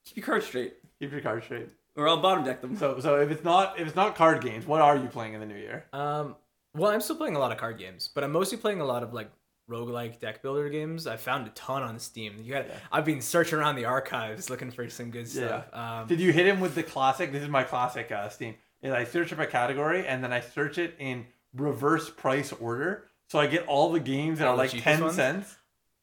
keep 0.07 0.17
your 0.17 0.27
cards 0.27 0.47
straight, 0.47 0.75
Keep 0.99 1.13
your 1.13 1.21
cards 1.21 1.45
straight. 1.45 1.69
or 1.97 2.09
I'll 2.09 2.17
bottom 2.23 2.43
deck 2.45 2.63
them. 2.63 2.77
So, 2.79 3.01
so 3.01 3.21
if 3.21 3.31
it's 3.31 3.45
not 3.45 3.79
if 3.79 3.87
it's 3.87 3.97
not 3.97 4.15
card 4.17 4.41
games, 4.43 4.67
what 4.67 4.81
are 4.81 4.97
you 4.97 5.09
playing 5.09 5.35
in 5.35 5.41
the 5.41 5.47
new 5.47 5.57
year? 5.57 5.85
Um, 5.93 6.37
well, 6.75 6.91
I'm 6.91 7.01
still 7.03 7.17
playing 7.17 7.37
a 7.37 7.39
lot 7.39 7.53
of 7.53 7.59
card 7.59 7.79
games, 7.79 8.09
but 8.15 8.23
I'm 8.25 8.33
mostly 8.33 8.57
playing 8.57 8.81
a 8.81 8.85
lot 8.87 9.03
of 9.03 9.13
like 9.13 9.29
roguelike 9.71 10.19
deck 10.19 10.43
builder 10.43 10.69
games. 10.69 11.07
I 11.07 11.17
found 11.17 11.47
a 11.47 11.51
ton 11.51 11.83
on 11.83 11.99
Steam. 11.99 12.35
You 12.43 12.53
got 12.53 12.67
I've 12.91 13.05
been 13.05 13.21
searching 13.21 13.59
around 13.59 13.77
the 13.77 13.85
archives 13.87 14.51
looking 14.51 14.71
for 14.71 14.89
some 14.91 15.11
good 15.11 15.29
stuff. 15.29 15.73
Um, 15.73 16.07
Did 16.09 16.21
you 16.21 16.33
hit 16.33 16.47
him 16.47 16.61
with 16.61 16.75
the 16.75 16.83
classic? 16.83 17.33
This 17.33 17.43
is 17.43 17.49
my 17.49 17.63
classic 17.63 18.11
uh, 18.11 18.29
Steam. 18.29 18.57
Is 18.83 18.93
I 18.93 19.05
search 19.05 19.33
up 19.33 19.39
a 19.39 19.47
category 19.47 20.07
and 20.07 20.25
then 20.25 20.33
I 20.33 20.41
search 20.41 20.79
it 20.79 20.97
in 20.99 21.27
reverse 21.55 22.09
price 22.11 22.53
order, 22.53 23.05
so 23.29 23.39
I 23.39 23.47
get 23.47 23.67
all 23.67 23.93
the 23.93 24.01
games 24.01 24.39
that 24.39 24.49
are 24.49 24.57
like 24.57 24.71
cheapest 24.71 24.85
ten 24.85 25.01
ones? 25.03 25.17
cents. 25.17 25.57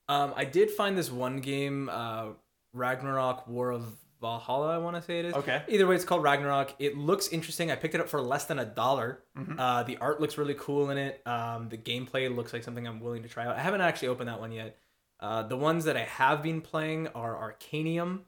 Um, 0.10 0.34
I 0.36 0.46
did 0.46 0.72
find 0.72 0.98
this 0.98 1.12
one 1.12 1.42
game, 1.42 1.90
uh, 1.92 2.28
Ragnarok 2.74 3.48
War 3.48 3.72
of 3.72 3.84
Valhalla. 4.22 4.74
I 4.74 4.78
want 4.78 4.96
to 4.96 5.02
say 5.02 5.20
it 5.20 5.26
is. 5.26 5.34
Okay. 5.34 5.62
Either 5.68 5.86
way, 5.88 5.96
it's 5.96 6.04
called 6.06 6.24
Ragnarok. 6.24 6.76
It 6.80 6.98
looks 6.98 7.28
interesting. 7.30 7.72
I 7.72 7.76
picked 7.76 7.96
it 7.96 8.02
up 8.02 8.10
for 8.10 8.22
less 8.22 8.46
than 8.46 8.60
a 8.60 8.66
dollar. 8.66 9.24
Mm-hmm. 9.38 9.60
Uh, 9.60 9.84
the 9.84 9.98
art 9.98 10.20
looks 10.22 10.38
really 10.38 10.56
cool 10.56 10.90
in 10.90 10.98
it. 10.98 11.22
Um, 11.26 11.70
the 11.70 11.78
gameplay 11.78 12.34
looks 12.34 12.54
like 12.54 12.64
something 12.64 12.88
I'm 12.88 13.00
willing 13.00 13.24
to 13.24 13.30
try 13.30 13.46
out. 13.46 13.56
I 13.56 13.62
haven't 13.62 13.82
actually 13.82 14.10
opened 14.10 14.30
that 14.30 14.40
one 14.40 14.52
yet. 14.52 14.78
Uh, 15.20 15.44
the 15.44 15.58
ones 15.58 15.86
that 15.86 15.98
I 15.98 16.04
have 16.04 16.44
been 16.44 16.62
playing 16.62 17.08
are 17.10 17.36
Arcanium, 17.36 18.20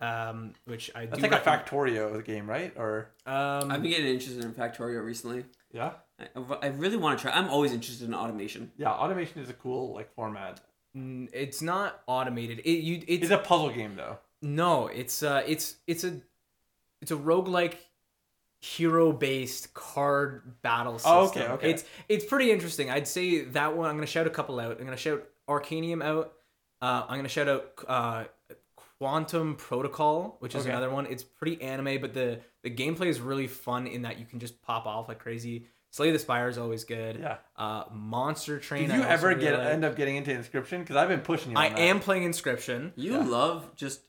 um, 0.00 0.52
which 0.64 0.90
I 0.94 1.06
That's 1.06 1.22
do 1.22 1.28
like 1.28 1.40
a 1.46 1.48
Factorio 1.48 2.24
game, 2.24 2.48
right? 2.48 2.72
Or 2.76 3.10
Um, 3.26 3.70
I've 3.70 3.82
been 3.82 3.90
getting 3.92 4.06
interested 4.06 4.44
in 4.44 4.52
Factorio 4.52 5.04
recently. 5.04 5.44
yeah, 5.72 5.92
I, 6.18 6.26
I 6.62 6.66
really 6.68 6.96
want 6.96 7.18
to 7.18 7.22
try. 7.22 7.32
I'm 7.32 7.48
always 7.48 7.72
interested 7.72 8.08
in 8.08 8.14
automation. 8.14 8.72
yeah. 8.76 8.90
Automation 8.90 9.40
is 9.40 9.50
a 9.50 9.54
cool 9.54 9.94
like 9.94 10.12
format. 10.14 10.60
mm, 10.96 11.28
it's 11.32 11.62
not 11.62 12.02
automated. 12.08 12.58
It 12.64 12.70
you 12.80 12.96
it's 13.06 13.22
It's 13.24 13.30
a 13.30 13.38
puzzle 13.38 13.70
game 13.70 13.94
though. 13.96 14.18
No, 14.42 14.88
it's 14.88 15.22
uh 15.22 15.42
it's 15.46 15.76
it's 15.86 16.04
a 16.04 16.20
it's 17.00 17.10
a 17.10 17.16
roguelike 17.16 17.74
hero 18.60 19.12
based 19.12 19.74
card 19.74 20.60
battle 20.62 20.94
system. 20.98 21.12
Oh, 21.14 21.26
okay, 21.28 21.46
okay. 21.48 21.70
It's 21.70 21.84
it's 22.08 22.24
pretty 22.24 22.50
interesting. 22.50 22.90
I'd 22.90 23.08
say 23.08 23.42
that 23.44 23.76
one 23.76 23.88
I'm 23.88 23.96
gonna 23.96 24.06
shout 24.06 24.26
a 24.26 24.30
couple 24.30 24.58
out. 24.60 24.78
I'm 24.78 24.84
gonna 24.84 24.96
shout 24.96 25.24
Arcanium 25.48 26.02
out. 26.02 26.32
Uh, 26.80 27.04
I'm 27.08 27.16
gonna 27.18 27.28
shout 27.28 27.48
out 27.48 27.70
uh, 27.86 28.24
Quantum 28.98 29.56
Protocol, 29.56 30.36
which 30.40 30.54
is 30.54 30.62
Okay. 30.62 30.70
another 30.70 30.90
one. 30.90 31.06
It's 31.06 31.22
pretty 31.24 31.60
anime, 31.62 32.00
but 32.00 32.14
the 32.14 32.40
the 32.62 32.70
gameplay 32.70 33.06
is 33.06 33.20
really 33.20 33.46
fun 33.48 33.86
in 33.86 34.02
that 34.02 34.18
you 34.18 34.26
can 34.26 34.38
just 34.38 34.60
pop 34.62 34.86
off 34.86 35.08
like 35.08 35.18
crazy. 35.18 35.66
Slay 35.90 36.10
the 36.10 36.18
Spire 36.18 36.48
is 36.48 36.56
always 36.56 36.84
good. 36.84 37.18
Yeah. 37.20 37.36
Uh, 37.54 37.84
Monster 37.92 38.58
Train. 38.58 38.88
Did 38.88 38.96
you 38.96 39.02
ever 39.02 39.28
really 39.28 39.40
get 39.42 39.58
like. 39.58 39.66
end 39.68 39.84
up 39.84 39.94
getting 39.94 40.16
into 40.16 40.32
inscription? 40.32 40.80
Because 40.80 40.96
I've 40.96 41.08
been 41.08 41.20
pushing 41.20 41.52
you. 41.52 41.58
I 41.58 41.68
that. 41.68 41.78
am 41.78 42.00
playing 42.00 42.22
Inscription. 42.22 42.92
You 42.96 43.12
Yeah. 43.18 43.24
love 43.26 43.76
just 43.76 44.00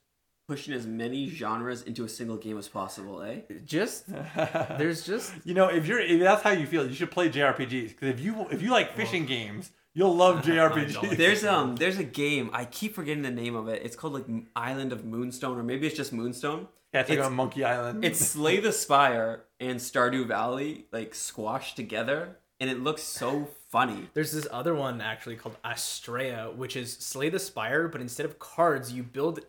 pushing 0.46 0.74
as 0.74 0.86
many 0.86 1.28
genres 1.28 1.82
into 1.82 2.04
a 2.04 2.08
single 2.08 2.36
game 2.36 2.58
as 2.58 2.68
possible, 2.68 3.22
eh? 3.22 3.40
Just 3.64 4.04
there's 4.78 5.04
just 5.06 5.32
You 5.44 5.54
know, 5.54 5.68
if 5.68 5.86
you're 5.86 6.00
if 6.00 6.20
that's 6.20 6.42
how 6.42 6.50
you 6.50 6.66
feel, 6.66 6.86
you 6.86 6.94
should 6.94 7.10
play 7.10 7.28
JRPGs. 7.28 7.88
Because 7.88 8.08
if 8.08 8.20
you 8.20 8.46
if 8.50 8.62
you 8.62 8.70
like 8.70 8.94
fishing 8.96 9.26
games, 9.26 9.70
you'll 9.94 10.14
love 10.14 10.42
JRPGs. 10.44 11.16
There's 11.16 11.44
um 11.44 11.76
there's 11.76 11.98
a 11.98 12.04
game 12.04 12.50
I 12.52 12.64
keep 12.64 12.94
forgetting 12.94 13.22
the 13.22 13.30
name 13.30 13.54
of 13.54 13.68
it. 13.68 13.82
It's 13.84 13.96
called 13.96 14.14
like 14.14 14.26
Island 14.56 14.92
of 14.92 15.04
Moonstone 15.04 15.58
or 15.58 15.62
maybe 15.62 15.86
it's 15.86 15.96
just 15.96 16.12
Moonstone. 16.12 16.68
yeah, 16.92 17.00
it's 17.00 17.08
like 17.08 17.18
it's- 17.18 17.26
on 17.30 17.34
Monkey 17.36 17.64
Island. 17.64 18.04
It's 18.04 18.20
Slay 18.20 18.60
the 18.60 18.72
Spire 18.72 19.44
and 19.60 19.78
Stardew 19.78 20.26
Valley 20.26 20.86
like 20.92 21.14
squashed 21.14 21.76
together, 21.76 22.36
and 22.60 22.68
it 22.68 22.80
looks 22.80 23.02
so 23.02 23.48
funny. 23.70 24.10
There's 24.14 24.32
this 24.32 24.46
other 24.52 24.74
one 24.74 25.00
actually 25.00 25.36
called 25.36 25.56
Astrea, 25.64 26.54
which 26.54 26.76
is 26.76 26.92
Slay 26.92 27.28
the 27.30 27.38
Spire, 27.38 27.88
but 27.88 28.00
instead 28.00 28.26
of 28.26 28.38
cards, 28.38 28.92
you 28.92 29.02
build 29.02 29.40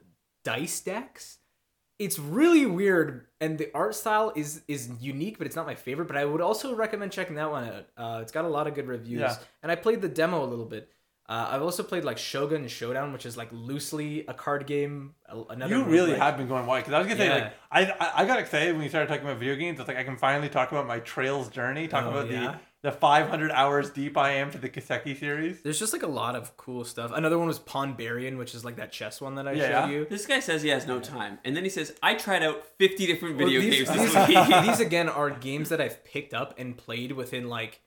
dice 0.45 0.79
decks. 0.79 1.39
it's 1.99 2.17
really 2.19 2.65
weird 2.65 3.27
and 3.41 3.57
the 3.57 3.69
art 3.73 3.95
style 3.95 4.31
is 4.35 4.61
is 4.67 4.89
unique 4.99 5.37
but 5.37 5.47
it's 5.47 5.55
not 5.55 5.65
my 5.65 5.75
favorite 5.75 6.07
but 6.07 6.17
i 6.17 6.25
would 6.25 6.41
also 6.41 6.75
recommend 6.75 7.11
checking 7.11 7.35
that 7.35 7.49
one 7.51 7.63
out 7.71 7.85
uh, 7.97 8.19
it's 8.21 8.31
got 8.31 8.45
a 8.45 8.47
lot 8.57 8.67
of 8.67 8.73
good 8.75 8.87
reviews 8.87 9.21
Yeah. 9.21 9.35
and 9.63 9.71
i 9.71 9.75
played 9.75 10.01
the 10.01 10.09
demo 10.21 10.43
a 10.43 10.49
little 10.53 10.65
bit 10.75 10.89
uh, 11.29 11.47
i've 11.51 11.61
also 11.67 11.83
played 11.83 12.03
like 12.03 12.17
shogun 12.17 12.67
showdown 12.67 13.13
which 13.13 13.25
is 13.25 13.35
like 13.37 13.49
loosely 13.51 14.25
a 14.27 14.33
card 14.33 14.67
game 14.67 15.15
another 15.49 15.75
You 15.77 15.83
really 15.85 16.11
roguelike. 16.11 16.17
have 16.17 16.37
been 16.37 16.47
going 16.47 16.65
wide 16.67 16.81
because 16.81 16.93
I 16.93 16.99
was 16.99 17.07
gonna 17.07 17.19
say 17.19 17.29
like 17.29 17.53
I, 17.71 17.81
I 17.85 18.11
I 18.21 18.25
got 18.25 18.39
excited 18.39 18.73
when 18.75 18.83
you 18.83 18.89
started 18.89 19.07
talking 19.07 19.23
about 19.25 19.39
video 19.39 19.55
games. 19.55 19.79
It's 19.79 19.87
like 19.87 19.97
I 19.97 20.03
can 20.03 20.17
finally 20.17 20.49
talk 20.49 20.71
about 20.71 20.85
my 20.85 20.99
Trails 20.99 21.49
journey, 21.49 21.87
talk 21.87 22.05
Oh, 22.05 22.09
about 22.11 22.29
yeah? 22.29 22.41
the 22.51 22.59
the 22.85 22.91
500 22.91 23.51
hours 23.51 23.89
deep 23.89 24.15
I 24.17 24.31
am 24.41 24.51
to 24.51 24.57
the 24.59 24.69
Kiseki 24.69 25.19
series. 25.19 25.61
there's 25.63 25.79
just 25.79 25.91
like 25.91 26.03
a 26.03 26.07
lot 26.07 26.35
of 26.35 26.55
cool 26.55 26.83
stuff 26.85 27.11
another 27.13 27.37
one 27.37 27.47
was 27.47 27.59
Pawnbarian, 27.59 28.37
which 28.37 28.53
is 28.53 28.63
like 28.63 28.75
that 28.77 28.91
chess 28.91 29.19
one 29.19 29.35
that 29.35 29.47
i 29.47 29.53
Yeah, 29.53 29.85
showed 29.85 29.91
you 29.91 30.05
This 30.09 30.25
guy 30.25 30.39
says 30.39 30.61
he 30.61 30.69
has 30.69 30.85
no 30.85 30.99
time, 30.99 31.39
and 31.43 31.55
then 31.55 31.63
he 31.63 31.69
says, 31.69 31.93
"I 32.03 32.13
tried 32.13 32.43
out 32.43 32.65
50 32.77 33.07
different 33.07 33.37
video 33.37 33.59
Well, 33.59 33.69
these, 33.69 33.85
games 33.89 33.99
these, 33.99 34.13
this 34.13 34.27
week." 34.29 34.63
these 34.65 34.79
again 34.79 35.09
are 35.09 35.29
games 35.31 35.69
that 35.69 35.81
i've 35.81 36.03
picked 36.05 36.33
up 36.33 36.59
and 36.59 36.77
played 36.77 37.11
within 37.13 37.49
like 37.49 37.81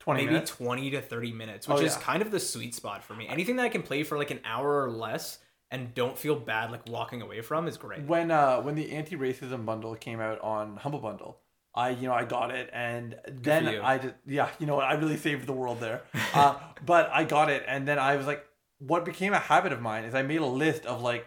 20 0.00 0.20
maybe 0.22 0.32
minutes. 0.32 0.50
20 0.52 0.90
to 0.92 1.00
30 1.02 1.32
minutes, 1.32 1.68
which 1.68 1.78
Oh, 1.78 1.84
is 1.84 1.94
yeah. 1.94 2.00
kind 2.00 2.22
of 2.22 2.30
the 2.30 2.40
sweet 2.40 2.74
spot 2.74 3.02
for 3.04 3.14
me. 3.14 3.26
Anything 3.28 3.56
that 3.56 3.64
I 3.64 3.68
can 3.68 3.82
play 3.82 4.04
for 4.04 4.16
like 4.16 4.30
an 4.30 4.40
hour 4.44 4.82
or 4.84 4.90
less 4.90 5.38
and 5.70 5.92
don't 5.92 6.16
feel 6.16 6.36
bad 6.36 6.70
like 6.70 6.88
walking 6.88 7.20
away 7.20 7.42
from 7.42 7.68
is 7.68 7.76
great. 7.76 8.02
when 8.04 8.30
uh 8.30 8.62
when 8.62 8.74
the 8.76 8.92
anti-racism 8.92 9.66
bundle 9.66 9.94
came 9.96 10.20
out 10.20 10.40
on 10.40 10.76
Humble 10.78 11.00
Bundle, 11.00 11.40
I 11.78 11.90
you 11.90 12.06
know 12.08 12.14
I 12.22 12.24
got 12.24 12.48
it 12.60 12.66
and 12.72 13.16
then. 13.28 13.62
I 13.90 13.98
just 13.98 14.14
yeah 14.26 14.48
you 14.58 14.66
know 14.66 14.76
what 14.78 14.84
I 14.92 14.94
really 15.02 15.16
saved 15.16 15.46
the 15.46 15.52
world 15.62 15.78
there. 15.80 16.00
uh, 16.34 16.54
but 16.84 17.04
I 17.12 17.22
got 17.24 17.48
it 17.56 17.62
and 17.72 17.86
then 17.88 17.98
I 17.98 18.16
was 18.16 18.26
like, 18.26 18.42
what 18.90 19.04
became 19.04 19.32
a 19.32 19.38
habit 19.52 19.72
of 19.72 19.80
mine 19.80 20.04
is 20.04 20.14
I 20.14 20.22
made 20.22 20.40
a 20.40 20.52
list 20.64 20.86
of 20.86 21.02
like, 21.10 21.24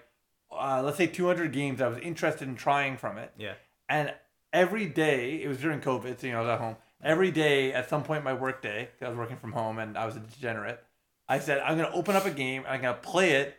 uh, 0.51 0.81
let's 0.85 0.97
say 0.97 1.07
200 1.07 1.51
games 1.53 1.81
I 1.81 1.87
was 1.87 1.97
interested 1.99 2.47
in 2.47 2.55
trying 2.55 2.97
from 2.97 3.17
it, 3.17 3.31
Yeah. 3.37 3.53
and 3.89 4.13
every 4.53 4.85
day 4.87 5.41
it 5.43 5.47
was 5.47 5.57
during 5.59 5.79
COVID, 5.79 6.19
so 6.19 6.27
you 6.27 6.33
know 6.33 6.39
I 6.39 6.41
was 6.41 6.49
at 6.55 6.59
home. 6.59 6.75
Every 7.03 7.31
day 7.31 7.73
at 7.73 7.89
some 7.89 8.03
point 8.03 8.19
in 8.19 8.23
my 8.23 8.33
work 8.33 8.61
day, 8.61 8.89
I 9.01 9.07
was 9.09 9.17
working 9.17 9.37
from 9.37 9.53
home 9.53 9.79
and 9.79 9.97
I 9.97 10.05
was 10.05 10.15
a 10.17 10.19
degenerate, 10.19 10.79
I 11.27 11.39
said 11.39 11.59
I'm 11.59 11.77
gonna 11.77 11.95
open 12.01 12.15
up 12.15 12.25
a 12.25 12.31
game 12.31 12.63
and 12.65 12.73
I'm 12.73 12.81
gonna 12.81 12.97
play 13.13 13.31
it 13.41 13.55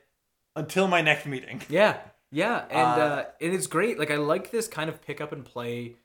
until 0.54 0.86
my 0.88 1.00
next 1.00 1.24
meeting. 1.26 1.62
Yeah. 1.68 1.98
Yeah, 2.34 2.64
and 2.70 3.00
Uh, 3.00 3.04
uh, 3.04 3.24
and 3.42 3.52
it's 3.52 3.66
great. 3.66 3.98
Like 3.98 4.10
I 4.10 4.16
like 4.16 4.50
this 4.50 4.66
kind 4.68 4.88
of 4.88 5.02
pick 5.02 5.20
up 5.20 5.32
and 5.32 5.44
play 5.44 5.96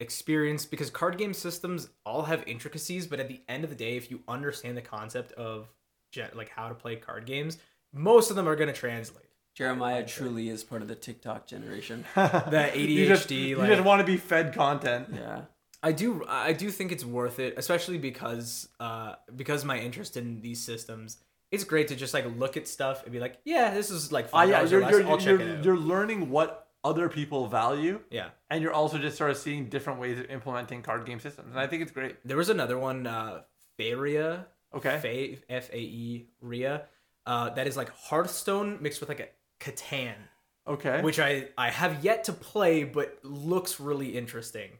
experience 0.00 0.64
because 0.66 0.90
card 0.90 1.18
game 1.18 1.32
systems 1.34 1.88
all 2.04 2.22
have 2.22 2.42
intricacies, 2.46 3.06
but 3.06 3.20
at 3.20 3.28
the 3.28 3.40
end 3.48 3.64
of 3.64 3.70
the 3.70 3.76
day, 3.76 3.96
if 3.96 4.10
you 4.10 4.20
understand 4.26 4.76
the 4.76 4.82
concept 4.82 5.32
of 5.32 5.68
ge- 6.12 6.34
like 6.34 6.48
how 6.50 6.68
to 6.68 6.74
play 6.74 6.96
card 6.96 7.26
games, 7.26 7.58
most 7.92 8.30
of 8.30 8.36
them 8.36 8.48
are 8.48 8.56
going 8.56 8.72
to 8.72 8.78
translate. 8.78 9.26
Jeremiah 9.54 10.06
truly 10.06 10.48
is 10.48 10.64
part 10.64 10.80
of 10.80 10.88
the 10.88 10.94
TikTok 10.94 11.46
generation. 11.46 12.04
The 12.14 12.72
you 12.74 13.06
just, 13.06 13.30
you 13.30 13.56
like- 13.56 13.68
just 13.68 13.84
want 13.84 14.00
to 14.00 14.06
be 14.06 14.16
fed 14.16 14.54
content. 14.54 15.08
Yeah. 15.14 15.42
I 15.82 15.92
do 15.92 16.24
I 16.28 16.52
do 16.52 16.70
think 16.70 16.92
it's 16.92 17.04
worth 17.04 17.38
it, 17.38 17.54
especially 17.56 17.96
because 17.98 18.68
uh 18.80 19.14
because 19.34 19.64
my 19.64 19.78
interest 19.78 20.16
in 20.16 20.40
these 20.40 20.62
systems. 20.62 21.18
It's 21.50 21.64
great 21.64 21.88
to 21.88 21.96
just 21.96 22.14
like 22.14 22.26
look 22.38 22.56
at 22.56 22.68
stuff 22.68 23.02
and 23.02 23.12
be 23.12 23.18
like, 23.18 23.38
yeah, 23.44 23.74
this 23.74 23.90
is 23.90 24.12
like 24.12 24.26
Ah, 24.26 24.28
five 24.28 24.48
yeah, 24.50 24.62
you're 24.64 24.88
you're, 24.88 25.06
I'll 25.08 25.20
you're, 25.20 25.60
you're 25.62 25.76
learning 25.76 26.30
what 26.30 26.68
other 26.82 27.08
people 27.08 27.46
value, 27.46 28.00
yeah. 28.10 28.30
and 28.48 28.62
you're 28.62 28.72
also 28.72 28.96
just 28.98 29.18
sort 29.18 29.30
of 29.30 29.36
seeing 29.36 29.68
different 29.68 30.00
ways 30.00 30.18
of 30.18 30.30
implementing 30.30 30.82
card 30.82 31.04
game 31.04 31.20
systems, 31.20 31.50
and 31.50 31.60
I 31.60 31.66
think 31.66 31.82
it's 31.82 31.92
great. 31.92 32.16
There 32.24 32.36
was 32.36 32.48
another 32.48 32.78
one, 32.78 33.06
uh 33.06 33.42
Faeria. 33.78 34.46
Okay. 34.74 35.38
F 35.48 35.70
A 35.72 35.78
E 35.78 36.26
Ria. 36.40 36.82
Uh 37.26 37.50
that 37.50 37.66
is 37.66 37.76
like 37.76 37.90
Hearthstone 37.90 38.78
mixed 38.80 39.00
with 39.00 39.08
like 39.08 39.20
a 39.20 39.28
Catan. 39.64 40.14
Okay. 40.66 41.02
Which 41.02 41.18
I 41.18 41.48
I 41.58 41.70
have 41.70 42.04
yet 42.04 42.24
to 42.24 42.32
play 42.32 42.84
but 42.84 43.18
looks 43.22 43.80
really 43.80 44.16
interesting. 44.16 44.70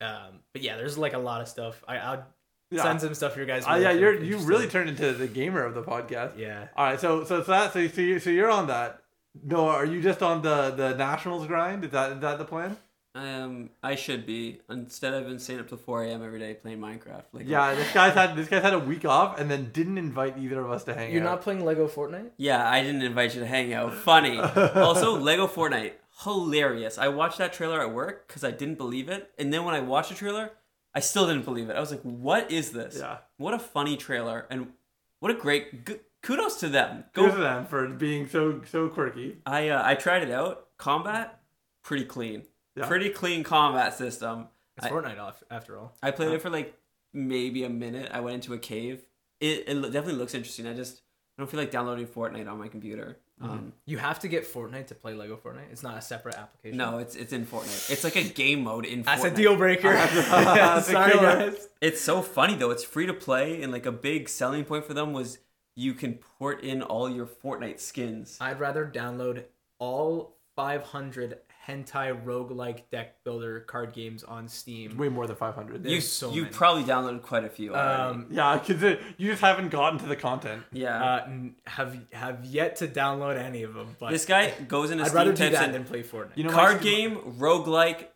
Um 0.00 0.40
but 0.52 0.62
yeah, 0.62 0.76
there's 0.76 0.96
like 0.98 1.12
a 1.12 1.18
lot 1.18 1.40
of 1.40 1.48
stuff. 1.48 1.82
I 1.86 1.98
I'll 1.98 2.26
Yeah. 2.70 2.82
send 2.82 3.00
some 3.00 3.14
stuff 3.14 3.36
your 3.36 3.46
guys. 3.46 3.64
Uh, 3.66 3.74
yeah, 3.80 3.92
you're 3.92 4.14
you 4.22 4.38
really 4.38 4.66
turned 4.66 4.88
into 4.88 5.12
the 5.12 5.28
gamer 5.28 5.64
of 5.64 5.74
the 5.74 5.82
podcast. 5.82 6.38
Yeah. 6.38 6.68
All 6.76 6.86
right, 6.86 6.98
so 6.98 7.22
so 7.24 7.42
so 7.42 7.50
that 7.52 7.72
so 7.72 7.86
so, 7.86 8.00
you, 8.00 8.18
so 8.18 8.30
you're 8.30 8.50
on 8.50 8.66
that. 8.68 9.03
No, 9.42 9.68
are 9.68 9.84
you 9.84 10.00
just 10.00 10.22
on 10.22 10.42
the 10.42 10.70
the 10.70 10.94
nationals 10.96 11.46
grind? 11.46 11.84
Is 11.84 11.90
that 11.90 12.12
is 12.12 12.20
that 12.20 12.38
the 12.38 12.44
plan? 12.44 12.76
Um, 13.16 13.70
I 13.80 13.94
should 13.94 14.26
be. 14.26 14.60
Instead, 14.68 15.14
I've 15.14 15.24
been 15.26 15.38
staying 15.38 15.60
up 15.60 15.68
till 15.68 15.78
4 15.78 16.02
a.m. 16.02 16.24
every 16.24 16.40
day 16.40 16.54
playing 16.54 16.80
Minecraft. 16.80 17.22
Like, 17.32 17.46
Yeah, 17.46 17.72
this 17.76 17.92
guy's 17.92 18.12
had 18.14 18.34
this 18.34 18.48
guy's 18.48 18.62
had 18.62 18.74
a 18.74 18.78
week 18.80 19.04
off 19.04 19.38
and 19.38 19.48
then 19.48 19.70
didn't 19.72 19.98
invite 19.98 20.36
either 20.36 20.60
of 20.60 20.72
us 20.72 20.82
to 20.84 20.94
hang 20.94 21.08
out. 21.08 21.12
You're 21.12 21.22
out. 21.22 21.26
not 21.36 21.42
playing 21.42 21.64
Lego 21.64 21.86
Fortnite? 21.86 22.30
Yeah, 22.38 22.68
I 22.68 22.82
didn't 22.82 23.02
invite 23.02 23.34
you 23.34 23.40
to 23.40 23.46
hang 23.46 23.72
out. 23.72 23.94
Funny. 23.94 24.38
also, 24.74 25.16
Lego 25.16 25.46
Fortnite, 25.46 25.92
hilarious. 26.24 26.98
I 26.98 27.06
watched 27.06 27.38
that 27.38 27.52
trailer 27.52 27.80
at 27.80 27.92
work 27.94 28.26
because 28.26 28.42
I 28.42 28.50
didn't 28.50 28.78
believe 28.78 29.08
it, 29.08 29.30
and 29.38 29.52
then 29.52 29.64
when 29.64 29.74
I 29.76 29.80
watched 29.80 30.08
the 30.08 30.16
trailer, 30.16 30.50
I 30.92 30.98
still 30.98 31.26
didn't 31.28 31.44
believe 31.44 31.70
it. 31.70 31.76
I 31.76 31.80
was 31.80 31.92
like, 31.92 32.02
"What 32.02 32.50
is 32.50 32.72
this? 32.72 32.96
Yeah. 32.98 33.18
What 33.36 33.54
a 33.54 33.58
funny 33.60 33.96
trailer, 33.96 34.46
and 34.50 34.72
what 35.20 35.30
a 35.30 35.34
great 35.34 35.86
g- 35.86 36.00
kudos 36.24 36.58
to 36.60 36.68
them." 36.68 37.04
Good 37.12 37.30
Go. 37.30 37.32
for 37.36 37.40
them 37.40 37.66
for 37.66 37.86
being 37.88 38.26
so 38.28 38.60
so 38.70 38.88
quirky. 38.88 39.38
I 39.46 39.68
uh, 39.68 39.82
I 39.84 39.94
tried 39.94 40.22
it 40.22 40.30
out. 40.30 40.66
Combat, 40.76 41.40
pretty 41.84 42.04
clean. 42.04 42.42
Yeah. 42.76 42.86
Pretty 42.88 43.10
clean 43.10 43.44
combat 43.44 43.94
system. 43.94 44.48
It's 44.76 44.86
I- 44.86 44.90
Fortnite 44.90 45.20
off 45.20 45.42
after 45.50 45.78
all. 45.78 45.94
I 46.02 46.10
played 46.10 46.32
it 46.32 46.42
for 46.42 46.50
like 46.50 46.74
maybe 47.12 47.62
a 47.62 47.70
minute. 47.70 48.10
I 48.12 48.18
went 48.20 48.34
into 48.34 48.52
a 48.54 48.58
cave. 48.58 49.06
It, 49.40 49.68
it 49.68 49.74
definitely 49.92 50.14
looks 50.14 50.34
interesting. 50.34 50.66
I 50.66 50.74
just 50.74 51.02
I 51.38 51.42
don't 51.42 51.50
feel 51.50 51.60
like 51.60 51.70
downloading 51.70 52.06
Fortnite 52.06 52.50
on 52.50 52.58
my 52.58 52.68
computer. 52.68 53.18
Um, 53.40 53.72
You 53.84 53.98
have 53.98 54.20
to 54.20 54.28
get 54.28 54.44
Fortnite 54.44 54.86
to 54.88 54.94
play 54.94 55.12
Lego 55.12 55.36
Fortnite. 55.36 55.70
It's 55.72 55.82
not 55.82 55.98
a 55.98 56.00
separate 56.00 56.36
application. 56.36 56.78
no, 56.78 56.98
it's 56.98 57.14
it's 57.16 57.32
in 57.32 57.44
Fortnite. 57.46 57.90
It's 57.90 58.04
like 58.04 58.14
a 58.16 58.22
game 58.22 58.62
mode 58.64 58.84
in 58.86 59.00
Fortnite. 59.02 59.04
That's 59.04 59.22
Fortnite. 59.24 59.32
a 59.32 59.36
deal 59.36 59.56
breaker. 59.56 59.92
That's 59.92 60.86
Sorry, 60.90 61.12
guys. 61.14 61.68
It's 61.80 62.00
so 62.00 62.22
funny 62.22 62.54
though. 62.54 62.70
It's 62.70 62.84
free 62.84 63.06
to 63.06 63.14
play, 63.14 63.60
and 63.62 63.70
like 63.72 63.86
a 63.86 63.92
big 63.92 64.28
selling 64.28 64.64
point 64.64 64.84
for 64.84 64.94
them 64.94 65.12
was 65.12 65.38
you 65.74 65.94
can 65.94 66.14
port 66.14 66.62
in 66.62 66.82
all 66.82 67.10
your 67.10 67.26
Fortnite 67.26 67.80
skins. 67.80 68.38
I'd 68.40 68.60
rather 68.60 68.90
download 68.92 69.44
all 69.78 70.36
500 70.56 71.38
hentai 71.66 72.24
roguelike 72.24 72.82
deck 72.90 73.24
builder 73.24 73.60
card 73.60 73.92
games 73.92 74.22
on 74.22 74.48
Steam. 74.48 74.96
Way 74.96 75.08
more 75.08 75.26
than 75.26 75.36
500. 75.36 75.84
You 75.84 76.00
so 76.00 76.32
you 76.32 76.42
many. 76.42 76.54
probably 76.54 76.84
downloaded 76.84 77.22
quite 77.22 77.44
a 77.44 77.48
few. 77.48 77.74
Already. 77.74 78.02
Um, 78.02 78.26
yeah, 78.30 78.58
because 78.58 78.98
you 79.16 79.30
just 79.30 79.40
haven't 79.40 79.70
gotten 79.70 79.98
to 80.00 80.06
the 80.06 80.16
content. 80.16 80.62
yeah. 80.72 81.02
uh, 81.02 81.28
have 81.66 81.98
have 82.12 82.44
yet 82.44 82.76
to 82.76 82.88
download 82.88 83.36
any 83.36 83.62
of 83.62 83.74
them, 83.74 83.96
but 83.98 84.10
this 84.10 84.26
guy 84.26 84.52
goes 84.68 84.90
into 84.90 85.04
I'd 85.04 85.08
Steam 85.08 85.16
rather 85.16 85.32
do 85.32 85.50
that 85.50 85.66
in 85.66 85.72
than 85.72 85.84
play 85.84 86.02
Fortnite. 86.02 86.36
You 86.36 86.44
know, 86.44 86.50
card 86.50 86.76
my, 86.76 86.82
game, 86.82 87.16
roguelike, 87.38 88.08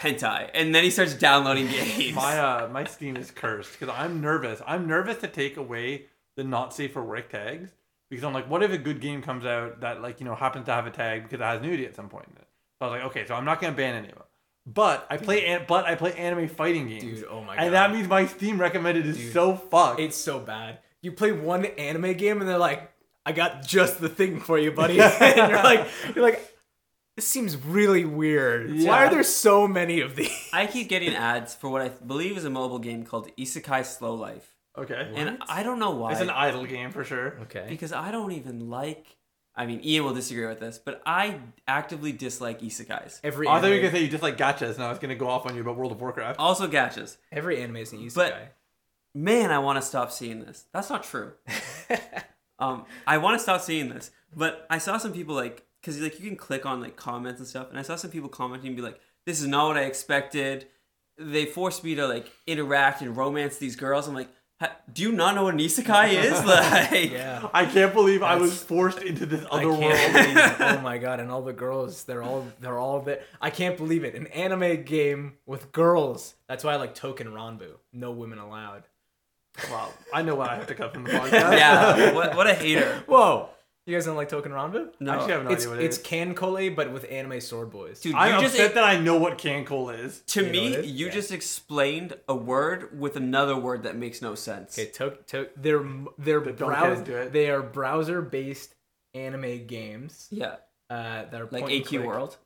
hentai, 0.00 0.50
and 0.54 0.74
then 0.74 0.84
he 0.84 0.90
starts 0.90 1.14
downloading 1.14 1.66
games. 1.70 2.14
My 2.14 2.38
uh, 2.38 2.68
my 2.68 2.84
Steam 2.84 3.16
is 3.16 3.30
cursed 3.30 3.78
because 3.78 3.94
I'm 3.96 4.20
nervous. 4.20 4.60
I'm 4.66 4.86
nervous 4.86 5.18
to 5.18 5.28
take 5.28 5.56
away 5.56 6.06
the 6.36 6.44
not 6.44 6.72
safe 6.74 6.92
for 6.92 7.02
work 7.04 7.30
tags 7.30 7.70
because 8.08 8.24
I'm 8.24 8.32
like, 8.32 8.48
what 8.50 8.62
if 8.62 8.72
a 8.72 8.78
good 8.78 9.00
game 9.00 9.22
comes 9.22 9.44
out 9.44 9.80
that 9.80 10.02
like 10.02 10.20
you 10.20 10.26
know 10.26 10.34
happens 10.34 10.66
to 10.66 10.72
have 10.72 10.86
a 10.86 10.90
tag 10.90 11.22
because 11.24 11.34
it 11.34 11.42
has 11.42 11.60
nudity 11.62 11.86
at 11.86 11.94
some 11.96 12.08
point 12.08 12.26
in 12.30 12.36
it? 12.36 12.48
So 12.78 12.86
I 12.86 12.90
was 12.90 12.98
like, 13.00 13.10
okay, 13.10 13.26
so 13.26 13.34
I'm 13.34 13.44
not 13.44 13.60
gonna 13.60 13.76
ban 13.76 13.94
any 13.94 14.08
of 14.08 14.14
them. 14.14 14.24
But 14.66 15.06
I 15.10 15.16
play 15.16 15.46
an- 15.46 15.64
but 15.66 15.86
I 15.86 15.94
play 15.94 16.12
anime 16.14 16.48
fighting 16.48 16.88
games, 16.88 17.20
Dude, 17.20 17.26
oh 17.30 17.42
my 17.42 17.56
god! 17.56 17.64
and 17.64 17.74
that 17.74 17.92
means 17.92 18.08
my 18.08 18.26
Steam 18.26 18.60
recommended 18.60 19.06
is 19.06 19.16
Dude, 19.16 19.32
so 19.32 19.54
fucked. 19.54 20.00
It's 20.00 20.16
so 20.16 20.38
bad. 20.38 20.78
You 21.02 21.12
play 21.12 21.32
one 21.32 21.64
anime 21.64 22.12
game 22.14 22.40
and 22.40 22.48
they're 22.48 22.58
like, 22.58 22.90
"I 23.24 23.32
got 23.32 23.66
just 23.66 24.00
the 24.00 24.08
thing 24.08 24.38
for 24.40 24.58
you, 24.58 24.70
buddy," 24.70 25.00
and 25.20 25.50
you're 25.50 25.62
like, 25.62 25.88
"You're 26.14 26.24
like." 26.24 26.46
This 27.16 27.26
seems 27.26 27.54
really 27.56 28.04
weird. 28.06 28.72
Why 28.82 29.04
are 29.04 29.10
there 29.10 29.22
so 29.24 29.68
many 29.68 30.00
of 30.00 30.16
these? 30.16 30.48
I 30.54 30.66
keep 30.66 30.88
getting 30.88 31.14
ads 31.14 31.54
for 31.54 31.68
what 31.68 31.82
I 31.82 31.88
believe 31.88 32.38
is 32.38 32.44
a 32.46 32.50
mobile 32.50 32.78
game 32.78 33.04
called 33.04 33.28
Isekai 33.36 33.84
Slow 33.84 34.14
Life, 34.14 34.54
okay, 34.76 35.12
and 35.14 35.38
I 35.48 35.62
don't 35.62 35.78
know 35.78 35.90
why. 35.92 36.12
it's 36.12 36.20
an 36.20 36.30
idle 36.30 36.64
game 36.64 36.90
for 36.90 37.04
sure. 37.04 37.38
Okay. 37.42 37.66
because 37.68 37.92
I 37.92 38.10
don't 38.10 38.32
even 38.32 38.70
like. 38.70 39.16
I 39.56 39.66
mean, 39.66 39.80
Ian 39.84 40.04
will 40.04 40.14
disagree 40.14 40.46
with 40.46 40.60
this, 40.60 40.78
but 40.78 41.02
I 41.04 41.40
actively 41.66 42.12
dislike 42.12 42.60
isekais. 42.62 43.20
Every 43.24 43.46
Oh, 43.46 43.50
I 43.50 43.60
thought 43.60 43.66
you 43.66 43.74
were 43.74 43.80
gonna 43.80 43.92
say 43.92 44.02
you 44.02 44.08
just 44.08 44.22
like 44.22 44.36
gachas, 44.38 44.76
and 44.76 44.84
I 44.84 44.88
was 44.90 44.98
gonna 45.00 45.16
go 45.16 45.28
off 45.28 45.44
on 45.44 45.54
you 45.56 45.60
about 45.60 45.76
World 45.76 45.92
of 45.92 46.00
Warcraft. 46.00 46.38
Also, 46.38 46.68
gachas. 46.68 47.16
every 47.32 47.60
anime 47.60 47.76
is 47.76 47.92
an 47.92 47.98
isekai. 47.98 48.14
But- 48.14 48.56
Man, 49.12 49.50
I 49.50 49.58
want 49.58 49.76
to 49.76 49.82
stop 49.82 50.12
seeing 50.12 50.38
this. 50.38 50.66
That's 50.72 50.88
not 50.88 51.02
true. 51.02 51.32
um, 52.60 52.84
I 53.08 53.18
want 53.18 53.36
to 53.38 53.42
stop 53.42 53.60
seeing 53.60 53.88
this, 53.88 54.12
but 54.36 54.66
I 54.70 54.78
saw 54.78 54.98
some 54.98 55.12
people 55.12 55.34
like 55.34 55.64
because 55.80 56.00
like 56.00 56.20
you 56.20 56.28
can 56.28 56.36
click 56.36 56.64
on 56.64 56.80
like 56.80 56.94
comments 56.94 57.40
and 57.40 57.48
stuff, 57.48 57.70
and 57.70 57.78
I 57.78 57.82
saw 57.82 57.96
some 57.96 58.12
people 58.12 58.28
commenting 58.28 58.68
and 58.68 58.76
be 58.76 58.82
like, 58.82 59.00
"This 59.26 59.40
is 59.40 59.48
not 59.48 59.66
what 59.66 59.76
I 59.76 59.82
expected." 59.82 60.68
They 61.18 61.44
forced 61.44 61.82
me 61.82 61.96
to 61.96 62.06
like 62.06 62.30
interact 62.46 63.02
and 63.02 63.16
romance 63.16 63.58
these 63.58 63.74
girls. 63.76 64.06
I'm 64.06 64.14
like, 64.14 64.28
"Ha- 64.28 64.34
do 64.92 65.02
you 65.02 65.12
not 65.12 65.34
know 65.34 65.44
what 65.44 65.54
an 65.54 65.60
isekai 65.60 66.12
is? 66.12 66.44
Like, 66.44 67.12
yeah. 67.12 67.48
I 67.54 67.64
can't 67.64 67.94
believe 67.94 68.22
I 68.22 68.36
was 68.36 68.62
forced 68.62 69.02
into 69.02 69.24
this 69.26 69.44
other 69.50 69.68
world. 69.68 69.80
oh 69.94 70.80
my 70.82 70.98
god! 70.98 71.20
And 71.20 71.30
all 71.30 71.42
the 71.42 71.52
girls, 71.52 72.04
they're 72.04 72.22
all 72.22 72.46
they're 72.60 72.78
all 72.78 73.00
there. 73.00 73.22
I 73.40 73.50
can't 73.50 73.76
believe 73.76 74.04
it. 74.04 74.14
An 74.14 74.26
anime 74.28 74.82
game 74.84 75.34
with 75.46 75.72
girls. 75.72 76.34
That's 76.48 76.64
why 76.64 76.74
I 76.74 76.76
like 76.76 76.94
Touken 76.94 77.32
Ranbu. 77.32 77.72
No 77.92 78.10
women 78.12 78.38
allowed. 78.38 78.84
Wow, 79.70 79.90
I 80.12 80.22
know 80.22 80.34
what 80.34 80.50
I 80.50 80.56
have 80.56 80.66
to 80.68 80.74
cut 80.74 80.92
from 80.94 81.04
the 81.04 81.10
podcast. 81.18 81.56
yeah. 81.58 82.12
What, 82.12 82.36
what 82.36 82.46
a 82.48 82.54
hater. 82.54 83.02
Whoa! 83.06 83.48
You 83.86 83.96
guys 83.96 84.04
don't 84.04 84.14
like 84.16 84.28
Touken 84.28 84.48
Ranbu? 84.48 84.92
No, 85.00 85.12
I 85.12 85.16
actually 85.16 85.32
have 85.32 85.44
no 85.44 85.50
it's 85.50 85.62
idea 85.64 85.70
what 85.74 85.82
it 85.82 85.84
it's 85.86 85.98
is. 85.98 86.04
KanColle, 86.04 86.76
but 86.76 86.92
with 86.92 87.06
anime 87.10 87.40
sword 87.40 87.70
boys. 87.70 88.00
dude, 88.00 88.14
I'm 88.14 88.34
you 88.36 88.40
just 88.42 88.54
upset 88.54 88.74
that 88.74 88.84
I 88.84 88.98
know 89.00 89.16
what 89.18 89.38
KanColle 89.38 89.98
is. 90.04 90.20
to 90.28 90.40
You 90.40 90.46
know 90.46 90.52
me, 90.52 90.70
what 90.70 90.78
it 90.80 90.84
is? 90.84 90.90
you 90.92 91.06
Yeah. 91.06 91.12
just 91.12 91.32
explained 91.32 92.14
a 92.28 92.34
word 92.34 93.00
with 93.00 93.16
another 93.16 93.56
word 93.56 93.82
that 93.84 93.96
makes 93.96 94.20
no 94.22 94.34
sense. 94.34 94.78
Okay, 94.78 94.90
to, 94.92 95.16
to, 95.28 95.48
they're 95.56 95.84
they're 96.18 96.40
But 96.40 96.56
don't 96.58 96.68
brow- 96.68 96.94
get 96.94 97.08
it. 97.08 97.32
they 97.32 97.50
are 97.50 97.62
browser 97.62 98.20
based 98.22 98.74
anime 99.14 99.66
games 99.66 100.28
Yeah, 100.30 100.56
uh, 100.88 101.24
that 101.24 101.34
are 101.34 101.48
like 101.50 101.62
point 101.62 101.72
and 101.72 101.82
AQ 101.84 101.86
click. 101.88 102.04
World. 102.06 102.36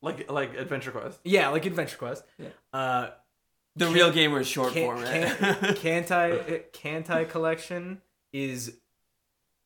Like 0.00 0.30
like 0.30 0.54
Adventure 0.56 0.92
Quest. 0.92 1.18
Yeah, 1.24 1.48
like 1.48 1.66
Adventure 1.66 1.96
Quest. 1.98 2.24
Yeah. 2.38 2.48
Uh, 2.72 3.10
The 3.74 3.86
Can- 3.86 3.94
real 3.94 4.10
gamer 4.12 4.40
is 4.40 4.46
short 4.46 4.72
can, 4.72 4.84
format. 4.84 5.38
can, 5.38 5.74
Kantai 6.04 6.62
Kantai 6.72 7.28
collection 7.28 8.00
is 8.32 8.76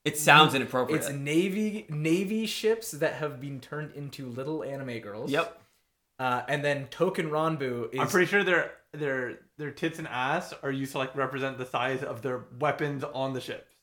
it 0.05 0.16
sounds 0.16 0.55
inappropriate. 0.55 1.01
it's 1.01 1.11
navy 1.11 1.86
navy 1.88 2.46
ships 2.46 2.90
that 2.92 3.14
have 3.14 3.40
been 3.40 3.61
turned 3.61 3.92
into 3.92 4.26
little 4.28 4.62
anime 4.64 4.98
girls. 5.01 5.30
yep. 5.30 5.57
Uh, 6.18 6.42
and 6.48 6.62
then 6.62 6.86
Touken 6.90 7.30
Ranbu 7.30 7.94
is 7.94 7.98
I'm 8.01 8.09
pretty 8.09 8.26
sure 8.26 8.44
their 8.44 8.72
their 8.92 9.38
their 9.57 9.70
tits 9.70 9.98
and 9.98 10.07
ass 10.07 10.53
are 10.62 10.70
used 10.70 10.92
to 10.92 10.98
like 10.98 11.16
represent 11.16 11.57
the 11.57 11.64
size 11.64 12.03
of 12.03 12.20
their 12.22 12.44
weapons 12.59 13.05
on 13.05 13.32
the 13.32 13.40
ships. 13.40 13.74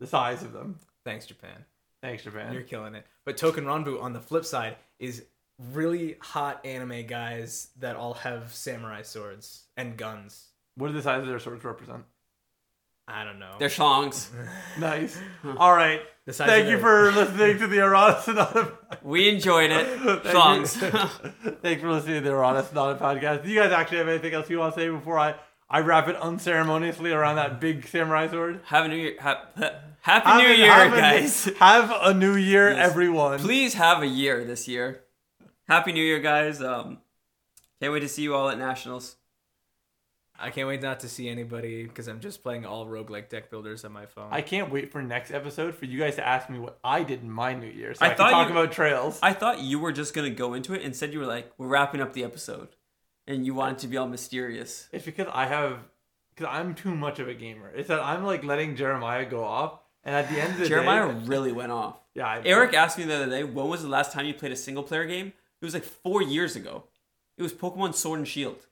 The 0.00 0.06
size 0.08 0.42
of 0.42 0.52
them. 0.52 0.78
thanks 1.04 1.26
Japan. 1.26 1.64
Thanks, 2.02 2.24
Japan. 2.24 2.52
You're 2.52 2.62
killing 2.62 2.96
it. 2.96 3.06
But 3.24 3.36
Touken 3.36 3.62
Ranbu 3.62 4.02
on 4.02 4.12
the 4.12 4.18
flip 4.20 4.44
side 4.44 4.74
is 4.98 5.24
really 5.72 6.16
hot 6.20 6.66
anime 6.66 7.06
guys 7.06 7.68
that 7.78 7.94
all 7.94 8.14
have 8.14 8.52
samurai 8.52 9.02
swords 9.02 9.66
and 9.76 9.96
guns. 9.96 10.48
What 10.74 10.88
do 10.88 10.94
the 10.94 11.02
size 11.02 11.20
of 11.20 11.28
their 11.28 11.38
swords 11.38 11.62
represent? 11.62 12.04
I 13.12 13.24
don't 13.24 13.38
know. 13.38 13.56
They're 13.58 13.68
songs. 13.68 14.30
Nice. 14.78 15.18
All 15.58 15.74
right. 15.74 16.00
The 16.24 16.32
size 16.32 16.48
Thank 16.48 16.64
of 16.64 16.70
you 16.70 16.76
their- 16.78 17.12
for 17.12 17.18
listening 17.20 17.58
to 17.58 17.66
the 17.66 17.78
Errata 17.80 18.22
Sonata. 18.22 18.72
We 19.02 19.28
enjoyed 19.28 19.70
it. 19.70 19.86
Thank 20.22 20.26
songs. 20.34 20.80
you. 20.80 20.88
Thanks 21.60 21.82
for 21.82 21.90
listening 21.90 22.22
to 22.22 22.28
the 22.28 22.30
Errata 22.34 22.64
Sonata 22.64 22.98
podcast. 22.98 23.42
Do 23.42 23.50
you 23.50 23.60
guys 23.60 23.72
actually 23.72 23.98
have 23.98 24.08
anything 24.08 24.32
else 24.32 24.48
you 24.48 24.58
want 24.58 24.74
to 24.74 24.80
say 24.80 24.88
before 24.88 25.18
I, 25.18 25.34
I 25.68 25.80
wrap 25.80 26.08
it 26.08 26.16
unceremoniously 26.16 27.10
around 27.12 27.36
that 27.36 27.60
big 27.60 27.86
samurai 27.86 28.28
sword? 28.28 28.60
Happy 28.64 28.88
New 28.88 28.96
Year. 28.96 29.16
Ha- 29.20 29.44
ha- 29.58 29.70
Happy 30.00 30.28
Have 30.28 30.40
New 30.42 30.48
a- 30.52 30.56
Year, 30.56 30.72
have 30.72 30.92
a- 30.92 30.96
guys. 30.96 31.44
Have 31.58 31.92
a 32.02 32.14
new 32.14 32.34
year, 32.34 32.70
Yes. 32.70 32.90
everyone. 32.90 33.38
Please 33.40 33.74
have 33.74 34.02
a 34.02 34.06
year 34.06 34.44
this 34.44 34.66
year. 34.66 35.02
Happy 35.68 35.92
New 35.92 36.02
Year, 36.04 36.18
guys. 36.20 36.62
Um, 36.62 36.98
can't 37.80 37.92
wait 37.92 38.00
to 38.00 38.08
see 38.08 38.22
you 38.22 38.34
all 38.34 38.48
at 38.48 38.58
Nationals. 38.58 39.16
I 40.38 40.50
can't 40.50 40.66
wait 40.66 40.82
not 40.82 41.00
to 41.00 41.08
see 41.08 41.28
anybody 41.28 41.84
because 41.84 42.08
I'm 42.08 42.18
just 42.20 42.42
playing 42.42 42.66
all 42.66 42.86
roguelike 42.86 43.28
deck 43.28 43.50
builders 43.50 43.84
on 43.84 43.92
my 43.92 44.06
phone. 44.06 44.28
I 44.32 44.40
can't 44.40 44.70
wait 44.72 44.90
for 44.90 45.02
next 45.02 45.30
episode 45.30 45.74
for 45.74 45.84
you 45.84 45.98
guys 45.98 46.16
to 46.16 46.26
ask 46.26 46.48
me 46.50 46.58
what 46.58 46.78
I 46.82 47.02
did 47.04 47.22
in 47.22 47.30
my 47.30 47.54
new 47.54 47.68
year, 47.68 47.94
so 47.94 48.04
I 48.04 48.10
I, 48.10 48.14
thought 48.14 48.30
talk 48.30 48.48
you- 48.48 48.52
about 48.58 48.72
trails. 48.72 49.18
I 49.22 49.34
thought 49.34 49.60
you 49.60 49.78
were 49.78 49.92
just 49.92 50.14
gonna 50.14 50.30
go 50.30 50.54
into 50.54 50.74
it. 50.74 50.82
Instead, 50.82 51.12
you 51.12 51.20
were 51.20 51.26
like, 51.26 51.52
"We're 51.58 51.68
wrapping 51.68 52.00
up 52.00 52.12
the 52.12 52.24
episode," 52.24 52.68
and 53.26 53.46
you 53.46 53.54
wanted 53.54 53.78
to 53.78 53.88
be 53.88 53.96
all 53.96 54.08
mysterious. 54.08 54.88
It's 54.90 55.04
because 55.04 55.28
I 55.32 55.46
have, 55.46 55.78
because 56.34 56.48
I'm 56.52 56.74
too 56.74 56.94
much 56.94 57.18
of 57.20 57.28
a 57.28 57.34
gamer. 57.34 57.70
It's 57.74 57.88
that 57.88 58.00
I'm 58.00 58.24
like 58.24 58.42
letting 58.42 58.74
Jeremiah 58.74 59.24
go 59.26 59.44
off, 59.44 59.80
and 60.02 60.14
at 60.16 60.28
the 60.28 60.40
end 60.40 60.52
of 60.54 60.58
the 60.58 60.64
day, 60.64 60.68
Jeremiah 60.70 61.12
day, 61.12 61.20
really 61.26 61.52
went 61.52 61.70
off. 61.72 62.00
yeah, 62.14 62.26
I, 62.26 62.42
Eric 62.44 62.74
asked 62.74 62.98
me 62.98 63.04
the 63.04 63.14
other 63.14 63.30
day, 63.30 63.44
"When 63.44 63.68
was 63.68 63.82
the 63.82 63.88
last 63.88 64.12
time 64.12 64.26
you 64.26 64.34
played 64.34 64.52
a 64.52 64.56
single 64.56 64.82
player 64.82 65.04
game?" 65.06 65.34
It 65.60 65.64
was 65.64 65.74
like 65.74 65.84
four 65.84 66.20
years 66.22 66.56
ago. 66.56 66.84
It 67.38 67.42
was 67.42 67.52
Pokemon 67.52 67.94
Sword 67.94 68.18
and 68.18 68.26
Shield. 68.26 68.66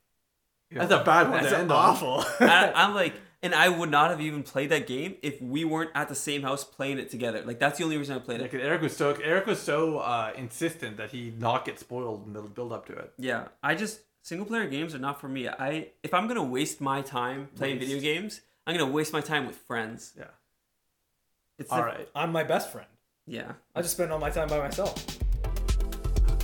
That's 0.73 0.93
a 0.93 1.03
bad 1.05 1.31
one 1.31 1.43
That's 1.43 1.53
to 1.53 1.59
end 1.59 1.73
on. 1.73 1.79
awful. 1.79 2.25
I, 2.41 2.73
I'm 2.75 2.95
like, 2.95 3.15
and 3.43 3.55
I 3.55 3.69
would 3.69 3.91
not 3.91 4.11
have 4.11 4.21
even 4.21 4.43
played 4.43 4.71
that 4.71 4.87
game 4.87 5.17
if 5.23 5.41
we 5.43 5.65
weren't 5.65 5.91
at 5.95 6.09
the 6.09 6.15
same 6.15 6.43
house 6.43 6.63
playing 6.63 6.99
it 6.99 7.11
together. 7.11 7.43
Like 7.43 7.59
that's 7.59 7.79
the 7.79 7.85
only 7.85 7.97
reason 7.99 8.15
I 8.17 8.19
played 8.21 8.41
Yeah, 8.41 8.47
it. 8.47 8.53
'cause 8.53 8.61
Eric 8.63 8.83
was 8.83 8.97
so 8.97 9.13
Eric 9.23 9.47
was 9.47 9.61
so 9.61 9.99
uh, 9.99 10.33
insistent 10.37 10.97
that 10.99 11.11
he 11.11 11.33
not 11.39 11.65
get 11.65 11.79
spoiled 11.81 12.27
in 12.27 12.33
the 12.35 12.43
build 12.43 12.73
up 12.73 12.87
to 12.87 12.93
it. 12.93 13.13
Yeah, 13.19 13.49
I 13.63 13.75
just 13.75 14.01
single 14.23 14.47
player 14.47 14.67
games 14.69 14.95
are 14.95 14.99
not 14.99 15.21
for 15.21 15.29
me. 15.29 15.49
I 15.49 15.89
if 16.03 16.13
I'm 16.15 16.29
gonna 16.29 16.43
waste 16.43 16.81
my 16.81 17.01
time 17.03 17.49
playing 17.57 17.79
Waste. 17.79 17.89
video 17.91 18.03
games, 18.03 18.43
I'm 18.67 18.77
gonna 18.77 18.91
waste 18.93 19.13
my 19.13 19.21
time 19.23 19.47
with 19.47 19.57
friends. 19.57 20.13
Yeah. 20.19 20.25
It's 21.59 21.71
All 21.73 21.79
the- 21.79 21.85
right. 21.85 22.09
I'm 22.15 22.31
my 22.33 22.45
best 22.45 22.71
friend. 22.71 22.87
Yeah. 23.27 23.53
I 23.75 23.83
just 23.83 23.95
spend 23.95 24.13
all 24.13 24.19
my 24.19 24.31
time 24.31 24.49
by 24.49 24.59
myself. 24.59 24.95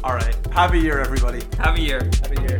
All 0.05 0.15
right. 0.15 0.37
Happy 0.53 0.79
year, 0.79 1.01
everybody. 1.01 1.43
Have 1.59 1.77
a 1.77 1.81
year. 1.81 2.01
Happy 2.23 2.41
year. 2.43 2.59